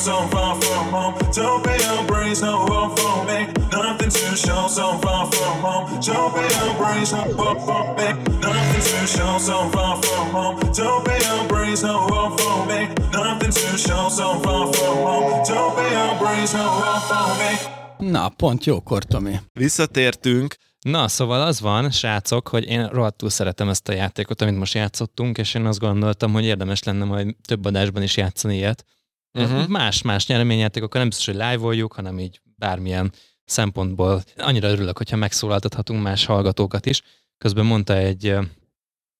so 0.00 0.26
far 0.32 0.54
from 0.62 0.88
home. 0.94 1.14
Don't 1.34 1.62
be 1.62 1.76
a 1.92 2.02
breeze, 2.06 2.40
no 2.40 2.64
one 2.64 2.90
for 2.96 3.24
me. 3.28 3.40
Nothing 3.70 4.10
to 4.10 4.36
show 4.36 4.66
so 4.68 4.86
far 5.02 5.30
from 5.30 5.60
home. 5.60 6.00
Don't 6.00 6.34
be 6.34 6.44
a 6.64 6.68
breeze, 6.80 7.12
no 7.12 7.22
one 7.44 7.60
for 7.66 7.84
me. 7.98 8.08
Nothing 8.40 8.84
to 8.90 9.06
show 9.14 9.38
so 9.38 9.68
far 9.72 10.02
from 10.02 10.26
home. 10.36 10.56
Don't 10.78 11.04
be 11.04 11.16
a 11.34 11.46
breeze, 11.48 11.82
no 11.82 11.96
one 12.06 12.32
for 12.38 12.58
me. 12.70 12.80
Nothing 13.12 13.52
to 13.52 13.76
show 13.76 14.08
so 14.08 14.28
far 14.42 14.72
from 14.72 14.96
home. 15.06 15.42
Don't 15.50 15.76
be 15.76 15.86
a 16.04 16.06
breeze, 16.20 16.54
no 16.54 16.66
one 16.88 17.00
for 17.08 17.28
me. 17.40 18.10
Na, 18.10 18.28
pont 18.28 18.64
jókor, 18.64 19.04
Tomi. 19.04 19.36
Visszatértünk. 19.52 20.54
Na, 20.80 21.08
szóval 21.08 21.42
az 21.42 21.60
van, 21.60 21.90
srácok, 21.90 22.48
hogy 22.48 22.64
én 22.64 22.86
rohadtul 22.86 23.30
szeretem 23.30 23.68
ezt 23.68 23.88
a 23.88 23.92
játékot, 23.92 24.42
amit 24.42 24.58
most 24.58 24.74
játszottunk, 24.74 25.38
és 25.38 25.54
én 25.54 25.66
azt 25.66 25.78
gondoltam, 25.78 26.32
hogy 26.32 26.44
érdemes 26.44 26.82
lenne 26.82 27.04
majd 27.04 27.34
több 27.46 27.64
adásban 27.64 28.02
is 28.02 28.16
játszani 28.16 28.56
ilyet. 28.56 28.84
Uh-huh. 29.32 29.66
Más-más 29.66 30.26
nyereményjátékokkal 30.26 31.00
nem 31.00 31.08
biztos, 31.08 31.26
hogy 31.26 31.34
live-oljuk, 31.50 31.92
hanem 31.92 32.18
így 32.18 32.40
bármilyen 32.56 33.12
szempontból. 33.44 34.22
Annyira 34.36 34.68
örülök, 34.68 34.96
hogyha 34.96 35.16
megszólaltathatunk 35.16 36.02
más 36.02 36.24
hallgatókat 36.24 36.86
is. 36.86 37.02
Közben 37.38 37.66
mondta 37.66 37.96
egy 37.96 38.36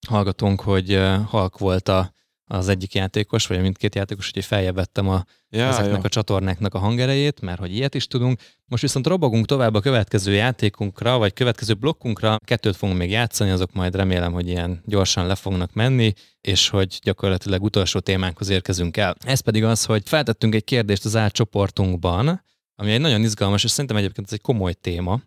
hallgatónk, 0.09 0.61
hogy 0.61 1.01
halk 1.27 1.59
volt 1.59 1.89
a, 1.89 2.13
az 2.53 2.69
egyik 2.69 2.95
játékos, 2.95 3.47
vagy 3.47 3.61
mindkét 3.61 3.95
játékos, 3.95 4.27
úgyhogy 4.27 4.45
feljebb 4.45 4.75
vettem 4.75 5.09
a, 5.09 5.25
Ja, 5.53 5.67
ezeknek 5.67 5.97
jó. 5.97 6.03
a 6.03 6.09
csatornáknak 6.09 6.75
a 6.75 6.79
hangerejét, 6.79 7.41
mert 7.41 7.59
hogy 7.59 7.75
ilyet 7.75 7.95
is 7.95 8.07
tudunk. 8.07 8.41
Most 8.67 8.83
viszont 8.83 9.07
robogunk 9.07 9.47
tovább 9.47 9.75
a 9.75 9.81
következő 9.81 10.33
játékunkra, 10.33 11.19
vagy 11.19 11.33
következő 11.33 11.75
blokkunkra. 11.75 12.37
Kettőt 12.45 12.77
fogunk 12.77 12.99
még 12.99 13.11
játszani, 13.11 13.51
azok 13.51 13.73
majd 13.73 13.95
remélem, 13.95 14.33
hogy 14.33 14.49
ilyen 14.49 14.83
gyorsan 14.85 15.27
le 15.27 15.35
fognak 15.35 15.73
menni, 15.73 16.13
és 16.41 16.69
hogy 16.69 16.99
gyakorlatilag 17.03 17.63
utolsó 17.63 17.99
témánkhoz 17.99 18.49
érkezünk 18.49 18.97
el. 18.97 19.15
Ez 19.25 19.41
pedig 19.41 19.65
az, 19.65 19.85
hogy 19.85 20.03
feltettünk 20.05 20.55
egy 20.55 20.65
kérdést 20.65 21.05
az 21.05 21.17
átcsoportunkban, 21.17 22.45
ami 22.75 22.93
egy 22.93 23.01
nagyon 23.01 23.23
izgalmas, 23.23 23.65
és 23.65 23.71
szerintem 23.71 23.97
egyébként 23.97 24.27
ez 24.27 24.33
egy 24.33 24.41
komoly 24.41 24.73
téma. 24.73 25.21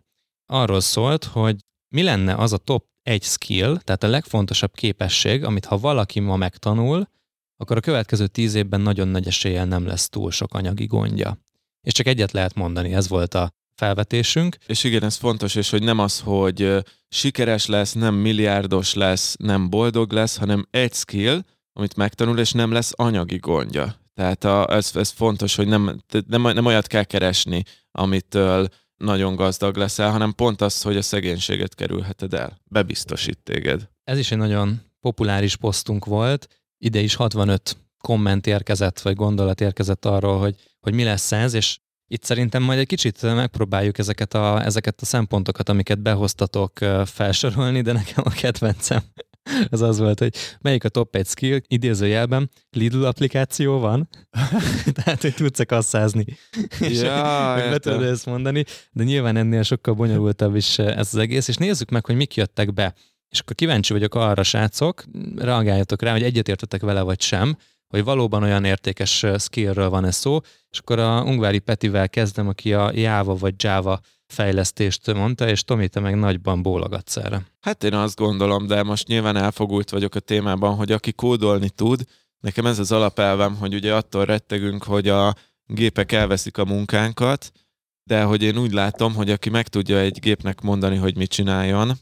Arról 0.46 0.80
szólt, 0.80 1.24
hogy 1.24 1.56
mi 1.88 2.02
lenne 2.02 2.34
az 2.34 2.52
a 2.52 2.56
top 2.56 2.84
egy 3.02 3.22
skill, 3.22 3.78
tehát 3.84 4.02
a 4.02 4.08
legfontosabb 4.08 4.74
képesség, 4.74 5.44
amit 5.44 5.64
ha 5.64 5.78
valaki 5.78 6.20
ma 6.20 6.36
megtanul, 6.36 7.12
akkor 7.56 7.76
a 7.76 7.80
következő 7.80 8.26
tíz 8.26 8.54
évben 8.54 8.80
nagyon 8.80 9.08
nagy 9.08 9.26
eséllyel 9.26 9.64
nem 9.64 9.86
lesz 9.86 10.08
túl 10.08 10.30
sok 10.30 10.54
anyagi 10.54 10.86
gondja. 10.86 11.38
És 11.80 11.92
csak 11.92 12.06
egyet 12.06 12.32
lehet 12.32 12.54
mondani, 12.54 12.94
ez 12.94 13.08
volt 13.08 13.34
a 13.34 13.50
felvetésünk. 13.74 14.56
És 14.66 14.84
igen, 14.84 15.02
ez 15.02 15.16
fontos, 15.16 15.54
és 15.54 15.70
hogy 15.70 15.82
nem 15.82 15.98
az, 15.98 16.20
hogy 16.20 16.84
sikeres 17.08 17.66
lesz, 17.66 17.92
nem 17.92 18.14
milliárdos 18.14 18.94
lesz, 18.94 19.36
nem 19.38 19.70
boldog 19.70 20.12
lesz, 20.12 20.36
hanem 20.36 20.66
egy 20.70 20.92
skill, 20.92 21.44
amit 21.72 21.96
megtanul, 21.96 22.38
és 22.38 22.52
nem 22.52 22.72
lesz 22.72 22.92
anyagi 22.96 23.36
gondja. 23.36 23.96
Tehát 24.14 24.44
a, 24.44 24.74
ez, 24.74 24.90
ez 24.94 25.10
fontos, 25.10 25.56
hogy 25.56 25.66
nem, 25.66 26.02
nem, 26.26 26.42
nem 26.42 26.66
olyat 26.66 26.86
kell 26.86 27.04
keresni, 27.04 27.62
amitől 27.90 28.68
nagyon 28.96 29.34
gazdag 29.34 29.76
leszel, 29.76 30.10
hanem 30.10 30.32
pont 30.32 30.60
az, 30.60 30.82
hogy 30.82 30.96
a 30.96 31.02
szegénységet 31.02 31.74
kerülheted 31.74 32.34
el. 32.34 32.60
Bebiztosít 32.64 33.38
téged. 33.42 33.88
Ez 34.04 34.18
is 34.18 34.32
egy 34.32 34.38
nagyon 34.38 34.82
populáris 35.00 35.56
posztunk 35.56 36.04
volt. 36.04 36.63
Ide 36.84 37.00
is 37.00 37.14
65 37.14 37.76
komment 37.98 38.46
érkezett, 38.46 39.00
vagy 39.00 39.14
gondolat 39.14 39.60
érkezett 39.60 40.04
arról, 40.04 40.38
hogy, 40.38 40.54
hogy 40.80 40.94
mi 40.94 41.04
lesz 41.04 41.32
ez, 41.32 41.54
és 41.54 41.78
itt 42.08 42.22
szerintem 42.22 42.62
majd 42.62 42.78
egy 42.78 42.86
kicsit 42.86 43.22
megpróbáljuk 43.22 43.98
ezeket 43.98 44.34
a, 44.34 44.64
ezeket 44.64 45.00
a 45.00 45.04
szempontokat, 45.04 45.68
amiket 45.68 46.02
behoztatok 46.02 46.78
felsorolni, 47.04 47.80
de 47.80 47.92
nekem 47.92 48.24
a 48.26 48.30
kedvencem 48.30 49.00
az 49.70 49.80
az 49.80 49.98
volt, 49.98 50.18
hogy 50.18 50.34
melyik 50.60 50.84
a 50.84 50.88
top 50.88 51.16
1 51.16 51.26
skill, 51.26 51.60
idézőjelben 51.66 52.50
Lidl 52.70 53.04
applikáció 53.04 53.78
van, 53.78 54.08
tehát 54.96 55.22
hogy 55.22 55.34
tudsz-e 55.34 55.64
kasszázni. 55.64 56.24
És 56.80 57.00
Ja, 57.00 57.54
be 57.70 57.78
tudod 57.78 58.02
ezt 58.02 58.26
mondani, 58.26 58.64
de 58.92 59.04
nyilván 59.04 59.36
ennél 59.36 59.62
sokkal 59.62 59.94
bonyolultabb 59.94 60.56
is 60.56 60.78
ez 60.78 61.08
az 61.12 61.16
egész, 61.16 61.48
és 61.48 61.56
nézzük 61.56 61.90
meg, 61.90 62.06
hogy 62.06 62.16
mik 62.16 62.34
jöttek 62.34 62.74
be. 62.74 62.94
És 63.34 63.40
akkor 63.40 63.54
kíváncsi 63.54 63.92
vagyok 63.92 64.14
arra, 64.14 64.42
srácok, 64.42 65.04
reagáljatok 65.36 66.02
rá, 66.02 66.12
hogy 66.12 66.22
egyetértetek 66.22 66.82
vele 66.82 67.02
vagy 67.02 67.20
sem, 67.20 67.56
hogy 67.88 68.04
valóban 68.04 68.42
olyan 68.42 68.64
értékes 68.64 69.26
skillről 69.38 69.88
van 69.88 70.04
ez 70.04 70.16
szó, 70.16 70.40
és 70.70 70.78
akkor 70.78 70.98
a 70.98 71.22
Ungvári 71.22 71.58
Petivel 71.58 72.08
kezdem, 72.08 72.48
aki 72.48 72.72
a 72.74 72.90
Java 72.92 73.34
vagy 73.34 73.54
Java 73.58 74.00
fejlesztést 74.26 75.12
mondta, 75.12 75.48
és 75.48 75.64
Tomi, 75.64 75.88
te 75.88 76.00
meg 76.00 76.16
nagyban 76.16 76.62
bólogatsz 76.62 77.16
erre. 77.16 77.46
Hát 77.60 77.84
én 77.84 77.94
azt 77.94 78.16
gondolom, 78.16 78.66
de 78.66 78.82
most 78.82 79.06
nyilván 79.06 79.36
elfogult 79.36 79.90
vagyok 79.90 80.14
a 80.14 80.20
témában, 80.20 80.74
hogy 80.74 80.92
aki 80.92 81.12
kódolni 81.12 81.70
tud, 81.70 82.02
nekem 82.40 82.66
ez 82.66 82.78
az 82.78 82.92
alapelvem, 82.92 83.56
hogy 83.56 83.74
ugye 83.74 83.94
attól 83.94 84.24
rettegünk, 84.24 84.84
hogy 84.84 85.08
a 85.08 85.34
gépek 85.66 86.12
elveszik 86.12 86.58
a 86.58 86.64
munkánkat, 86.64 87.52
de 88.04 88.22
hogy 88.22 88.42
én 88.42 88.58
úgy 88.58 88.72
látom, 88.72 89.14
hogy 89.14 89.30
aki 89.30 89.50
meg 89.50 89.68
tudja 89.68 89.98
egy 89.98 90.18
gépnek 90.20 90.60
mondani, 90.60 90.96
hogy 90.96 91.16
mit 91.16 91.30
csináljon, 91.30 91.92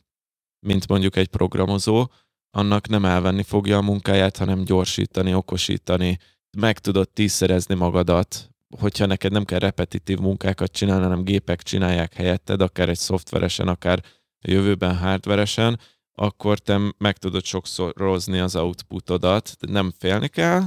mint 0.67 0.89
mondjuk 0.89 1.17
egy 1.17 1.29
programozó, 1.29 2.11
annak 2.51 2.89
nem 2.89 3.05
elvenni 3.05 3.43
fogja 3.43 3.77
a 3.77 3.83
munkáját, 3.83 4.37
hanem 4.37 4.65
gyorsítani, 4.65 5.35
okosítani, 5.35 6.19
meg 6.59 6.79
tudod 6.79 7.09
tízszerezni 7.09 7.75
magadat, 7.75 8.51
hogyha 8.81 9.07
neked 9.07 9.33
nem 9.33 9.45
kell 9.45 9.59
repetitív 9.59 10.19
munkákat 10.19 10.73
csinálni, 10.73 11.03
hanem 11.03 11.25
gépek 11.25 11.63
csinálják 11.63 12.15
helyetted, 12.15 12.61
akár 12.61 12.89
egy 12.89 12.99
szoftveresen, 12.99 13.69
akár 13.69 14.03
jövőben 14.41 14.97
hardveresen, 14.97 15.81
akkor 16.15 16.59
te 16.59 16.81
meg 16.99 17.19
tudod 17.19 17.45
sokszorozni 17.45 18.39
az 18.39 18.57
outputodat, 18.57 19.57
nem 19.61 19.93
félni 19.99 20.29
kell, 20.29 20.63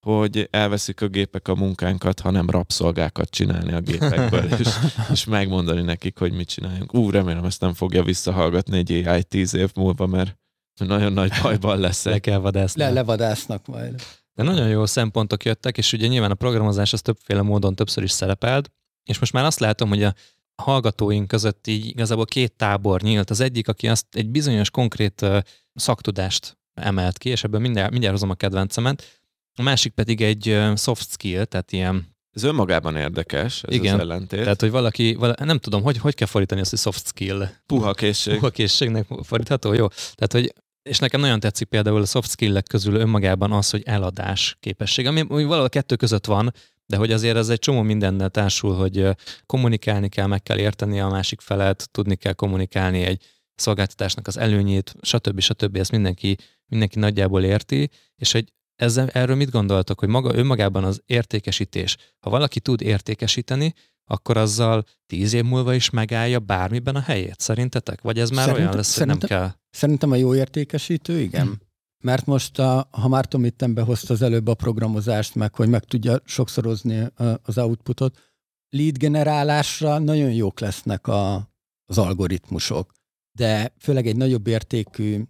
hogy 0.00 0.48
elveszik 0.50 1.00
a 1.00 1.06
gépek 1.08 1.48
a 1.48 1.54
munkánkat, 1.54 2.20
hanem 2.20 2.50
rabszolgákat 2.50 3.30
csinálni 3.30 3.72
a 3.72 3.80
gépekből, 3.80 4.44
és, 4.60 4.68
és 5.10 5.24
megmondani 5.24 5.82
nekik, 5.82 6.18
hogy 6.18 6.32
mit 6.32 6.48
csináljunk. 6.48 6.94
Ú, 6.94 7.10
remélem 7.10 7.44
ezt 7.44 7.60
nem 7.60 7.74
fogja 7.74 8.02
visszahallgatni 8.02 8.78
egy 8.78 9.06
AI 9.06 9.22
tíz 9.24 9.54
év 9.54 9.70
múlva, 9.74 10.06
mert 10.06 10.38
nagyon 10.86 11.12
nagy 11.12 11.32
bajban 11.42 11.74
Le 11.80 11.86
leszek. 11.86 12.20
kell 12.20 12.38
vadászni. 12.38 12.82
Le, 12.82 12.90
levadásznak 12.90 13.66
majd. 13.66 14.02
De 14.34 14.42
nagyon 14.42 14.68
jó 14.68 14.86
szempontok 14.86 15.44
jöttek, 15.44 15.78
és 15.78 15.92
ugye 15.92 16.06
nyilván 16.06 16.30
a 16.30 16.34
programozás 16.34 16.92
az 16.92 17.00
többféle 17.00 17.42
módon 17.42 17.74
többször 17.74 18.02
is 18.02 18.10
szerepelt, 18.10 18.70
és 19.04 19.18
most 19.18 19.32
már 19.32 19.44
azt 19.44 19.58
látom, 19.60 19.88
hogy 19.88 20.02
a 20.02 20.14
hallgatóink 20.62 21.28
között 21.28 21.66
így 21.66 21.86
igazából 21.86 22.24
két 22.24 22.52
tábor 22.52 23.02
nyílt. 23.02 23.30
Az 23.30 23.40
egyik, 23.40 23.68
aki 23.68 23.88
azt 23.88 24.06
egy 24.10 24.28
bizonyos 24.28 24.70
konkrét 24.70 25.26
szaktudást 25.74 26.58
emelt 26.74 27.18
ki, 27.18 27.28
és 27.28 27.44
ebből 27.44 27.60
mindjárt, 27.60 27.90
mindjárt 27.90 28.14
hozom 28.14 28.30
a 28.30 28.34
kedvencemet. 28.34 29.19
A 29.54 29.62
másik 29.62 29.92
pedig 29.92 30.20
egy 30.20 30.58
soft 30.76 31.10
skill, 31.10 31.44
tehát 31.44 31.72
ilyen 31.72 32.16
Ez 32.32 32.42
önmagában 32.42 32.96
érdekes, 32.96 33.62
ez 33.62 33.74
Igen. 33.74 33.94
az 33.94 34.00
ellentét. 34.00 34.42
Tehát, 34.42 34.60
hogy 34.60 34.70
valaki, 34.70 35.14
vala, 35.14 35.34
nem 35.44 35.58
tudom, 35.58 35.82
hogy, 35.82 35.98
hogy 35.98 36.14
kell 36.14 36.26
fordítani 36.26 36.60
azt, 36.60 36.70
hogy 36.70 36.78
soft 36.78 37.06
skill. 37.06 37.48
Puha 37.66 37.92
készség. 37.92 38.34
Puha 38.34 38.50
készségnek 38.50 39.06
fordítható, 39.22 39.72
jó? 39.72 39.86
Tehát, 39.88 40.32
hogy 40.32 40.52
és 40.82 40.98
nekem 40.98 41.20
nagyon 41.20 41.40
tetszik 41.40 41.68
például 41.68 42.02
a 42.02 42.06
soft 42.06 42.30
skill 42.30 42.60
közül 42.60 42.94
önmagában 42.94 43.52
az, 43.52 43.70
hogy 43.70 43.82
eladás 43.84 44.56
képesség, 44.60 45.06
ami, 45.06 45.20
ami 45.28 45.44
valahol 45.44 45.64
a 45.64 45.68
kettő 45.68 45.96
között 45.96 46.26
van, 46.26 46.52
de 46.86 46.96
hogy 46.96 47.12
azért 47.12 47.36
ez 47.36 47.48
egy 47.48 47.58
csomó 47.58 47.82
mindennel 47.82 48.30
társul, 48.30 48.74
hogy 48.74 49.08
kommunikálni 49.46 50.08
kell, 50.08 50.26
meg 50.26 50.42
kell 50.42 50.58
érteni 50.58 51.00
a 51.00 51.08
másik 51.08 51.40
felet, 51.40 51.88
tudni 51.90 52.16
kell 52.16 52.32
kommunikálni 52.32 53.02
egy 53.02 53.24
szolgáltatásnak 53.54 54.26
az 54.26 54.36
előnyét, 54.36 54.94
stb. 55.00 55.40
stb. 55.40 55.76
Ezt 55.76 55.90
mindenki, 55.90 56.36
mindenki 56.66 56.98
nagyjából 56.98 57.42
érti, 57.42 57.90
és 58.16 58.32
hogy 58.32 58.52
ezzel, 58.80 59.08
erről 59.08 59.36
mit 59.36 59.50
gondoltok, 59.50 59.98
hogy 59.98 60.08
maga 60.08 60.34
önmagában 60.34 60.84
az 60.84 61.02
értékesítés, 61.06 61.96
ha 62.18 62.30
valaki 62.30 62.60
tud 62.60 62.80
értékesíteni, 62.80 63.74
akkor 64.04 64.36
azzal 64.36 64.84
tíz 65.06 65.32
év 65.32 65.44
múlva 65.44 65.74
is 65.74 65.90
megállja 65.90 66.38
bármiben 66.38 66.96
a 66.96 67.00
helyét, 67.00 67.40
szerintetek? 67.40 68.00
Vagy 68.00 68.18
ez 68.18 68.30
már 68.30 68.38
Szerintem- 68.38 68.64
olyan 68.64 68.76
lesz, 68.76 68.98
hogy 68.98 69.06
nem 69.06 69.18
kell? 69.18 69.50
Szerintem 69.70 70.10
a 70.10 70.14
jó 70.16 70.34
értékesítő, 70.34 71.20
igen. 71.20 71.46
Hm. 71.46 71.52
Mert 72.04 72.26
most, 72.26 72.58
a, 72.58 72.88
ha 72.90 73.08
már 73.08 73.26
Tom 73.26 73.44
itten 73.44 73.74
behozta 73.74 74.14
az 74.14 74.22
előbb 74.22 74.46
a 74.46 74.54
programozást, 74.54 75.34
meg 75.34 75.54
hogy 75.54 75.68
meg 75.68 75.84
tudja 75.84 76.20
sokszorozni 76.24 77.06
az 77.42 77.58
outputot, 77.58 78.18
lead 78.70 78.96
generálásra 78.96 79.98
nagyon 79.98 80.32
jók 80.32 80.60
lesznek 80.60 81.06
a, 81.06 81.50
az 81.84 81.98
algoritmusok. 81.98 82.92
De 83.32 83.74
főleg 83.78 84.06
egy 84.06 84.16
nagyobb 84.16 84.46
értékű 84.46 85.22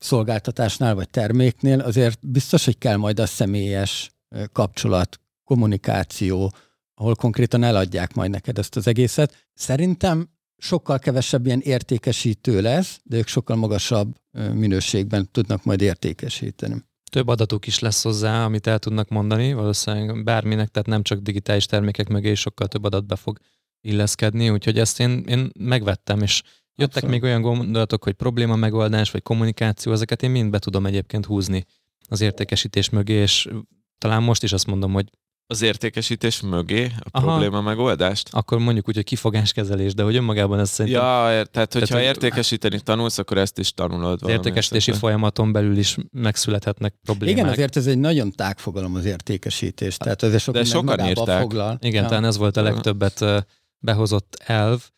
szolgáltatásnál 0.00 0.94
vagy 0.94 1.10
terméknél 1.10 1.80
azért 1.80 2.28
biztos, 2.28 2.64
hogy 2.64 2.78
kell 2.78 2.96
majd 2.96 3.20
a 3.20 3.26
személyes 3.26 4.10
kapcsolat, 4.52 5.20
kommunikáció, 5.44 6.52
ahol 6.94 7.14
konkrétan 7.14 7.62
eladják 7.62 8.14
majd 8.14 8.30
neked 8.30 8.58
ezt 8.58 8.76
az 8.76 8.86
egészet. 8.86 9.48
Szerintem 9.54 10.28
sokkal 10.56 10.98
kevesebb 10.98 11.46
ilyen 11.46 11.60
értékesítő 11.60 12.60
lesz, 12.60 13.00
de 13.04 13.16
ők 13.16 13.26
sokkal 13.26 13.56
magasabb 13.56 14.16
minőségben 14.52 15.28
tudnak 15.32 15.64
majd 15.64 15.80
értékesíteni. 15.80 16.88
Több 17.10 17.28
adatuk 17.28 17.66
is 17.66 17.78
lesz 17.78 18.02
hozzá, 18.02 18.44
amit 18.44 18.66
el 18.66 18.78
tudnak 18.78 19.08
mondani, 19.08 19.52
valószínűleg 19.52 20.24
bárminek, 20.24 20.68
tehát 20.68 20.88
nem 20.88 21.02
csak 21.02 21.18
digitális 21.18 21.66
termékek 21.66 22.08
mögé 22.08 22.34
sokkal 22.34 22.68
több 22.68 22.84
adat 22.84 23.06
be 23.06 23.16
fog 23.16 23.38
illeszkedni, 23.80 24.50
úgyhogy 24.50 24.78
ezt 24.78 25.00
én, 25.00 25.24
én 25.26 25.50
megvettem, 25.58 26.20
és 26.20 26.42
jöttek 26.74 27.02
Abszolút. 27.02 27.10
még 27.10 27.22
olyan 27.22 27.42
gondolatok, 27.42 28.04
hogy 28.04 28.12
probléma 28.14 28.56
megoldás, 28.56 29.10
vagy 29.10 29.22
kommunikáció, 29.22 29.92
ezeket 29.92 30.22
én 30.22 30.30
mind 30.30 30.50
be 30.50 30.58
tudom 30.58 30.86
egyébként 30.86 31.24
húzni 31.26 31.64
az 32.08 32.20
értékesítés 32.20 32.90
mögé, 32.90 33.14
és 33.14 33.48
talán 33.98 34.22
most 34.22 34.42
is 34.42 34.52
azt 34.52 34.66
mondom, 34.66 34.92
hogy 34.92 35.08
Az 35.46 35.62
értékesítés 35.62 36.40
mögé 36.40 36.84
a 36.84 37.08
Aha. 37.10 37.26
probléma 37.26 37.60
megoldást? 37.60 38.28
akkor 38.32 38.58
mondjuk 38.58 38.88
úgy, 38.88 38.94
hogy 38.94 39.04
kifogáskezelés, 39.04 39.94
de 39.94 40.02
hogy 40.02 40.16
önmagában 40.16 40.58
ez 40.58 40.70
szerintem 40.70 41.02
Ja, 41.02 41.38
ér- 41.38 41.50
tehát 41.50 41.72
hogyha 41.72 41.94
hogy- 41.94 42.04
értékesíteni 42.04 42.80
tanulsz, 42.80 43.18
akkor 43.18 43.38
ezt 43.38 43.58
is 43.58 43.72
tanulod. 43.72 44.22
az 44.22 44.28
értékesítési 44.28 44.82
szinten. 44.82 45.00
folyamaton 45.02 45.52
belül 45.52 45.76
is 45.76 45.96
megszülethetnek 46.10 46.94
problémák. 47.02 47.36
Igen, 47.38 47.48
azért 47.48 47.76
ez 47.76 47.86
egy 47.86 47.98
nagyon 47.98 48.30
tág 48.32 48.58
fogalom 48.58 48.94
az 48.94 49.04
értékesítés, 49.04 49.96
tehát 49.96 50.22
ez 50.22 50.40
sok 50.42 50.54
De 50.54 50.64
sokan 50.64 51.06
írták. 51.08 51.40
foglal. 51.40 51.78
Igen, 51.80 52.02
Ja. 52.02 52.08
talán 52.08 52.24
ez 52.24 52.36
volt 52.36 52.56
a 52.56 52.62
legtöbbet 52.62 53.24
behozott 53.78 54.42
elv, 54.44 54.88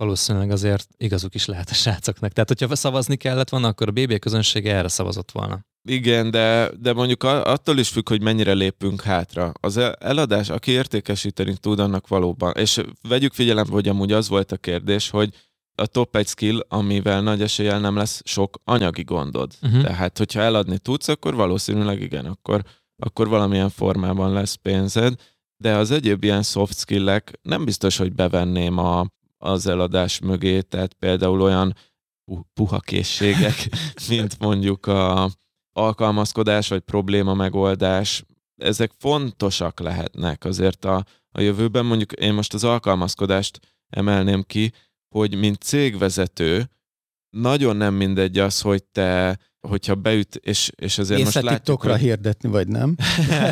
valószínűleg 0.00 0.50
azért 0.50 0.88
igazuk 0.96 1.34
is 1.34 1.46
lehet 1.46 1.70
a 1.70 1.74
srácoknak. 1.74 2.32
Tehát, 2.32 2.48
hogyha 2.48 2.74
szavazni 2.74 3.16
kellett 3.16 3.48
volna, 3.48 3.68
akkor 3.68 3.88
a 3.88 3.90
BB 3.90 4.18
közönsége 4.18 4.74
erre 4.74 4.88
szavazott 4.88 5.30
volna. 5.30 5.64
Igen, 5.88 6.30
de, 6.30 6.70
de 6.80 6.92
mondjuk 6.92 7.22
attól 7.22 7.78
is 7.78 7.88
függ, 7.88 8.08
hogy 8.08 8.22
mennyire 8.22 8.52
lépünk 8.52 9.02
hátra. 9.02 9.52
Az 9.60 9.76
el- 9.76 9.92
eladás, 9.92 10.48
aki 10.48 10.70
értékesíteni 10.70 11.56
tud, 11.56 11.78
annak 11.78 12.08
valóban. 12.08 12.52
És 12.56 12.80
vegyük 13.08 13.32
figyelembe, 13.32 13.72
hogy 13.72 13.88
amúgy 13.88 14.12
az 14.12 14.28
volt 14.28 14.52
a 14.52 14.56
kérdés, 14.56 15.10
hogy 15.10 15.34
a 15.74 15.86
top 15.86 16.16
egy 16.16 16.26
skill, 16.26 16.64
amivel 16.68 17.22
nagy 17.22 17.42
eséllyel 17.42 17.80
nem 17.80 17.96
lesz 17.96 18.20
sok 18.24 18.60
anyagi 18.64 19.02
gondod. 19.02 19.52
Uh-huh. 19.62 19.82
Tehát, 19.82 20.18
hogyha 20.18 20.40
eladni 20.40 20.78
tudsz, 20.78 21.08
akkor 21.08 21.34
valószínűleg 21.34 22.00
igen, 22.00 22.26
akkor, 22.26 22.62
akkor 22.96 23.28
valamilyen 23.28 23.70
formában 23.70 24.32
lesz 24.32 24.54
pénzed, 24.54 25.14
de 25.56 25.74
az 25.74 25.90
egyéb 25.90 26.24
ilyen 26.24 26.42
soft 26.42 26.78
skillek 26.78 27.38
nem 27.42 27.64
biztos, 27.64 27.96
hogy 27.96 28.12
bevenném 28.12 28.78
a, 28.78 29.06
az 29.42 29.66
eladás 29.66 30.18
mögé, 30.18 30.60
tehát 30.60 30.92
például 30.92 31.40
olyan 31.40 31.76
pu- 32.24 32.46
puha 32.54 32.80
készségek, 32.80 33.68
mint 34.08 34.38
mondjuk 34.38 34.86
a 34.86 35.30
alkalmazkodás 35.72 36.68
vagy 36.68 36.80
probléma 36.80 37.34
megoldás, 37.34 38.24
ezek 38.56 38.90
fontosak 38.98 39.80
lehetnek 39.80 40.44
azért 40.44 40.84
a, 40.84 41.04
a 41.32 41.40
jövőben. 41.40 41.86
Mondjuk 41.86 42.12
én 42.12 42.32
most 42.34 42.54
az 42.54 42.64
alkalmazkodást 42.64 43.60
emelném 43.90 44.42
ki, 44.42 44.72
hogy 45.08 45.34
mint 45.34 45.62
cégvezető 45.62 46.70
nagyon 47.30 47.76
nem 47.76 47.94
mindegy 47.94 48.38
az, 48.38 48.60
hogy 48.60 48.84
te, 48.84 49.38
hogyha 49.68 49.94
beüt, 49.94 50.34
és, 50.34 50.70
és 50.76 50.98
azért 50.98 51.20
Észre 51.20 51.40
most 51.40 51.44
látjuk, 51.44 51.64
TikTokra 51.64 51.90
hogy... 51.90 52.00
hirdetni, 52.00 52.48
vagy 52.48 52.68
nem? 52.68 52.96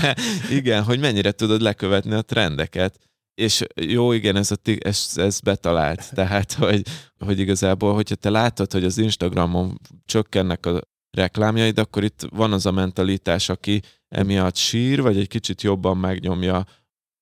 igen, 0.58 0.82
hogy 0.82 0.98
mennyire 0.98 1.32
tudod 1.32 1.60
lekövetni 1.60 2.12
a 2.12 2.22
trendeket. 2.22 2.98
És 3.38 3.64
jó, 3.74 4.12
igen, 4.12 4.36
ez, 4.36 4.50
a, 4.50 4.56
ez, 4.78 5.12
ez 5.14 5.40
betalált. 5.40 6.10
Tehát, 6.14 6.52
hogy, 6.52 6.82
hogy 7.18 7.38
igazából, 7.38 7.94
hogyha 7.94 8.14
te 8.14 8.30
látod, 8.30 8.72
hogy 8.72 8.84
az 8.84 8.98
Instagramon 8.98 9.80
csökkennek 10.04 10.66
a 10.66 10.80
reklámjaid, 11.10 11.78
akkor 11.78 12.04
itt 12.04 12.26
van 12.30 12.52
az 12.52 12.66
a 12.66 12.70
mentalitás, 12.70 13.48
aki 13.48 13.82
emiatt 14.08 14.56
sír, 14.56 15.02
vagy 15.02 15.18
egy 15.18 15.28
kicsit 15.28 15.62
jobban 15.62 15.96
megnyomja 15.96 16.64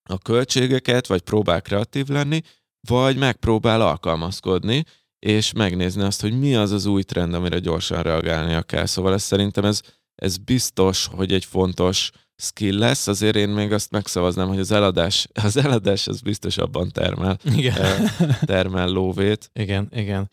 a 0.09 0.19
költségeket, 0.19 1.07
vagy 1.07 1.21
próbál 1.21 1.63
kreatív 1.63 2.07
lenni, 2.07 2.41
vagy 2.89 3.17
megpróbál 3.17 3.81
alkalmazkodni, 3.81 4.85
és 5.19 5.53
megnézni 5.53 6.03
azt, 6.03 6.21
hogy 6.21 6.39
mi 6.39 6.55
az 6.55 6.71
az 6.71 6.87
új 6.87 7.03
trend, 7.03 7.35
amire 7.35 7.59
gyorsan 7.59 8.03
reagálnia 8.03 8.63
kell. 8.63 8.87
Szóval 8.87 9.13
ez 9.13 9.23
szerintem 9.23 9.65
ez, 9.65 9.81
ez 10.15 10.37
biztos, 10.37 11.07
hogy 11.07 11.33
egy 11.33 11.45
fontos 11.45 12.11
skill 12.37 12.79
lesz, 12.79 13.07
azért 13.07 13.37
én 13.37 13.49
még 13.49 13.73
azt 13.73 13.91
megszavaznám, 13.91 14.49
hogy 14.49 14.59
az 14.59 14.73
eladás, 14.73 15.29
az 15.35 15.57
eladás 15.57 16.07
az 16.07 16.21
biztosabban 16.21 16.91
termel, 16.91 17.39
Igen. 17.45 18.11
termel 18.45 18.89
lóvét. 18.89 19.51
Igen, 19.53 19.89
igen. 19.91 20.31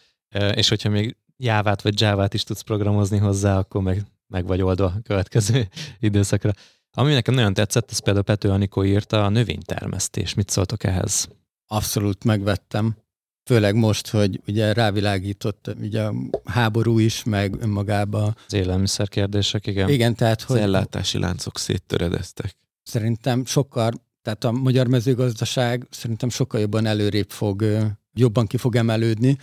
És 0.54 0.70
hogyha 0.70 0.90
még 0.90 1.16
Jávát 1.38 1.82
vagy 1.82 2.02
Jávát 2.02 2.34
is 2.34 2.44
tudsz 2.44 2.62
programozni 2.62 3.18
hozzá, 3.18 3.58
akkor 3.58 3.82
meg, 3.82 4.06
meg 4.28 4.46
vagy 4.46 4.62
oldva 4.62 4.86
a 4.86 5.02
következő 5.04 5.68
időszakra. 6.00 6.52
Ami 6.92 7.14
nekem 7.14 7.34
nagyon 7.34 7.54
tetszett, 7.54 7.92
ez 7.92 8.00
például 8.00 8.26
Pető 8.26 8.50
Anikó 8.50 8.84
írta, 8.84 9.26
a 9.26 9.30
növénytermesztés. 9.30 10.34
Mit 10.34 10.50
szóltok 10.50 10.84
ehhez? 10.84 11.28
Abszolút 11.68 12.24
megvettem. 12.24 12.96
Főleg 13.46 13.76
most, 13.76 14.08
hogy 14.08 14.42
ugye 14.48 14.74
rávilágított 14.74 15.76
ugye 15.82 16.02
a 16.04 16.14
háború 16.46 17.00
is, 17.00 17.24
meg 17.24 17.56
önmagába. 17.62 18.36
Az 18.48 18.54
élelmiszer 18.54 19.08
kérdések, 19.08 19.68
igen. 19.68 19.90
Igen, 19.90 20.16
tehát 20.16 20.40
Az 20.42 20.46
hogy 20.48 20.60
ellátási 20.60 21.18
láncok 21.20 21.58
széttöredeztek. 21.60 22.56
szerintem 22.84 23.46
sokkal, 23.46 23.92
tehát 24.22 24.44
a 24.44 24.52
magyar 24.52 24.88
mezőgazdaság 24.88 25.88
szerintem 25.90 26.30
sokkal 26.30 26.60
jobban 26.60 26.86
előrébb 26.86 27.30
fog, 27.30 27.66
jobban 28.14 28.48
ki 28.48 28.58
fog 28.58 28.76
emelődni. 28.76 29.38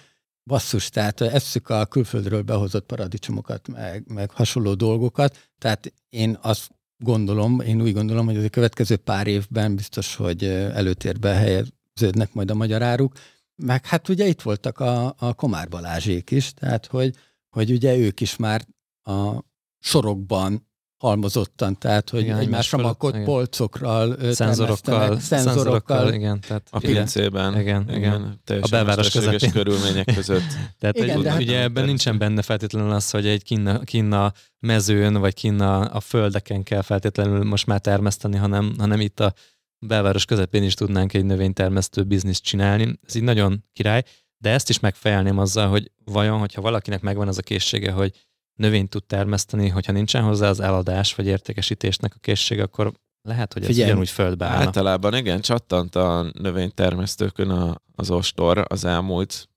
Basszus, 0.45 0.89
tehát 0.89 1.21
esszük 1.21 1.69
a 1.69 1.87
külföldről 1.87 2.43
behozott 2.43 2.87
paradicsomokat, 2.87 3.69
meg, 3.69 4.05
meg 4.15 4.31
hasonló 4.31 4.75
dolgokat. 4.75 5.49
Tehát 5.59 5.93
én 6.09 6.39
azt 6.43 6.71
gondolom, 6.99 7.61
én 7.61 7.81
úgy 7.83 7.93
gondolom, 7.93 8.27
hogy 8.27 8.37
az 8.37 8.45
a 8.45 8.49
következő 8.49 8.97
pár 8.97 9.27
évben 9.27 9.75
biztos, 9.77 10.15
hogy 10.15 10.45
előtérbe 10.45 11.29
helyeződnek 11.31 12.33
majd 12.33 12.51
a 12.51 12.55
magyar 12.55 12.83
áruk. 12.83 13.13
Meg 13.63 13.87
hát 13.87 14.09
ugye 14.09 14.27
itt 14.27 14.43
voltak 14.43 14.79
a, 14.79 15.15
a 15.19 15.33
Komár 15.35 15.69
Balázsék 15.69 16.31
is, 16.31 16.53
tehát 16.55 16.87
hogy, 16.87 17.15
hogy 17.51 17.71
ugye 17.71 17.97
ők 17.97 18.21
is 18.21 18.37
már 18.37 18.65
a 19.03 19.31
sorokban 19.79 20.69
halmozottan, 20.97 21.79
tehát 21.79 22.11
hogy 22.11 22.21
Igen, 22.21 22.31
igen, 22.35 22.45
egymás 22.47 22.67
egymásra 22.67 22.89
makott 22.89 23.13
igen. 23.15 23.25
polcokkal, 23.25 24.15
ö, 24.19 24.33
Szenzorokkal, 24.33 25.19
szenzorokkal. 25.21 26.13
igen. 26.13 26.41
Tehát, 26.41 26.69
A 26.71 26.79
igen. 26.83 26.95
pincében. 26.95 27.61
Igen, 27.61 27.95
igen. 27.95 28.41
Teljesen 28.45 28.79
A 28.81 28.85
belváros 28.85 29.11
közepén. 29.11 29.51
körülmények 29.51 30.15
között. 30.15 30.43
Tehát 30.79 30.97
Igen, 30.97 31.09
igen, 31.09 31.23
de 31.23 31.31
hát- 31.31 31.41
ugye 31.41 31.61
ebben 31.61 31.85
nincsen 31.85 32.19
benne 32.19 32.43
feltétlenül 32.43 32.91
az, 32.91 33.11
hogy 33.11 33.27
egy 33.27 33.43
kinna, 33.43 33.79
kinna 33.79 34.33
mezőn, 34.59 35.15
vagy 35.15 35.35
kinna 35.35 35.79
a 35.81 36.01
földeken 36.01 36.63
kell 36.63 36.83
feltétlenül 36.83 37.45
most 37.45 37.67
már 37.67 37.81
termeszteni, 37.81 38.37
hanem, 38.37 38.75
hanem 38.79 39.01
itt 39.01 39.21
a 39.21 39.33
belváros 39.87 40.25
közepén 40.25 40.63
is 40.63 40.75
tudnánk 40.75 41.15
egy 41.15 41.25
növénytermesztő 41.25 42.03
bizniszt 42.03 42.43
csinálni. 42.43 42.99
Ez 43.07 43.15
így 43.15 43.23
nagyon 43.23 43.65
király, 43.73 44.03
de 44.39 44.51
ezt 44.51 44.69
is 44.69 44.81
megfejelném 44.81 45.39
azzal, 45.39 45.69
hogy 45.69 45.91
vajon, 46.05 46.39
hogyha 46.39 46.61
valakinek 46.61 47.01
megvan 47.01 47.29
az 47.29 47.39
a 47.39 47.43
készsége, 47.43 47.91
hogy 47.91 48.29
növényt 48.55 48.91
tud 48.91 49.05
termeszteni, 49.05 49.69
hogyha 49.69 49.93
nincsen 49.93 50.23
hozzá 50.23 50.49
az 50.49 50.61
eladás 50.61 51.15
vagy 51.15 51.27
értékesítésnek 51.27 52.15
a 52.15 52.19
készsége, 52.21 52.63
akkor 52.63 52.93
lehet, 53.23 53.53
hogy 53.53 53.63
ez 53.63 53.69
Figyelj, 53.69 53.91
ugyanúgy 53.91 54.09
földbe 54.09 54.47
állna. 54.47 54.65
Általában 54.65 55.15
igen, 55.15 55.41
csattant 55.41 55.95
a 55.95 56.31
növénytermesztőkön 56.33 57.51
a, 57.51 57.81
az 57.95 58.11
ostor 58.11 58.65
az 58.69 58.85
elmúlt 58.85 59.49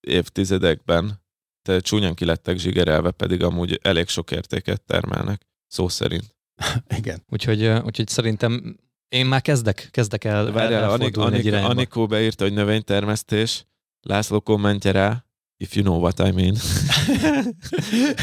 évtizedekben. 0.00 1.20
Te 1.62 1.80
csúnyan 1.80 2.14
kilettek 2.14 2.58
zsigerelve, 2.58 3.10
pedig 3.10 3.42
amúgy 3.42 3.78
elég 3.82 4.08
sok 4.08 4.30
értéket 4.30 4.82
termelnek, 4.82 5.46
szó 5.66 5.88
szerint. 5.88 6.34
Igen. 6.98 7.22
Úgyhogy, 7.28 7.66
úgyhogy 7.66 8.08
szerintem 8.08 8.76
én 9.12 9.26
már 9.26 9.42
kezdek, 9.42 9.88
kezdek 9.90 10.24
el, 10.24 10.52
Várjál, 10.52 10.90
Anik, 10.90 11.16
Anik. 11.16 11.54
Anikó 11.54 12.06
beírta, 12.06 12.44
hogy 12.44 12.52
növénytermesztés, 12.52 13.66
László 14.00 14.40
kommentje 14.40 14.90
rá, 14.90 15.24
if 15.56 15.76
you 15.76 15.84
know 15.84 16.00
what 16.00 16.18
I 16.18 16.30
mean. 16.30 16.56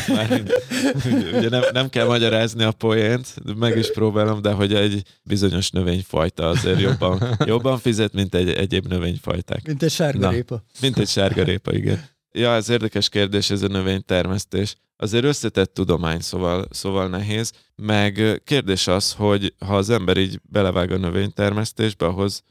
Mármint, 0.16 0.52
ugye 1.34 1.49
nem, 1.49 1.64
nem 1.72 1.90
kell 1.90 2.06
magyarázni 2.06 2.64
a 2.64 2.72
poént, 2.72 3.56
meg 3.56 3.78
is 3.78 3.91
próbálom, 3.91 4.41
de 4.41 4.52
hogy 4.52 4.74
egy 4.74 5.03
bizonyos 5.24 5.70
növényfajta 5.70 6.48
azért 6.48 6.80
jobban, 6.80 7.36
jobban 7.45 7.78
fizet, 7.78 8.14
mint 8.14 8.36
egy 8.36 8.49
egyéb 8.49 8.88
növényfajták. 8.88 9.68
Mint 9.68 9.84
egy 9.84 9.91
sárga 9.91 10.32
Na. 10.32 10.61
Mint 10.82 10.98
egy 10.98 11.10
sárgarépa, 11.10 11.74
igen. 11.74 12.03
Ja, 12.32 12.53
ez 12.53 12.70
érdekes 12.70 13.10
kérdés, 13.10 13.49
ez 13.49 13.61
a 13.61 13.68
növénytermesztés. 13.68 14.76
Azért 15.01 15.23
összetett 15.23 15.73
tudomány, 15.73 16.19
szóval, 16.19 16.67
szóval 16.69 17.07
nehéz. 17.07 17.51
Meg 17.76 18.41
kérdés 18.43 18.88
az, 18.88 19.13
hogy 19.13 19.53
ha 19.65 19.77
az 19.77 19.89
ember 19.89 20.17
így 20.17 20.39
belevág 20.43 20.91
a 20.91 20.97
növénytermesztésbe, 20.97 22.05
ahhoz, 22.05 22.43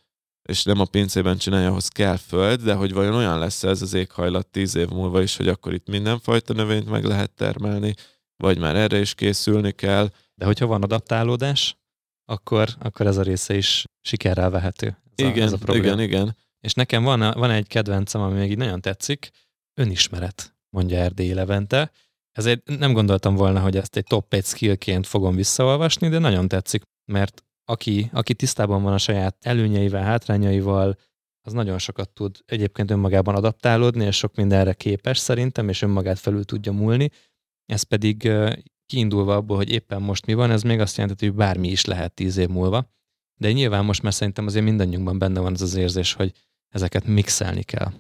és 0.42 0.62
nem 0.62 0.80
a 0.80 0.84
pincében 0.84 1.38
csinálja, 1.38 1.68
ahhoz 1.68 1.88
kell 1.88 2.16
föld, 2.16 2.62
de 2.62 2.74
hogy 2.74 2.92
vajon 2.92 3.14
olyan 3.14 3.38
lesz 3.38 3.62
ez 3.62 3.82
az 3.82 3.94
éghajlat 3.94 4.46
tíz 4.46 4.74
év 4.74 4.88
múlva 4.88 5.22
is, 5.22 5.36
hogy 5.36 5.48
akkor 5.48 5.74
itt 5.74 5.88
mindenfajta 5.88 6.52
növényt 6.52 6.90
meg 6.90 7.04
lehet 7.04 7.30
termelni, 7.30 7.94
vagy 8.36 8.58
már 8.58 8.76
erre 8.76 8.98
is 8.98 9.14
készülni 9.14 9.72
kell. 9.72 10.10
De 10.34 10.44
hogyha 10.44 10.66
van 10.66 10.82
adaptálódás, 10.82 11.76
akkor, 12.24 12.68
akkor 12.78 13.06
ez 13.06 13.16
a 13.16 13.22
része 13.22 13.56
is 13.56 13.84
sikerrel 14.00 14.50
vehető. 14.50 14.86
Ez 15.16 15.26
a, 15.26 15.28
Igen, 15.28 15.46
ez 15.46 15.52
a 15.52 15.56
probléma. 15.56 15.86
igen, 15.86 16.00
igen. 16.00 16.36
És 16.60 16.72
nekem 16.72 17.02
van, 17.02 17.20
van 17.20 17.50
egy 17.50 17.66
kedvencem, 17.66 18.20
ami 18.20 18.38
még 18.38 18.50
így 18.50 18.56
nagyon 18.56 18.80
tetszik, 18.80 19.30
önismeret, 19.74 20.56
mondja 20.70 20.98
Erdély 20.98 21.32
Levente. 21.32 21.90
Ezért 22.38 22.78
nem 22.78 22.92
gondoltam 22.92 23.34
volna, 23.34 23.60
hogy 23.60 23.76
ezt 23.76 23.96
egy 23.96 24.04
top 24.04 24.34
1 24.34 24.44
skillként 24.44 25.06
fogom 25.06 25.34
visszaolvasni, 25.34 26.08
de 26.08 26.18
nagyon 26.18 26.48
tetszik, 26.48 26.82
mert 27.12 27.44
aki, 27.64 28.10
aki 28.12 28.34
tisztában 28.34 28.82
van 28.82 28.92
a 28.92 28.98
saját 28.98 29.36
előnyeivel, 29.40 30.02
hátrányaival, 30.02 30.96
az 31.46 31.52
nagyon 31.52 31.78
sokat 31.78 32.10
tud 32.10 32.36
egyébként 32.46 32.90
önmagában 32.90 33.34
adaptálódni, 33.34 34.04
és 34.04 34.16
sok 34.16 34.34
mindenre 34.34 34.72
képes 34.72 35.18
szerintem, 35.18 35.68
és 35.68 35.82
önmagát 35.82 36.18
felül 36.18 36.44
tudja 36.44 36.72
múlni. 36.72 37.10
Ez 37.66 37.82
pedig 37.82 38.32
kiindulva 38.86 39.34
abból, 39.34 39.56
hogy 39.56 39.70
éppen 39.70 40.02
most 40.02 40.26
mi 40.26 40.34
van, 40.34 40.50
ez 40.50 40.62
még 40.62 40.80
azt 40.80 40.96
jelenti, 40.96 41.26
hogy 41.26 41.34
bármi 41.34 41.68
is 41.68 41.84
lehet 41.84 42.14
tíz 42.14 42.36
év 42.36 42.48
múlva. 42.48 42.92
De 43.40 43.52
nyilván 43.52 43.84
most 43.84 44.02
már 44.02 44.14
szerintem 44.14 44.46
azért 44.46 44.64
mindannyiunkban 44.64 45.18
benne 45.18 45.40
van 45.40 45.52
az 45.52 45.62
az 45.62 45.74
érzés, 45.74 46.12
hogy 46.12 46.32
ezeket 46.68 47.06
mixelni 47.06 47.62
kell. 47.62 47.92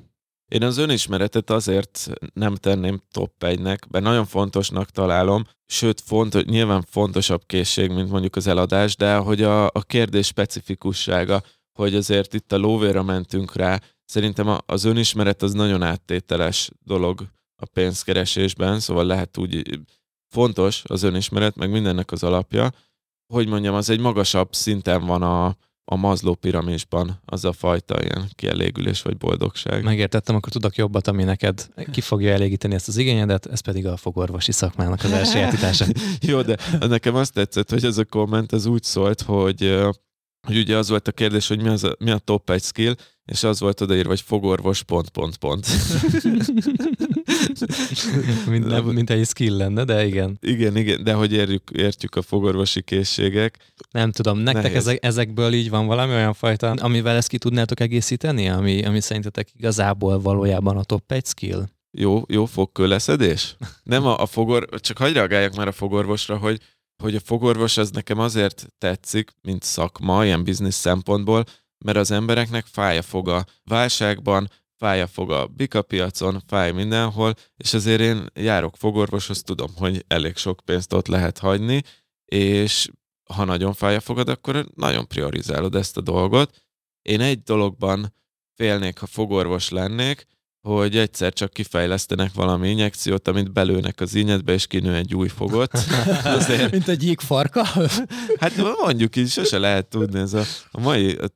Én 0.48 0.62
az 0.62 0.76
önismeretet 0.76 1.50
azért 1.50 2.10
nem 2.32 2.54
tenném 2.54 3.02
top 3.10 3.32
1-nek, 3.40 3.78
mert 3.88 4.04
nagyon 4.04 4.26
fontosnak 4.26 4.90
találom, 4.90 5.44
sőt, 5.66 6.00
fontos, 6.00 6.44
nyilván 6.44 6.82
fontosabb 6.82 7.42
készség, 7.46 7.90
mint 7.90 8.10
mondjuk 8.10 8.36
az 8.36 8.46
eladás, 8.46 8.96
de 8.96 9.16
hogy 9.16 9.42
a, 9.42 9.66
a 9.66 9.82
kérdés 9.86 10.26
specifikussága, 10.26 11.42
hogy 11.78 11.94
azért 11.94 12.34
itt 12.34 12.52
a 12.52 12.56
lóvérra 12.56 13.02
mentünk 13.02 13.54
rá, 13.54 13.80
szerintem 14.04 14.58
az 14.66 14.84
önismeret 14.84 15.42
az 15.42 15.52
nagyon 15.52 15.82
áttételes 15.82 16.70
dolog 16.84 17.20
a 17.56 17.66
pénzkeresésben, 17.66 18.80
szóval 18.80 19.04
lehet 19.04 19.38
úgy 19.38 19.80
fontos 20.28 20.82
az 20.86 21.02
önismeret, 21.02 21.56
meg 21.56 21.70
mindennek 21.70 22.12
az 22.12 22.22
alapja, 22.22 22.70
hogy 23.32 23.48
mondjam, 23.48 23.74
az 23.74 23.90
egy 23.90 24.00
magasabb 24.00 24.54
szinten 24.54 25.06
van 25.06 25.22
a, 25.22 25.56
a 25.90 25.96
Maslow 25.96 26.34
piramisban 26.34 27.20
az 27.24 27.44
a 27.44 27.52
fajta 27.52 28.02
ilyen 28.02 28.28
kielégülés 28.34 29.02
vagy 29.02 29.16
boldogság. 29.16 29.84
Megértettem, 29.84 30.34
akkor 30.34 30.52
tudok 30.52 30.76
jobbat, 30.76 31.08
ami 31.08 31.24
neked 31.24 31.68
ki 31.92 32.00
fogja 32.00 32.32
elégíteni 32.32 32.74
ezt 32.74 32.88
az 32.88 32.96
igényedet, 32.96 33.46
ez 33.46 33.60
pedig 33.60 33.86
a 33.86 33.96
fogorvosi 33.96 34.52
szakmának 34.52 35.04
az 35.04 35.12
elsajátítása. 35.12 35.84
Jó, 36.20 36.42
de 36.42 36.56
nekem 36.80 37.14
azt 37.14 37.32
tetszett, 37.32 37.70
hogy 37.70 37.84
ez 37.84 37.98
a 37.98 38.04
komment 38.04 38.52
az 38.52 38.66
úgy 38.66 38.82
szólt, 38.82 39.22
hogy, 39.22 39.78
hogy 40.46 40.56
ugye 40.56 40.76
az 40.76 40.88
volt 40.88 41.08
a 41.08 41.12
kérdés, 41.12 41.48
hogy 41.48 41.62
mi, 41.62 41.68
az 41.68 41.84
a, 41.84 41.96
mi 41.98 42.10
a 42.10 42.18
top 42.18 42.50
egy 42.50 42.62
skill, 42.62 42.94
és 43.24 43.42
az 43.42 43.60
volt 43.60 43.80
odaírva, 43.80 44.08
hogy 44.08 44.20
fogorvos 44.20 44.82
pont, 44.82 45.08
pont, 45.08 45.36
pont. 45.36 45.66
mint, 48.50 48.66
nem, 48.66 48.84
mint 48.84 49.10
egy 49.10 49.26
skill 49.26 49.56
lenne, 49.56 49.84
de 49.84 50.06
igen. 50.06 50.38
Igen, 50.40 50.76
igen, 50.76 51.04
de 51.04 51.12
hogy 51.12 51.32
érjük, 51.32 51.70
értjük 51.72 52.14
a 52.14 52.22
fogorvosi 52.22 52.82
készségek. 52.82 53.58
Nem 53.90 54.12
tudom, 54.12 54.38
nektek 54.38 54.62
Nehéz. 54.62 54.76
ezek, 54.76 55.04
ezekből 55.04 55.52
így 55.52 55.70
van 55.70 55.86
valami 55.86 56.12
olyan 56.12 56.34
fajta, 56.34 56.70
amivel 56.70 57.16
ezt 57.16 57.28
ki 57.28 57.38
tudnátok 57.38 57.80
egészíteni, 57.80 58.48
ami, 58.48 58.84
ami 58.84 59.00
szerintetek 59.00 59.48
igazából 59.54 60.20
valójában 60.20 60.76
a 60.76 60.84
top 60.84 61.12
egy 61.12 61.26
skill? 61.26 61.64
Jó, 61.90 62.22
jó 62.28 62.44
fogkőleszedés? 62.44 63.56
Nem 63.82 64.06
a, 64.06 64.20
a 64.20 64.26
fogor, 64.26 64.68
csak 64.80 64.98
hagyj 64.98 65.12
reagáljak 65.12 65.56
már 65.56 65.68
a 65.68 65.72
fogorvosra, 65.72 66.36
hogy, 66.36 66.60
hogy 67.02 67.14
a 67.14 67.20
fogorvos 67.20 67.76
az 67.76 67.90
nekem 67.90 68.18
azért 68.18 68.66
tetszik, 68.78 69.30
mint 69.42 69.62
szakma, 69.62 70.24
ilyen 70.24 70.44
biznisz 70.44 70.76
szempontból, 70.76 71.44
mert 71.84 71.96
az 71.98 72.10
embereknek 72.10 72.66
fáj 72.66 72.98
a 72.98 73.02
foga 73.02 73.44
válságban, 73.64 74.50
fáj 74.76 75.02
a 75.02 75.06
fog 75.06 75.30
a 75.30 75.46
bikapiacon, 75.46 76.42
fáj 76.46 76.72
mindenhol, 76.72 77.34
és 77.56 77.74
azért 77.74 78.00
én 78.00 78.26
járok 78.34 78.76
fogorvoshoz, 78.76 79.42
tudom, 79.42 79.70
hogy 79.76 80.04
elég 80.06 80.36
sok 80.36 80.60
pénzt 80.64 80.92
ott 80.92 81.06
lehet 81.06 81.38
hagyni, 81.38 81.82
és 82.24 82.88
ha 83.34 83.44
nagyon 83.44 83.72
fáj 83.72 83.96
a 83.96 84.00
fogad, 84.00 84.28
akkor 84.28 84.66
nagyon 84.74 85.06
priorizálod 85.06 85.74
ezt 85.74 85.96
a 85.96 86.00
dolgot. 86.00 86.64
Én 87.02 87.20
egy 87.20 87.42
dologban 87.42 88.14
félnék, 88.54 88.98
ha 88.98 89.06
fogorvos 89.06 89.68
lennék, 89.68 90.26
hogy 90.74 90.96
egyszer 90.96 91.32
csak 91.32 91.52
kifejlesztenek 91.52 92.32
valami 92.34 92.70
injekciót, 92.70 93.28
amit 93.28 93.52
belőnek 93.52 94.00
az 94.00 94.14
ínyedbe, 94.14 94.52
és 94.52 94.66
kinő 94.66 94.94
egy 94.94 95.14
új 95.14 95.28
fogot. 95.28 95.72
Azért, 96.38 96.70
Mint 96.70 96.88
egy 96.88 97.16
farka. 97.18 97.64
hát 98.40 98.52
mondjuk 98.82 99.16
így 99.16 99.28
sose 99.28 99.58
lehet 99.58 99.86
tudni, 99.86 100.18
ez 100.18 100.34
a, 100.34 100.42
a 100.70 100.80
mai 100.80 101.14
a 101.14 101.26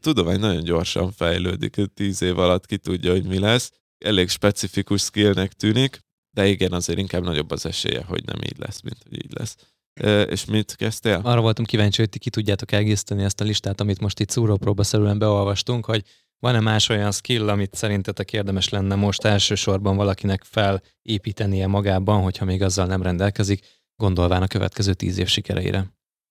tudomány 0.00 0.40
nagyon 0.40 0.62
gyorsan 0.62 1.12
fejlődik, 1.12 1.76
tíz 1.94 2.22
év 2.22 2.38
alatt 2.38 2.66
ki 2.66 2.78
tudja, 2.78 3.10
hogy 3.10 3.24
mi 3.24 3.38
lesz. 3.38 3.72
Elég 4.04 4.28
specifikus 4.28 5.02
skillnek 5.02 5.52
tűnik, 5.52 5.98
de 6.30 6.46
igen, 6.46 6.72
azért 6.72 6.98
inkább 6.98 7.22
nagyobb 7.22 7.50
az 7.50 7.66
esélye, 7.66 8.04
hogy 8.04 8.24
nem 8.24 8.42
így 8.42 8.58
lesz, 8.58 8.80
mint 8.80 8.96
hogy 9.02 9.24
így 9.24 9.32
lesz. 9.38 9.56
Ö, 10.00 10.20
És 10.20 10.44
mit 10.44 10.76
kezdtél? 10.76 11.20
Arra 11.22 11.40
voltam 11.40 11.64
kíváncsi, 11.64 12.00
hogy 12.00 12.10
ti 12.10 12.18
ki 12.18 12.30
tudjátok 12.30 12.72
egészíteni 12.72 13.22
ezt 13.22 13.40
a 13.40 13.44
listát, 13.44 13.80
amit 13.80 14.00
most 14.00 14.20
itt 14.20 14.30
szúrópróbaszerűen 14.30 15.18
beolvastunk, 15.18 15.84
hogy 15.84 16.02
van-e 16.42 16.60
más 16.60 16.88
olyan 16.88 17.12
skill, 17.12 17.48
amit 17.48 17.74
szerintetek 17.74 18.32
érdemes 18.32 18.68
lenne 18.68 18.94
most 18.94 19.24
elsősorban 19.24 19.96
valakinek 19.96 20.44
felépítenie 20.44 21.66
magában, 21.66 22.22
hogyha 22.22 22.44
még 22.44 22.62
azzal 22.62 22.86
nem 22.86 23.02
rendelkezik, 23.02 23.66
gondolván 23.96 24.42
a 24.42 24.46
következő 24.46 24.94
tíz 24.94 25.18
év 25.18 25.26
sikereire. 25.26 25.86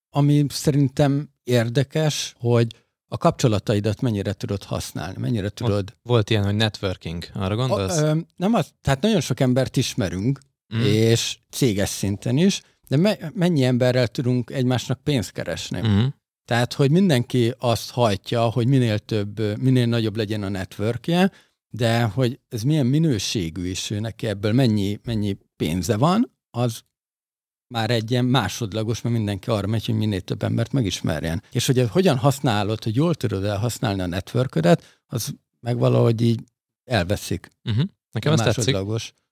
Ami 0.10 0.46
szerintem 0.50 1.30
érdekes, 1.44 2.36
hogy 2.40 2.76
a 3.08 3.18
kapcsolataidat 3.18 4.02
mennyire 4.02 4.34
tudod 4.34 4.64
használni, 4.64 5.16
mennyire 5.20 5.50
tudod... 5.50 5.98
Volt 6.04 6.30
ilyen, 6.30 6.44
hogy 6.44 6.56
networking, 6.56 7.26
arra 7.34 7.56
gondolsz? 7.56 7.98
A, 7.98 8.06
ö, 8.06 8.18
nem 8.36 8.54
az, 8.54 8.74
tehát 8.82 9.02
nagyon 9.02 9.22
sok 9.22 9.40
embert 9.40 9.78
ismerünk, 9.78 10.40
Mm. 10.76 10.78
mm. 10.78 10.84
és 10.84 11.38
céges 11.50 11.90
szinten 11.90 12.38
is, 12.38 12.62
de 12.88 12.98
me, 12.98 13.18
mennyi 13.34 13.64
emberrel 13.64 14.08
tudunk 14.08 14.50
egymásnak 14.50 15.04
pénzt 15.04 15.32
keresni? 15.32 15.80
Mhm. 15.80 16.06
Tehát, 16.46 16.74
hogy 16.74 16.92
mindenki 16.92 17.54
azt 17.58 17.92
hajtja, 17.92 18.50
hogy 18.50 18.68
minél 18.68 19.00
több, 19.00 19.58
minél 19.58 19.86
nagyobb 19.86 20.16
legyen 20.16 20.44
a 20.44 20.50
networkje, 20.50 21.32
de 21.70 22.04
hogy 22.04 22.40
ez 22.50 22.62
milyen 22.62 22.86
minőségű 22.86 23.68
is 23.68 23.88
neki 23.88 24.28
ebből 24.28 24.54
mennyi, 24.54 25.00
mennyi 25.04 25.38
pénze 25.56 25.98
van, 25.98 26.32
az 26.50 26.82
már 27.68 27.90
egy 27.90 28.12
ilyen 28.12 28.26
másodlagos, 28.26 29.02
mert 29.02 29.16
mindenki 29.16 29.50
arra 29.50 29.68
megy, 29.68 29.86
hogy 29.86 29.96
minél 29.96 30.22
több 30.22 30.44
embert 30.44 30.72
megismerjen. 30.72 31.44
És 31.52 31.66
hogy 31.66 31.88
hogyan 31.90 32.18
használod, 32.18 32.84
hogy 32.84 32.96
jól 32.96 33.16
tudod 33.16 33.44
el 33.44 33.58
használni 33.58 34.02
a 34.02 34.06
networködet, 34.06 35.02
az 35.06 35.36
meg 35.60 35.78
valahogy 35.78 36.22
így 36.22 36.44
elveszik. 36.84 37.50
Uh-huh. 37.64 37.86
Nekem 38.12 38.34
ez 38.34 38.40
tetszik. 38.40 38.78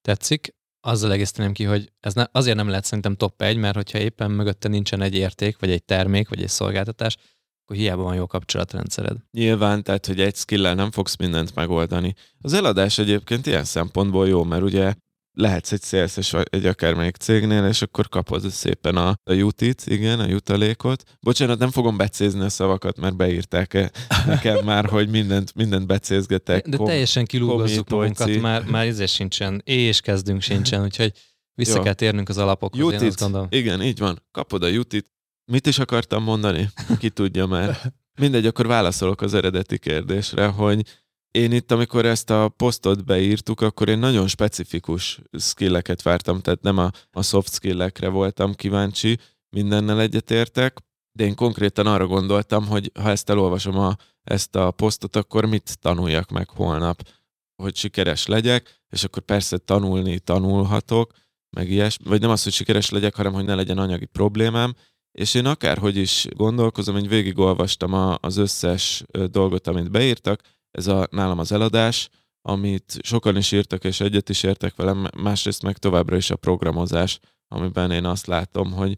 Tetszik. 0.02 0.56
Azzal 0.82 1.12
egészíteném 1.12 1.54
ki, 1.54 1.64
hogy 1.64 1.92
ez 2.00 2.14
ne, 2.14 2.24
azért 2.32 2.56
nem 2.56 2.68
lehet 2.70 2.84
szerintem 2.84 3.16
top 3.16 3.42
1, 3.42 3.58
mert 3.58 3.76
hogyha 3.76 4.00
éppen 4.00 4.32
mögötte 4.32 4.68
nincsen 4.68 5.02
egy 5.02 5.16
érték, 5.16 5.60
vagy 5.60 5.72
egy 5.72 5.84
termék, 5.84 6.30
vagy 6.30 6.42
egy 6.42 6.50
szolgáltatás, 6.50 7.18
akkor 7.64 7.82
hiába 7.82 8.04
van 8.04 8.16
jó 8.16 8.28
kapcsolatrendszered. 8.28 9.18
Nyilván, 9.32 9.84
tehát, 9.84 10.06
hogy 10.06 10.22
egy 10.22 10.36
skill 10.36 10.74
nem 10.74 10.92
fogsz 10.92 11.16
mindent 11.16 11.56
megoldani. 11.56 12.14
Az 12.42 12.54
eladás 12.54 12.98
egyébként 12.98 13.46
ilyen 13.46 13.64
szempontból 13.64 14.28
jó, 14.28 14.44
mert 14.44 14.64
ugye 14.64 14.94
lehetsz 15.34 15.72
egy 15.72 15.82
szélszes 15.82 16.34
egy 16.34 16.66
akármelyik 16.66 17.16
cégnél, 17.16 17.66
és 17.66 17.82
akkor 17.82 18.10
kapod 18.10 18.50
szépen 18.50 18.96
a, 18.96 19.16
a 19.24 19.34
jutit, 19.34 19.84
igen, 19.86 20.20
a 20.20 20.28
jutalékot. 20.28 21.04
Bocsánat, 21.20 21.60
nem 21.60 21.72
fogom 21.72 21.98
becézni 21.98 22.42
a 22.42 22.50
szavakat, 22.50 23.00
mert 23.00 23.16
beírták 23.16 23.74
-e 23.74 23.92
nekem 24.26 24.66
már, 24.66 24.86
hogy 24.86 25.10
mindent, 25.10 25.56
mindent 25.56 25.88
becézgetek. 25.88 26.68
De 26.68 26.78
Kom- 26.78 26.90
teljesen 26.90 27.26
kilúgozzuk 27.26 27.90
magunkat, 27.90 28.40
már, 28.42 28.64
már 28.64 28.86
ezért 28.86 29.12
sincsen, 29.12 29.62
és 29.66 30.02
kezdünk 30.02 30.42
sincsen, 30.42 30.84
úgyhogy 30.84 31.12
vissza 31.54 31.78
Jó. 31.78 31.84
kell 31.84 31.94
térnünk 31.94 32.30
az 32.30 32.38
alapokhoz, 32.38 32.80
én 32.80 32.86
azt 32.86 33.04
Jutit, 33.04 33.20
gondolom. 33.20 33.48
igen, 33.50 33.82
így 33.82 34.00
van. 34.00 34.24
Kapod 34.32 34.64
a 34.64 34.68
jutit. 34.68 35.08
Mit 35.52 35.68
is 35.68 35.80
akartam 35.80 36.24
mondani? 36.24 36.70
Ki 37.00 37.10
tudja 37.10 37.46
már. 37.46 37.78
Mindegy, 38.20 38.46
akkor 38.46 38.68
válaszolok 38.68 39.22
az 39.22 39.34
eredeti 39.34 39.78
kérdésre, 39.78 40.46
hogy 40.46 40.86
én 41.32 41.52
itt, 41.52 41.72
amikor 41.72 42.06
ezt 42.06 42.30
a 42.30 42.50
posztot 42.50 43.06
beírtuk, 43.06 43.62
akkor 43.62 43.90
én 43.90 44.00
nagyon 44.00 44.28
specifikus 44.28 45.20
skilleket 45.40 46.02
vártam, 46.02 46.40
tehát 46.40 46.62
nem 46.62 46.78
a, 46.78 46.92
a 47.12 47.24
soft 47.24 47.54
skillekre 47.54 48.08
voltam 48.08 48.54
kíváncsi, 48.54 49.18
mindennel 49.50 50.02
egyetértek, 50.02 50.78
de 51.12 51.24
én 51.24 51.36
konkrétan 51.36 51.88
arra 51.88 52.08
gondoltam, 52.08 52.68
hogy 52.68 52.92
ha 53.00 53.10
ezt 53.10 53.30
elolvasom 53.30 53.78
a, 53.78 53.96
ezt 54.24 54.56
a 54.56 54.72
posztot, 54.72 55.16
akkor 55.16 55.46
mit 55.46 55.80
tanuljak 55.80 56.30
meg 56.30 56.50
holnap, 56.50 57.08
hogy 57.56 57.76
sikeres 57.76 58.26
legyek, 58.26 58.82
és 58.90 59.04
akkor 59.04 59.24
persze 59.24 59.58
tanulni 59.58 60.20
tanulhatok, 60.20 61.12
meg 61.50 61.72
ilyesmi, 61.72 62.06
vagy 62.10 62.22
nem 62.22 62.30
az, 62.30 62.44
hogy 62.44 62.54
sikeres 62.54 62.90
legyek, 62.90 63.16
hanem 63.16 63.34
hogy 63.34 63.46
ne 63.46 63.56
legyen 63.56 63.78
anyagi 63.78 64.06
problémám, 64.06 64.76
és 65.12 65.34
én 65.34 65.46
akárhogy 65.46 65.98
is 65.98 66.28
gondolkozom, 66.30 66.98
így 66.98 67.08
végigolvastam 67.08 67.94
a, 67.94 68.18
az 68.22 68.38
összes 68.38 69.04
dolgot, 69.32 69.68
amit 69.68 69.92
beírtak, 69.92 70.42
ez 70.72 70.88
a, 70.88 71.08
nálam 71.12 71.40
az 71.40 71.52
eladás, 71.52 72.10
amit 72.42 72.98
sokan 73.02 73.38
is 73.38 73.52
írtak, 73.52 73.84
és 73.84 74.00
egyet 74.00 74.30
is 74.30 74.44
értek 74.44 74.76
velem, 74.76 75.08
másrészt 75.18 75.64
meg 75.64 75.78
továbbra 75.78 76.16
is 76.16 76.30
a 76.30 76.36
programozás, 76.36 77.20
amiben 77.48 77.92
én 77.92 78.06
azt 78.06 78.28
látom, 78.28 78.72
hogy 78.72 78.98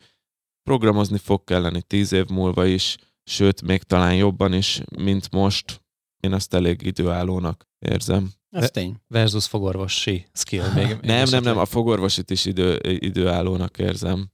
programozni 0.63 1.17
fog 1.17 1.43
kelleni 1.43 1.81
tíz 1.81 2.11
év 2.11 2.27
múlva 2.27 2.65
is, 2.65 2.97
sőt, 3.23 3.61
még 3.61 3.83
talán 3.83 4.15
jobban 4.15 4.53
is, 4.53 4.81
mint 4.97 5.31
most. 5.31 5.81
Én 6.19 6.33
azt 6.33 6.53
elég 6.53 6.81
időállónak 6.81 7.67
érzem. 7.79 8.31
Ez 8.49 8.71
tény. 8.71 8.95
Versus 9.07 9.47
fogorvosi 9.47 10.25
skill. 10.33 10.73
Még, 10.73 10.87
még 10.87 10.97
Nem, 11.01 11.29
nem, 11.29 11.43
nem, 11.43 11.57
a 11.57 11.65
fogorvosit 11.65 12.29
is 12.29 12.45
idő, 12.45 12.79
időállónak 12.83 13.77
érzem. 13.77 14.31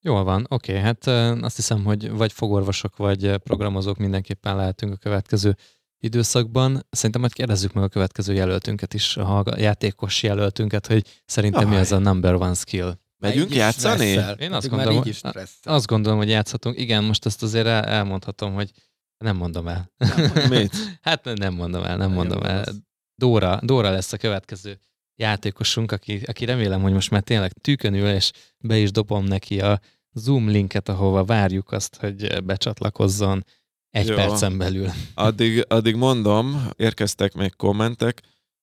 Jól 0.00 0.24
van, 0.24 0.46
oké, 0.48 0.72
okay, 0.72 0.84
hát 0.84 1.06
azt 1.42 1.56
hiszem, 1.56 1.84
hogy 1.84 2.10
vagy 2.10 2.32
fogorvosok, 2.32 2.96
vagy 2.96 3.36
programozók 3.36 3.96
mindenképpen 3.96 4.56
lehetünk 4.56 4.92
a 4.92 4.96
következő 4.96 5.56
időszakban. 6.00 6.86
Szerintem 6.90 7.20
majd 7.20 7.32
kérdezzük 7.32 7.72
meg 7.72 7.84
a 7.84 7.88
következő 7.88 8.32
jelöltünket 8.32 8.94
is, 8.94 9.16
a 9.16 9.44
játékos 9.56 10.22
jelöltünket, 10.22 10.86
hogy 10.86 11.22
szerintem 11.24 11.66
mi 11.66 11.72
Jaj. 11.72 11.80
az 11.80 11.92
a 11.92 11.98
number 11.98 12.34
one 12.34 12.54
skill. 12.54 12.98
Megyünk 13.18 13.54
játszani? 13.54 14.18
Én 14.38 14.52
azt 14.52 14.68
gondolom, 14.68 14.96
így 14.96 15.06
is 15.06 15.16
stresszel. 15.16 15.74
azt 15.74 15.86
gondolom, 15.86 16.18
hogy 16.18 16.28
játszhatunk. 16.28 16.78
Igen, 16.78 17.04
most 17.04 17.26
ezt 17.26 17.42
azért 17.42 17.66
el, 17.66 17.84
elmondhatom, 17.84 18.54
hogy 18.54 18.70
nem 19.18 19.36
mondom 19.36 19.68
el. 19.68 19.90
Mit? 20.48 20.76
hát 21.02 21.24
nem 21.24 21.54
mondom 21.54 21.84
el, 21.84 21.96
nem 21.96 22.12
mondom 22.12 22.42
el. 22.42 22.54
mondasz. 22.54 22.74
Dóra, 23.14 23.60
Dóra 23.62 23.90
lesz 23.90 24.12
a 24.12 24.16
következő 24.16 24.78
játékosunk, 25.14 25.92
aki, 25.92 26.22
aki 26.26 26.44
remélem, 26.44 26.82
hogy 26.82 26.92
most 26.92 27.10
már 27.10 27.22
tényleg 27.22 27.52
tűkönül, 27.52 28.08
és 28.08 28.32
be 28.58 28.78
is 28.78 28.90
dobom 28.90 29.24
neki 29.24 29.60
a 29.60 29.80
Zoom 30.12 30.48
linket, 30.48 30.88
ahova 30.88 31.24
várjuk 31.24 31.72
azt, 31.72 31.96
hogy 31.96 32.44
becsatlakozzon 32.44 33.44
egy 33.96 34.08
Jó. 34.08 34.14
percen 34.14 34.58
belül. 34.58 34.90
Addig, 35.14 35.64
addig 35.68 35.94
mondom, 35.94 36.68
érkeztek 36.76 37.34
még 37.34 37.56
kommentek, 37.56 38.22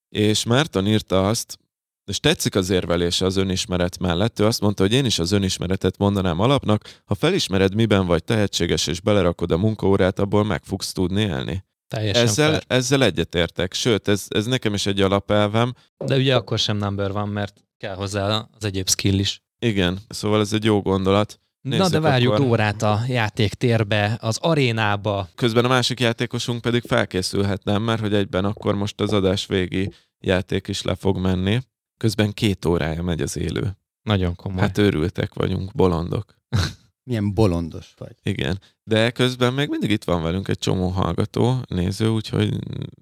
és 0.10 0.43
Márton 0.43 0.88
írta 0.88 1.27
azt, 1.27 1.57
és 2.05 2.19
tetszik 2.19 2.55
az 2.55 2.69
érvelése 2.69 3.26
az 3.26 3.35
önismeret 3.35 3.99
mellett. 3.99 4.39
Ő 4.39 4.45
azt 4.45 4.61
mondta, 4.61 4.84
hogy 4.84 4.93
én 4.93 5.05
is 5.05 5.19
az 5.19 5.31
önismeretet 5.31 5.97
mondanám 5.97 6.39
alapnak, 6.39 7.01
ha 7.05 7.15
felismered, 7.15 7.76
miben 7.76 8.05
vagy 8.05 8.23
tehetséges, 8.23 8.88
és 8.88 9.01
belerakod 9.01 9.51
a 9.51 9.57
munkaórát, 9.57 10.19
abból 10.19 10.43
meg 10.43 10.64
fogsz 10.64 10.91
tudni 10.91 11.22
élni. 11.22 11.64
Teljesen 11.88 12.23
Ezzel, 12.23 12.49
fair. 12.49 12.64
ezzel 12.68 13.03
egyetértek. 13.03 13.73
Sőt, 13.73 14.07
ez, 14.07 14.26
ez 14.30 14.45
nekem 14.45 14.73
is 14.73 14.85
egy 14.85 15.01
alapelvem. 15.01 15.73
De 16.05 16.15
ugye 16.15 16.35
akkor 16.35 16.60
sem 16.60 16.77
number 16.77 17.11
van, 17.11 17.30
mert 17.30 17.64
kell 17.77 17.95
hozzá 17.95 18.47
az 18.57 18.65
egyéb 18.65 18.89
skill 18.89 19.19
is. 19.19 19.41
Igen, 19.60 19.99
szóval 20.10 20.39
ez 20.39 20.53
egy 20.53 20.64
jó 20.64 20.81
gondolat. 20.81 21.39
Na 21.64 21.77
Nézzük 21.77 21.91
de 21.91 21.99
várjuk 21.99 22.34
akkor. 22.34 22.45
Dórát 22.45 22.81
a 22.81 22.99
játéktérbe, 23.07 24.18
az 24.22 24.38
arénába. 24.41 25.30
Közben 25.35 25.65
a 25.65 25.68
másik 25.68 25.99
játékosunk 25.99 26.61
pedig 26.61 26.84
felkészülhet, 26.88 27.64
nem? 27.64 27.81
Mert 27.81 28.02
hogy 28.02 28.14
egyben 28.14 28.45
akkor 28.45 28.76
most 28.76 29.02
az 29.02 29.14
adás 29.14 29.45
végi 29.45 29.91
játék 30.19 30.68
is 30.68 30.81
le 30.81 30.95
fog 30.95 31.18
menni. 31.18 31.60
Közben 31.98 32.31
két 32.31 32.65
órája 32.65 33.02
megy 33.03 33.22
az 33.22 33.38
élő. 33.38 33.77
Nagyon 34.02 34.35
komoly. 34.35 34.61
Hát 34.61 34.77
őrültek 34.77 35.34
vagyunk, 35.34 35.72
bolondok. 35.73 36.35
Milyen 37.03 37.34
bolondos 37.34 37.94
vagy. 37.98 38.15
Igen. 38.23 38.60
De 38.84 39.11
közben 39.11 39.53
még 39.53 39.69
mindig 39.69 39.91
itt 39.91 40.03
van 40.03 40.22
velünk 40.23 40.48
egy 40.48 40.57
csomó 40.60 40.88
hallgató, 40.88 41.61
néző, 41.68 42.07
úgyhogy, 42.07 42.60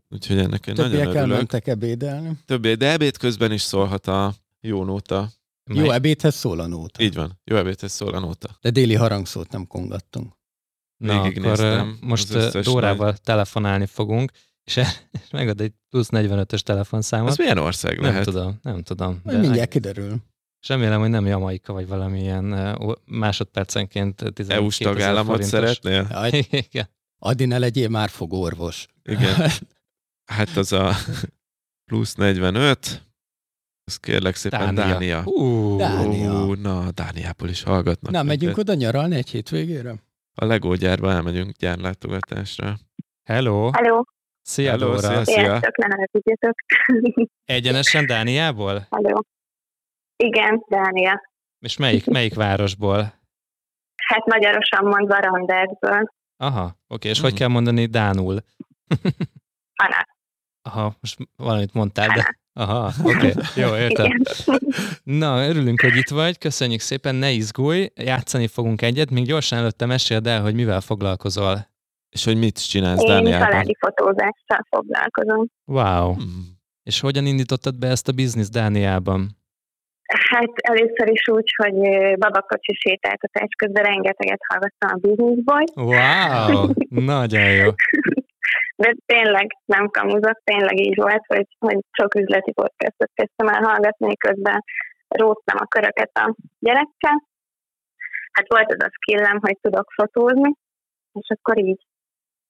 úgyhogy 0.09 0.37
ennek 0.37 0.67
én 0.67 0.73
nagyon 0.77 0.91
Többiek 0.91 1.07
örülök. 1.07 1.29
elmentek 1.29 1.67
ebédelni. 1.67 2.31
Többé, 2.45 2.73
de 2.73 2.91
ebéd 2.91 3.17
közben 3.17 3.51
is 3.51 3.61
szólhat 3.61 4.07
a 4.07 4.33
jó 4.59 4.83
nóta. 4.83 5.29
Jó 5.73 5.91
ebédhez 5.91 6.35
szól 6.35 6.59
a 6.59 6.67
nóta. 6.67 7.03
Így 7.03 7.15
van, 7.15 7.39
jó 7.43 7.55
ebédhez 7.55 7.91
szól 7.91 8.13
a 8.13 8.19
nóta. 8.19 8.57
De 8.61 8.69
déli 8.69 8.95
harangszót 8.95 9.51
nem 9.51 9.67
kongattunk. 9.67 10.33
Na, 10.97 11.21
akkor 11.21 11.97
most 12.01 12.59
Dórával 12.63 13.13
telefonálni 13.17 13.85
fogunk, 13.85 14.31
és, 14.63 14.75
és 15.11 15.29
megad 15.31 15.61
egy 15.61 15.73
plusz 15.89 16.07
45-ös 16.11 16.59
telefonszámot. 16.59 17.29
Az 17.29 17.37
milyen 17.37 17.57
ország 17.57 17.99
Nem 17.99 18.09
lehet? 18.09 18.23
tudom, 18.23 18.59
nem 18.61 18.83
tudom. 18.83 19.19
Majd 19.23 19.39
mindjárt 19.39 19.69
kiderül. 19.69 20.15
És 20.61 20.67
remélem, 20.67 20.99
hogy 20.99 21.09
nem 21.09 21.25
Jamaika, 21.25 21.73
vagy 21.73 21.87
valamilyen 21.87 22.77
másodpercenként 23.05 24.15
12 24.15 24.53
EU-s 24.53 24.77
tagállamot 24.77 25.25
forintos. 25.25 25.49
szeretnél? 25.49 26.07
Jaj, 26.09 26.47
Igen. 26.69 26.89
Adi 27.17 27.45
ne 27.45 27.57
legyél 27.57 27.89
már 27.89 28.09
fogorvos. 28.09 28.87
Igen. 29.03 29.49
Hát 30.25 30.57
az 30.57 30.71
a 30.71 30.95
plusz 31.85 32.13
45, 32.13 33.05
az 33.91 33.97
kérlek 33.97 34.35
szépen 34.35 34.75
Dánia. 34.75 34.93
Dánia. 34.93 35.23
Ú, 35.25 35.77
Dánia. 35.77 36.31
Ú, 36.45 36.53
na, 36.53 36.91
Dániából 36.91 37.49
is 37.49 37.63
hallgatnak. 37.63 38.11
Na, 38.11 38.23
megyünk 38.23 38.55
minket. 38.55 38.57
oda 38.69 38.73
nyaralni 38.73 39.15
egy 39.15 39.29
hétvégére? 39.29 39.93
A 40.35 40.45
Legó 40.45 40.73
gyárba 40.75 41.11
elmegyünk 41.11 41.51
gyárlátogatásra. 41.51 42.75
Hello! 43.23 43.69
Hello, 43.73 44.01
Szia, 44.41 44.69
Hello, 44.71 44.85
Dóra! 44.85 44.99
szia, 44.99 45.23
szia. 45.23 45.33
sziasztok, 45.43 45.77
ne 45.77 45.85
haragudjatok. 45.89 46.55
Egyenesen 47.57 48.05
Dániából? 48.05 48.87
Hello. 48.89 49.19
Igen, 50.15 50.65
Dánia. 50.69 51.21
És 51.59 51.77
melyik, 51.77 52.05
melyik 52.05 52.33
városból? 52.35 53.01
Hát 54.07 54.25
magyarosan 54.25 54.85
mondva 54.85 55.19
Randekből. 55.19 56.11
Aha, 56.37 56.75
oké, 56.87 57.09
és 57.09 57.17
Mhm. 57.17 57.27
hogy 57.27 57.37
kell 57.37 57.47
mondani 57.47 57.85
Dánul? 57.85 58.39
Hanna. 59.81 60.05
Aha, 60.61 60.95
most 61.01 61.17
valamit 61.35 61.73
mondtál, 61.73 62.07
de 62.07 62.39
Aha, 62.53 62.91
oké, 63.03 63.15
okay. 63.15 63.31
jó, 63.55 63.75
értem. 63.75 64.05
Igen. 64.05 64.21
Na, 65.03 65.47
örülünk, 65.47 65.81
hogy 65.81 65.95
itt 65.95 66.09
vagy, 66.09 66.37
köszönjük 66.37 66.79
szépen, 66.79 67.15
ne 67.15 67.29
izgulj, 67.31 67.89
játszani 67.95 68.47
fogunk 68.47 68.81
egyet, 68.81 69.11
még 69.11 69.25
gyorsan 69.25 69.57
előtte 69.57 69.85
meséld 69.85 70.27
el, 70.27 70.41
hogy 70.41 70.53
mivel 70.53 70.81
foglalkozol. 70.81 71.69
És 72.09 72.25
hogy 72.25 72.37
mit 72.37 72.69
csinálsz 72.69 73.01
Én 73.01 73.07
Dániában? 73.07 73.47
családi 73.47 73.75
fotózással 73.79 74.65
foglalkozom. 74.69 75.45
Wow. 75.65 76.13
Hmm. 76.13 76.59
És 76.83 76.99
hogyan 76.99 77.25
indítottad 77.25 77.79
be 77.79 77.87
ezt 77.87 78.07
a 78.07 78.11
biznisz 78.11 78.49
Dániában? 78.49 79.29
Hát 80.29 80.51
először 80.55 81.09
is 81.09 81.27
úgy, 81.27 81.53
hogy 81.55 81.73
babakocsi 82.17 82.73
sétáltatás 82.73 83.47
közben 83.57 83.83
rengeteget 83.83 84.39
hallgattam 84.47 84.99
a 85.01 85.41
Boy, 85.43 85.65
Wow, 85.75 86.69
nagyon 87.15 87.51
jó. 87.51 87.69
De 88.81 88.95
tényleg 89.05 89.47
nem 89.65 89.89
kamuzok, 89.89 90.37
tényleg 90.43 90.79
így 90.79 90.95
volt, 90.95 91.23
hogy, 91.27 91.47
hogy 91.59 91.79
sok 91.91 92.15
üzleti 92.15 92.51
podcastot 92.51 93.11
kezdtem 93.13 93.47
el 93.47 93.61
hallgatni, 93.61 94.17
közben 94.17 94.63
róttam 95.07 95.57
a 95.59 95.65
köröket 95.65 96.11
a 96.13 96.35
gyerekkel. 96.59 97.23
Hát 98.31 98.47
volt 98.47 98.71
ez 98.71 98.85
a 98.85 98.91
skillem, 98.91 99.39
hogy 99.41 99.57
tudok 99.61 99.91
fotózni, 99.95 100.51
és 101.13 101.27
akkor 101.35 101.57
így 101.57 101.81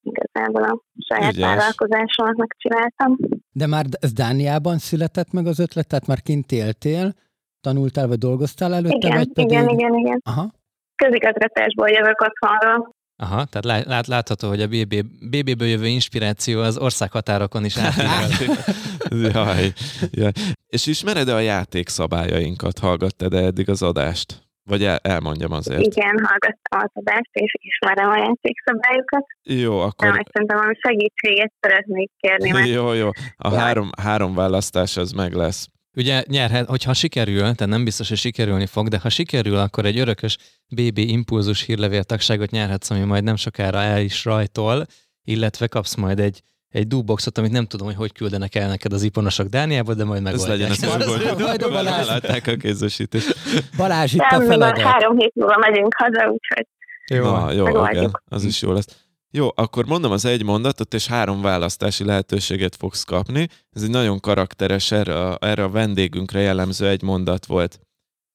igazából 0.01 0.63
a 0.63 0.81
saját 0.97 1.33
Ügyes. 1.33 1.45
vállalkozásomat 1.45 2.35
megcsináltam. 2.37 3.17
De 3.51 3.67
már 3.67 3.85
ez 3.99 4.13
Dániában 4.13 4.77
született 4.77 5.31
meg 5.31 5.45
az 5.45 5.59
ötlet, 5.59 5.87
tehát 5.87 6.07
már 6.07 6.21
kint 6.21 6.51
éltél, 6.51 7.13
tanultál 7.61 8.07
vagy 8.07 8.17
dolgoztál 8.17 8.73
előtte, 8.73 9.07
Igen, 9.07 9.17
vagy 9.17 9.31
pedig... 9.33 9.51
igen, 9.51 9.69
igen, 9.69 9.93
igen. 9.93 10.21
Aha. 10.23 10.51
Közigazgatásból 10.95 11.89
jövök 11.89 12.21
otthonról. 12.21 12.95
Aha, 13.21 13.45
tehát 13.45 13.65
lá- 13.65 13.85
lát, 13.85 14.07
látható, 14.07 14.47
hogy 14.47 14.61
a 14.61 14.67
BB, 14.67 15.05
BB-ből 15.29 15.67
jövő 15.67 15.87
inspiráció 15.87 16.61
az 16.61 16.77
országhatárokon 16.77 17.65
is 17.65 17.77
átmegy. 17.77 18.49
Jaj, 19.33 19.73
jaj. 20.11 20.31
És 20.67 20.85
ismered-e 20.85 21.35
a 21.35 21.39
játék 21.39 21.87
szabályainkat? 21.89 22.79
Hallgattad-e 22.79 23.37
eddig 23.37 23.69
az 23.69 23.81
adást? 23.81 24.49
Vagy 24.63 24.83
el, 24.83 24.99
elmondjam 25.01 25.51
azért. 25.51 25.81
Igen, 25.81 26.19
hallgattam 26.23 26.79
az 26.79 26.89
adást, 26.93 27.29
és 27.31 27.55
ismerem 27.59 28.09
a 28.09 28.17
játékszabályokat. 28.17 29.25
Jó, 29.43 29.79
akkor... 29.79 30.11
meg 30.11 30.27
szerintem 30.31 30.57
valami 30.57 30.75
segítséget 30.81 31.53
szeretnék 31.59 32.11
kérni, 32.17 32.51
mert 32.51 32.67
Jó, 32.67 32.93
jó. 32.93 33.09
A 33.37 33.53
három, 33.53 33.89
három 34.01 34.33
választás 34.33 34.97
az 34.97 35.11
meg 35.11 35.33
lesz. 35.33 35.67
Ugye 35.95 36.23
nyerhet, 36.27 36.67
hogyha 36.67 36.93
sikerül, 36.93 37.39
tehát 37.39 37.67
nem 37.67 37.83
biztos, 37.83 38.07
hogy 38.09 38.17
sikerülni 38.17 38.65
fog, 38.65 38.87
de 38.87 38.99
ha 38.99 39.09
sikerül, 39.09 39.57
akkor 39.57 39.85
egy 39.85 39.99
örökös 39.99 40.37
BB 40.69 40.97
impulzus 40.97 41.61
hírlevéltagságot 41.61 42.51
nyerhetsz, 42.51 42.89
ami 42.89 42.99
majd 43.03 43.23
nem 43.23 43.35
sokára 43.35 43.79
el 43.81 44.01
is 44.01 44.25
rajtol, 44.25 44.85
illetve 45.23 45.67
kapsz 45.67 45.95
majd 45.95 46.19
egy, 46.19 46.41
egy 46.69 46.87
dúboxot, 46.87 47.37
amit 47.37 47.51
nem 47.51 47.65
tudom, 47.65 47.87
hogy 47.87 47.95
hogy 47.95 48.11
küldenek 48.11 48.55
el 48.55 48.67
neked 48.67 48.93
az 48.93 49.03
iponosok 49.03 49.47
Dániába, 49.47 49.93
de 49.93 50.03
majd 50.03 50.25
Ez 50.27 50.45
megoldják. 50.45 50.69
legyen 50.79 50.91
az 50.91 51.09
orvos. 51.09 51.45
Majd 51.47 51.61
a 51.61 51.69
Balázs. 51.69 52.07
Látták 52.07 52.47
a 52.47 52.55
kézesítést. 52.55 53.35
Balázs 53.77 54.13
itt 54.13 54.19
a 54.19 54.27
nem, 54.31 54.39
még 54.39 54.49
feladat. 54.49 54.81
három 54.81 55.17
hét 55.17 55.31
múlva 55.35 55.57
megyünk 55.57 55.93
haza, 55.97 56.25
úgyhogy 56.29 56.67
Jó, 57.13 57.23
Na, 57.23 57.51
jó, 57.51 57.85
igen, 57.91 58.21
az 58.29 58.43
is 58.43 58.61
jó 58.61 58.71
lesz. 58.71 58.87
Jó, 59.33 59.49
akkor 59.55 59.85
mondom 59.85 60.11
az 60.11 60.25
egy 60.25 60.43
mondatot, 60.43 60.93
és 60.93 61.07
három 61.07 61.41
választási 61.41 62.03
lehetőséget 62.03 62.75
fogsz 62.75 63.03
kapni. 63.03 63.47
Ez 63.71 63.83
egy 63.83 63.89
nagyon 63.89 64.19
karakteres, 64.19 64.91
erre 64.91 65.27
a, 65.27 65.37
erre 65.41 65.63
a 65.63 65.69
vendégünkre 65.69 66.39
jellemző 66.39 66.87
egy 66.87 67.01
mondat 67.01 67.45
volt. 67.45 67.79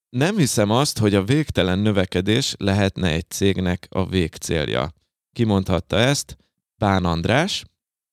Nem 0.09 0.37
hiszem 0.37 0.71
azt, 0.71 0.99
hogy 0.99 1.15
a 1.15 1.25
végtelen 1.25 1.79
növekedés 1.79 2.55
lehetne 2.59 3.11
egy 3.11 3.31
cégnek 3.31 3.87
a 3.91 4.07
végcélja. 4.07 4.93
Kimondhatta 5.33 5.97
ezt 5.97 6.37
Bán 6.79 7.05
András, 7.05 7.65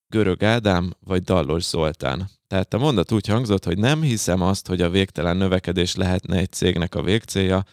Görög 0.07 0.43
Ádám 0.43 0.93
vagy 0.99 1.22
Dallos 1.23 1.64
Zoltán. 1.64 2.30
Tehát 2.47 2.73
a 2.73 2.77
mondat 2.77 3.11
úgy 3.11 3.27
hangzott, 3.27 3.65
hogy 3.65 3.77
nem 3.77 4.01
hiszem 4.01 4.41
azt, 4.41 4.68
hogy 4.68 4.81
a 4.81 4.89
végtelen 4.89 5.38
növekedés 5.38 5.95
lehetne 5.95 6.38
egy 6.38 6.51
cégnek 6.51 6.95
a 6.95 7.01
végcélja. 7.01 7.64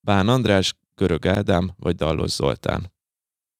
Bán 0.00 0.28
András, 0.28 0.74
Görög 0.94 1.26
Ádám 1.26 1.70
vagy 1.78 1.94
Dallos 1.94 2.30
Zoltán. 2.30 2.96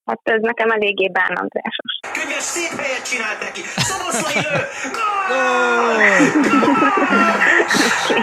Hát 0.09 0.21
ez 0.23 0.41
nekem 0.41 0.71
eléggé 0.71 1.09
bánandrásos. 1.09 1.93
Könyves 2.13 2.43
szép 2.55 2.79
helyet 2.81 3.05
csinált 3.11 3.41
neki! 3.41 3.61
Szoboszlai 3.89 4.43
lő! 4.53 4.61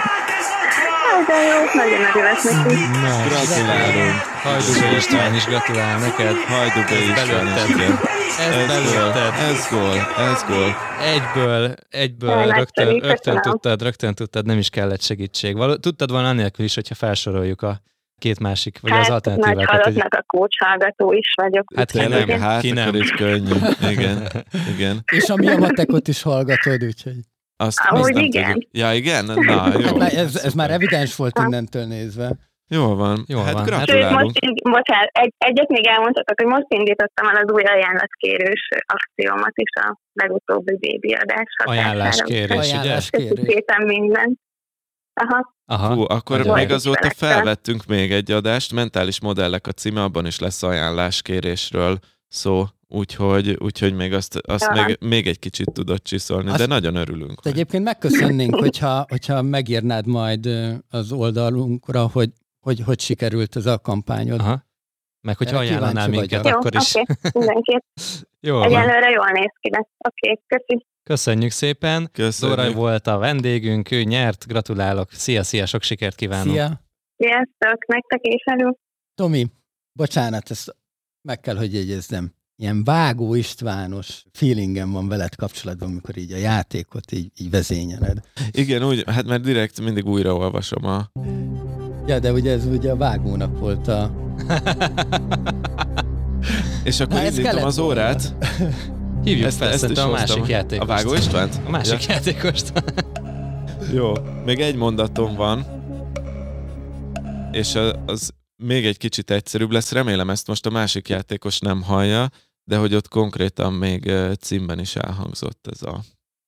Hát, 0.07 1.25
de 1.27 1.37
jó, 1.43 1.59
nagyon 1.73 2.01
örülök 2.09 2.43
neki. 2.43 2.75
Na, 3.03 3.23
Gratulálunk. 3.27 4.19
Hajdúba 4.43 4.95
István 4.97 5.35
is 5.35 5.45
gratulál 5.45 5.99
neked. 5.99 6.35
Hajdúba 6.35 6.95
István 6.95 7.47
is. 7.47 8.37
Ez 8.39 8.55
Ez 8.55 8.93
gól, 8.93 9.11
belőtted. 9.11 9.49
ez 9.49 9.67
gól, 9.69 9.97
ez 10.17 10.43
gól. 10.47 10.75
Egyből, 11.01 11.73
egyből 11.89 12.29
Jaj, 12.29 12.49
rögtön, 12.49 12.99
rögtön 12.99 13.41
tudtad, 13.41 13.81
rögtön 13.81 14.13
tudtad, 14.13 14.45
nem 14.45 14.57
is 14.57 14.69
kellett 14.69 15.01
segítség. 15.01 15.55
Való, 15.55 15.75
tudtad 15.75 16.11
volna 16.11 16.27
annélkül 16.27 16.65
is, 16.65 16.75
hogyha 16.75 16.95
felsoroljuk 16.95 17.61
a 17.61 17.79
két 18.25 18.39
másik, 18.39 18.79
vagy 18.81 18.91
az 18.91 18.97
Hát 18.97 19.07
nagy 19.07 19.13
alternatívákat. 19.15 19.83
hogy- 19.83 19.93
halottnak 19.93 20.13
a 20.13 20.23
coach 20.27 20.57
hallgató 20.65 21.11
is 21.13 21.29
vagyok. 21.41 21.65
Hát 21.75 21.91
ki 21.91 21.97
nem, 22.07 22.29
hát 22.41 22.61
ki 22.61 22.71
nem. 22.71 22.87
akkor 22.87 22.99
is 22.99 23.11
könnyű. 23.11 23.53
Igen, 23.91 24.17
igen. 24.75 24.95
És 25.11 25.29
ami 25.29 25.47
a 25.47 25.57
matekot 25.57 26.07
is 26.07 26.21
hallgatod, 26.21 26.83
úgyhogy... 26.83 27.19
Azt, 27.57 27.79
Amúgy 27.89 28.01
azt 28.01 28.13
nem 28.13 28.23
igen. 28.23 28.51
tudjuk. 28.51 28.69
Ja, 28.71 28.93
igen? 28.93 29.25
Na, 29.25 29.53
Hát 29.53 29.81
jó. 29.81 29.95
már 29.97 30.13
ez, 30.13 30.35
ez 30.35 30.53
már 30.53 30.71
evidens 30.71 31.15
volt 31.15 31.39
innentől 31.45 31.85
nézve. 31.85 32.29
Jól 32.67 32.95
van. 32.95 33.23
Jól 33.27 33.43
hát 33.43 33.53
van. 33.53 33.69
Hát- 33.71 33.89
Sőt, 33.89 34.09
most, 34.09 34.45
így- 34.45 34.61
bocsánat, 34.63 35.09
egy, 35.11 35.33
egyet 35.37 35.67
még 35.67 35.87
elmondhatok, 35.87 36.39
hogy 36.41 36.49
most 36.51 36.65
indítottam 36.67 37.27
el 37.27 37.35
az 37.43 37.51
új 37.51 37.63
ajánlatkérős 37.63 38.67
akciómat 38.85 39.51
is 39.55 39.69
a 39.85 39.97
legutóbbi 40.13 40.75
bébi 40.77 41.13
adás 41.13 41.45
hatására. 41.57 41.87
Ajánláskérés, 41.89 42.57
ugye? 42.57 42.77
Ajánláskérés. 42.79 43.39
Szépen 43.53 43.81
minden. 43.85 44.39
Aha. 45.21 45.53
Aha. 45.65 45.93
Hú, 45.93 46.01
akkor 46.07 46.37
Nagyon 46.37 46.53
még 46.55 46.69
jó. 46.69 46.75
azóta 46.75 47.09
felvettünk 47.09 47.85
még 47.85 48.11
egy 48.11 48.31
adást, 48.31 48.73
mentális 48.73 49.19
modellek 49.21 49.67
a 49.67 49.71
címe, 49.71 50.03
abban 50.03 50.25
is 50.25 50.39
lesz 50.39 50.63
ajánláskérésről 50.63 51.99
szó, 52.27 52.65
úgyhogy, 52.87 53.57
úgyhogy 53.59 53.93
még 53.95 54.13
azt, 54.13 54.35
azt 54.37 54.71
még, 54.71 54.97
még 54.99 55.27
egy 55.27 55.39
kicsit 55.39 55.71
tudod 55.73 56.01
csiszolni, 56.01 56.45
de 56.45 56.51
Azt- 56.51 56.67
nagyon 56.67 56.95
örülünk. 56.95 57.41
De 57.41 57.49
egyébként 57.49 57.83
megköszönnénk, 57.83 58.55
hogyha, 58.55 59.05
hogyha 59.09 59.41
megírnád 59.41 60.05
majd 60.07 60.45
az 60.89 61.11
oldalunkra, 61.11 62.09
hogy 62.11 62.29
hogy, 62.59 62.81
hogy 62.85 62.99
sikerült 62.99 63.55
ez 63.55 63.65
a 63.65 63.79
kampányod. 63.79 64.39
Aha. 64.39 64.63
Meg 65.21 65.37
hogyha 65.37 65.55
Erre 65.55 65.65
ajánlanál 65.65 66.07
minket, 66.07 66.29
vagyok. 66.29 66.45
Jó, 66.45 66.51
akkor 66.57 66.75
is. 66.75 66.95
oké, 66.95 67.05
mindenképp. 67.39 67.83
Jó. 68.39 68.61
Egyelőre 68.61 69.09
jól 69.09 69.27
néz 69.33 69.51
ki, 69.59 69.69
de 69.69 69.87
oké, 70.07 70.39
köszi. 70.47 70.85
Köszönjük 71.09 71.51
szépen. 71.51 72.09
Köszönjük. 72.11 72.59
Zóra 72.59 72.71
volt 72.71 73.07
a 73.07 73.17
vendégünk, 73.17 73.91
ő 73.91 74.03
nyert, 74.03 74.47
gratulálok. 74.47 75.11
Szia, 75.11 75.43
szia, 75.43 75.65
sok 75.65 75.81
sikert 75.81 76.15
kívánok. 76.15 76.53
Szia! 76.53 76.81
Sziasztok, 77.17 77.85
nektek 77.87 78.19
is 78.21 78.43
elő. 78.45 78.75
Tomi, 79.15 79.47
bocsánat, 79.97 80.49
ezt 80.49 80.75
meg 81.21 81.39
kell, 81.39 81.55
hogy 81.55 81.73
jegyezzem. 81.73 82.33
Ilyen 82.55 82.83
vágó 82.83 83.35
Istvános 83.35 84.23
feelingem 84.31 84.91
van 84.91 85.07
veled 85.07 85.35
kapcsolatban, 85.35 85.89
amikor 85.89 86.17
így 86.17 86.31
a 86.31 86.37
játékot 86.37 87.11
így, 87.11 87.31
így 87.37 87.49
vezényeled. 87.49 88.17
Igen, 88.51 88.83
úgy, 88.83 89.03
hát 89.07 89.25
mert 89.25 89.43
direkt 89.43 89.81
mindig 89.81 90.05
újraolvasom 90.05 90.85
a... 90.85 91.11
Ja, 92.07 92.19
de 92.19 92.31
ugye 92.31 92.51
ez 92.51 92.65
ugye 92.65 92.91
a 92.91 92.95
vágónak 92.95 93.59
volt 93.59 93.87
a... 93.87 94.11
És 96.83 96.99
akkor 96.99 97.15
Na, 97.15 97.25
indítom 97.25 97.63
az 97.63 97.77
volna. 97.77 98.15
Hívjuk 99.25 99.45
Ezt- 99.45 99.57
fel 99.57 99.69
ezt 99.69 99.79
szerintem 99.79 100.05
a 100.09 100.17
hoztam. 100.17 100.37
másik 100.39 100.51
játékost. 100.51 100.89
A 100.89 100.93
Vágó 100.93 101.13
Istvánt? 101.13 101.59
A 101.65 101.69
másik 101.69 102.03
Ja. 102.05 102.13
játékost. 102.13 102.73
Jó, 103.93 104.11
még 104.45 104.59
egy 104.59 104.75
mondatom 104.75 105.35
van, 105.35 105.65
és 107.51 107.75
az 108.05 108.33
még 108.63 108.85
egy 108.85 108.97
kicsit 108.97 109.31
egyszerűbb 109.31 109.71
lesz. 109.71 109.91
Remélem 109.91 110.29
ezt 110.29 110.47
most 110.47 110.65
a 110.65 110.69
másik 110.69 111.07
játékos 111.09 111.59
nem 111.59 111.81
hallja, 111.81 112.29
de 112.63 112.77
hogy 112.77 112.95
ott 112.95 113.07
konkrétan 113.07 113.73
még 113.73 114.11
címben 114.39 114.79
is 114.79 114.95
elhangzott 114.95 115.67
ez 115.71 115.81
a, 115.81 115.89
ez 115.89 115.95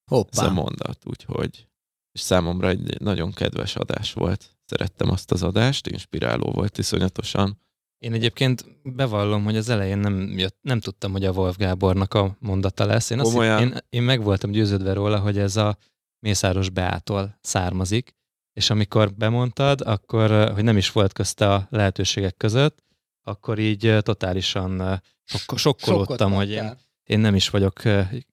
a 0.08 0.16
Hoppá. 0.16 0.48
mondat, 0.49 0.98
úgyhogy 1.06 1.68
és 2.12 2.22
számomra 2.22 2.70
egy 2.70 2.99
nagyon 3.02 3.32
kedves 3.34 3.76
adás 3.76 4.14
volt. 4.14 4.49
Szerettem 4.66 5.12
azt 5.12 5.32
az 5.32 5.44
adást, 5.44 5.88
inspiráló 5.88 6.52
volt 6.52 6.78
iszonyatosan. 6.78 7.62
Én 7.99 8.14
egyébként 8.14 8.65
bevallom, 8.84 9.44
hogy 9.44 9.57
az 9.57 9.69
elején 9.69 9.98
nem, 9.98 10.38
jött, 10.38 10.57
nem 10.61 10.80
tudtam, 10.80 11.11
hogy 11.11 11.26
a 11.26 11.32
Wolf 11.32 11.57
Gábornak 11.57 12.14
a 12.14 12.38
mondata 12.40 12.86
lesz. 12.86 13.10
Én, 13.10 13.19
azt 13.19 13.30
Komolyan? 13.30 13.61
én, 13.61 13.78
én 13.90 14.03
meg 14.03 14.24
voltam 14.24 14.52
győződve 14.52 14.94
róla, 14.94 15.19
hogy 15.19 15.38
ez 15.38 15.56
a 15.56 15.78
Mészáros 16.19 16.69
Beától 16.69 17.38
származik, 17.41 18.15
és 18.53 18.69
amikor 18.69 19.14
bemondtad, 19.14 19.82
akkor, 19.82 20.32
eh, 20.32 20.53
hogy 20.53 20.64
nem 20.64 20.78
is 20.78 20.91
volt 20.91 21.14
közte 21.14 21.53
a 21.53 21.68
lehetőségek 21.69 22.38
között, 22.38 22.84
akkor 23.24 23.60
így 23.60 23.88
eh, 23.88 24.02
totálisan 24.02 24.82
eh, 24.82 24.98
sok, 25.24 25.57
sokkolódtam, 25.57 26.34
hogy 26.34 26.49
én, 26.49 26.78
én 27.03 27.19
nem 27.19 27.36
is 27.36 27.49
vagyok 27.49 27.82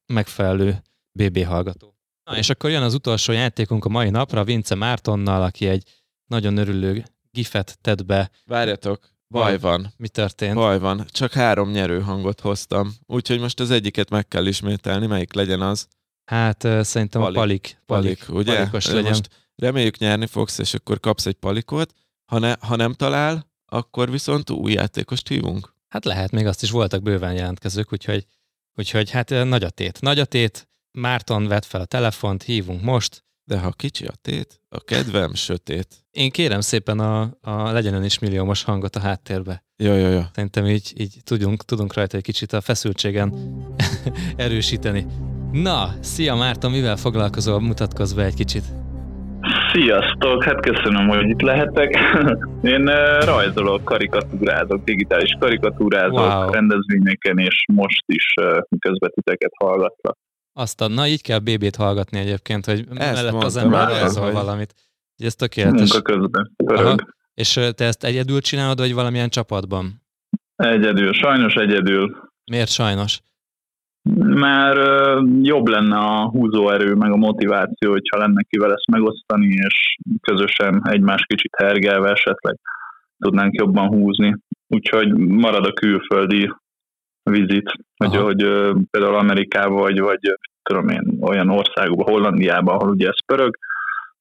megfelelő 0.06 0.82
BB 1.12 1.44
hallgató. 1.44 1.96
Na, 2.24 2.36
és 2.36 2.50
akkor 2.50 2.70
jön 2.70 2.82
az 2.82 2.94
utolsó 2.94 3.32
játékunk 3.32 3.84
a 3.84 3.88
mai 3.88 4.10
napra, 4.10 4.44
Vince 4.44 4.74
Mártonnal, 4.74 5.42
aki 5.42 5.66
egy 5.66 6.02
nagyon 6.26 6.56
örülő 6.56 7.04
gifet 7.30 7.78
tett 7.80 8.04
be. 8.04 8.30
Várjatok, 8.44 9.13
baj 9.40 9.58
van. 9.58 9.92
Mi 9.96 10.08
történt? 10.08 10.54
Baj 10.54 10.78
van, 10.78 11.06
csak 11.10 11.32
három 11.32 11.70
nyerő 11.70 12.00
hangot 12.00 12.40
hoztam, 12.40 12.94
úgyhogy 13.06 13.40
most 13.40 13.60
az 13.60 13.70
egyiket 13.70 14.10
meg 14.10 14.28
kell 14.28 14.46
ismételni, 14.46 15.06
melyik 15.06 15.32
legyen 15.32 15.60
az. 15.60 15.86
Hát 16.24 16.66
szerintem 16.80 17.20
Palik. 17.20 17.36
a 17.36 17.40
palik, 17.40 17.78
palik, 17.86 18.24
Palik, 18.24 18.38
ugye? 18.38 18.56
palikos 18.56 18.86
legyen. 18.86 19.04
Most 19.04 19.28
reméljük 19.56 19.98
nyerni 19.98 20.26
fogsz, 20.26 20.58
és 20.58 20.74
akkor 20.74 21.00
kapsz 21.00 21.26
egy 21.26 21.34
palikot. 21.34 21.94
Ha, 22.24 22.38
ne, 22.38 22.54
ha 22.60 22.76
nem 22.76 22.92
talál, 22.92 23.50
akkor 23.66 24.10
viszont 24.10 24.50
új 24.50 24.72
játékost 24.72 25.28
hívunk. 25.28 25.74
Hát 25.88 26.04
lehet, 26.04 26.30
még 26.30 26.46
azt 26.46 26.62
is 26.62 26.70
voltak 26.70 27.02
bőven 27.02 27.34
jelentkezők, 27.34 27.92
úgyhogy, 27.92 28.26
úgyhogy 28.74 29.10
hát 29.10 29.28
nagy 29.28 29.64
a 29.64 29.70
tét. 29.70 30.00
Nagy 30.00 30.18
a 30.18 30.24
tét, 30.24 30.68
Márton 30.90 31.46
vett 31.46 31.64
fel 31.64 31.80
a 31.80 31.84
telefont, 31.84 32.42
hívunk 32.42 32.82
most. 32.82 33.24
De 33.44 33.58
ha 33.58 33.70
kicsi 33.70 34.06
a 34.06 34.12
tét, 34.22 34.60
a 34.68 34.80
kedvem 34.80 35.34
sötét. 35.34 36.03
Én 36.14 36.30
kérem 36.30 36.60
szépen 36.60 36.98
a, 36.98 37.20
a 37.40 37.72
legyen 37.72 37.94
ön 37.94 38.04
is 38.04 38.18
milliómos 38.18 38.62
hangot 38.64 38.96
a 38.96 39.00
háttérbe. 39.00 39.64
Jó, 39.76 39.92
jó, 39.94 40.08
jó. 40.08 40.20
Szerintem 40.34 40.66
így, 40.66 40.92
így 40.96 41.16
tudunk, 41.24 41.64
tudunk 41.64 41.94
rajta 41.94 42.16
egy 42.16 42.22
kicsit 42.22 42.52
a 42.52 42.60
feszültségen 42.60 43.32
erősíteni. 44.36 45.06
Na, 45.52 45.88
szia 46.00 46.34
Márton, 46.34 46.70
mivel 46.70 46.96
foglalkozol? 46.96 47.60
Mutatkozz 47.60 48.12
be 48.12 48.24
egy 48.24 48.34
kicsit. 48.34 48.62
Sziasztok, 49.72 50.44
hát 50.44 50.60
köszönöm, 50.60 51.08
hogy 51.08 51.28
itt 51.28 51.40
lehetek. 51.40 51.96
Én 52.74 52.84
rajzolok, 53.24 53.84
karikatúrázok, 53.84 54.84
digitális 54.84 55.36
karikatúrázok 55.40 56.18
Wow. 56.18 56.50
rendezvényeken, 56.50 57.38
és 57.38 57.64
most 57.72 58.02
is 58.06 58.24
uh, 58.40 58.58
közvetíteket 58.78 59.52
hallgatlak. 59.58 60.16
Azt 60.52 60.80
a, 60.80 60.88
na 60.88 61.06
így 61.06 61.22
kell 61.22 61.38
BB-t 61.38 61.76
hallgatni 61.76 62.18
egyébként, 62.18 62.64
hogy 62.64 62.84
mellett 62.94 63.32
az 63.42 63.56
ember 63.56 63.88
rajzol 63.88 64.24
hogy- 64.24 64.32
valamit. 64.32 64.74
Ez 65.16 65.34
tökéletes. 65.34 65.92
Munka 65.92 66.12
közben. 66.12 66.52
Aha. 66.64 66.96
És 67.34 67.52
te 67.52 67.84
ezt 67.84 68.04
egyedül 68.04 68.40
csinálod, 68.40 68.78
vagy 68.78 68.94
valamilyen 68.94 69.28
csapatban? 69.28 70.02
Egyedül, 70.56 71.12
sajnos 71.12 71.54
egyedül. 71.54 72.16
Miért 72.50 72.70
sajnos? 72.70 73.20
Már 74.18 74.76
jobb 75.42 75.66
lenne 75.66 75.96
a 75.96 76.28
húzóerő, 76.28 76.94
meg 76.94 77.12
a 77.12 77.16
motiváció, 77.16 77.90
hogyha 77.90 78.18
lenne 78.18 78.42
kivel 78.42 78.72
ezt 78.72 78.86
megosztani, 78.86 79.46
és 79.46 79.96
közösen 80.20 80.80
egymás 80.88 81.24
kicsit 81.26 81.54
hergelve 81.56 82.10
esetleg 82.10 82.58
tudnánk 83.18 83.54
jobban 83.54 83.86
húzni. 83.86 84.36
Úgyhogy 84.66 85.12
marad 85.16 85.66
a 85.66 85.72
külföldi 85.72 86.54
vizit, 87.30 87.72
hogy, 87.96 88.16
hogy 88.16 88.36
például 88.90 89.14
Amerikában, 89.14 89.80
vagy, 89.80 90.00
vagy 90.00 90.36
tudom 90.62 90.88
én, 90.88 91.18
olyan 91.20 91.48
országokban, 91.48 92.12
Hollandiában, 92.12 92.74
ahol 92.74 92.90
ugye 92.90 93.08
ez 93.08 93.24
pörög, 93.26 93.56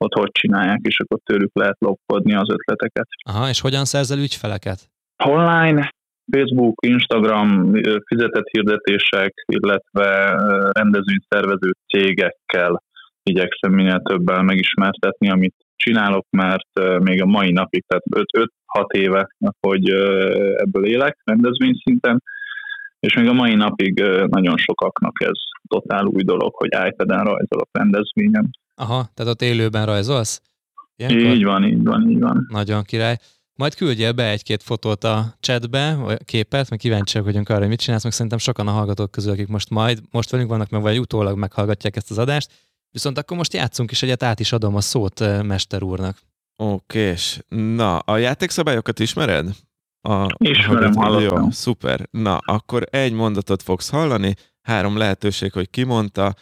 ott 0.03 0.13
hogy 0.13 0.31
csinálják, 0.31 0.80
és 0.81 0.99
akkor 0.99 1.19
tőlük 1.23 1.51
lehet 1.53 1.77
lopkodni 1.80 2.35
az 2.35 2.49
ötleteket. 2.49 3.07
Aha, 3.30 3.49
és 3.49 3.61
hogyan 3.61 3.85
szerzel 3.85 4.19
ügyfeleket? 4.19 4.80
Online, 5.23 5.89
Facebook, 6.31 6.85
Instagram, 6.85 7.73
fizetett 8.05 8.47
hirdetések, 8.51 9.34
illetve 9.45 10.35
rendezvényszervező 10.71 11.71
cégekkel 11.88 12.84
igyekszem 13.23 13.71
minél 13.71 14.01
többel 14.03 14.41
megismertetni, 14.41 15.30
amit 15.30 15.55
csinálok, 15.75 16.25
mert 16.30 16.99
még 16.99 17.21
a 17.21 17.25
mai 17.25 17.51
napig, 17.51 17.84
tehát 17.88 18.03
5-6 18.80 18.93
éve, 18.93 19.27
hogy 19.59 19.89
ebből 20.55 20.85
élek 20.85 21.17
rendezvényszinten, 21.23 22.23
és 23.03 23.15
még 23.15 23.27
a 23.27 23.34
mai 23.34 23.55
napig 23.55 23.99
nagyon 24.27 24.57
sokaknak 24.57 25.23
ez 25.23 25.39
totál 25.67 26.05
új 26.05 26.23
dolog, 26.23 26.53
hogy 26.55 26.69
iPad-en 26.88 27.23
rajzolok 27.23 27.69
rendezvényen. 27.71 28.49
Aha, 28.75 29.09
tehát 29.13 29.31
ott 29.31 29.41
élőben 29.41 29.85
rajzolsz? 29.85 30.41
Ilyenkor? 30.95 31.34
Így 31.34 31.43
van, 31.43 31.63
így 31.63 31.84
van, 31.84 32.09
így 32.09 32.19
van. 32.19 32.47
Nagyon 32.49 32.84
király. 32.84 33.17
Majd 33.55 33.75
küldjél 33.75 34.11
be 34.11 34.30
egy-két 34.30 34.63
fotót 34.63 35.03
a 35.03 35.35
chatbe, 35.39 35.95
vagy 35.95 36.25
képet, 36.25 36.69
meg 36.69 36.80
kíváncsiak 36.80 37.23
vagyunk 37.23 37.49
arra, 37.49 37.59
hogy 37.59 37.67
mit 37.67 37.80
csinálsz, 37.80 38.03
meg 38.03 38.11
szerintem 38.11 38.38
sokan 38.38 38.67
a 38.67 38.71
hallgatók 38.71 39.11
közül, 39.11 39.31
akik 39.31 39.47
most 39.47 39.69
majd, 39.69 39.99
most 40.11 40.30
velünk 40.30 40.49
vannak, 40.49 40.69
meg 40.69 40.81
vagy 40.81 40.99
utólag 40.99 41.38
meghallgatják 41.38 41.95
ezt 41.95 42.11
az 42.11 42.17
adást. 42.17 42.51
Viszont 42.91 43.17
akkor 43.17 43.38
most 43.38 43.53
játszunk 43.53 43.91
is 43.91 44.03
egyet, 44.03 44.23
át 44.23 44.39
is 44.39 44.51
adom 44.51 44.75
a 44.75 44.81
szót 44.81 45.43
Mester 45.43 45.84
úrnak. 45.84 46.17
Oké, 46.55 47.13
na, 47.47 47.97
a 47.97 48.17
játékszabályokat 48.17 48.99
ismered? 48.99 49.49
A, 50.07 50.27
Ismerem, 50.38 50.93
Jó, 50.93 51.01
hallottam. 51.01 51.49
szuper. 51.49 52.07
Na, 52.11 52.38
akkor 52.38 52.88
egy 52.89 53.13
mondatot 53.13 53.61
fogsz 53.61 53.89
hallani, 53.89 54.35
három 54.61 54.97
lehetőség, 54.97 55.51
hogy 55.51 55.69
kimondta, 55.69 56.35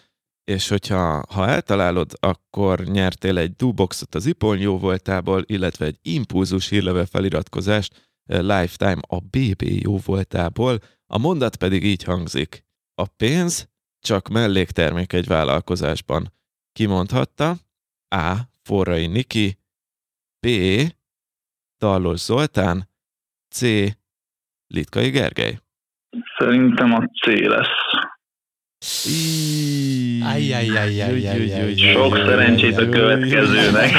és 0.43 0.67
hogyha 0.67 1.23
ha 1.29 1.47
eltalálod, 1.47 2.11
akkor 2.19 2.79
nyertél 2.79 3.37
egy 3.37 3.55
duboxot 3.55 4.15
az 4.15 4.25
Ipon 4.25 4.57
jó 4.57 4.77
voltából, 4.77 5.43
illetve 5.45 5.85
egy 5.85 5.99
impulzus 6.01 6.69
hírlevel 6.69 7.05
feliratkozást 7.05 8.09
eh, 8.25 8.41
Lifetime 8.41 8.99
a 9.07 9.19
BB 9.19 9.61
jó 9.61 9.97
voltából. 10.05 10.79
A 11.05 11.17
mondat 11.17 11.55
pedig 11.55 11.83
így 11.83 12.03
hangzik. 12.03 12.65
A 12.93 13.05
pénz 13.05 13.69
csak 13.99 14.27
melléktermék 14.27 15.13
egy 15.13 15.27
vállalkozásban. 15.27 16.33
Kimondhatta 16.71 17.57
A. 18.15 18.35
Forrai 18.63 19.07
Niki 19.07 19.57
B. 20.39 20.49
Tarlós 21.77 22.19
Zoltán 22.19 22.89
C. 23.51 23.61
Litkai 24.67 25.09
Gergely. 25.09 25.59
Szerintem 26.37 26.93
a 26.93 26.99
C 26.99 27.25
lesz. 27.25 27.67
Sok 31.93 32.15
szerencsét 32.15 32.77
a 32.77 32.89
következőnek. 32.89 33.91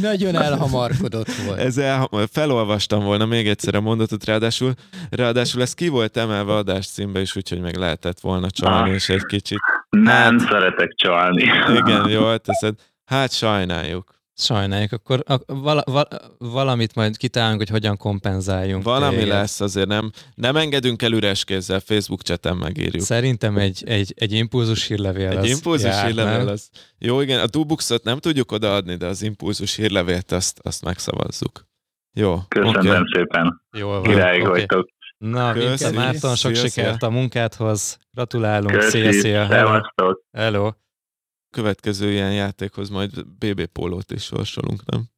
Nagyon 0.00 0.34
elhamarkodott 0.34 1.32
volt. 1.32 1.58
Ez 1.58 1.78
el, 1.78 2.08
felolvastam 2.32 3.04
volna 3.04 3.26
még 3.26 3.48
egyszer 3.48 3.74
a 3.74 3.80
mondatot, 3.80 4.24
ráadásul, 4.24 4.72
ráadásul 5.10 5.62
ez 5.62 5.74
ki 5.74 5.88
volt 5.88 6.16
emelve 6.16 6.54
adás 6.54 6.86
címbe 6.86 7.20
is, 7.20 7.36
úgyhogy 7.36 7.60
meg 7.60 7.76
lehetett 7.76 8.20
volna 8.20 8.50
csalni, 8.50 8.90
és 8.90 9.08
egy 9.08 9.24
kicsit. 9.24 9.58
Nem 9.90 10.38
szeretek 10.38 10.94
csalni. 10.94 11.42
Igen, 11.76 12.08
jól 12.08 12.38
teszed. 12.38 12.74
Hát 13.04 13.32
sajnáljuk. 13.32 14.17
Sajnáljuk, 14.40 14.92
akkor 14.92 15.22
a, 15.26 15.36
vala, 15.46 15.82
vala, 15.86 16.08
valamit 16.38 16.94
majd 16.94 17.16
kitálunk, 17.16 17.58
hogy 17.58 17.68
hogyan 17.68 17.96
kompenzáljunk. 17.96 18.82
Valami 18.82 19.14
téged. 19.14 19.28
lesz, 19.28 19.60
azért 19.60 19.86
nem, 19.88 20.10
nem 20.34 20.56
engedünk 20.56 21.02
el 21.02 21.12
üres 21.12 21.44
kézzel, 21.44 21.80
Facebook 21.80 22.22
chaten 22.22 22.56
megírjuk. 22.56 23.02
Szerintem 23.02 23.56
egy, 23.56 23.82
egy, 23.86 24.14
egy 24.16 24.32
impulzus 24.32 24.86
hírlevél 24.86 25.28
Egy 25.28 25.36
az 25.36 25.48
impulzus 25.48 25.90
jár, 25.90 26.06
hírlevél 26.06 26.44
nem? 26.44 26.46
az. 26.46 26.68
Jó, 26.98 27.20
igen, 27.20 27.40
a 27.40 27.46
dubuxot 27.46 28.04
nem 28.04 28.18
tudjuk 28.18 28.52
odaadni, 28.52 28.94
de 28.96 29.06
az 29.06 29.22
impulzus 29.22 29.74
hírlevélt 29.76 30.32
azt, 30.32 30.58
azt 30.62 30.84
megszavazzuk. 30.84 31.66
Jó. 32.16 32.38
Köszönöm 32.48 33.02
oké. 33.02 33.10
szépen. 33.18 33.62
Jól 33.76 34.00
van. 34.00 34.02
Királyok 34.02 34.48
oké. 34.48 34.58
vagytok. 34.58 34.88
Na. 35.18 35.52
Vince 35.52 35.90
Márton, 35.90 36.34
sok 36.36 36.54
Szia, 36.54 36.68
sikert 36.68 36.98
szia. 36.98 37.08
a 37.08 37.10
munkádhoz. 37.10 37.98
Gratulálunk. 38.10 38.70
Köszi. 38.70 38.98
Szia, 38.98 39.12
szia. 39.12 39.46
Hello. 39.46 39.80
Hello. 40.32 40.70
Következő 41.50 42.10
ilyen 42.12 42.32
játékhoz 42.32 42.88
majd 42.88 43.26
BB 43.26 43.66
pólót 43.66 44.12
is 44.12 44.22
sorsolunk, 44.22 44.84
nem? 44.84 45.08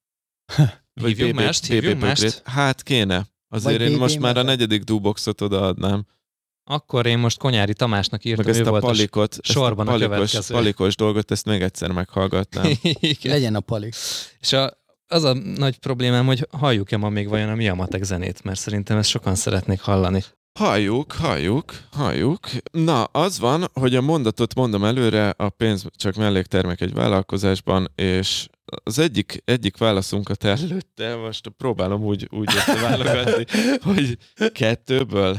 Hívjunk 1.07 1.35
mást? 1.35 1.67
Hívjunk 1.67 1.99
bögrét. 2.01 2.23
mást? 2.23 2.43
Hát 2.45 2.83
kéne. 2.83 3.27
Azért 3.49 3.79
Vagy 3.79 3.87
én 3.87 3.95
BB 3.95 4.01
most 4.01 4.19
már 4.19 4.37
a 4.37 4.43
negyedik 4.43 4.83
duboxot 4.83 5.41
odaadnám. 5.41 6.07
Akkor 6.65 7.07
én 7.07 7.19
most 7.19 7.39
Konyári 7.39 7.73
Tamásnak 7.73 8.25
írtam, 8.25 8.45
Meg 8.47 8.55
ezt 8.55 8.67
a 8.69 8.79
palikot, 8.79 9.35
a 9.35 9.39
ezt 9.43 9.53
sorban 9.53 9.87
a 9.87 9.91
a, 9.91 9.93
palikos, 9.93 10.17
következő. 10.17 10.55
palikos 10.55 10.97
dolgot, 10.97 11.31
ezt 11.31 11.45
még 11.45 11.63
egyszer 11.63 11.91
meghallgatnám. 11.91 12.71
Igen. 12.83 13.33
Legyen 13.33 13.55
a 13.55 13.61
palik. 13.61 13.95
És 14.41 14.53
a, 14.53 14.79
az 15.07 15.25
a 15.25 15.33
nagy 15.33 15.79
problémám, 15.79 16.27
hogy 16.27 16.47
halljuk-e 16.51 16.97
ma 16.97 17.09
még 17.09 17.29
vajon 17.29 17.49
a 17.49 17.55
Mi 17.55 17.69
a 17.69 17.75
Matek 17.75 18.03
zenét, 18.03 18.45
mert 18.45 18.59
szerintem 18.59 18.97
ezt 18.99 19.09
sokan 19.09 19.35
szeretnék 19.35 19.81
hallani. 19.81 20.23
Halljuk, 20.59 21.13
halljuk, 21.13 21.73
halljuk. 21.91 22.49
Na, 22.73 23.05
az 23.05 23.39
van, 23.39 23.65
hogy 23.73 23.95
a 23.95 24.01
mondatot 24.01 24.55
mondom 24.55 24.85
előre, 24.85 25.29
a 25.29 25.49
pénz 25.49 25.87
csak 25.97 26.15
melléktermék 26.15 26.81
egy 26.81 26.93
vállalkozásban, 26.93 27.91
és 27.95 28.47
az 28.85 28.99
egyik, 28.99 29.43
egyik 29.45 29.77
válaszunkat 29.77 30.45
előtte, 30.45 31.17
most 31.17 31.49
próbálom 31.49 32.03
úgy, 32.05 32.29
úgy 32.31 32.55
összeválogatni, 32.57 33.45
hogy 33.93 34.19
kettőből. 34.53 35.39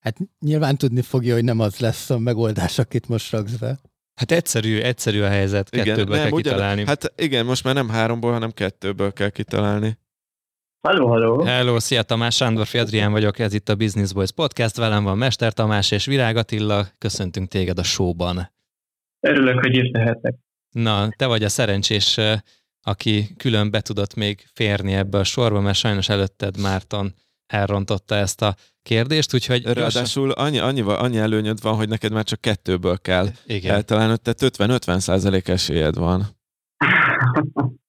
Hát 0.00 0.16
nyilván 0.40 0.76
tudni 0.76 1.02
fogja, 1.02 1.34
hogy 1.34 1.44
nem 1.44 1.60
az 1.60 1.78
lesz 1.78 2.10
a 2.10 2.18
megoldás, 2.18 2.78
akit 2.78 3.08
most 3.08 3.30
raksz 3.30 3.52
be. 3.52 3.80
Hát 4.14 4.30
egyszerű, 4.30 4.78
egyszerű 4.80 5.20
a 5.20 5.28
helyzet, 5.28 5.70
kettőből 5.70 6.16
kell 6.16 6.30
ugyan- 6.30 6.42
kitalálni. 6.42 6.86
Hát 6.86 7.12
igen, 7.16 7.44
most 7.46 7.64
már 7.64 7.74
nem 7.74 7.88
háromból, 7.88 8.32
hanem 8.32 8.50
kettőből 8.50 9.12
kell 9.12 9.30
kitalálni. 9.30 9.98
Halló, 10.80 11.08
halló. 11.08 11.42
Hello, 11.44 11.80
szia 11.80 12.02
Tamás, 12.02 12.36
Sándor 12.36 12.66
Adrián 12.72 13.12
vagyok, 13.12 13.38
ez 13.38 13.54
itt 13.54 13.68
a 13.68 13.74
Business 13.74 14.12
Boys 14.12 14.32
Podcast, 14.32 14.76
velem 14.76 15.04
van 15.04 15.18
Mester 15.18 15.52
Tamás 15.52 15.90
és 15.90 16.04
Virág 16.04 16.36
Attila, 16.36 16.86
köszöntünk 16.98 17.48
téged 17.48 17.78
a 17.78 17.82
showban. 17.82 18.52
Örülök, 19.20 19.60
hogy 19.60 19.74
itt 19.76 19.94
lehetek. 19.94 20.34
Na, 20.70 21.08
te 21.16 21.26
vagy 21.26 21.44
a 21.44 21.48
szerencsés, 21.48 22.20
aki 22.82 23.34
külön 23.36 23.70
be 23.70 23.80
tudott 23.80 24.14
még 24.14 24.48
férni 24.52 24.92
ebbe 24.94 25.18
a 25.18 25.24
sorba, 25.24 25.60
mert 25.60 25.76
sajnos 25.76 26.08
előtted 26.08 26.60
Márton 26.60 27.14
elrontotta 27.46 28.14
ezt 28.14 28.42
a 28.42 28.54
kérdést, 28.82 29.34
úgyhogy 29.34 29.62
gyorsan- 29.62 29.82
Ráadásul 29.82 30.30
annyi, 30.30 30.58
annyi, 30.58 30.80
annyi 30.80 31.18
előnyöd 31.18 31.62
van, 31.62 31.74
hogy 31.74 31.88
neked 31.88 32.12
már 32.12 32.24
csak 32.24 32.40
kettőből 32.40 32.98
kell 32.98 33.28
Igen. 33.46 33.74
eltalálnod, 33.74 34.20
tehát 34.20 34.40
50-50 34.56 34.98
százalék 34.98 35.48
esélyed 35.48 35.96
van. 35.96 36.26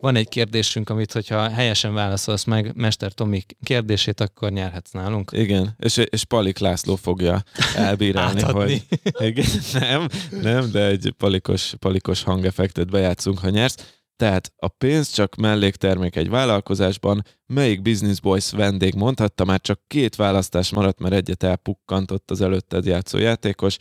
Van 0.00 0.16
egy 0.16 0.28
kérdésünk, 0.28 0.90
amit, 0.90 1.12
hogyha 1.12 1.48
helyesen 1.48 1.94
válaszolsz 1.94 2.44
meg 2.44 2.72
Mester 2.74 3.12
Tomi 3.12 3.42
kérdését, 3.62 4.20
akkor 4.20 4.50
nyerhetsz 4.50 4.90
nálunk. 4.90 5.30
Igen, 5.34 5.74
és, 5.78 5.96
és 5.96 6.24
Palik 6.24 6.58
László 6.58 6.96
fogja 6.96 7.42
elbírálni, 7.76 8.40
hogy 8.42 8.82
igen, 9.18 9.46
nem, 9.72 10.06
nem, 10.30 10.70
de 10.70 10.86
egy 10.86 11.14
palikos, 11.16 11.74
palikos 11.78 12.22
hangeffektet 12.22 12.90
bejátszunk, 12.90 13.38
ha 13.38 13.48
nyersz. 13.48 13.98
Tehát 14.16 14.52
a 14.56 14.68
pénz 14.68 15.10
csak 15.10 15.36
melléktermék 15.36 16.16
egy 16.16 16.28
vállalkozásban, 16.28 17.24
melyik 17.46 17.82
Business 17.82 18.20
Boys 18.20 18.50
vendég 18.50 18.94
mondhatta, 18.94 19.44
már 19.44 19.60
csak 19.60 19.80
két 19.86 20.16
választás 20.16 20.70
maradt, 20.70 20.98
mert 20.98 21.14
egyet 21.14 21.42
elpukkantott 21.42 22.30
az 22.30 22.40
előtted 22.40 22.84
játszó 22.84 23.18
játékos. 23.18 23.76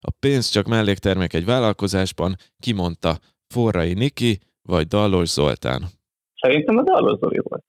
A 0.00 0.10
pénz 0.10 0.48
csak 0.48 0.66
melléktermék 0.66 1.32
egy 1.32 1.44
vállalkozásban, 1.44 2.36
kimondta 2.58 3.18
Forrai 3.46 3.92
Niki 3.92 4.40
vagy 4.72 4.86
Dallos 4.86 5.28
Zoltán. 5.28 5.82
Szerintem 6.40 6.76
a 6.76 6.82
Dallos 6.82 7.18
Zoli 7.18 7.40
volt. 7.42 7.64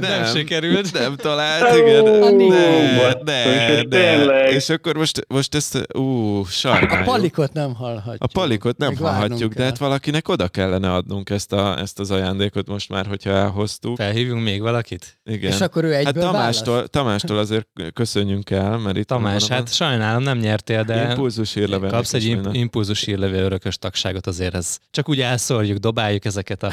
Nem 0.00 0.24
sikerült. 0.24 0.92
Nem 0.92 1.16
talált, 1.16 1.76
igen. 1.76 2.04
Ne, 2.04 3.12
ne, 3.24 3.74
és 3.76 3.82
ne. 3.82 3.88
tényleg. 3.88 4.52
És 4.52 4.68
akkor 4.68 4.96
most, 4.96 5.24
most 5.28 5.54
ezt, 5.54 5.96
ú, 5.96 6.44
sarkányok. 6.44 7.06
A 7.06 7.10
palikot 7.10 7.52
nem 7.52 7.74
hallhatjuk. 7.74 8.22
A 8.22 8.26
palikot 8.32 8.76
nem 8.76 8.94
várnunk 8.98 9.18
hallhatjuk, 9.18 9.54
de 9.54 9.64
hát 9.64 9.78
valakinek 9.78 10.28
oda 10.28 10.48
kellene 10.48 10.92
adnunk 10.92 11.30
ezt, 11.30 11.52
a, 11.52 11.78
ezt 11.78 11.98
az 12.00 12.10
ajándékot 12.10 12.68
most 12.68 12.88
már, 12.88 13.06
hogyha 13.06 13.30
elhoztuk. 13.30 13.96
Felhívjunk 13.96 14.42
még 14.42 14.60
valakit? 14.60 15.20
Igen. 15.24 15.52
És 15.52 15.60
akkor 15.60 15.84
ő 15.84 15.92
hát 15.92 16.06
egyből 16.06 16.22
Tamástól, 16.22 16.86
Tamástól 16.88 17.38
azért 17.38 17.66
köszönjünk 17.92 18.50
el, 18.50 18.78
mert 18.78 18.96
itt 18.96 19.06
Tamás, 19.06 19.42
van 19.42 19.50
a- 19.50 19.54
hát 19.54 19.74
sajnálom, 19.74 20.22
nem 20.22 20.38
nyertél, 20.38 20.82
de 20.82 21.08
Impulzus 21.08 21.54
hírlevél 21.54 21.90
kapsz 21.90 22.14
egy 22.14 22.24
imp- 22.24 22.54
impulzus 22.54 23.04
hírlevél 23.04 23.42
örökös 23.42 23.78
tagságot 23.78 24.26
azért 24.26 24.54
ez. 24.54 24.78
Csak 24.90 25.08
úgy 25.08 25.20
elszórjuk, 25.20 25.78
dobáljuk 25.78 26.24
ezeket 26.24 26.62
a 26.62 26.70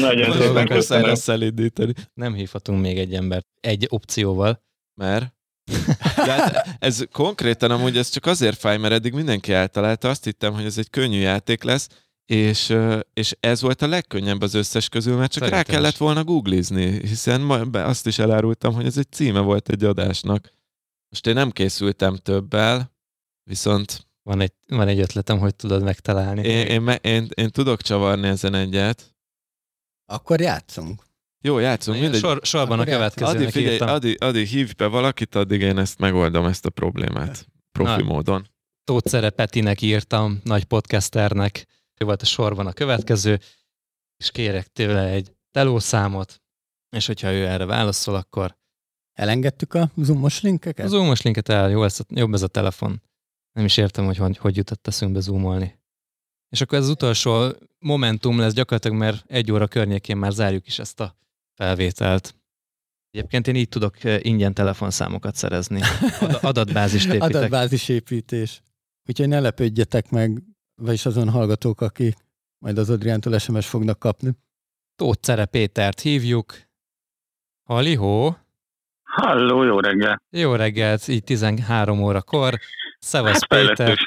Nagyon 0.00 0.32
szépen 0.32 0.66
lesz 0.88 1.28
elindítani. 1.28 1.92
Nem 2.14 2.34
hívhatunk 2.34 2.80
még 2.80 2.98
egy 2.98 3.14
embert 3.14 3.46
egy 3.60 3.86
opcióval. 3.88 4.62
Mert? 4.94 5.34
De 6.16 6.32
hát 6.32 6.76
ez 6.78 7.04
konkrétan 7.12 7.70
amúgy 7.70 7.96
ez 7.96 8.08
csak 8.08 8.26
azért 8.26 8.58
fáj, 8.58 8.78
mert 8.78 8.94
eddig 8.94 9.12
mindenki 9.12 9.52
eltalálta, 9.52 10.08
azt 10.08 10.24
hittem, 10.24 10.52
hogy 10.54 10.64
ez 10.64 10.78
egy 10.78 10.90
könnyű 10.90 11.18
játék 11.18 11.62
lesz, 11.62 11.88
és, 12.26 12.76
és 13.12 13.36
ez 13.40 13.60
volt 13.60 13.82
a 13.82 13.86
legkönnyebb 13.86 14.42
az 14.42 14.54
összes 14.54 14.88
közül, 14.88 15.16
mert 15.16 15.32
csak 15.32 15.42
Szerintem 15.42 15.66
rá 15.66 15.72
kellett 15.72 15.96
volna 15.96 16.24
googlizni, 16.24 17.06
hiszen 17.06 17.50
azt 17.72 18.06
is 18.06 18.18
elárultam, 18.18 18.74
hogy 18.74 18.86
ez 18.86 18.98
egy 18.98 19.10
címe 19.10 19.40
volt 19.40 19.68
egy 19.68 19.84
adásnak. 19.84 20.52
Most 21.08 21.26
én 21.26 21.34
nem 21.34 21.50
készültem 21.50 22.16
többel, 22.16 22.92
viszont 23.42 24.08
Van 24.22 24.40
egy, 24.40 24.52
van 24.66 24.88
egy 24.88 25.00
ötletem, 25.00 25.38
hogy 25.38 25.54
tudod 25.54 25.82
megtalálni. 25.82 26.42
én, 26.42 26.66
én, 26.66 26.96
én, 27.02 27.28
én 27.34 27.50
tudok 27.50 27.82
csavarni 27.82 28.28
ezen 28.28 28.54
egyet. 28.54 29.14
Akkor 30.10 30.40
játszunk. 30.40 31.02
Jó, 31.40 31.58
játszunk, 31.58 32.00
mindegy. 32.00 32.20
Sor, 32.20 32.40
sorban 32.42 32.78
a 32.78 32.82
Akkor 32.82 32.92
játszunk. 32.92 33.12
következőnek 33.12 33.40
Addig 33.40 33.52
figyelj, 33.52 33.72
írtam. 33.74 33.88
addig, 33.88 34.22
addig 34.22 34.46
hívj 34.46 34.72
be 34.76 34.86
valakit, 34.86 35.34
addig 35.34 35.60
én 35.60 35.78
ezt 35.78 35.98
megoldom, 35.98 36.44
ezt 36.44 36.66
a 36.66 36.70
problémát. 36.70 37.46
Profi 37.72 38.02
Na. 38.02 38.08
módon. 38.08 38.48
Tóth 38.84 39.28
Petinek 39.28 39.82
írtam, 39.82 40.40
nagy 40.44 40.64
podcasternek. 40.64 41.66
Ő 42.00 42.04
volt 42.04 42.22
a 42.22 42.24
sorban 42.24 42.66
a 42.66 42.72
következő, 42.72 43.40
és 44.16 44.30
kérek 44.30 44.66
tőle 44.66 45.04
egy 45.06 45.32
telószámot, 45.50 46.42
és 46.96 47.06
hogyha 47.06 47.32
ő 47.32 47.46
erre 47.46 47.64
válaszol, 47.64 48.14
akkor 48.14 48.58
Elengedtük 49.12 49.74
a 49.74 49.90
zoomos 49.96 50.40
linkeket? 50.40 50.86
a 50.86 50.88
zoomos 50.88 51.22
linket 51.22 51.48
el, 51.48 51.70
jó, 51.70 51.84
ez 51.84 52.00
a, 52.00 52.04
jobb 52.08 52.34
ez 52.34 52.42
a 52.42 52.46
telefon. 52.46 53.02
Nem 53.52 53.64
is 53.64 53.76
értem, 53.76 54.04
hogy 54.04 54.16
hogy, 54.16 54.36
hogy 54.38 54.56
jutott 54.56 54.86
eszünkbe 54.86 55.20
zoomolni. 55.20 55.79
És 56.50 56.60
akkor 56.60 56.78
ez 56.78 56.84
az 56.84 56.90
utolsó 56.90 57.52
momentum 57.78 58.38
lesz 58.38 58.52
gyakorlatilag, 58.52 58.96
mert 58.96 59.24
egy 59.26 59.52
óra 59.52 59.66
környékén 59.66 60.16
már 60.16 60.32
zárjuk 60.32 60.66
is 60.66 60.78
ezt 60.78 61.00
a 61.00 61.16
felvételt. 61.54 62.34
Egyébként 63.10 63.46
én 63.46 63.54
így 63.54 63.68
tudok 63.68 64.04
eh, 64.04 64.24
ingyen 64.24 64.54
telefonszámokat 64.54 65.34
szerezni. 65.34 65.80
Ad- 66.20 66.38
adatbázist 66.50 67.06
építek. 67.08 67.28
Adatbázis 67.28 67.88
építés. 67.88 68.62
Úgyhogy 69.08 69.28
ne 69.28 69.40
lepődjetek 69.40 70.10
meg, 70.10 70.42
vagyis 70.82 71.06
azon 71.06 71.28
hallgatók, 71.28 71.80
akik 71.80 72.16
majd 72.58 72.78
az 72.78 72.90
Adriántól 72.90 73.38
SMS 73.38 73.66
fognak 73.66 73.98
kapni. 73.98 74.30
Tóth 74.96 75.20
Cere 75.20 75.44
Pétert 75.44 76.00
hívjuk. 76.00 76.54
Halihó! 77.68 78.36
Halló, 79.02 79.62
jó 79.62 79.80
reggel. 79.80 80.22
Jó 80.30 80.54
reggelt, 80.54 81.08
így 81.08 81.24
13 81.24 82.02
órakor. 82.02 82.58
Szevasz 82.98 83.46
Hát 83.48 83.66
Péter. 83.66 83.98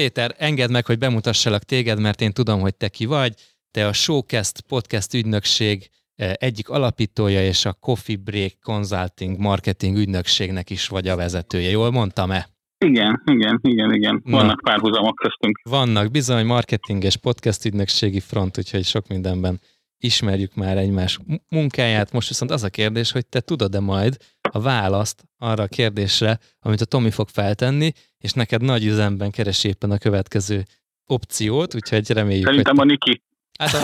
Péter, 0.00 0.34
engedd 0.38 0.70
meg, 0.70 0.86
hogy 0.86 0.98
bemutassalak 0.98 1.62
téged, 1.62 2.00
mert 2.00 2.20
én 2.20 2.32
tudom, 2.32 2.60
hogy 2.60 2.74
te 2.74 2.88
ki 2.88 3.04
vagy. 3.04 3.34
Te 3.70 3.86
a 3.86 3.92
Showcast 3.92 4.60
podcast 4.60 5.14
ügynökség 5.14 5.90
eh, 6.14 6.32
egyik 6.34 6.68
alapítója, 6.68 7.44
és 7.44 7.64
a 7.64 7.72
Coffee 7.72 8.16
Break 8.16 8.52
Consulting 8.62 9.38
marketing 9.38 9.96
ügynökségnek 9.96 10.70
is 10.70 10.88
vagy 10.88 11.08
a 11.08 11.16
vezetője. 11.16 11.70
Jól 11.70 11.90
mondtam-e? 11.90 12.48
Igen, 12.84 13.22
igen, 13.24 13.60
igen, 13.62 13.94
igen. 13.94 14.20
Na. 14.24 14.36
Vannak 14.36 14.60
párhuzamok 14.60 15.14
köztünk. 15.14 15.60
Vannak 15.62 16.10
bizony 16.10 16.46
marketing 16.46 17.04
és 17.04 17.16
podcast 17.16 17.64
ügynökségi 17.64 18.20
front, 18.20 18.58
úgyhogy 18.58 18.84
sok 18.84 19.08
mindenben 19.08 19.60
ismerjük 19.98 20.54
már 20.54 20.76
egymás 20.76 21.18
mu- 21.26 21.42
munkáját. 21.48 22.12
Most 22.12 22.28
viszont 22.28 22.50
az 22.50 22.62
a 22.62 22.68
kérdés, 22.68 23.12
hogy 23.12 23.26
te 23.26 23.40
tudod-e 23.40 23.80
majd 23.80 24.16
a 24.56 24.60
választ 24.60 25.24
arra 25.38 25.62
a 25.62 25.66
kérdésre, 25.66 26.38
amit 26.60 26.80
a 26.80 26.84
Tomi 26.84 27.10
fog 27.10 27.28
feltenni, 27.28 27.92
és 28.18 28.32
neked 28.32 28.62
nagy 28.62 28.84
üzemben 28.84 29.30
keres 29.30 29.64
éppen 29.64 29.90
a 29.90 29.98
következő 29.98 30.64
opciót, 31.06 31.74
úgyhogy 31.74 32.10
reméljük, 32.10 32.46
Szerintem 32.46 32.78
a 32.78 32.80
hogy... 32.80 32.88
Niki. 32.88 33.22
Hát 33.58 33.74
a... 33.74 33.78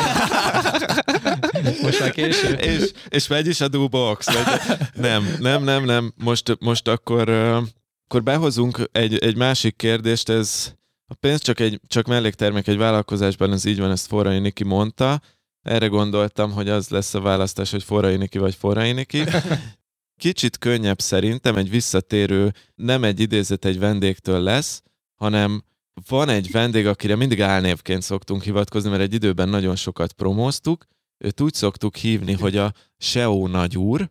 Most 1.85 2.01
már 2.01 2.11
késő. 2.11 2.53
és, 2.53 2.93
és 3.09 3.27
megy 3.27 3.47
is 3.47 3.61
a 3.61 3.69
do-box. 3.69 4.27
Vagy... 4.27 4.79
Nem, 4.95 5.37
nem, 5.41 5.63
nem, 5.63 5.85
nem. 5.85 6.13
Most, 6.17 6.57
most 6.61 6.89
akkor, 6.89 7.29
akkor 8.05 8.23
behozunk 8.23 8.89
egy, 8.93 9.19
egy 9.19 9.37
másik 9.37 9.77
kérdést, 9.77 10.29
ez 10.29 10.75
a 11.07 11.15
pénz 11.15 11.41
csak, 11.41 11.61
egy, 11.61 11.81
csak 11.87 12.07
melléktermék 12.07 12.67
egy 12.67 12.77
vállalkozásban, 12.77 13.53
ez 13.53 13.65
így 13.65 13.79
van, 13.79 13.91
ezt 13.91 14.07
Forrai 14.07 14.39
Niki 14.39 14.65
mondta. 14.65 15.21
Erre 15.63 15.87
gondoltam, 15.87 16.53
hogy 16.53 16.69
az 16.69 16.89
lesz 16.89 17.15
a 17.15 17.21
választás, 17.21 17.71
hogy 17.71 17.83
Forrai 17.83 18.17
Niki 18.17 18.39
vagy 18.39 18.55
Forrai 18.55 18.93
Niki. 18.93 19.25
Kicsit 20.23 20.59
könnyebb 20.59 21.01
szerintem, 21.01 21.57
egy 21.57 21.71
visszatérő, 21.71 22.53
nem 22.75 23.05
egy 23.05 23.21
idézet 23.21 23.65
egy 23.65 23.79
vendégtől 23.79 24.41
lesz, 24.41 24.83
hanem 25.15 25.63
van 26.09 26.29
egy 26.29 26.51
vendég, 26.51 26.87
akire 26.87 27.17
mindig 27.17 27.43
álnévként 27.43 28.03
szoktunk 28.03 28.43
hivatkozni, 28.43 28.91
mert 28.91 29.03
egy 29.03 29.15
időben 29.15 29.49
nagyon 29.49 29.77
sokat 29.77 30.13
promóztuk, 30.13 30.87
őt 31.19 31.41
úgy 31.41 31.55
szoktuk 31.55 31.97
hívni, 31.97 32.33
hogy 32.33 32.57
a 32.57 32.73
SEO 32.99 33.47
nagyúr, 33.47 34.11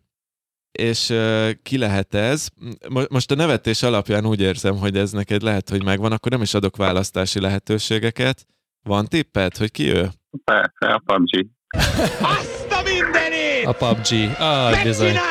és 0.72 1.10
uh, 1.10 1.52
ki 1.64 1.78
lehet 1.78 2.14
ez? 2.14 2.48
Mo- 2.90 3.10
Most 3.10 3.32
a 3.32 3.36
nevetés 3.36 3.84
alapján 3.84 4.26
úgy 4.26 4.42
érzem, 4.42 4.78
hogy 4.78 4.98
ez 4.98 5.12
neked 5.12 5.42
lehet, 5.42 5.70
hogy 5.70 5.84
megvan, 5.84 6.12
akkor 6.12 6.32
nem 6.32 6.42
is 6.42 6.54
adok 6.54 6.76
választási 6.76 7.40
lehetőségeket. 7.40 8.46
Van 8.84 9.08
tipped, 9.08 9.58
hogy 9.58 9.72
ki 9.72 9.88
ő? 9.88 10.10
Persze, 10.44 10.94
a 10.94 11.02
PUBG. 11.06 11.48
Azt 12.22 12.72
a 12.72 12.82
mindenit! 12.84 13.66
A 13.66 13.72
PUBG. 13.74 14.36
Ah, 14.40 14.84
bizony. 14.84 15.31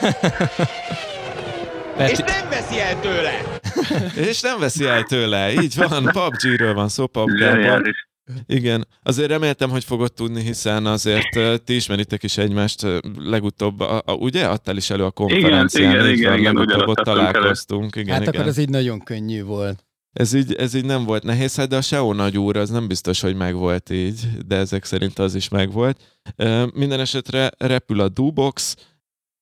És 2.10 2.18
nem 2.18 2.48
veszi 2.48 2.80
el 2.80 3.00
tőle! 3.00 3.60
És 4.28 4.40
nem 4.40 4.58
veszi 4.58 4.86
el 4.86 5.02
tőle, 5.02 5.52
így 5.52 5.76
van, 5.76 6.04
PUBG-ről 6.04 6.74
van 6.74 6.88
szó, 6.88 7.06
PUBG. 7.06 7.42
Igen, 8.46 8.86
azért 9.02 9.28
reméltem, 9.28 9.70
hogy 9.70 9.84
fogod 9.84 10.12
tudni, 10.12 10.42
hiszen 10.42 10.86
azért 10.86 11.64
ti 11.64 11.74
ismeritek 11.74 12.22
is 12.22 12.38
egymást 12.38 12.86
legutóbb, 13.16 13.80
a, 13.80 14.02
a, 14.04 14.12
ugye? 14.12 14.46
Adtál 14.46 14.76
is 14.76 14.90
elő 14.90 15.04
a 15.04 15.10
konferencián, 15.10 15.92
igen, 15.92 16.08
igen, 16.08 16.30
van, 16.30 16.38
igen, 16.38 16.54
legutóbb 16.54 16.88
ott 16.88 17.04
találkoztunk. 17.04 17.96
Igen, 17.96 18.12
hát 18.12 18.22
igen. 18.22 18.34
akkor 18.34 18.46
ez 18.46 18.58
így 18.58 18.68
nagyon 18.68 19.00
könnyű 19.00 19.42
volt. 19.42 19.84
Ez 20.12 20.32
így, 20.32 20.54
ez 20.54 20.74
így 20.74 20.84
nem 20.84 21.04
volt 21.04 21.22
nehéz, 21.22 21.56
hát 21.56 21.68
de 21.68 21.76
a 21.76 21.80
SEO 21.80 22.12
nagyúr 22.12 22.56
az 22.56 22.70
nem 22.70 22.88
biztos, 22.88 23.20
hogy 23.20 23.34
megvolt 23.34 23.90
így, 23.90 24.20
de 24.46 24.56
ezek 24.56 24.84
szerint 24.84 25.18
az 25.18 25.34
is 25.34 25.48
megvolt. 25.48 26.00
Ö, 26.36 26.66
Minden 26.74 27.00
esetre 27.00 27.50
repül 27.58 28.00
a 28.00 28.08
Dubox, 28.08 28.74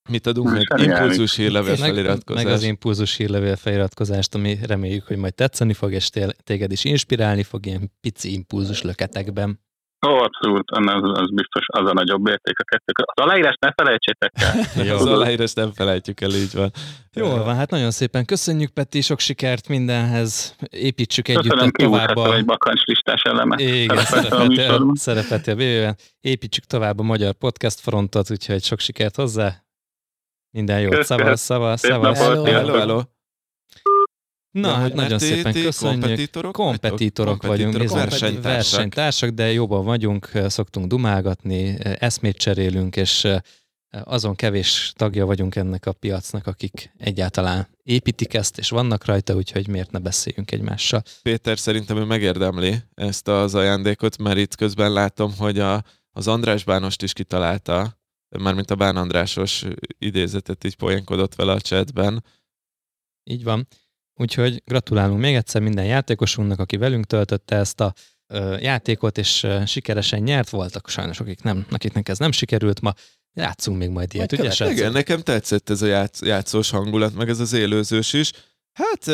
mit 0.09 0.27
adunk 0.27 0.51
meg? 0.51 0.67
Zseniális. 0.77 1.01
Impulzus 1.01 1.37
hírlevél 1.37 1.77
feliratkozás. 1.77 2.45
meg 2.45 2.53
az 2.53 2.63
impulzus 2.63 3.17
hírlevél 3.17 3.57
feliratkozást, 3.57 4.35
ami 4.35 4.59
reméljük, 4.67 5.07
hogy 5.07 5.17
majd 5.17 5.35
tetszeni 5.35 5.73
fog, 5.73 5.93
és 5.93 6.11
té- 6.11 6.37
téged 6.45 6.73
is 6.73 6.85
inspirálni 6.85 7.43
fog 7.43 7.67
ilyen 7.67 7.93
pici 8.01 8.33
impulzus 8.33 8.83
löketekben. 8.83 9.67
Ó, 10.07 10.11
abszolút, 10.11 10.71
az, 10.71 11.21
az 11.21 11.31
biztos 11.31 11.65
az 11.67 11.89
a 11.89 11.93
nagyobb 11.93 12.27
érték 12.27 12.59
a 12.59 12.65
kettő. 12.65 12.93
Az 12.95 13.25
aláírást 13.25 13.61
ne 13.61 13.73
felejtsétek 13.73 14.33
el. 14.35 14.55
Jó. 14.87 14.95
Az 14.95 15.05
aláírást 15.05 15.57
nem 15.57 15.73
felejtjük 15.73 16.21
el, 16.21 16.31
így 16.31 16.53
van. 16.53 16.71
Jól 17.13 17.45
van, 17.45 17.57
hát 17.57 17.71
nagyon 17.71 17.91
szépen 17.91 18.25
köszönjük, 18.25 18.71
Peti, 18.71 19.01
sok 19.01 19.19
sikert 19.19 19.69
mindenhez, 19.69 20.57
építsük 20.71 21.29
együtt 21.29 21.43
Köszönöm, 21.43 21.71
tovább 21.71 22.07
kiúszhattam 22.07 22.33
a... 22.33 22.37
egy 22.37 22.45
bakancs 22.45 22.85
listás 22.85 23.23
elemet. 23.23 23.61
Igen, 23.61 24.95
szerepeltél. 24.95 25.95
Építsük 26.21 26.65
tovább 26.65 26.99
a 26.99 27.03
magyar 27.03 27.35
podcast 27.35 27.81
frontot, 27.81 28.31
úgyhogy 28.31 28.63
sok 28.63 28.81
sikert 28.81 29.17
hozzá. 29.17 29.68
Minden 30.51 30.81
jót. 30.81 31.05
Szavasz, 31.05 31.41
Szép 31.41 31.91
szavasz. 31.91 32.19
napot, 32.19 32.19
Hello. 32.19 32.45
Hello, 32.45 32.79
hello. 32.79 33.03
Na, 34.51 34.73
hát 34.75 34.95
nagyon 34.95 35.19
szépen 35.19 35.53
köszönjük. 35.53 36.01
kompetitorok 36.01 36.53
kompetitorok 36.53 37.43
vagyunk, 37.43 37.73
Kompetitorok, 37.73 38.09
versenytársak. 38.11 38.53
versenytársak, 38.53 39.31
de 39.31 39.53
jobban 39.53 39.85
vagyunk, 39.85 40.31
szoktunk 40.47 40.87
dumálgatni, 40.87 41.77
eszmét 41.99 42.37
cserélünk, 42.37 42.97
és 42.97 43.27
azon 43.91 44.35
kevés 44.35 44.93
tagja 44.97 45.27
vagyunk 45.27 45.57
ennek 45.57 45.87
a 45.87 45.93
piacnak, 45.93 46.47
akik 46.47 46.91
egyáltalán 46.99 47.69
építik 47.83 48.35
ezt, 48.35 48.59
és 48.59 48.69
vannak 48.71 49.05
rajta, 49.05 49.35
úgyhogy 49.35 49.69
miért 49.69 49.91
ne 49.91 49.99
beszéljünk 49.99 50.51
egymással. 50.53 51.03
Péter 51.23 51.59
szerintem 51.59 51.97
ő 51.97 52.05
megérdemli 52.05 52.75
ezt 52.95 53.29
az 53.29 53.55
ajándékot, 53.55 54.19
mert 54.19 54.39
itt 54.39 54.55
közben 54.55 54.93
látom, 54.93 55.33
hogy 55.39 55.59
a, 55.59 55.85
az 56.13 56.29
András 56.29 56.65
Bánost 56.65 57.03
is 57.03 57.13
kitalálta, 57.13 57.98
mármint 58.29 58.71
a 58.71 58.75
Bán 58.75 58.97
Andrásos 58.97 59.65
idézetet 59.99 60.65
így 60.65 60.77
poénkodott 60.77 61.35
vele 61.35 61.53
a 61.53 61.61
chatben. 61.61 62.25
Így 63.25 63.45
van. 63.45 63.67
Úgyhogy 64.15 64.63
gratulálunk 64.65 65.21
még 65.21 65.35
egyszer 65.35 65.63
minden 65.63 65.85
játékosunknak, 65.85 66.59
aki 66.59 66.77
velünk 66.77 67.05
töltötte 67.05 67.57
ezt 67.57 67.81
a 67.81 67.95
ö, 68.27 68.57
játékot, 68.59 69.19
és 69.19 69.43
ö, 69.43 69.63
sikeresen 69.67 70.23
nyert. 70.23 70.51
Voltak 70.51 70.89
sajnos, 70.89 71.21
akik 71.21 71.43
nem, 71.43 71.67
akiknek 71.71 72.09
ez 72.09 72.19
nem 72.19 72.33
sikerült 72.33 72.81
ma. 72.81 72.93
Játszunk 73.33 73.79
még 73.79 73.89
majd 73.89 74.15
ilyet, 74.15 74.33
ugye? 74.33 74.71
Igen, 74.71 74.93
nekem 74.93 75.21
tetszett 75.21 75.71
ez 75.71 75.83
a 75.83 75.87
játsz, 75.87 76.23
játszós 76.23 76.71
hangulat, 76.71 77.15
meg 77.15 77.29
ez 77.29 77.41
az 77.41 77.53
élőzős 77.53 78.13
is. 78.13 78.33
Hát 78.73 79.11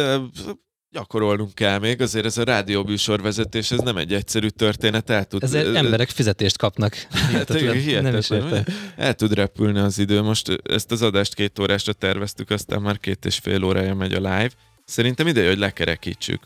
gyakorolnunk 0.94 1.54
kell 1.54 1.78
még, 1.78 2.00
azért 2.00 2.24
ez 2.24 2.38
a 2.38 2.44
rádióbűsorvezetés, 2.44 3.70
ez 3.70 3.78
nem 3.78 3.96
egy 3.96 4.12
egyszerű 4.12 4.48
történet, 4.48 5.10
el 5.10 5.24
tud... 5.24 5.42
Ezért 5.42 5.74
emberek 5.74 6.08
fizetést 6.08 6.58
kapnak. 6.58 6.94
Hát 7.10 7.48
igen, 7.54 7.72
Hihetetlen. 7.72 8.02
nem 8.02 8.16
is 8.16 8.28
hihetetlen. 8.28 8.64
ugye? 8.66 8.74
El 8.96 9.14
tud 9.14 9.34
repülni 9.34 9.78
az 9.78 9.98
idő. 9.98 10.22
Most 10.22 10.60
ezt 10.64 10.92
az 10.92 11.02
adást 11.02 11.34
két 11.34 11.58
órásra 11.58 11.92
terveztük, 11.92 12.50
aztán 12.50 12.82
már 12.82 12.98
két 12.98 13.24
és 13.24 13.38
fél 13.38 13.64
órája 13.64 13.94
megy 13.94 14.12
a 14.12 14.18
live. 14.18 14.50
Szerintem 14.84 15.26
ideje, 15.26 15.48
hogy 15.48 15.58
lekerekítsük 15.58 16.42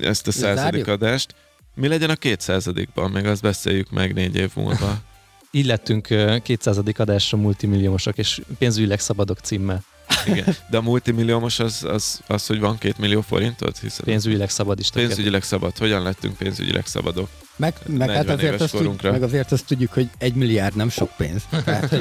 ezt 0.00 0.26
a 0.26 0.32
századik 0.32 0.86
adást. 0.86 1.34
Mi 1.74 1.88
legyen 1.88 2.10
a 2.10 2.14
kétszázadikban? 2.16 3.10
Meg 3.10 3.26
azt 3.26 3.42
beszéljük 3.42 3.90
meg 3.90 4.14
négy 4.14 4.36
év 4.36 4.50
múlva. 4.54 4.98
Így 5.50 5.66
lettünk 5.66 6.10
ö, 6.10 6.36
200. 6.42 6.78
adásra 6.96 7.38
multimilliómosok, 7.38 8.18
és 8.18 8.40
pénzügyileg 8.58 9.00
szabadok 9.00 9.38
címmel. 9.38 9.84
Igen. 10.26 10.56
De 10.70 10.76
a 10.76 10.80
multimilliómos 10.80 11.58
az, 11.58 11.84
az, 11.84 12.20
az, 12.26 12.46
hogy 12.46 12.60
van 12.60 12.78
két 12.78 12.98
millió 12.98 13.20
forintod? 13.20 13.76
Hiszen 13.78 14.04
Pénzügyileg 14.04 14.50
szabad 14.50 14.78
is. 14.78 14.90
pénzügyileg 14.90 15.42
szabad. 15.42 15.78
Hogyan 15.78 16.02
lettünk 16.02 16.36
pénzügyileg 16.36 16.86
szabadok? 16.86 17.28
Meg, 17.56 17.74
meg, 17.86 18.08
hát 18.10 18.16
40 18.26 18.34
azért 18.36 18.48
éves 18.48 18.60
azt 18.60 18.70
tud, 18.70 18.80
korunkra. 18.80 19.10
meg 19.10 19.22
azért 19.22 19.52
azt 19.52 19.66
tudjuk, 19.66 19.92
hogy 19.92 20.08
egy 20.18 20.34
milliárd 20.34 20.76
nem 20.76 20.88
sok 20.88 21.10
pénz. 21.16 21.42
Tehát, 21.64 21.94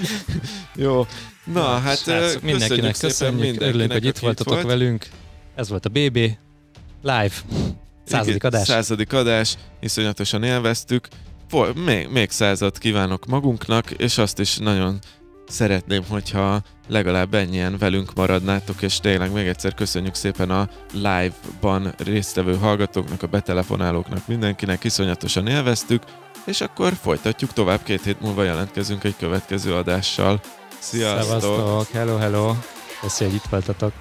Jó. 0.74 1.06
Na, 1.52 1.78
hát 1.78 1.98
Srácok, 1.98 2.42
mindenkinek 2.42 2.94
szépen 2.94 3.08
köszönjük, 3.10 3.40
mindenkinek, 3.40 3.68
örülünk, 3.68 3.92
hogy 3.92 4.04
itt 4.04 4.18
voltatok 4.18 4.52
volt. 4.54 4.66
velünk. 4.66 5.06
Ez 5.54 5.68
volt 5.68 5.86
a 5.86 5.88
BB 5.88 6.16
Live. 7.02 7.30
Századik 8.04 8.34
Igen, 8.34 8.50
adás. 8.50 8.66
Századik 8.66 9.12
adás, 9.12 9.54
iszonyatosan 9.80 10.42
élveztük. 10.42 11.08
Még, 11.84 12.08
még 12.08 12.30
százat 12.30 12.78
kívánok 12.78 13.26
magunknak, 13.26 13.90
és 13.90 14.18
azt 14.18 14.38
is 14.38 14.56
nagyon 14.56 14.98
szeretném, 15.48 16.04
hogyha 16.08 16.60
legalább 16.88 17.34
ennyien 17.34 17.78
velünk 17.78 18.14
maradnátok, 18.14 18.82
és 18.82 19.00
tényleg 19.00 19.32
még 19.32 19.46
egyszer 19.46 19.74
köszönjük 19.74 20.14
szépen 20.14 20.50
a 20.50 20.68
live-ban 20.92 21.94
résztvevő 21.96 22.56
hallgatóknak, 22.56 23.22
a 23.22 23.26
betelefonálóknak, 23.26 24.26
mindenkinek, 24.26 24.84
iszonyatosan 24.84 25.46
élveztük, 25.46 26.02
és 26.44 26.60
akkor 26.60 26.92
folytatjuk 27.02 27.52
tovább, 27.52 27.82
két 27.82 28.04
hét 28.04 28.20
múlva 28.20 28.42
jelentkezünk 28.42 29.04
egy 29.04 29.16
következő 29.16 29.74
adással. 29.74 30.40
Sziasztok! 30.78 31.40
Szevasztok, 31.40 31.88
hello, 31.92 32.16
hello. 32.16 32.54
Köszi, 33.00 33.24
hogy 33.24 33.34
itt 33.34 33.46
voltatok. 33.50 33.92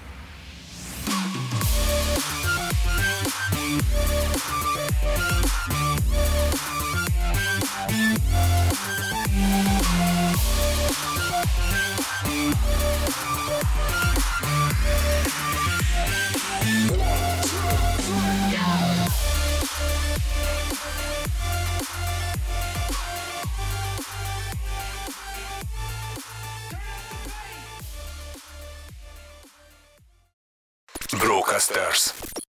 Brocasters. 31.19 32.46